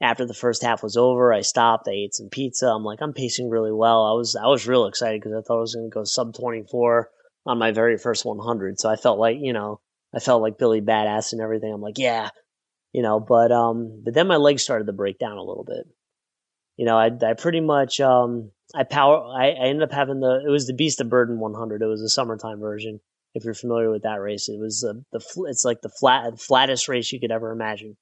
after 0.00 0.26
the 0.26 0.34
first 0.34 0.62
half 0.62 0.82
was 0.82 0.96
over, 0.96 1.32
I 1.32 1.42
stopped. 1.42 1.86
I 1.88 1.92
ate 1.92 2.14
some 2.14 2.28
pizza. 2.28 2.66
I'm 2.66 2.82
like, 2.82 2.98
I'm 3.00 3.12
pacing 3.14 3.48
really 3.48 3.72
well. 3.72 4.04
I 4.04 4.12
was, 4.12 4.34
I 4.34 4.48
was 4.48 4.66
real 4.66 4.86
excited 4.86 5.20
because 5.20 5.36
I 5.38 5.40
thought 5.40 5.58
I 5.58 5.60
was 5.60 5.74
going 5.74 5.88
to 5.88 5.94
go 5.94 6.04
sub 6.04 6.34
24 6.34 7.08
on 7.46 7.58
my 7.58 7.70
very 7.70 7.96
first 7.96 8.24
100. 8.24 8.80
So 8.80 8.90
I 8.90 8.96
felt 8.96 9.20
like, 9.20 9.36
you 9.40 9.52
know, 9.52 9.80
I 10.14 10.18
felt 10.18 10.42
like 10.42 10.58
Billy 10.58 10.80
Badass 10.80 11.32
and 11.32 11.40
everything. 11.40 11.72
I'm 11.72 11.80
like, 11.80 11.98
yeah, 11.98 12.30
you 12.92 13.02
know, 13.02 13.20
but, 13.20 13.50
um, 13.50 14.02
but 14.04 14.14
then 14.14 14.26
my 14.26 14.36
legs 14.36 14.62
started 14.62 14.86
to 14.86 14.92
break 14.92 15.18
down 15.18 15.38
a 15.38 15.42
little 15.42 15.64
bit. 15.64 15.86
You 16.76 16.86
know, 16.86 16.98
I, 16.98 17.10
I 17.22 17.34
pretty 17.34 17.60
much, 17.60 18.00
um, 18.00 18.50
I 18.74 18.84
power. 18.84 19.24
I, 19.36 19.50
I 19.50 19.66
ended 19.66 19.82
up 19.82 19.92
having 19.92 20.20
the. 20.20 20.42
It 20.46 20.50
was 20.50 20.66
the 20.66 20.74
Beast 20.74 21.00
of 21.00 21.10
Burden 21.10 21.38
100. 21.38 21.82
It 21.82 21.86
was 21.86 22.02
a 22.02 22.08
summertime 22.08 22.60
version. 22.60 23.00
If 23.34 23.44
you're 23.44 23.54
familiar 23.54 23.90
with 23.90 24.02
that 24.02 24.20
race, 24.20 24.48
it 24.48 24.58
was 24.58 24.80
the 24.80 25.04
the. 25.12 25.20
It's 25.48 25.64
like 25.64 25.82
the 25.82 25.90
flat 25.90 26.40
flattest 26.40 26.88
race 26.88 27.12
you 27.12 27.20
could 27.20 27.32
ever 27.32 27.50
imagine. 27.50 27.96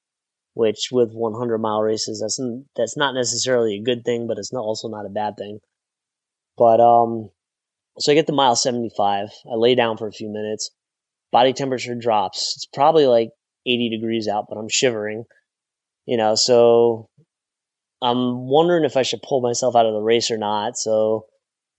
Which 0.55 0.89
with 0.91 1.13
100 1.13 1.59
mile 1.59 1.81
races, 1.81 2.21
that's 2.21 2.41
that's 2.77 2.97
not 2.97 3.15
necessarily 3.15 3.77
a 3.77 3.83
good 3.83 4.05
thing, 4.05 4.27
but 4.27 4.39
it's 4.39 4.53
not 4.53 4.63
also 4.63 4.89
not 4.89 5.07
a 5.07 5.11
bad 5.11 5.37
thing. 5.37 5.61
But 6.57 6.81
um, 6.81 7.31
so 7.99 8.13
I 8.13 8.15
get 8.15 8.27
to 8.27 8.33
mile 8.33 8.57
75. 8.57 9.29
I 9.51 9.55
lay 9.55 9.75
down 9.75 9.97
for 9.97 10.07
a 10.07 10.13
few 10.13 10.29
minutes. 10.29 10.71
Body 11.33 11.53
temperature 11.53 11.95
drops. 11.95 12.55
It's 12.57 12.67
probably 12.67 13.07
like 13.07 13.31
80 13.67 13.91
degrees 13.91 14.29
out, 14.29 14.47
but 14.49 14.59
I'm 14.59 14.69
shivering. 14.69 15.25
You 16.07 16.17
know, 16.17 16.35
so 16.35 17.09
I'm 18.03 18.49
wondering 18.49 18.85
if 18.85 18.97
I 18.97 19.03
should 19.03 19.23
pull 19.23 19.41
myself 19.41 19.77
out 19.77 19.87
of 19.87 19.93
the 19.93 20.01
race 20.01 20.31
or 20.31 20.39
not. 20.39 20.77
So 20.77 21.27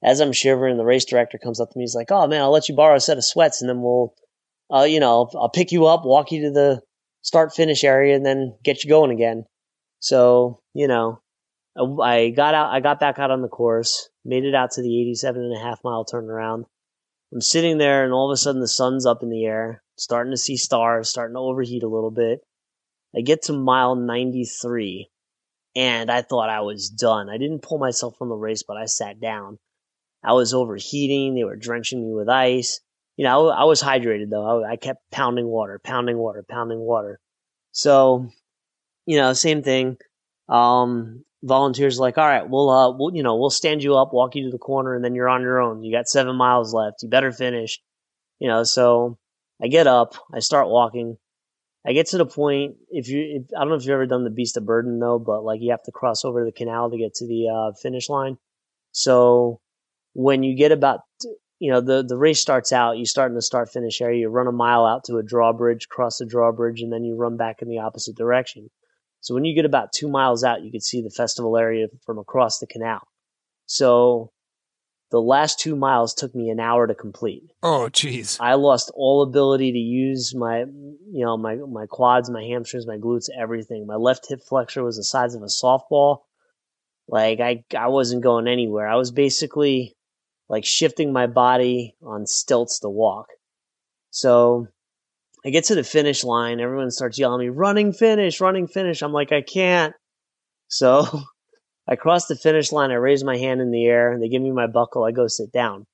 as 0.04 0.20
I'm 0.20 0.32
shivering, 0.32 0.78
the 0.78 0.86
race 0.86 1.06
director 1.06 1.38
comes 1.38 1.60
up 1.60 1.70
to 1.72 1.78
me. 1.78 1.84
He's 1.84 1.96
like, 1.96 2.12
"Oh 2.12 2.28
man, 2.28 2.42
I'll 2.42 2.52
let 2.52 2.70
you 2.70 2.76
borrow 2.76 2.96
a 2.96 3.00
set 3.00 3.18
of 3.18 3.26
sweats, 3.26 3.62
and 3.62 3.70
then 3.70 3.82
we'll, 3.82 4.14
uh, 4.74 4.84
you 4.84 5.00
know, 5.00 5.30
I'll, 5.36 5.50
pick 5.50 5.72
you 5.72 5.86
up, 5.86 6.06
walk 6.06 6.32
you 6.32 6.44
to 6.44 6.52
the 6.52 6.82
start 7.22 7.54
finish 7.54 7.84
area, 7.84 8.16
and 8.16 8.26
then 8.26 8.58
get 8.64 8.84
you 8.84 8.90
going 8.90 9.12
again." 9.12 9.46
So 10.00 10.62
you 10.74 10.88
know, 10.88 11.22
I 12.02 12.30
got 12.30 12.54
out, 12.54 12.72
I 12.72 12.80
got 12.80 13.00
back 13.00 13.20
out 13.20 13.32
on 13.32 13.42
the 13.42 13.48
course, 13.48 14.10
made 14.26 14.46
it 14.46 14.56
out 14.56 14.72
to 14.72 14.82
the 14.82 15.02
87 15.02 15.42
and 15.42 15.56
a 15.56 15.60
half 15.60 15.84
mile 15.84 16.06
turnaround. 16.06 16.66
I'm 17.34 17.42
sitting 17.42 17.78
there, 17.78 18.04
and 18.04 18.14
all 18.14 18.30
of 18.30 18.34
a 18.34 18.38
sudden 18.38 18.62
the 18.62 18.68
sun's 18.68 19.06
up 19.06 19.24
in 19.24 19.30
the 19.30 19.46
air, 19.46 19.84
starting 19.98 20.32
to 20.32 20.38
see 20.38 20.58
stars, 20.58 21.10
starting 21.10 21.36
to 21.36 21.40
overheat 21.40 21.84
a 21.84 21.88
little 21.88 22.12
bit. 22.12 22.42
I 23.16 23.22
get 23.22 23.44
to 23.44 23.54
mile 23.54 23.96
93 23.96 25.10
and 25.76 26.12
I 26.12 26.22
thought 26.22 26.50
I 26.50 26.62
was 26.62 26.90
done. 26.90 27.30
I 27.30 27.38
didn't 27.38 27.62
pull 27.62 27.78
myself 27.78 28.18
from 28.18 28.30
the 28.30 28.36
race, 28.36 28.64
but 28.64 28.78
I 28.78 28.86
sat 28.86 29.20
down. 29.20 29.58
I 30.24 30.34
was 30.34 30.54
overheating. 30.54 31.36
They 31.36 31.44
were 31.44 31.56
drenching 31.56 32.06
me 32.06 32.14
with 32.14 32.30
ice. 32.30 32.80
You 33.18 33.26
know, 33.26 33.50
I, 33.50 33.62
I 33.62 33.64
was 33.66 33.82
hydrated 33.82 34.30
though. 34.30 34.64
I, 34.64 34.72
I, 34.72 34.76
kept 34.76 35.10
pounding 35.12 35.48
water, 35.48 35.80
pounding 35.84 36.18
water, 36.18 36.44
pounding 36.48 36.80
water. 36.80 37.20
So, 37.72 38.30
you 39.06 39.18
know, 39.18 39.34
same 39.34 39.64
thing. 39.64 39.98
Um, 40.50 41.24
volunteers 41.44 42.00
like, 42.00 42.18
all 42.18 42.28
right, 42.28 42.48
we'll, 42.48 42.70
uh, 42.70 42.92
we'll, 42.92 43.16
you 43.16 43.24
know, 43.24 43.36
we'll 43.36 43.50
stand 43.50 43.84
you 43.84 43.96
up, 43.96 44.14
walk 44.14 44.36
you 44.36 44.44
to 44.46 44.52
the 44.52 44.58
corner, 44.58 44.96
and 44.96 45.04
then 45.04 45.16
you're 45.16 45.30
on 45.30 45.42
your 45.42 45.60
own. 45.60 45.84
You 45.84 45.92
got 45.92 46.08
seven 46.08 46.36
miles 46.36 46.74
left. 46.74 47.04
You 47.04 47.10
better 47.10 47.32
finish. 47.32 47.80
You 48.40 48.48
know, 48.48 48.64
so 48.64 49.18
I 49.62 49.68
get 49.68 49.88
up, 49.88 50.16
I 50.34 50.40
start 50.40 50.68
walking. 50.68 51.18
I 51.86 51.94
get 51.94 52.08
to 52.08 52.18
the 52.18 52.26
point 52.26 52.76
if 52.90 53.08
you 53.08 53.42
if, 53.42 53.44
I 53.56 53.60
don't 53.60 53.70
know 53.70 53.76
if 53.76 53.84
you've 53.84 53.94
ever 53.94 54.06
done 54.06 54.24
the 54.24 54.30
Beast 54.30 54.58
of 54.58 54.66
Burden 54.66 55.00
though, 55.00 55.20
but 55.20 55.44
like 55.44 55.62
you 55.62 55.72
have 55.72 55.84
to 55.84 55.92
cross 55.92 56.26
over 56.26 56.44
the 56.46 56.52
canal 56.52 56.92
to 56.92 56.98
get 56.98 57.16
to 57.16 57.28
the 57.28 57.50
uh, 57.50 57.74
finish 57.82 58.10
line. 58.10 58.38
So 58.92 59.62
when 60.14 60.44
you 60.44 60.56
get 60.56 60.72
about 60.72 61.02
you 61.60 61.72
know 61.72 61.82
the 61.82 62.04
the 62.04 62.18
race 62.18 62.40
starts 62.40 62.72
out, 62.72 62.98
you 62.98 63.06
start 63.06 63.32
in 63.32 63.36
the 63.36 63.42
start 63.42 63.72
finish 63.72 64.02
area, 64.02 64.22
you 64.22 64.30
run 64.30 64.48
a 64.48 64.52
mile 64.52 64.86
out 64.86 65.06
to 65.06 65.18
a 65.18 65.24
drawbridge, 65.24 65.88
cross 65.88 66.18
the 66.18 66.26
drawbridge, 66.26 66.82
and 66.82 66.92
then 66.92 67.04
you 67.04 67.16
run 67.16 67.38
back 67.38 67.62
in 67.62 67.70
the 67.70 67.80
opposite 67.80 68.16
direction. 68.16 68.70
So 69.22 69.34
when 69.36 69.46
you 69.46 69.56
get 69.56 69.66
about 69.66 69.94
two 69.94 70.10
miles 70.10 70.44
out, 70.44 70.64
you 70.64 70.72
can 70.72 70.82
see 70.82 71.02
the 71.02 71.10
festival 71.10 71.58
area 71.58 71.88
from 72.06 72.18
across 72.18 72.60
the 72.60 72.68
canal. 72.68 73.02
So 73.68 74.32
the 75.12 75.22
last 75.22 75.60
two 75.60 75.76
miles 75.76 76.14
took 76.14 76.34
me 76.34 76.50
an 76.50 76.60
hour 76.60 76.88
to 76.88 76.96
complete. 76.96 77.44
Oh, 77.62 77.90
jeez. 77.92 78.38
I 78.40 78.56
lost 78.56 78.92
all 78.96 79.22
ability 79.22 79.72
to 79.74 79.78
use 79.78 80.34
my, 80.34 80.60
you 80.60 81.26
know, 81.26 81.38
my, 81.38 81.56
my 81.56 81.86
quads, 81.86 82.30
my 82.30 82.44
hamstrings, 82.44 82.88
my 82.88 82.98
glutes, 82.98 83.30
everything. 83.38 83.86
My 83.86 83.96
left 83.96 84.28
hip 84.28 84.40
flexor 84.48 84.84
was 84.84 84.98
the 84.98 85.04
size 85.04 85.36
of 85.36 85.44
a 85.44 85.46
softball. 85.46 86.20
Like 87.08 87.40
I, 87.42 87.64
I 87.78 87.90
wasn't 87.90 88.24
going 88.24 88.48
anywhere. 88.48 88.88
I 88.88 88.96
was 88.96 89.12
basically 89.12 89.96
like 90.50 90.66
shifting 90.66 91.14
my 91.14 91.28
body 91.28 91.96
on 92.02 92.26
stilts 92.26 92.80
to 92.80 92.90
walk. 92.90 93.28
So 94.10 94.68
I 95.46 95.50
get 95.50 95.66
to 95.66 95.76
the 95.76 95.84
finish 95.84 96.24
line. 96.24 96.60
Everyone 96.60 96.92
starts 96.92 97.18
yelling 97.18 97.42
at 97.42 97.52
me, 97.52 97.58
running 97.58 97.94
finish, 97.94 98.40
running 98.40 98.68
finish. 98.68 99.02
I'm 99.02 99.14
like, 99.14 99.32
I 99.32 99.42
can't. 99.42 99.94
So 100.68 101.06
I 101.88 101.96
cross 101.96 102.28
the 102.28 102.36
finish 102.36 102.72
line. 102.72 102.92
I 102.92 102.96
raise 102.96 103.24
my 103.24 103.38
hand 103.38 103.62
in 103.62 103.72
the 103.72 103.86
air. 103.86 104.12
And 104.12 104.22
they 104.22 104.30
give 104.30 104.42
me 104.42 104.52
my 104.52 104.68
buckle. 104.68 105.04
I 105.04 105.12
go 105.12 105.28
sit 105.28 105.52
down. 105.52 105.88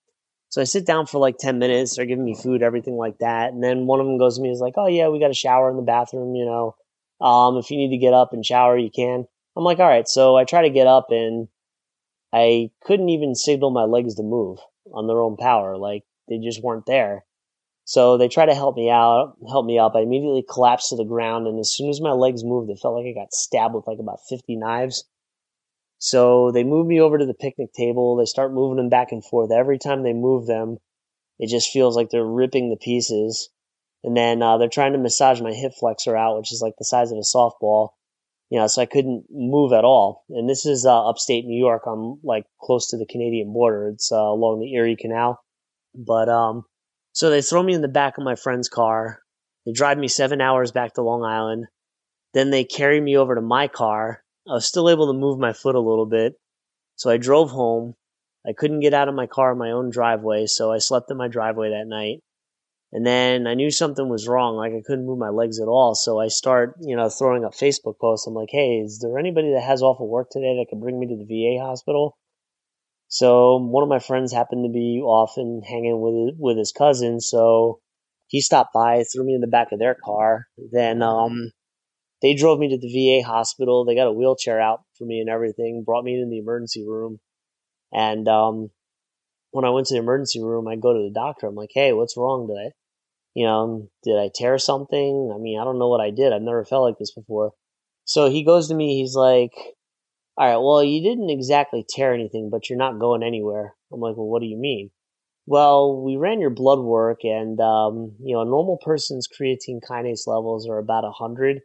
So 0.49 0.61
I 0.61 0.65
sit 0.65 0.85
down 0.85 1.07
for 1.07 1.19
like 1.19 1.37
10 1.37 1.59
minutes. 1.59 1.95
They're 1.95 2.05
giving 2.05 2.25
me 2.25 2.35
food, 2.35 2.61
everything 2.61 2.95
like 2.95 3.19
that. 3.19 3.51
And 3.51 3.63
then 3.63 3.85
one 3.85 3.99
of 3.99 4.05
them 4.05 4.17
goes 4.17 4.37
to 4.37 4.41
me, 4.41 4.49
is 4.49 4.59
like, 4.59 4.75
oh, 4.77 4.87
yeah, 4.87 5.09
we 5.09 5.19
got 5.19 5.31
a 5.31 5.35
shower 5.35 5.69
in 5.69 5.75
the 5.75 5.81
bathroom, 5.81 6.35
you 6.35 6.45
know. 6.45 6.75
Um, 7.25 7.57
if 7.57 7.71
you 7.71 7.77
need 7.77 7.89
to 7.89 7.97
get 7.97 8.13
up 8.13 8.31
and 8.31 8.45
shower, 8.45 8.77
you 8.77 8.89
can. 8.89 9.25
I'm 9.55 9.63
like, 9.63 9.79
all 9.79 9.87
right. 9.87 10.07
So 10.07 10.35
I 10.37 10.43
try 10.45 10.61
to 10.61 10.69
get 10.69 10.87
up 10.87 11.07
and 11.09 11.47
I 12.33 12.69
couldn't 12.83 13.09
even 13.09 13.35
signal 13.35 13.71
my 13.71 13.83
legs 13.83 14.15
to 14.15 14.23
move 14.23 14.59
on 14.93 15.07
their 15.07 15.19
own 15.19 15.35
power. 15.37 15.77
Like 15.77 16.03
they 16.29 16.37
just 16.37 16.63
weren't 16.63 16.85
there. 16.85 17.25
So 17.87 18.17
they 18.17 18.27
try 18.27 18.45
to 18.45 18.53
help 18.53 18.75
me 18.75 18.89
out, 18.89 19.37
help 19.47 19.65
me 19.65 19.79
up. 19.79 19.95
I 19.95 20.01
immediately 20.01 20.43
collapsed 20.43 20.89
to 20.89 20.97
the 20.97 21.05
ground. 21.05 21.47
And 21.47 21.57
as 21.57 21.71
soon 21.71 21.87
as 21.87 22.01
my 22.01 22.11
legs 22.11 22.43
moved, 22.43 22.69
it 22.69 22.79
felt 22.81 22.95
like 22.95 23.05
I 23.05 23.17
got 23.17 23.31
stabbed 23.33 23.73
with 23.73 23.87
like 23.87 23.99
about 23.99 24.19
50 24.27 24.57
knives. 24.57 25.05
So 25.97 26.51
they 26.51 26.65
move 26.65 26.85
me 26.85 26.99
over 26.99 27.17
to 27.17 27.25
the 27.25 27.33
picnic 27.33 27.71
table. 27.71 28.17
They 28.17 28.25
start 28.25 28.51
moving 28.51 28.75
them 28.75 28.89
back 28.89 29.13
and 29.13 29.23
forth. 29.23 29.53
Every 29.53 29.79
time 29.79 30.03
they 30.03 30.11
move 30.11 30.47
them, 30.47 30.79
it 31.39 31.47
just 31.49 31.71
feels 31.71 31.95
like 31.95 32.09
they're 32.09 32.25
ripping 32.25 32.69
the 32.69 32.75
pieces. 32.75 33.47
And 34.03 34.17
then 34.17 34.41
uh, 34.41 34.57
they're 34.57 34.67
trying 34.67 34.91
to 34.91 34.99
massage 34.99 35.39
my 35.39 35.53
hip 35.53 35.71
flexor 35.79 36.17
out, 36.17 36.37
which 36.37 36.51
is 36.51 36.61
like 36.61 36.73
the 36.77 36.83
size 36.83 37.13
of 37.13 37.17
a 37.17 37.21
softball. 37.21 37.91
You 38.49 38.59
know, 38.59 38.67
so 38.67 38.81
I 38.81 38.85
couldn't 38.85 39.27
move 39.31 39.71
at 39.71 39.85
all. 39.85 40.25
And 40.27 40.49
this 40.49 40.65
is 40.65 40.85
uh, 40.85 41.07
upstate 41.07 41.45
New 41.45 41.57
York. 41.57 41.83
I'm 41.87 42.19
like 42.21 42.43
close 42.61 42.89
to 42.89 42.97
the 42.97 43.05
Canadian 43.05 43.53
border. 43.53 43.87
It's 43.87 44.11
uh, 44.11 44.17
along 44.17 44.59
the 44.59 44.73
Erie 44.73 44.97
Canal. 44.99 45.41
But 45.95 46.27
um, 46.27 46.65
so 47.17 47.29
they 47.29 47.41
throw 47.41 47.63
me 47.63 47.73
in 47.73 47.81
the 47.81 47.87
back 47.87 48.17
of 48.17 48.23
my 48.23 48.35
friend's 48.35 48.69
car. 48.69 49.19
They 49.65 49.71
drive 49.71 49.97
me 49.97 50.07
seven 50.07 50.41
hours 50.41 50.71
back 50.71 50.93
to 50.93 51.01
Long 51.01 51.23
Island. 51.23 51.65
Then 52.33 52.51
they 52.51 52.63
carry 52.63 53.01
me 53.01 53.17
over 53.17 53.35
to 53.35 53.41
my 53.41 53.67
car 53.67 54.23
I 54.49 54.53
was 54.53 54.65
still 54.65 54.89
able 54.89 55.07
to 55.07 55.19
move 55.19 55.39
my 55.39 55.51
foot 55.51 55.75
a 55.75 55.79
little 55.79 56.05
bit. 56.05 56.39
So 56.95 57.09
I 57.09 57.17
drove 57.17 57.51
home. 57.51 57.95
I 58.47 58.53
couldn't 58.53 58.79
get 58.79 58.93
out 58.93 59.09
of 59.09 59.15
my 59.15 59.27
car 59.27 59.51
in 59.51 59.57
my 59.57 59.71
own 59.71 59.89
driveway, 59.89 60.45
so 60.45 60.71
I 60.71 60.77
slept 60.77 61.11
in 61.11 61.17
my 61.17 61.27
driveway 61.27 61.71
that 61.71 61.87
night. 61.87 62.23
And 62.93 63.05
then 63.05 63.45
I 63.45 63.55
knew 63.55 63.69
something 63.69 64.07
was 64.07 64.29
wrong, 64.29 64.55
like 64.55 64.71
I 64.71 64.81
couldn't 64.85 65.05
move 65.05 65.19
my 65.19 65.29
legs 65.29 65.59
at 65.59 65.67
all. 65.67 65.95
So 65.95 66.21
I 66.21 66.29
start, 66.29 66.75
you 66.79 66.95
know, 66.95 67.09
throwing 67.09 67.43
up 67.43 67.53
Facebook 67.53 67.99
posts. 67.99 68.25
I'm 68.25 68.33
like, 68.33 68.49
hey, 68.49 68.77
is 68.77 68.99
there 68.99 69.19
anybody 69.19 69.51
that 69.51 69.63
has 69.63 69.83
off 69.83 69.99
of 69.99 70.07
work 70.07 70.29
today 70.31 70.55
that 70.55 70.69
can 70.69 70.79
bring 70.79 70.97
me 70.97 71.07
to 71.07 71.17
the 71.17 71.25
VA 71.25 71.61
hospital? 71.61 72.17
So 73.09 73.57
one 73.57 73.83
of 73.83 73.89
my 73.89 73.99
friends 73.99 74.33
happened 74.33 74.65
to 74.65 74.71
be 74.71 75.01
off 75.03 75.33
and 75.37 75.63
hanging 75.65 76.01
with 76.01 76.35
with 76.37 76.57
his 76.57 76.71
cousin, 76.71 77.19
so 77.21 77.79
he 78.27 78.41
stopped 78.41 78.73
by, 78.73 79.03
threw 79.03 79.25
me 79.25 79.33
in 79.33 79.41
the 79.41 79.47
back 79.47 79.71
of 79.71 79.79
their 79.79 79.95
car. 79.95 80.47
Then 80.71 81.01
um, 81.01 81.51
they 82.21 82.33
drove 82.33 82.59
me 82.59 82.69
to 82.69 82.77
the 82.77 83.21
VA 83.21 83.25
hospital. 83.25 83.85
They 83.85 83.95
got 83.95 84.07
a 84.07 84.11
wheelchair 84.11 84.59
out 84.59 84.81
for 84.97 85.05
me 85.05 85.19
and 85.19 85.29
everything, 85.29 85.83
brought 85.85 86.03
me 86.03 86.19
in 86.19 86.29
the 86.29 86.39
emergency 86.39 86.85
room. 86.85 87.19
And 87.93 88.27
um, 88.27 88.69
when 89.51 89.63
I 89.65 89.69
went 89.69 89.87
to 89.87 89.93
the 89.93 90.01
emergency 90.01 90.43
room, 90.43 90.67
I 90.67 90.75
go 90.75 90.93
to 90.93 91.03
the 91.07 91.13
doctor. 91.13 91.47
I'm 91.47 91.55
like, 91.55 91.71
hey, 91.73 91.93
what's 91.93 92.17
wrong? 92.17 92.47
Did 92.47 92.57
I, 92.57 92.71
you 93.33 93.45
know, 93.45 93.87
did 94.03 94.17
I 94.17 94.29
tear 94.33 94.57
something? 94.57 95.31
I 95.33 95.37
mean, 95.37 95.59
I 95.59 95.63
don't 95.63 95.79
know 95.79 95.87
what 95.87 96.01
I 96.01 96.11
did. 96.11 96.33
I've 96.33 96.41
never 96.41 96.65
felt 96.65 96.83
like 96.83 96.97
this 96.99 97.13
before. 97.13 97.51
So 98.03 98.29
he 98.29 98.43
goes 98.43 98.67
to 98.67 98.75
me, 98.75 98.99
he's 98.99 99.15
like, 99.15 99.53
all 100.37 100.47
right, 100.47 100.57
well, 100.57 100.83
you 100.83 101.01
didn't 101.01 101.31
exactly 101.31 101.83
tear 101.87 102.13
anything, 102.13 102.49
but 102.51 102.69
you're 102.69 102.77
not 102.77 102.99
going 102.99 103.23
anywhere. 103.23 103.73
I'm 103.91 103.99
like, 103.99 104.15
well, 104.15 104.27
what 104.27 104.41
do 104.41 104.47
you 104.47 104.57
mean? 104.57 104.91
Well, 105.47 106.03
we 106.03 106.15
ran 106.17 106.41
your 106.41 106.51
blood 106.51 106.79
work, 106.79 107.19
and 107.23 107.59
um, 107.59 108.15
you 108.19 108.35
know, 108.35 108.41
a 108.41 108.45
normal 108.45 108.77
person's 108.83 109.27
creatine 109.27 109.79
kinase 109.81 110.27
levels 110.27 110.69
are 110.69 110.77
about 110.77 111.03
100. 111.03 111.61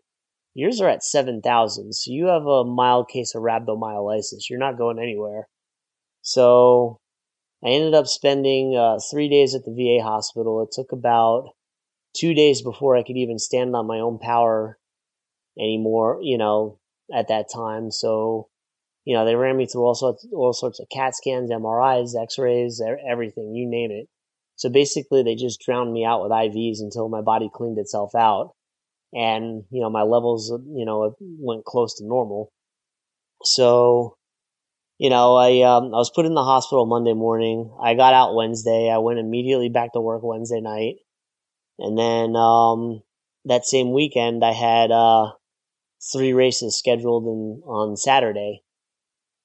Yours 0.55 0.81
are 0.81 0.89
at 0.89 1.05
7,000, 1.05 1.93
so 1.93 2.11
you 2.11 2.27
have 2.27 2.47
a 2.47 2.65
mild 2.65 3.09
case 3.09 3.35
of 3.35 3.43
rhabdomyolysis. 3.43 4.49
You're 4.49 4.59
not 4.59 4.79
going 4.79 4.99
anywhere. 4.99 5.49
So 6.23 6.99
I 7.65 7.71
ended 7.71 7.95
up 7.95 8.07
spending 8.07 8.77
uh, 8.77 8.99
three 9.11 9.29
days 9.29 9.55
at 9.55 9.65
the 9.65 9.73
VA 9.73 10.03
hospital. 10.03 10.63
It 10.63 10.71
took 10.73 10.93
about 10.93 11.51
two 12.17 12.35
days 12.35 12.63
before 12.63 12.97
I 12.97 13.03
could 13.03 13.17
even 13.17 13.39
stand 13.39 13.75
on 13.75 13.87
my 13.87 13.99
own 13.99 14.19
power 14.19 14.79
anymore, 15.59 16.21
you 16.23 16.39
know, 16.39 16.79
at 17.13 17.29
that 17.29 17.47
time. 17.53 17.91
So 17.91 18.49
you 19.05 19.17
know, 19.17 19.25
they 19.25 19.35
ran 19.35 19.57
me 19.57 19.67
through 19.67 19.83
all 19.83 19.95
sorts, 19.95 20.27
all 20.33 20.53
sorts 20.53 20.81
of 20.81 20.89
CAT 20.89 21.17
scans, 21.17 21.51
MRIs, 21.51 22.21
X-rays, 22.21 22.81
everything, 23.09 23.55
you 23.55 23.69
name 23.69 23.91
it. 23.91 24.09
So 24.57 24.69
basically, 24.69 25.23
they 25.23 25.35
just 25.35 25.61
drowned 25.61 25.93
me 25.93 26.05
out 26.05 26.23
with 26.23 26.31
IVs 26.31 26.81
until 26.81 27.09
my 27.09 27.21
body 27.21 27.51
cleaned 27.53 27.79
itself 27.79 28.15
out, 28.15 28.53
and 29.13 29.65
you 29.71 29.81
know, 29.81 29.91
my 29.91 30.03
levels, 30.03 30.51
you 30.51 30.85
know, 30.85 31.17
went 31.21 31.65
close 31.65 31.95
to 31.97 32.07
normal. 32.07 32.53
So, 33.43 34.17
you 34.99 35.11
know, 35.11 35.35
I 35.35 35.63
um, 35.63 35.87
I 35.87 35.97
was 35.97 36.13
put 36.15 36.27
in 36.27 36.35
the 36.35 36.45
hospital 36.45 36.87
Monday 36.87 37.15
morning. 37.15 37.75
I 37.83 37.95
got 37.95 38.15
out 38.15 38.37
Wednesday. 38.37 38.89
I 38.89 38.99
went 38.99 39.19
immediately 39.19 39.69
back 39.69 39.95
to 39.95 40.01
work 40.01 40.23
Wednesday 40.23 40.61
night, 40.61 40.97
and 41.79 41.99
then 41.99 42.37
um, 42.37 43.03
that 43.47 43.65
same 43.65 43.93
weekend, 43.93 44.45
I 44.45 44.53
had 44.53 44.93
uh, 44.93 45.33
three 46.13 46.33
races 46.33 46.79
scheduled 46.79 47.25
in, 47.25 47.63
on 47.67 47.97
Saturday. 47.97 48.63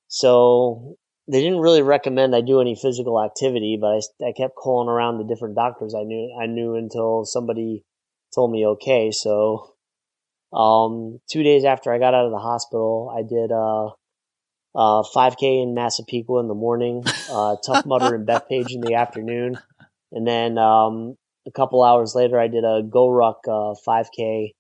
So 0.08 0.98
they 1.30 1.42
didn't 1.42 1.60
really 1.60 1.82
recommend 1.82 2.36
I 2.36 2.42
do 2.42 2.62
any 2.62 2.76
physical 2.76 3.22
activity, 3.22 3.78
but 3.80 3.88
I, 3.88 4.30
I 4.30 4.32
kept 4.32 4.56
calling 4.56 4.90
around 4.90 5.18
the 5.18 5.26
different 5.26 5.56
doctors 5.56 5.94
I 5.94 6.04
knew 6.04 6.38
I 6.40 6.46
knew 6.46 6.76
until 6.76 7.26
somebody 7.26 7.84
told 8.34 8.52
me 8.52 8.66
okay. 8.66 9.12
So 9.12 9.74
um, 10.54 11.20
two 11.30 11.44
days 11.44 11.66
after 11.66 11.92
I 11.92 12.00
got 12.00 12.14
out 12.14 12.26
of 12.26 12.32
the 12.32 12.40
hospital, 12.40 13.14
I 13.16 13.24
did 13.24 13.52
uh, 13.52 13.88
uh, 14.76 15.04
5K 15.04 15.64
in 15.64 15.74
Massapequa 15.74 16.40
in 16.40 16.48
the 16.48 16.54
morning, 16.54 17.04
uh, 17.30 17.58
Tough 17.66 17.86
Mudder 17.86 18.16
and 18.16 18.28
Bethpage 18.28 18.74
in 18.74 18.82
the 18.82 18.96
afternoon, 18.96 19.58
and 20.12 20.26
then 20.26 20.58
um, 20.58 21.16
a 21.46 21.52
couple 21.52 21.84
hours 21.84 22.16
later, 22.16 22.40
I 22.40 22.48
did 22.48 22.64
a 22.64 22.82
GORUCK 22.84 23.48
uh, 23.48 23.76
5K 23.86 24.52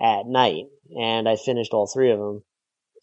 at 0.00 0.26
night, 0.26 0.64
and 0.98 1.28
I 1.28 1.36
finished 1.36 1.72
all 1.72 1.86
three 1.86 2.10
of 2.10 2.18
them 2.18 2.42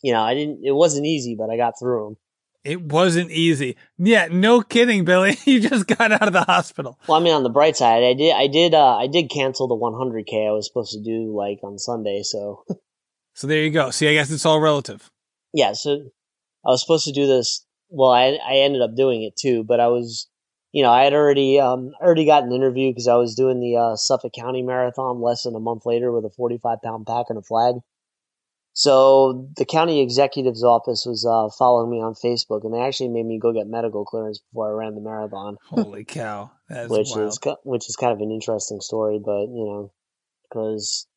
you 0.02 0.14
know, 0.14 0.22
I 0.22 0.34
didn't, 0.34 0.62
it 0.64 0.72
wasn't 0.72 1.06
easy, 1.06 1.36
but 1.36 1.50
I 1.50 1.58
got 1.58 1.74
through 1.80 2.06
them. 2.06 2.18
It 2.64 2.82
wasn't 2.82 3.32
easy. 3.32 3.78
Yeah, 3.98 4.28
no 4.30 4.62
kidding, 4.62 5.06
Billy. 5.06 5.38
You 5.46 5.62
just 5.62 5.88
got 5.88 6.12
out 6.12 6.28
of 6.28 6.34
the 6.34 6.44
hospital. 6.44 7.00
Well, 7.08 7.20
I 7.20 7.24
mean, 7.24 7.34
on 7.34 7.44
the 7.44 7.50
bright 7.50 7.78
side, 7.78 8.04
I 8.04 8.14
did, 8.14 8.36
I 8.36 8.48
did, 8.48 8.74
uh, 8.74 8.98
I 8.98 9.08
did 9.08 9.30
cancel 9.30 9.68
the 9.68 9.76
100k 9.76 10.48
I 10.48 10.52
was 10.52 10.68
supposed 10.68 10.92
to 10.92 11.02
do 11.02 11.36
like 11.36 11.60
on 11.64 11.80
Sunday. 11.80 12.22
So, 12.24 12.66
so 13.34 13.48
there 13.48 13.64
you 13.64 13.72
go. 13.72 13.92
See, 13.92 14.10
I 14.10 14.14
guess 14.14 14.30
it's 14.30 14.46
all 14.46 14.60
relative. 14.60 15.10
Yeah. 15.54 15.74
So 15.74 16.12
I 16.66 16.70
was 16.70 16.82
supposed 16.82 17.06
to 17.06 17.14
do 17.14 17.28
this. 17.28 17.66
Well, 17.90 18.12
I, 18.12 18.38
I 18.46 18.58
ended 18.58 18.82
up 18.82 18.96
doing 18.96 19.24
it 19.24 19.36
too, 19.38 19.64
but 19.64 19.80
I 19.80 19.88
was, 19.88 20.28
you 20.74 20.84
know, 20.84 20.92
I 20.92 21.04
had 21.04 21.14
already, 21.14 21.60
um, 21.60 21.94
already 22.02 22.26
got 22.26 22.44
an 22.44 22.52
interview 22.52 22.92
because 22.92 23.08
I 23.08 23.16
was 23.16 23.36
doing 23.36 23.60
the, 23.62 23.78
uh, 23.78 23.96
Suffolk 23.96 24.34
County 24.34 24.62
Marathon 24.62 25.22
less 25.22 25.44
than 25.44 25.56
a 25.56 25.60
month 25.60 25.86
later 25.86 26.12
with 26.12 26.26
a 26.26 26.30
45 26.30 26.82
pound 26.84 27.08
pack 27.08 27.28
and 27.30 27.40
a 27.40 27.42
flag. 27.42 27.76
So 28.80 29.50
the 29.58 29.66
county 29.66 30.02
executive's 30.02 30.64
office 30.64 31.06
was 31.06 31.26
uh, 31.26 31.54
following 31.58 31.92
me 31.92 31.98
on 31.98 32.14
Facebook, 32.14 32.64
and 32.64 32.74
they 32.74 32.80
actually 32.80 33.10
made 33.10 33.26
me 33.26 33.38
go 33.38 33.52
get 33.52 33.68
medical 33.68 34.06
clearance 34.06 34.40
before 34.40 34.70
I 34.70 34.72
ran 34.72 34.96
the 34.96 35.02
marathon. 35.02 35.58
Holy 35.68 36.06
cow! 36.06 36.52
which 36.70 37.10
wild. 37.14 37.28
is 37.28 37.40
which 37.66 37.90
is 37.90 37.98
kind 37.98 38.14
of 38.14 38.22
an 38.22 38.32
interesting 38.32 38.80
story, 38.80 39.20
but 39.20 39.48
you 39.48 39.66
know, 39.66 39.92
because 40.44 41.08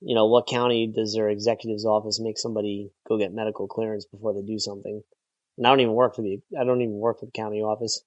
you 0.00 0.14
know 0.14 0.26
what 0.26 0.48
county 0.48 0.92
does 0.94 1.14
their 1.14 1.30
executive's 1.30 1.86
office 1.86 2.20
make 2.20 2.36
somebody 2.36 2.90
go 3.08 3.16
get 3.16 3.32
medical 3.32 3.68
clearance 3.68 4.04
before 4.04 4.34
they 4.34 4.42
do 4.46 4.58
something? 4.58 5.00
And 5.56 5.66
I 5.66 5.70
don't 5.70 5.80
even 5.80 5.94
work 5.94 6.14
for 6.14 6.20
the 6.20 6.42
I 6.60 6.64
don't 6.64 6.82
even 6.82 6.98
work 6.98 7.20
for 7.20 7.24
the 7.24 7.32
county 7.32 7.62
office. 7.62 8.02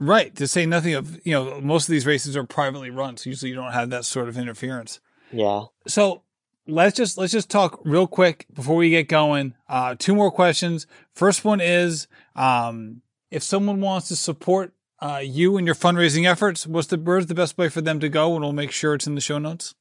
Right. 0.00 0.34
To 0.34 0.48
say 0.48 0.66
nothing 0.66 0.94
of 0.94 1.24
you 1.24 1.34
know 1.34 1.60
most 1.60 1.88
of 1.88 1.92
these 1.92 2.04
races 2.04 2.36
are 2.36 2.42
privately 2.42 2.90
run, 2.90 3.16
so 3.16 3.30
usually 3.30 3.50
you 3.50 3.54
don't 3.54 3.70
have 3.70 3.90
that 3.90 4.06
sort 4.06 4.28
of 4.28 4.36
interference. 4.36 4.98
Yeah. 5.30 5.66
So 5.86 6.24
let's 6.66 6.96
just 6.96 7.18
let's 7.18 7.32
just 7.32 7.50
talk 7.50 7.80
real 7.84 8.06
quick 8.06 8.46
before 8.52 8.76
we 8.76 8.90
get 8.90 9.08
going. 9.08 9.54
Uh, 9.68 9.94
two 9.98 10.14
more 10.14 10.30
questions. 10.30 10.86
First 11.14 11.44
one 11.44 11.60
is 11.60 12.08
um, 12.34 13.02
if 13.30 13.42
someone 13.42 13.80
wants 13.80 14.08
to 14.08 14.16
support 14.16 14.72
uh, 15.00 15.20
you 15.22 15.56
and 15.56 15.66
your 15.66 15.74
fundraising 15.74 16.26
efforts, 16.26 16.66
what's 16.66 16.88
the 16.88 16.98
where's 16.98 17.26
the 17.26 17.34
best 17.34 17.58
way 17.58 17.68
for 17.68 17.80
them 17.80 18.00
to 18.00 18.08
go, 18.08 18.34
and 18.34 18.42
we'll 18.42 18.52
make 18.52 18.70
sure 18.70 18.94
it's 18.94 19.06
in 19.06 19.14
the 19.14 19.20
show 19.20 19.38
notes. 19.38 19.74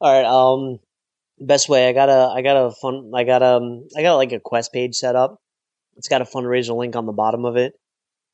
All 0.00 0.12
right. 0.12 0.24
Um, 0.24 0.80
best 1.38 1.68
way 1.68 1.88
I 1.88 1.92
got 1.92 2.08
a 2.08 2.32
I 2.34 2.42
got 2.42 2.56
a 2.56 2.70
fun 2.70 3.10
I 3.14 3.24
got 3.24 3.42
um 3.42 3.88
I 3.96 4.02
got 4.02 4.16
like 4.16 4.32
a 4.32 4.40
quest 4.40 4.72
page 4.72 4.94
set 4.94 5.16
up. 5.16 5.40
It's 5.96 6.08
got 6.08 6.22
a 6.22 6.24
fundraiser 6.24 6.76
link 6.76 6.96
on 6.96 7.06
the 7.06 7.12
bottom 7.12 7.44
of 7.44 7.56
it. 7.56 7.74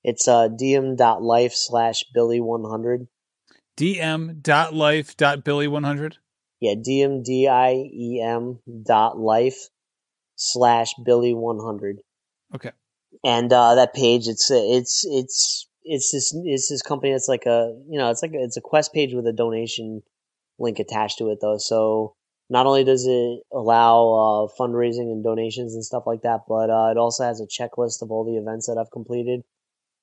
It's 0.02 0.28
uh 0.28 0.48
diem.life 0.48 1.52
slash 1.54 2.04
billy 2.14 2.40
one 2.40 2.64
hundred. 2.64 3.08
diem.life.billy 3.76 5.68
one 5.68 5.84
hundred 5.84 6.18
yeah, 6.60 6.74
dmdiem 6.74 8.58
dot 8.84 9.18
life 9.18 9.68
slash 10.36 10.94
billy 11.04 11.34
one 11.34 11.58
hundred. 11.58 12.00
Okay. 12.54 12.72
And 13.24 13.52
uh, 13.52 13.74
that 13.74 13.94
page, 13.94 14.28
it's 14.28 14.50
it's 14.50 15.04
it's 15.04 15.68
it's 15.82 16.12
this 16.12 16.34
it's 16.44 16.68
this 16.68 16.82
company 16.82 17.12
that's 17.12 17.28
like 17.28 17.46
a 17.46 17.74
you 17.88 17.98
know 17.98 18.10
it's 18.10 18.22
like 18.22 18.32
a, 18.32 18.42
it's 18.42 18.56
a 18.56 18.62
quest 18.62 18.92
page 18.92 19.12
with 19.14 19.26
a 19.26 19.32
donation 19.32 20.02
link 20.58 20.78
attached 20.78 21.18
to 21.18 21.30
it 21.30 21.38
though. 21.40 21.58
So 21.58 22.14
not 22.48 22.66
only 22.66 22.84
does 22.84 23.06
it 23.06 23.40
allow 23.52 24.48
uh, 24.48 24.60
fundraising 24.60 25.12
and 25.12 25.24
donations 25.24 25.74
and 25.74 25.84
stuff 25.84 26.04
like 26.06 26.22
that, 26.22 26.40
but 26.48 26.68
uh, 26.70 26.90
it 26.90 26.98
also 26.98 27.24
has 27.24 27.40
a 27.40 27.46
checklist 27.46 28.02
of 28.02 28.10
all 28.10 28.24
the 28.24 28.36
events 28.36 28.66
that 28.66 28.78
I've 28.78 28.90
completed, 28.90 29.42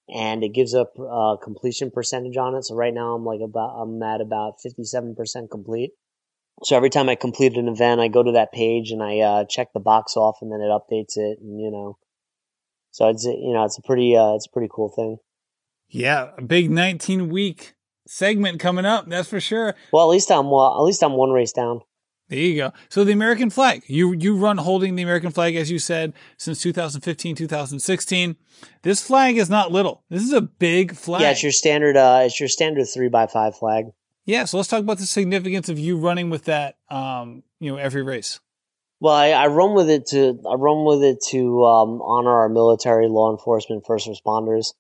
and 0.10 0.44
it 0.44 0.54
gives 0.54 0.74
a 0.74 0.86
uh, 1.00 1.38
completion 1.38 1.92
percentage 1.92 2.38
on 2.38 2.56
it. 2.56 2.64
So 2.64 2.76
right 2.76 2.94
now 2.94 3.14
I'm 3.14 3.26
like 3.26 3.42
about 3.44 3.80
I'm 3.82 4.02
at 4.02 4.22
about 4.22 4.62
fifty 4.62 4.84
seven 4.84 5.16
percent 5.16 5.52
complete. 5.52 5.92
So 6.64 6.76
every 6.76 6.90
time 6.90 7.08
I 7.08 7.16
complete 7.16 7.56
an 7.56 7.68
event, 7.68 8.02
I 8.02 8.08
go 8.08 8.24
to 8.24 8.32
that 8.32 8.52
page 8.52 8.92
and 8.92 9.04
I 9.04 9.20
uh, 9.20 9.46
check 9.46 9.74
the 9.74 9.80
box 9.80 10.18
off, 10.18 10.38
and 10.42 10.52
then 10.52 10.60
it 10.60 10.70
updates 10.70 11.16
it, 11.16 11.40
and 11.40 11.62
you 11.62 11.70
know, 11.70 11.98
so 12.92 13.10
it's 13.10 13.26
you 13.26 13.54
know 13.54 13.64
it's 13.64 13.78
a 13.78 13.82
pretty 13.82 14.16
uh, 14.16 14.34
it's 14.34 14.48
a 14.48 14.52
pretty 14.52 14.70
cool 14.72 14.90
thing. 14.90 15.18
Yeah, 15.90 16.32
a 16.38 16.42
big 16.42 16.70
19 16.70 17.30
week 17.30 17.76
segment 18.08 18.60
coming 18.60 18.86
up. 18.86 19.08
That's 19.08 19.30
for 19.30 19.40
sure. 19.40 19.76
Well, 19.94 20.04
at 20.04 20.10
least 20.10 20.32
I'm 20.32 20.50
well, 20.50 20.76
at 20.78 20.84
least 20.84 21.04
I'm 21.04 21.14
one 21.14 21.32
race 21.32 21.52
down. 21.52 21.82
There 22.30 22.40
you 22.40 22.58
go. 22.58 22.74
So 22.90 23.06
the 23.06 23.14
American 23.14 23.50
flag, 23.50 23.84
you 23.88 24.14
you 24.14 24.36
run 24.36 24.58
holding 24.58 24.96
the 24.96 25.04
American 25.04 25.32
flag 25.32 25.56
as 25.56 25.72
you 25.72 25.80
said 25.80 26.14
since 26.38 26.62
2015, 26.62 27.36
2016. 27.36 28.36
This 28.82 29.06
flag 29.06 29.38
is 29.38 29.50
not 29.50 29.72
little. 29.72 30.04
This 30.10 30.24
is 30.24 30.34
a 30.34 30.42
big 30.42 30.96
flag. 30.96 31.22
Yeah, 31.22 31.32
it's 31.32 31.44
your 31.44 31.54
standard. 31.54 31.96
Uh, 31.96 32.24
it's 32.24 32.40
your 32.40 32.50
standard 32.50 32.86
three 32.86 33.08
by 33.08 33.28
five 33.28 33.56
flag. 33.56 33.86
Yeah, 34.28 34.44
so 34.44 34.58
let's 34.58 34.70
talk 34.70 34.82
about 34.82 34.98
the 34.98 35.06
significance 35.06 35.70
of 35.70 35.80
you 35.80 35.98
running 35.98 36.30
with 36.30 36.46
that. 36.46 36.76
Um, 36.90 37.44
you 37.62 37.72
know, 37.72 37.78
every 37.78 38.04
race. 38.04 38.42
Well, 39.00 39.14
I, 39.14 39.30
I 39.30 39.48
run 39.48 39.74
with 39.74 39.90
it 39.90 40.08
to 40.08 40.40
I 40.48 40.56
run 40.56 40.84
with 40.86 41.02
it 41.02 41.20
to 41.30 41.64
um, 41.64 42.02
honor 42.02 42.32
our 42.32 42.50
military, 42.50 43.08
law 43.08 43.32
enforcement, 43.32 43.86
first 43.88 44.08
responders. 44.08 44.74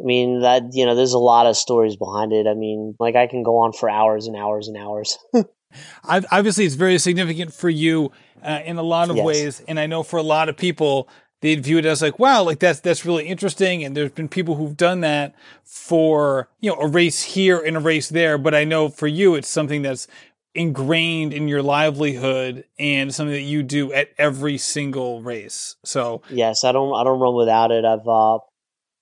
I 0.00 0.04
mean 0.04 0.40
that 0.40 0.70
you 0.72 0.86
know, 0.86 0.96
there's 0.96 1.12
a 1.12 1.18
lot 1.18 1.46
of 1.46 1.56
stories 1.56 1.96
behind 1.96 2.32
it. 2.32 2.46
I 2.48 2.54
mean, 2.54 2.96
like 2.98 3.14
I 3.14 3.28
can 3.28 3.44
go 3.44 3.58
on 3.58 3.72
for 3.72 3.88
hours 3.88 4.26
and 4.26 4.36
hours 4.36 4.66
and 4.66 4.76
hours. 4.76 5.18
I've, 6.04 6.26
obviously, 6.32 6.64
it's 6.64 6.74
very 6.74 6.98
significant 6.98 7.54
for 7.54 7.70
you 7.70 8.10
uh, 8.42 8.60
in 8.64 8.76
a 8.76 8.82
lot 8.82 9.08
of 9.08 9.16
Yes. 9.16 9.24
ways, 9.24 9.62
and 9.68 9.78
I 9.78 9.86
know 9.86 10.02
for 10.02 10.16
a 10.18 10.22
lot 10.22 10.48
of 10.48 10.56
people, 10.56 11.08
they'd 11.40 11.62
view 11.62 11.78
it 11.78 11.86
as 11.86 12.02
like, 12.02 12.18
wow, 12.18 12.42
like 12.42 12.58
that's 12.58 12.80
that's 12.80 13.04
really 13.04 13.26
interesting. 13.26 13.84
And 13.84 13.96
there's 13.96 14.12
been 14.12 14.28
people 14.28 14.56
who've 14.56 14.76
done 14.76 15.00
that 15.00 15.34
for 15.64 16.48
you 16.60 16.70
know 16.70 16.80
a 16.80 16.88
race 16.88 17.22
here 17.22 17.58
and 17.58 17.76
a 17.76 17.80
race 17.80 18.08
there, 18.08 18.38
but 18.38 18.54
I 18.54 18.64
know 18.64 18.88
for 18.88 19.06
you, 19.06 19.34
it's 19.34 19.48
something 19.48 19.82
that's 19.82 20.06
ingrained 20.54 21.32
in 21.32 21.46
your 21.46 21.62
livelihood 21.62 22.64
and 22.78 23.14
something 23.14 23.34
that 23.34 23.42
you 23.42 23.62
do 23.62 23.92
at 23.92 24.08
every 24.18 24.58
single 24.58 25.22
race. 25.22 25.76
So 25.84 26.22
Yes, 26.30 26.64
I 26.64 26.72
don't 26.72 26.94
I 26.94 27.04
don't 27.04 27.20
run 27.20 27.34
without 27.34 27.70
it. 27.70 27.84
I've 27.84 28.06
uh 28.06 28.38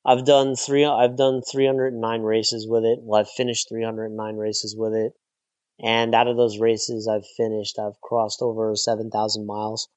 I've 0.05 0.25
done 0.25 0.57
three 0.57 0.85
I've 0.85 1.17
done 1.17 1.43
309 1.43 2.23
races 2.23 2.67
with 2.69 2.85
it. 2.85 3.01
Well, 3.03 3.21
I've 3.21 3.31
finished 3.31 3.69
309 3.69 4.37
races 4.37 4.77
with 4.77 4.95
it. 4.95 5.13
And 5.81 6.15
out 6.15 6.27
of 6.27 6.37
those 6.37 6.59
races 6.59 7.09
I've 7.09 7.27
finished, 7.37 7.79
I've 7.79 8.01
crossed 8.01 8.43
over 8.43 8.75
7,000 8.75 9.47
miles. 9.47 9.89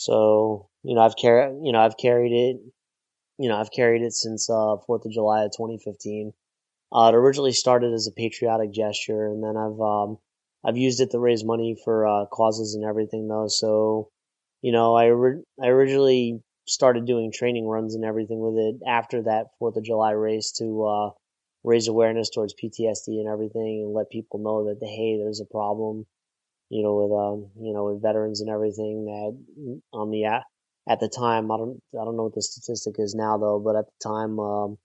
So, 0.00 0.68
you 0.82 0.94
know, 0.94 1.02
I've 1.02 1.16
carried, 1.16 1.60
you 1.62 1.72
know, 1.72 1.80
I've 1.80 1.96
carried 1.98 2.32
it, 2.32 2.56
you 3.38 3.48
know, 3.48 3.56
I've 3.56 3.70
carried 3.72 4.02
it 4.02 4.12
since 4.14 4.48
uh 4.50 4.76
4th 4.86 5.04
of 5.04 5.12
July 5.12 5.44
of 5.44 5.52
2015. 5.52 6.32
Uh, 6.92 7.10
it 7.12 7.16
originally 7.16 7.52
started 7.52 7.92
as 7.92 8.06
a 8.08 8.12
patriotic 8.12 8.72
gesture 8.72 9.26
and 9.26 9.42
then 9.44 9.56
I've 9.56 9.80
um 9.80 10.18
I've 10.64 10.78
used 10.78 11.00
it 11.00 11.10
to 11.12 11.18
raise 11.18 11.44
money 11.44 11.76
for 11.84 12.06
uh 12.06 12.26
causes 12.26 12.74
and 12.74 12.84
everything 12.84 13.28
though. 13.28 13.48
So, 13.48 14.10
you 14.62 14.72
know, 14.72 14.94
I 14.94 15.10
ori- 15.10 15.44
I 15.62 15.68
originally 15.68 16.42
started 16.66 17.04
doing 17.06 17.32
training 17.32 17.66
runs 17.66 17.94
and 17.94 18.04
everything 18.04 18.40
with 18.40 18.56
it 18.56 18.76
after 18.86 19.22
that 19.22 19.48
Fourth 19.58 19.76
of 19.76 19.84
July 19.84 20.12
race 20.12 20.52
to 20.58 20.84
uh, 20.86 21.10
raise 21.64 21.88
awareness 21.88 22.30
towards 22.30 22.54
PTSD 22.54 23.18
and 23.20 23.28
everything, 23.28 23.82
and 23.84 23.92
let 23.94 24.10
people 24.10 24.38
know 24.40 24.64
that 24.64 24.78
hey, 24.86 25.18
there's 25.18 25.40
a 25.40 25.44
problem, 25.52 26.06
you 26.70 26.82
know, 26.82 26.94
with 26.96 27.12
um, 27.12 27.64
you 27.64 27.74
know, 27.74 27.84
with 27.84 28.02
veterans 28.02 28.40
and 28.40 28.50
everything. 28.50 29.04
That 29.04 29.76
on 29.92 30.10
the 30.10 30.24
at, 30.24 30.44
at 30.88 31.00
the 31.00 31.08
time, 31.08 31.50
I 31.50 31.58
don't 31.58 31.80
I 32.00 32.04
don't 32.04 32.16
know 32.16 32.24
what 32.24 32.34
the 32.34 32.42
statistic 32.42 32.94
is 32.98 33.14
now 33.14 33.36
though, 33.36 33.58
but 33.58 33.76
at 33.76 33.84
the 33.86 34.08
time, 34.08 34.38
um, 34.38 34.78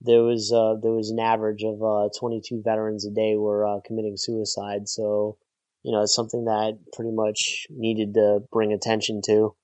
there 0.00 0.22
was 0.22 0.52
uh, 0.52 0.76
there 0.82 0.92
was 0.92 1.10
an 1.10 1.20
average 1.20 1.62
of 1.64 1.82
uh, 1.82 2.08
22 2.18 2.62
veterans 2.64 3.06
a 3.06 3.10
day 3.10 3.36
were 3.36 3.66
uh, 3.66 3.80
committing 3.84 4.16
suicide. 4.16 4.88
So 4.88 5.36
you 5.82 5.90
know, 5.90 6.02
it's 6.02 6.14
something 6.14 6.44
that 6.44 6.78
pretty 6.92 7.10
much 7.10 7.66
needed 7.70 8.14
to 8.14 8.40
bring 8.52 8.72
attention 8.72 9.20
to. 9.26 9.54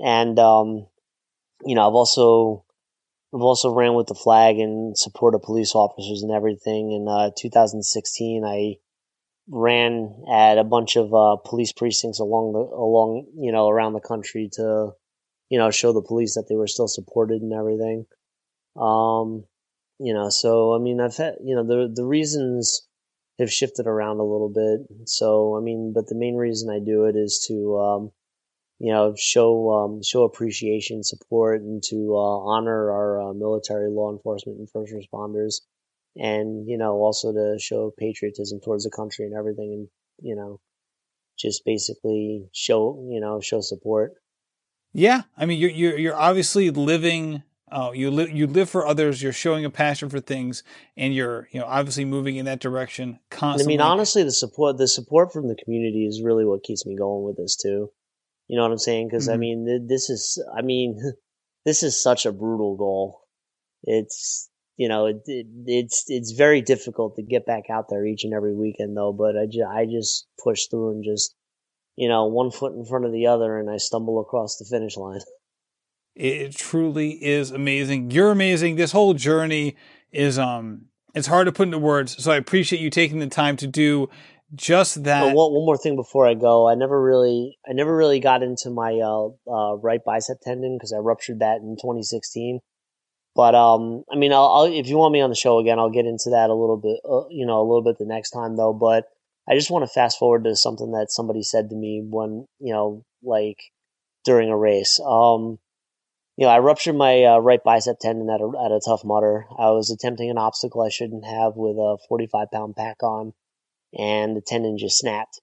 And, 0.00 0.38
um, 0.38 0.86
you 1.64 1.74
know, 1.74 1.88
I've 1.88 1.94
also, 1.94 2.64
I've 3.34 3.42
also 3.42 3.74
ran 3.74 3.94
with 3.94 4.06
the 4.06 4.14
flag 4.14 4.58
and 4.58 4.96
support 4.96 5.34
of 5.34 5.42
police 5.42 5.74
officers 5.74 6.22
and 6.22 6.30
everything. 6.30 6.92
In, 6.92 7.08
uh, 7.08 7.30
2016, 7.36 8.44
I 8.44 8.76
ran 9.50 10.24
at 10.30 10.58
a 10.58 10.64
bunch 10.64 10.96
of, 10.96 11.12
uh, 11.14 11.36
police 11.44 11.72
precincts 11.72 12.20
along 12.20 12.52
the, 12.52 12.60
along, 12.60 13.26
you 13.36 13.50
know, 13.50 13.68
around 13.68 13.94
the 13.94 14.00
country 14.00 14.48
to, 14.52 14.90
you 15.48 15.58
know, 15.58 15.70
show 15.70 15.92
the 15.92 16.02
police 16.02 16.34
that 16.34 16.46
they 16.48 16.56
were 16.56 16.66
still 16.66 16.88
supported 16.88 17.40
and 17.42 17.52
everything. 17.52 18.06
Um, 18.76 19.44
you 19.98 20.14
know, 20.14 20.28
so, 20.28 20.74
I 20.74 20.78
mean, 20.78 21.00
I've 21.00 21.16
had, 21.16 21.36
you 21.42 21.56
know, 21.56 21.64
the, 21.64 21.92
the 21.92 22.04
reasons, 22.04 22.86
have 23.38 23.52
shifted 23.52 23.86
around 23.86 24.18
a 24.18 24.24
little 24.24 24.48
bit. 24.48 24.80
So, 25.06 25.56
I 25.56 25.60
mean, 25.60 25.92
but 25.94 26.08
the 26.08 26.16
main 26.16 26.34
reason 26.34 26.70
I 26.70 26.80
do 26.84 27.04
it 27.04 27.14
is 27.16 27.44
to, 27.48 27.78
um, 27.78 28.12
you 28.80 28.92
know, 28.92 29.14
show, 29.16 29.70
um, 29.70 30.02
show 30.02 30.24
appreciation, 30.24 31.02
support, 31.04 31.62
and 31.62 31.82
to, 31.84 32.14
uh, 32.14 32.38
honor 32.50 32.90
our 32.90 33.30
uh, 33.30 33.32
military, 33.32 33.90
law 33.90 34.12
enforcement, 34.12 34.58
and 34.58 34.68
first 34.70 34.92
responders. 34.92 35.60
And, 36.18 36.68
you 36.68 36.76
know, 36.78 36.94
also 36.96 37.32
to 37.32 37.58
show 37.60 37.92
patriotism 37.96 38.60
towards 38.60 38.84
the 38.84 38.90
country 38.90 39.24
and 39.26 39.34
everything 39.34 39.72
and, 39.72 39.88
you 40.20 40.34
know, 40.34 40.60
just 41.38 41.64
basically 41.64 42.48
show, 42.52 43.06
you 43.10 43.20
know, 43.20 43.40
show 43.40 43.60
support. 43.60 44.12
yeah, 44.92 45.22
I 45.36 45.46
mean, 45.46 45.58
you're 45.60 45.70
you're 45.70 45.98
you're 45.98 46.16
obviously 46.16 46.70
living. 46.70 47.42
Oh, 47.70 47.92
you 47.92 48.10
live 48.10 48.30
you 48.30 48.46
live 48.46 48.68
for 48.70 48.86
others. 48.86 49.22
You're 49.22 49.32
showing 49.32 49.64
a 49.64 49.70
passion 49.70 50.08
for 50.08 50.20
things, 50.20 50.62
and 50.96 51.14
you're 51.14 51.48
you 51.52 51.60
know 51.60 51.66
obviously 51.66 52.04
moving 52.06 52.36
in 52.36 52.46
that 52.46 52.60
direction 52.60 53.20
And 53.40 53.60
I 53.60 53.64
mean, 53.64 53.80
honestly, 53.80 54.22
the 54.24 54.32
support, 54.32 54.78
the 54.78 54.88
support 54.88 55.32
from 55.32 55.48
the 55.48 55.54
community 55.62 56.06
is 56.06 56.22
really 56.22 56.44
what 56.46 56.62
keeps 56.64 56.84
me 56.86 56.96
going 56.96 57.24
with 57.24 57.36
this 57.36 57.56
too. 57.56 57.90
You 58.48 58.56
know 58.56 58.62
what 58.62 58.72
I'm 58.72 58.78
saying? 58.78 59.08
Because 59.08 59.28
I 59.28 59.34
Mhm. 59.36 59.38
mean, 59.38 59.66
th- 59.66 59.82
this 59.86 60.10
is, 60.10 60.42
I 60.56 60.62
mean, 60.62 60.98
this 61.64 61.82
is 61.82 62.02
such 62.02 62.24
a 62.26 62.32
brutal 62.32 62.76
goal. 62.76 63.20
It's, 63.84 64.48
you 64.78 64.88
know, 64.88 65.06
it, 65.06 65.22
it, 65.26 65.46
it's 65.66 66.04
it's 66.06 66.30
very 66.30 66.62
difficult 66.62 67.16
to 67.16 67.22
get 67.22 67.44
back 67.44 67.64
out 67.68 67.86
there 67.90 68.06
each 68.06 68.22
and 68.24 68.32
every 68.32 68.54
weekend 68.54 68.96
though. 68.96 69.12
But 69.12 69.36
I 69.36 69.46
just 69.46 69.66
I 69.68 69.84
just 69.84 70.28
push 70.42 70.66
through 70.66 70.92
and 70.92 71.04
just, 71.04 71.34
you 71.96 72.08
know, 72.08 72.26
one 72.26 72.52
foot 72.52 72.74
in 72.74 72.84
front 72.84 73.04
of 73.04 73.12
the 73.12 73.26
other, 73.26 73.58
and 73.58 73.68
I 73.68 73.76
stumble 73.78 74.20
across 74.20 74.56
the 74.56 74.64
finish 74.64 74.96
line. 74.96 75.20
It 76.14 76.56
truly 76.56 77.10
is 77.10 77.50
amazing. 77.50 78.12
You're 78.12 78.30
amazing. 78.30 78.76
This 78.76 78.92
whole 78.92 79.14
journey 79.14 79.76
is 80.12 80.38
um 80.38 80.86
it's 81.12 81.26
hard 81.26 81.46
to 81.46 81.52
put 81.52 81.66
into 81.66 81.78
words. 81.78 82.22
So 82.22 82.30
I 82.30 82.36
appreciate 82.36 82.80
you 82.80 82.88
taking 82.88 83.18
the 83.18 83.26
time 83.26 83.56
to 83.56 83.66
do 83.66 84.08
just 84.54 85.02
that. 85.04 85.22
But 85.22 85.34
one, 85.34 85.52
one 85.52 85.66
more 85.66 85.76
thing 85.76 85.96
before 85.96 86.26
I 86.26 86.34
go, 86.34 86.68
I 86.68 86.76
never 86.76 87.02
really, 87.02 87.58
I 87.68 87.72
never 87.72 87.94
really 87.96 88.20
got 88.20 88.44
into 88.44 88.70
my 88.70 88.94
uh, 88.94 89.28
uh, 89.52 89.76
right 89.76 90.00
bicep 90.04 90.38
tendon 90.42 90.76
because 90.76 90.92
I 90.92 90.98
ruptured 90.98 91.40
that 91.40 91.56
in 91.56 91.76
2016. 91.80 92.60
But 93.38 93.54
um, 93.54 94.02
I 94.10 94.16
mean, 94.16 94.32
I'll, 94.32 94.46
I'll 94.46 94.64
if 94.64 94.88
you 94.88 94.98
want 94.98 95.12
me 95.12 95.20
on 95.20 95.30
the 95.30 95.36
show 95.36 95.60
again, 95.60 95.78
I'll 95.78 95.90
get 95.90 96.06
into 96.06 96.30
that 96.30 96.50
a 96.50 96.54
little 96.54 96.76
bit, 96.76 96.98
uh, 97.08 97.28
you 97.30 97.46
know, 97.46 97.60
a 97.60 97.68
little 97.68 97.84
bit 97.84 97.96
the 97.96 98.04
next 98.04 98.30
time 98.30 98.56
though. 98.56 98.72
But 98.72 99.04
I 99.48 99.54
just 99.54 99.70
want 99.70 99.84
to 99.84 99.94
fast 99.94 100.18
forward 100.18 100.42
to 100.42 100.56
something 100.56 100.90
that 100.90 101.12
somebody 101.12 101.44
said 101.44 101.70
to 101.70 101.76
me 101.76 102.02
when, 102.04 102.48
you 102.58 102.72
know, 102.72 103.04
like 103.22 103.58
during 104.24 104.50
a 104.50 104.56
race. 104.56 104.98
Um, 105.06 105.60
you 106.36 106.46
know, 106.46 106.48
I 106.48 106.58
ruptured 106.58 106.96
my 106.96 107.22
uh, 107.22 107.38
right 107.38 107.62
bicep 107.62 108.00
tendon 108.00 108.28
at 108.28 108.40
a 108.40 108.50
at 108.64 108.72
a 108.72 108.80
Tough 108.84 109.04
Mudder. 109.04 109.46
I 109.56 109.70
was 109.70 109.92
attempting 109.92 110.30
an 110.30 110.38
obstacle 110.38 110.82
I 110.82 110.88
shouldn't 110.88 111.24
have 111.24 111.52
with 111.54 111.76
a 111.76 111.96
45 112.08 112.50
pound 112.52 112.74
pack 112.74 113.04
on 113.04 113.34
and 113.96 114.36
the 114.36 114.42
tendon 114.44 114.78
just 114.78 114.98
snapped. 114.98 115.40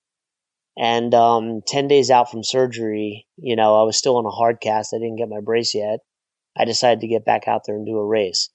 And 0.78 1.14
um, 1.14 1.62
10 1.66 1.88
days 1.88 2.12
out 2.12 2.30
from 2.30 2.44
surgery, 2.44 3.26
you 3.38 3.56
know, 3.56 3.80
I 3.80 3.84
was 3.84 3.98
still 3.98 4.18
on 4.18 4.26
a 4.26 4.32
hard 4.32 4.60
cast. 4.60 4.94
I 4.94 4.98
didn't 4.98 5.16
get 5.16 5.30
my 5.30 5.40
brace 5.40 5.74
yet. 5.74 6.02
I 6.58 6.66
decided 6.66 7.02
to 7.02 7.08
get 7.08 7.26
back 7.26 7.48
out 7.48 7.64
there 7.66 7.76
and 7.76 7.86
do 7.86 7.98
a 7.98 8.06
race. 8.06 8.50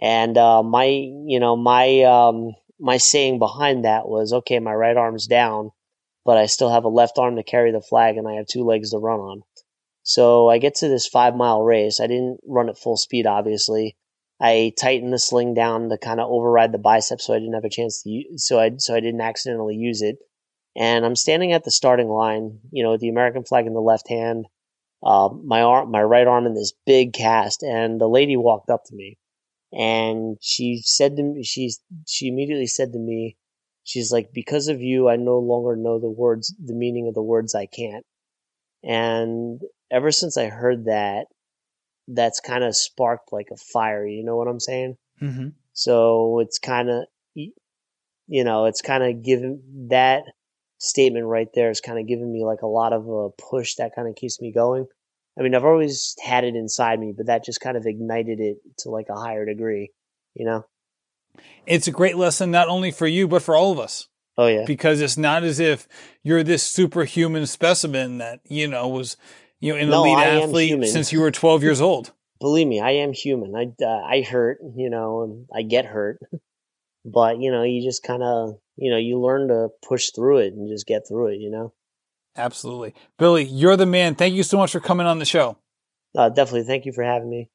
And 0.00 0.36
uh, 0.38 0.62
my, 0.62 0.84
you 0.84 1.40
know, 1.40 1.56
my 1.56 2.02
um, 2.02 2.54
my 2.78 2.96
saying 2.96 3.38
behind 3.38 3.84
that 3.84 4.08
was, 4.08 4.32
okay, 4.32 4.58
my 4.58 4.72
right 4.72 4.96
arm's 4.96 5.26
down, 5.26 5.70
but 6.24 6.38
I 6.38 6.46
still 6.46 6.72
have 6.72 6.84
a 6.84 6.88
left 6.88 7.18
arm 7.18 7.36
to 7.36 7.42
carry 7.42 7.72
the 7.72 7.82
flag, 7.82 8.16
and 8.16 8.26
I 8.26 8.34
have 8.34 8.46
two 8.46 8.64
legs 8.64 8.90
to 8.90 8.98
run 8.98 9.20
on. 9.20 9.42
So 10.02 10.48
I 10.48 10.58
get 10.58 10.76
to 10.76 10.88
this 10.88 11.06
five 11.06 11.36
mile 11.36 11.62
race. 11.62 12.00
I 12.00 12.06
didn't 12.06 12.40
run 12.46 12.68
at 12.68 12.78
full 12.78 12.96
speed, 12.96 13.26
obviously. 13.26 13.96
I 14.40 14.72
tightened 14.80 15.12
the 15.12 15.18
sling 15.18 15.52
down 15.52 15.90
to 15.90 15.98
kind 15.98 16.18
of 16.18 16.30
override 16.30 16.72
the 16.72 16.78
bicep, 16.78 17.20
so 17.20 17.34
I 17.34 17.38
didn't 17.38 17.54
have 17.54 17.64
a 17.64 17.70
chance 17.70 18.02
to 18.02 18.10
use, 18.10 18.46
so 18.46 18.58
I 18.58 18.72
so 18.78 18.94
I 18.94 19.00
didn't 19.00 19.20
accidentally 19.20 19.76
use 19.76 20.00
it. 20.00 20.16
And 20.76 21.04
I'm 21.04 21.16
standing 21.16 21.52
at 21.52 21.64
the 21.64 21.70
starting 21.70 22.08
line, 22.08 22.60
you 22.70 22.82
know, 22.82 22.92
with 22.92 23.00
the 23.00 23.10
American 23.10 23.44
flag 23.44 23.66
in 23.66 23.74
the 23.74 23.80
left 23.80 24.08
hand, 24.08 24.46
uh, 25.02 25.28
my 25.44 25.62
arm, 25.62 25.90
my 25.90 26.02
right 26.02 26.26
arm 26.26 26.46
in 26.46 26.54
this 26.54 26.72
big 26.86 27.12
cast, 27.12 27.62
and 27.62 28.00
the 28.00 28.08
lady 28.08 28.36
walked 28.36 28.70
up 28.70 28.84
to 28.86 28.94
me, 28.94 29.18
and 29.72 30.36
she 30.40 30.80
said 30.84 31.16
to 31.16 31.22
me, 31.22 31.42
she's 31.42 31.80
she 32.06 32.28
immediately 32.28 32.66
said 32.66 32.92
to 32.92 32.98
me, 32.98 33.36
she's 33.84 34.12
like, 34.12 34.32
because 34.32 34.68
of 34.68 34.80
you, 34.80 35.08
I 35.08 35.16
no 35.16 35.38
longer 35.38 35.76
know 35.76 35.98
the 35.98 36.10
words, 36.10 36.54
the 36.64 36.74
meaning 36.74 37.08
of 37.08 37.14
the 37.14 37.22
words 37.22 37.54
I 37.54 37.66
can't. 37.66 38.04
And 38.82 39.60
ever 39.90 40.10
since 40.10 40.36
I 40.36 40.46
heard 40.46 40.86
that, 40.86 41.26
that's 42.08 42.40
kind 42.40 42.64
of 42.64 42.76
sparked 42.76 43.32
like 43.32 43.48
a 43.52 43.56
fire. 43.56 44.06
You 44.06 44.24
know 44.24 44.36
what 44.36 44.48
I'm 44.48 44.60
saying? 44.60 44.96
mm-hmm. 45.20 45.48
So 45.72 46.40
it's 46.40 46.58
kind 46.58 46.90
of, 46.90 47.04
you 47.34 48.44
know, 48.44 48.66
it's 48.66 48.82
kind 48.82 49.04
of 49.04 49.22
given 49.22 49.88
that 49.90 50.22
statement 50.80 51.26
right 51.26 51.48
there 51.54 51.70
is 51.70 51.80
kind 51.80 51.98
of 51.98 52.08
giving 52.08 52.32
me 52.32 52.44
like 52.44 52.62
a 52.62 52.66
lot 52.66 52.92
of 52.92 53.06
a 53.06 53.28
push 53.30 53.76
that 53.76 53.94
kind 53.94 54.08
of 54.08 54.16
keeps 54.16 54.40
me 54.40 54.50
going. 54.52 54.86
I 55.38 55.42
mean, 55.42 55.54
I've 55.54 55.64
always 55.64 56.16
had 56.22 56.44
it 56.44 56.56
inside 56.56 56.98
me, 56.98 57.14
but 57.16 57.26
that 57.26 57.44
just 57.44 57.60
kind 57.60 57.76
of 57.76 57.86
ignited 57.86 58.40
it 58.40 58.58
to 58.78 58.90
like 58.90 59.06
a 59.08 59.18
higher 59.18 59.46
degree, 59.46 59.92
you 60.34 60.44
know? 60.44 60.64
It's 61.66 61.86
a 61.86 61.92
great 61.92 62.16
lesson, 62.16 62.50
not 62.50 62.68
only 62.68 62.90
for 62.90 63.06
you, 63.06 63.28
but 63.28 63.42
for 63.42 63.54
all 63.54 63.70
of 63.70 63.78
us. 63.78 64.08
Oh, 64.36 64.46
yeah. 64.46 64.64
Because 64.66 65.00
it's 65.00 65.16
not 65.16 65.44
as 65.44 65.60
if 65.60 65.86
you're 66.22 66.42
this 66.42 66.62
superhuman 66.62 67.46
specimen 67.46 68.18
that, 68.18 68.40
you 68.44 68.66
know, 68.66 68.88
was, 68.88 69.16
you 69.60 69.72
know, 69.72 69.78
an 69.78 69.90
No, 69.90 70.04
elite 70.04 70.18
I 70.18 70.42
athlete 70.42 70.88
since 70.88 71.12
you 71.12 71.20
were 71.20 71.30
12 71.30 71.62
years 71.62 71.80
old. 71.80 72.12
Believe 72.40 72.66
me, 72.66 72.80
I 72.80 72.92
am 72.92 73.12
human. 73.12 73.54
I, 73.54 73.84
uh, 73.84 74.02
I 74.02 74.22
hurt, 74.22 74.58
you 74.74 74.88
know, 74.88 75.22
and 75.22 75.46
I 75.54 75.62
get 75.62 75.84
hurt. 75.84 76.20
But, 77.04 77.38
you 77.38 77.50
know, 77.50 77.62
you 77.62 77.82
just 77.82 78.02
kind 78.02 78.22
of, 78.22 78.58
you 78.80 78.90
know, 78.90 78.96
you 78.96 79.20
learn 79.20 79.48
to 79.48 79.68
push 79.86 80.10
through 80.10 80.38
it 80.38 80.54
and 80.54 80.68
just 80.68 80.86
get 80.86 81.06
through 81.06 81.28
it, 81.28 81.40
you 81.40 81.50
know? 81.50 81.72
Absolutely. 82.36 82.94
Billy, 83.18 83.44
you're 83.44 83.76
the 83.76 83.86
man. 83.86 84.14
Thank 84.14 84.34
you 84.34 84.42
so 84.42 84.56
much 84.56 84.72
for 84.72 84.80
coming 84.80 85.06
on 85.06 85.18
the 85.18 85.24
show. 85.24 85.58
Uh, 86.16 86.28
definitely. 86.28 86.64
Thank 86.64 86.86
you 86.86 86.92
for 86.92 87.04
having 87.04 87.28
me. 87.28 87.50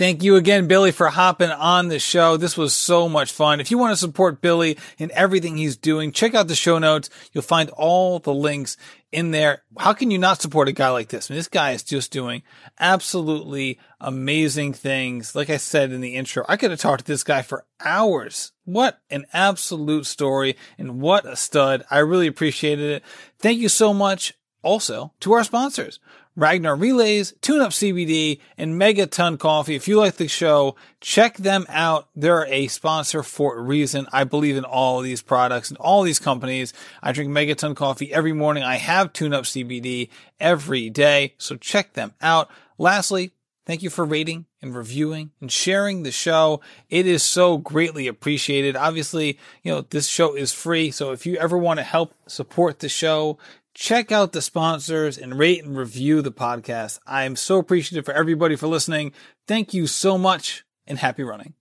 Thank 0.00 0.22
you 0.22 0.36
again, 0.36 0.66
Billy, 0.66 0.92
for 0.92 1.08
hopping 1.08 1.50
on 1.50 1.88
the 1.88 1.98
show. 1.98 2.38
This 2.38 2.56
was 2.56 2.72
so 2.72 3.06
much 3.06 3.32
fun. 3.32 3.60
If 3.60 3.70
you 3.70 3.76
want 3.76 3.92
to 3.92 3.98
support 3.98 4.40
Billy 4.40 4.78
in 4.96 5.10
everything 5.12 5.58
he's 5.58 5.76
doing, 5.76 6.10
check 6.10 6.34
out 6.34 6.48
the 6.48 6.54
show 6.54 6.78
notes. 6.78 7.10
You'll 7.34 7.42
find 7.42 7.68
all 7.68 8.18
the 8.18 8.32
links 8.32 8.78
in 9.12 9.30
there. 9.30 9.62
How 9.78 9.92
can 9.92 10.10
you 10.10 10.16
not 10.16 10.40
support 10.40 10.68
a 10.68 10.72
guy 10.72 10.88
like 10.88 11.10
this? 11.10 11.30
I 11.30 11.34
mean, 11.34 11.38
this 11.38 11.48
guy 11.48 11.72
is 11.72 11.82
just 11.82 12.12
doing 12.12 12.42
absolutely 12.78 13.78
amazing 14.00 14.72
things. 14.72 15.34
Like 15.34 15.50
I 15.50 15.58
said 15.58 15.92
in 15.92 16.00
the 16.00 16.16
intro, 16.16 16.46
I 16.48 16.56
could 16.56 16.70
have 16.70 16.80
talked 16.80 17.00
to 17.00 17.12
this 17.12 17.22
guy 17.22 17.42
for 17.42 17.66
hours. 17.84 18.52
What 18.64 19.02
an 19.10 19.26
absolute 19.34 20.06
story 20.06 20.56
and 20.78 21.02
what 21.02 21.26
a 21.26 21.36
stud. 21.36 21.84
I 21.90 21.98
really 21.98 22.26
appreciated 22.26 22.90
it. 22.90 23.02
Thank 23.38 23.58
you 23.58 23.68
so 23.68 23.92
much 23.92 24.32
also 24.62 25.12
to 25.20 25.32
our 25.32 25.44
sponsors. 25.44 26.00
Ragnar 26.36 26.76
Relays, 26.76 27.34
Tune 27.40 27.60
Up 27.60 27.70
CBD, 27.70 28.40
and 28.56 28.80
Megaton 28.80 29.38
Coffee. 29.38 29.74
If 29.74 29.88
you 29.88 29.98
like 29.98 30.16
the 30.16 30.28
show, 30.28 30.76
check 31.00 31.36
them 31.36 31.66
out. 31.68 32.08
They're 32.14 32.46
a 32.46 32.68
sponsor 32.68 33.22
for 33.22 33.58
a 33.58 33.62
reason. 33.62 34.06
I 34.12 34.24
believe 34.24 34.56
in 34.56 34.64
all 34.64 35.00
these 35.00 35.22
products 35.22 35.70
and 35.70 35.78
all 35.78 36.02
these 36.02 36.18
companies. 36.18 36.72
I 37.02 37.12
drink 37.12 37.30
Megaton 37.30 37.74
Coffee 37.74 38.12
every 38.12 38.32
morning. 38.32 38.62
I 38.62 38.76
have 38.76 39.12
Tune 39.12 39.34
Up 39.34 39.44
CBD 39.44 40.08
every 40.38 40.88
day. 40.88 41.34
So 41.38 41.56
check 41.56 41.94
them 41.94 42.14
out. 42.20 42.50
Lastly, 42.78 43.32
Thank 43.70 43.84
you 43.84 43.90
for 43.90 44.04
rating 44.04 44.46
and 44.60 44.74
reviewing 44.74 45.30
and 45.40 45.52
sharing 45.52 46.02
the 46.02 46.10
show. 46.10 46.60
It 46.88 47.06
is 47.06 47.22
so 47.22 47.56
greatly 47.56 48.08
appreciated. 48.08 48.74
Obviously, 48.74 49.38
you 49.62 49.70
know, 49.72 49.82
this 49.82 50.08
show 50.08 50.34
is 50.34 50.52
free. 50.52 50.90
So 50.90 51.12
if 51.12 51.24
you 51.24 51.36
ever 51.36 51.56
want 51.56 51.78
to 51.78 51.84
help 51.84 52.12
support 52.26 52.80
the 52.80 52.88
show, 52.88 53.38
check 53.74 54.12
out 54.12 54.32
the 54.32 54.42
sponsors 54.42 55.18
and 55.18 55.38
rate 55.38 55.64
and 55.64 55.76
review 55.76 56.22
the 56.22 56.32
podcast. 56.32 56.98
I 57.06 57.24
am 57.24 57.36
so 57.36 57.58
appreciative 57.58 58.04
for 58.04 58.14
everybody 58.14 58.56
for 58.56 58.66
listening. 58.66 59.12
Thank 59.46 59.74
you 59.74 59.86
so 59.86 60.18
much 60.18 60.64
and 60.86 60.98
happy 60.98 61.22
running. 61.22 61.54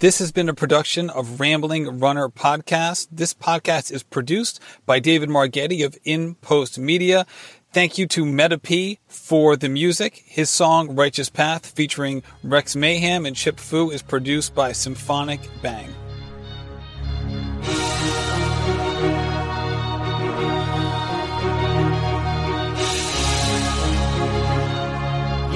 This 0.00 0.20
has 0.20 0.30
been 0.30 0.48
a 0.48 0.54
production 0.54 1.10
of 1.10 1.40
Rambling 1.40 1.98
Runner 1.98 2.28
Podcast. 2.28 3.08
This 3.10 3.34
podcast 3.34 3.90
is 3.90 4.04
produced 4.04 4.60
by 4.86 5.00
David 5.00 5.28
Margetti 5.28 5.84
of 5.84 5.98
In 6.04 6.36
Post 6.36 6.78
Media. 6.78 7.26
Thank 7.72 7.98
you 7.98 8.06
to 8.06 8.24
Meta 8.24 8.58
P 8.58 9.00
for 9.08 9.56
the 9.56 9.68
music. 9.68 10.22
His 10.24 10.50
song 10.50 10.94
Righteous 10.94 11.28
Path 11.28 11.66
featuring 11.66 12.22
Rex 12.44 12.76
Mayhem 12.76 13.26
and 13.26 13.34
Chip 13.34 13.58
Fu 13.58 13.90
is 13.90 14.02
produced 14.02 14.54
by 14.54 14.70
Symphonic 14.70 15.40
Bang. 15.62 15.92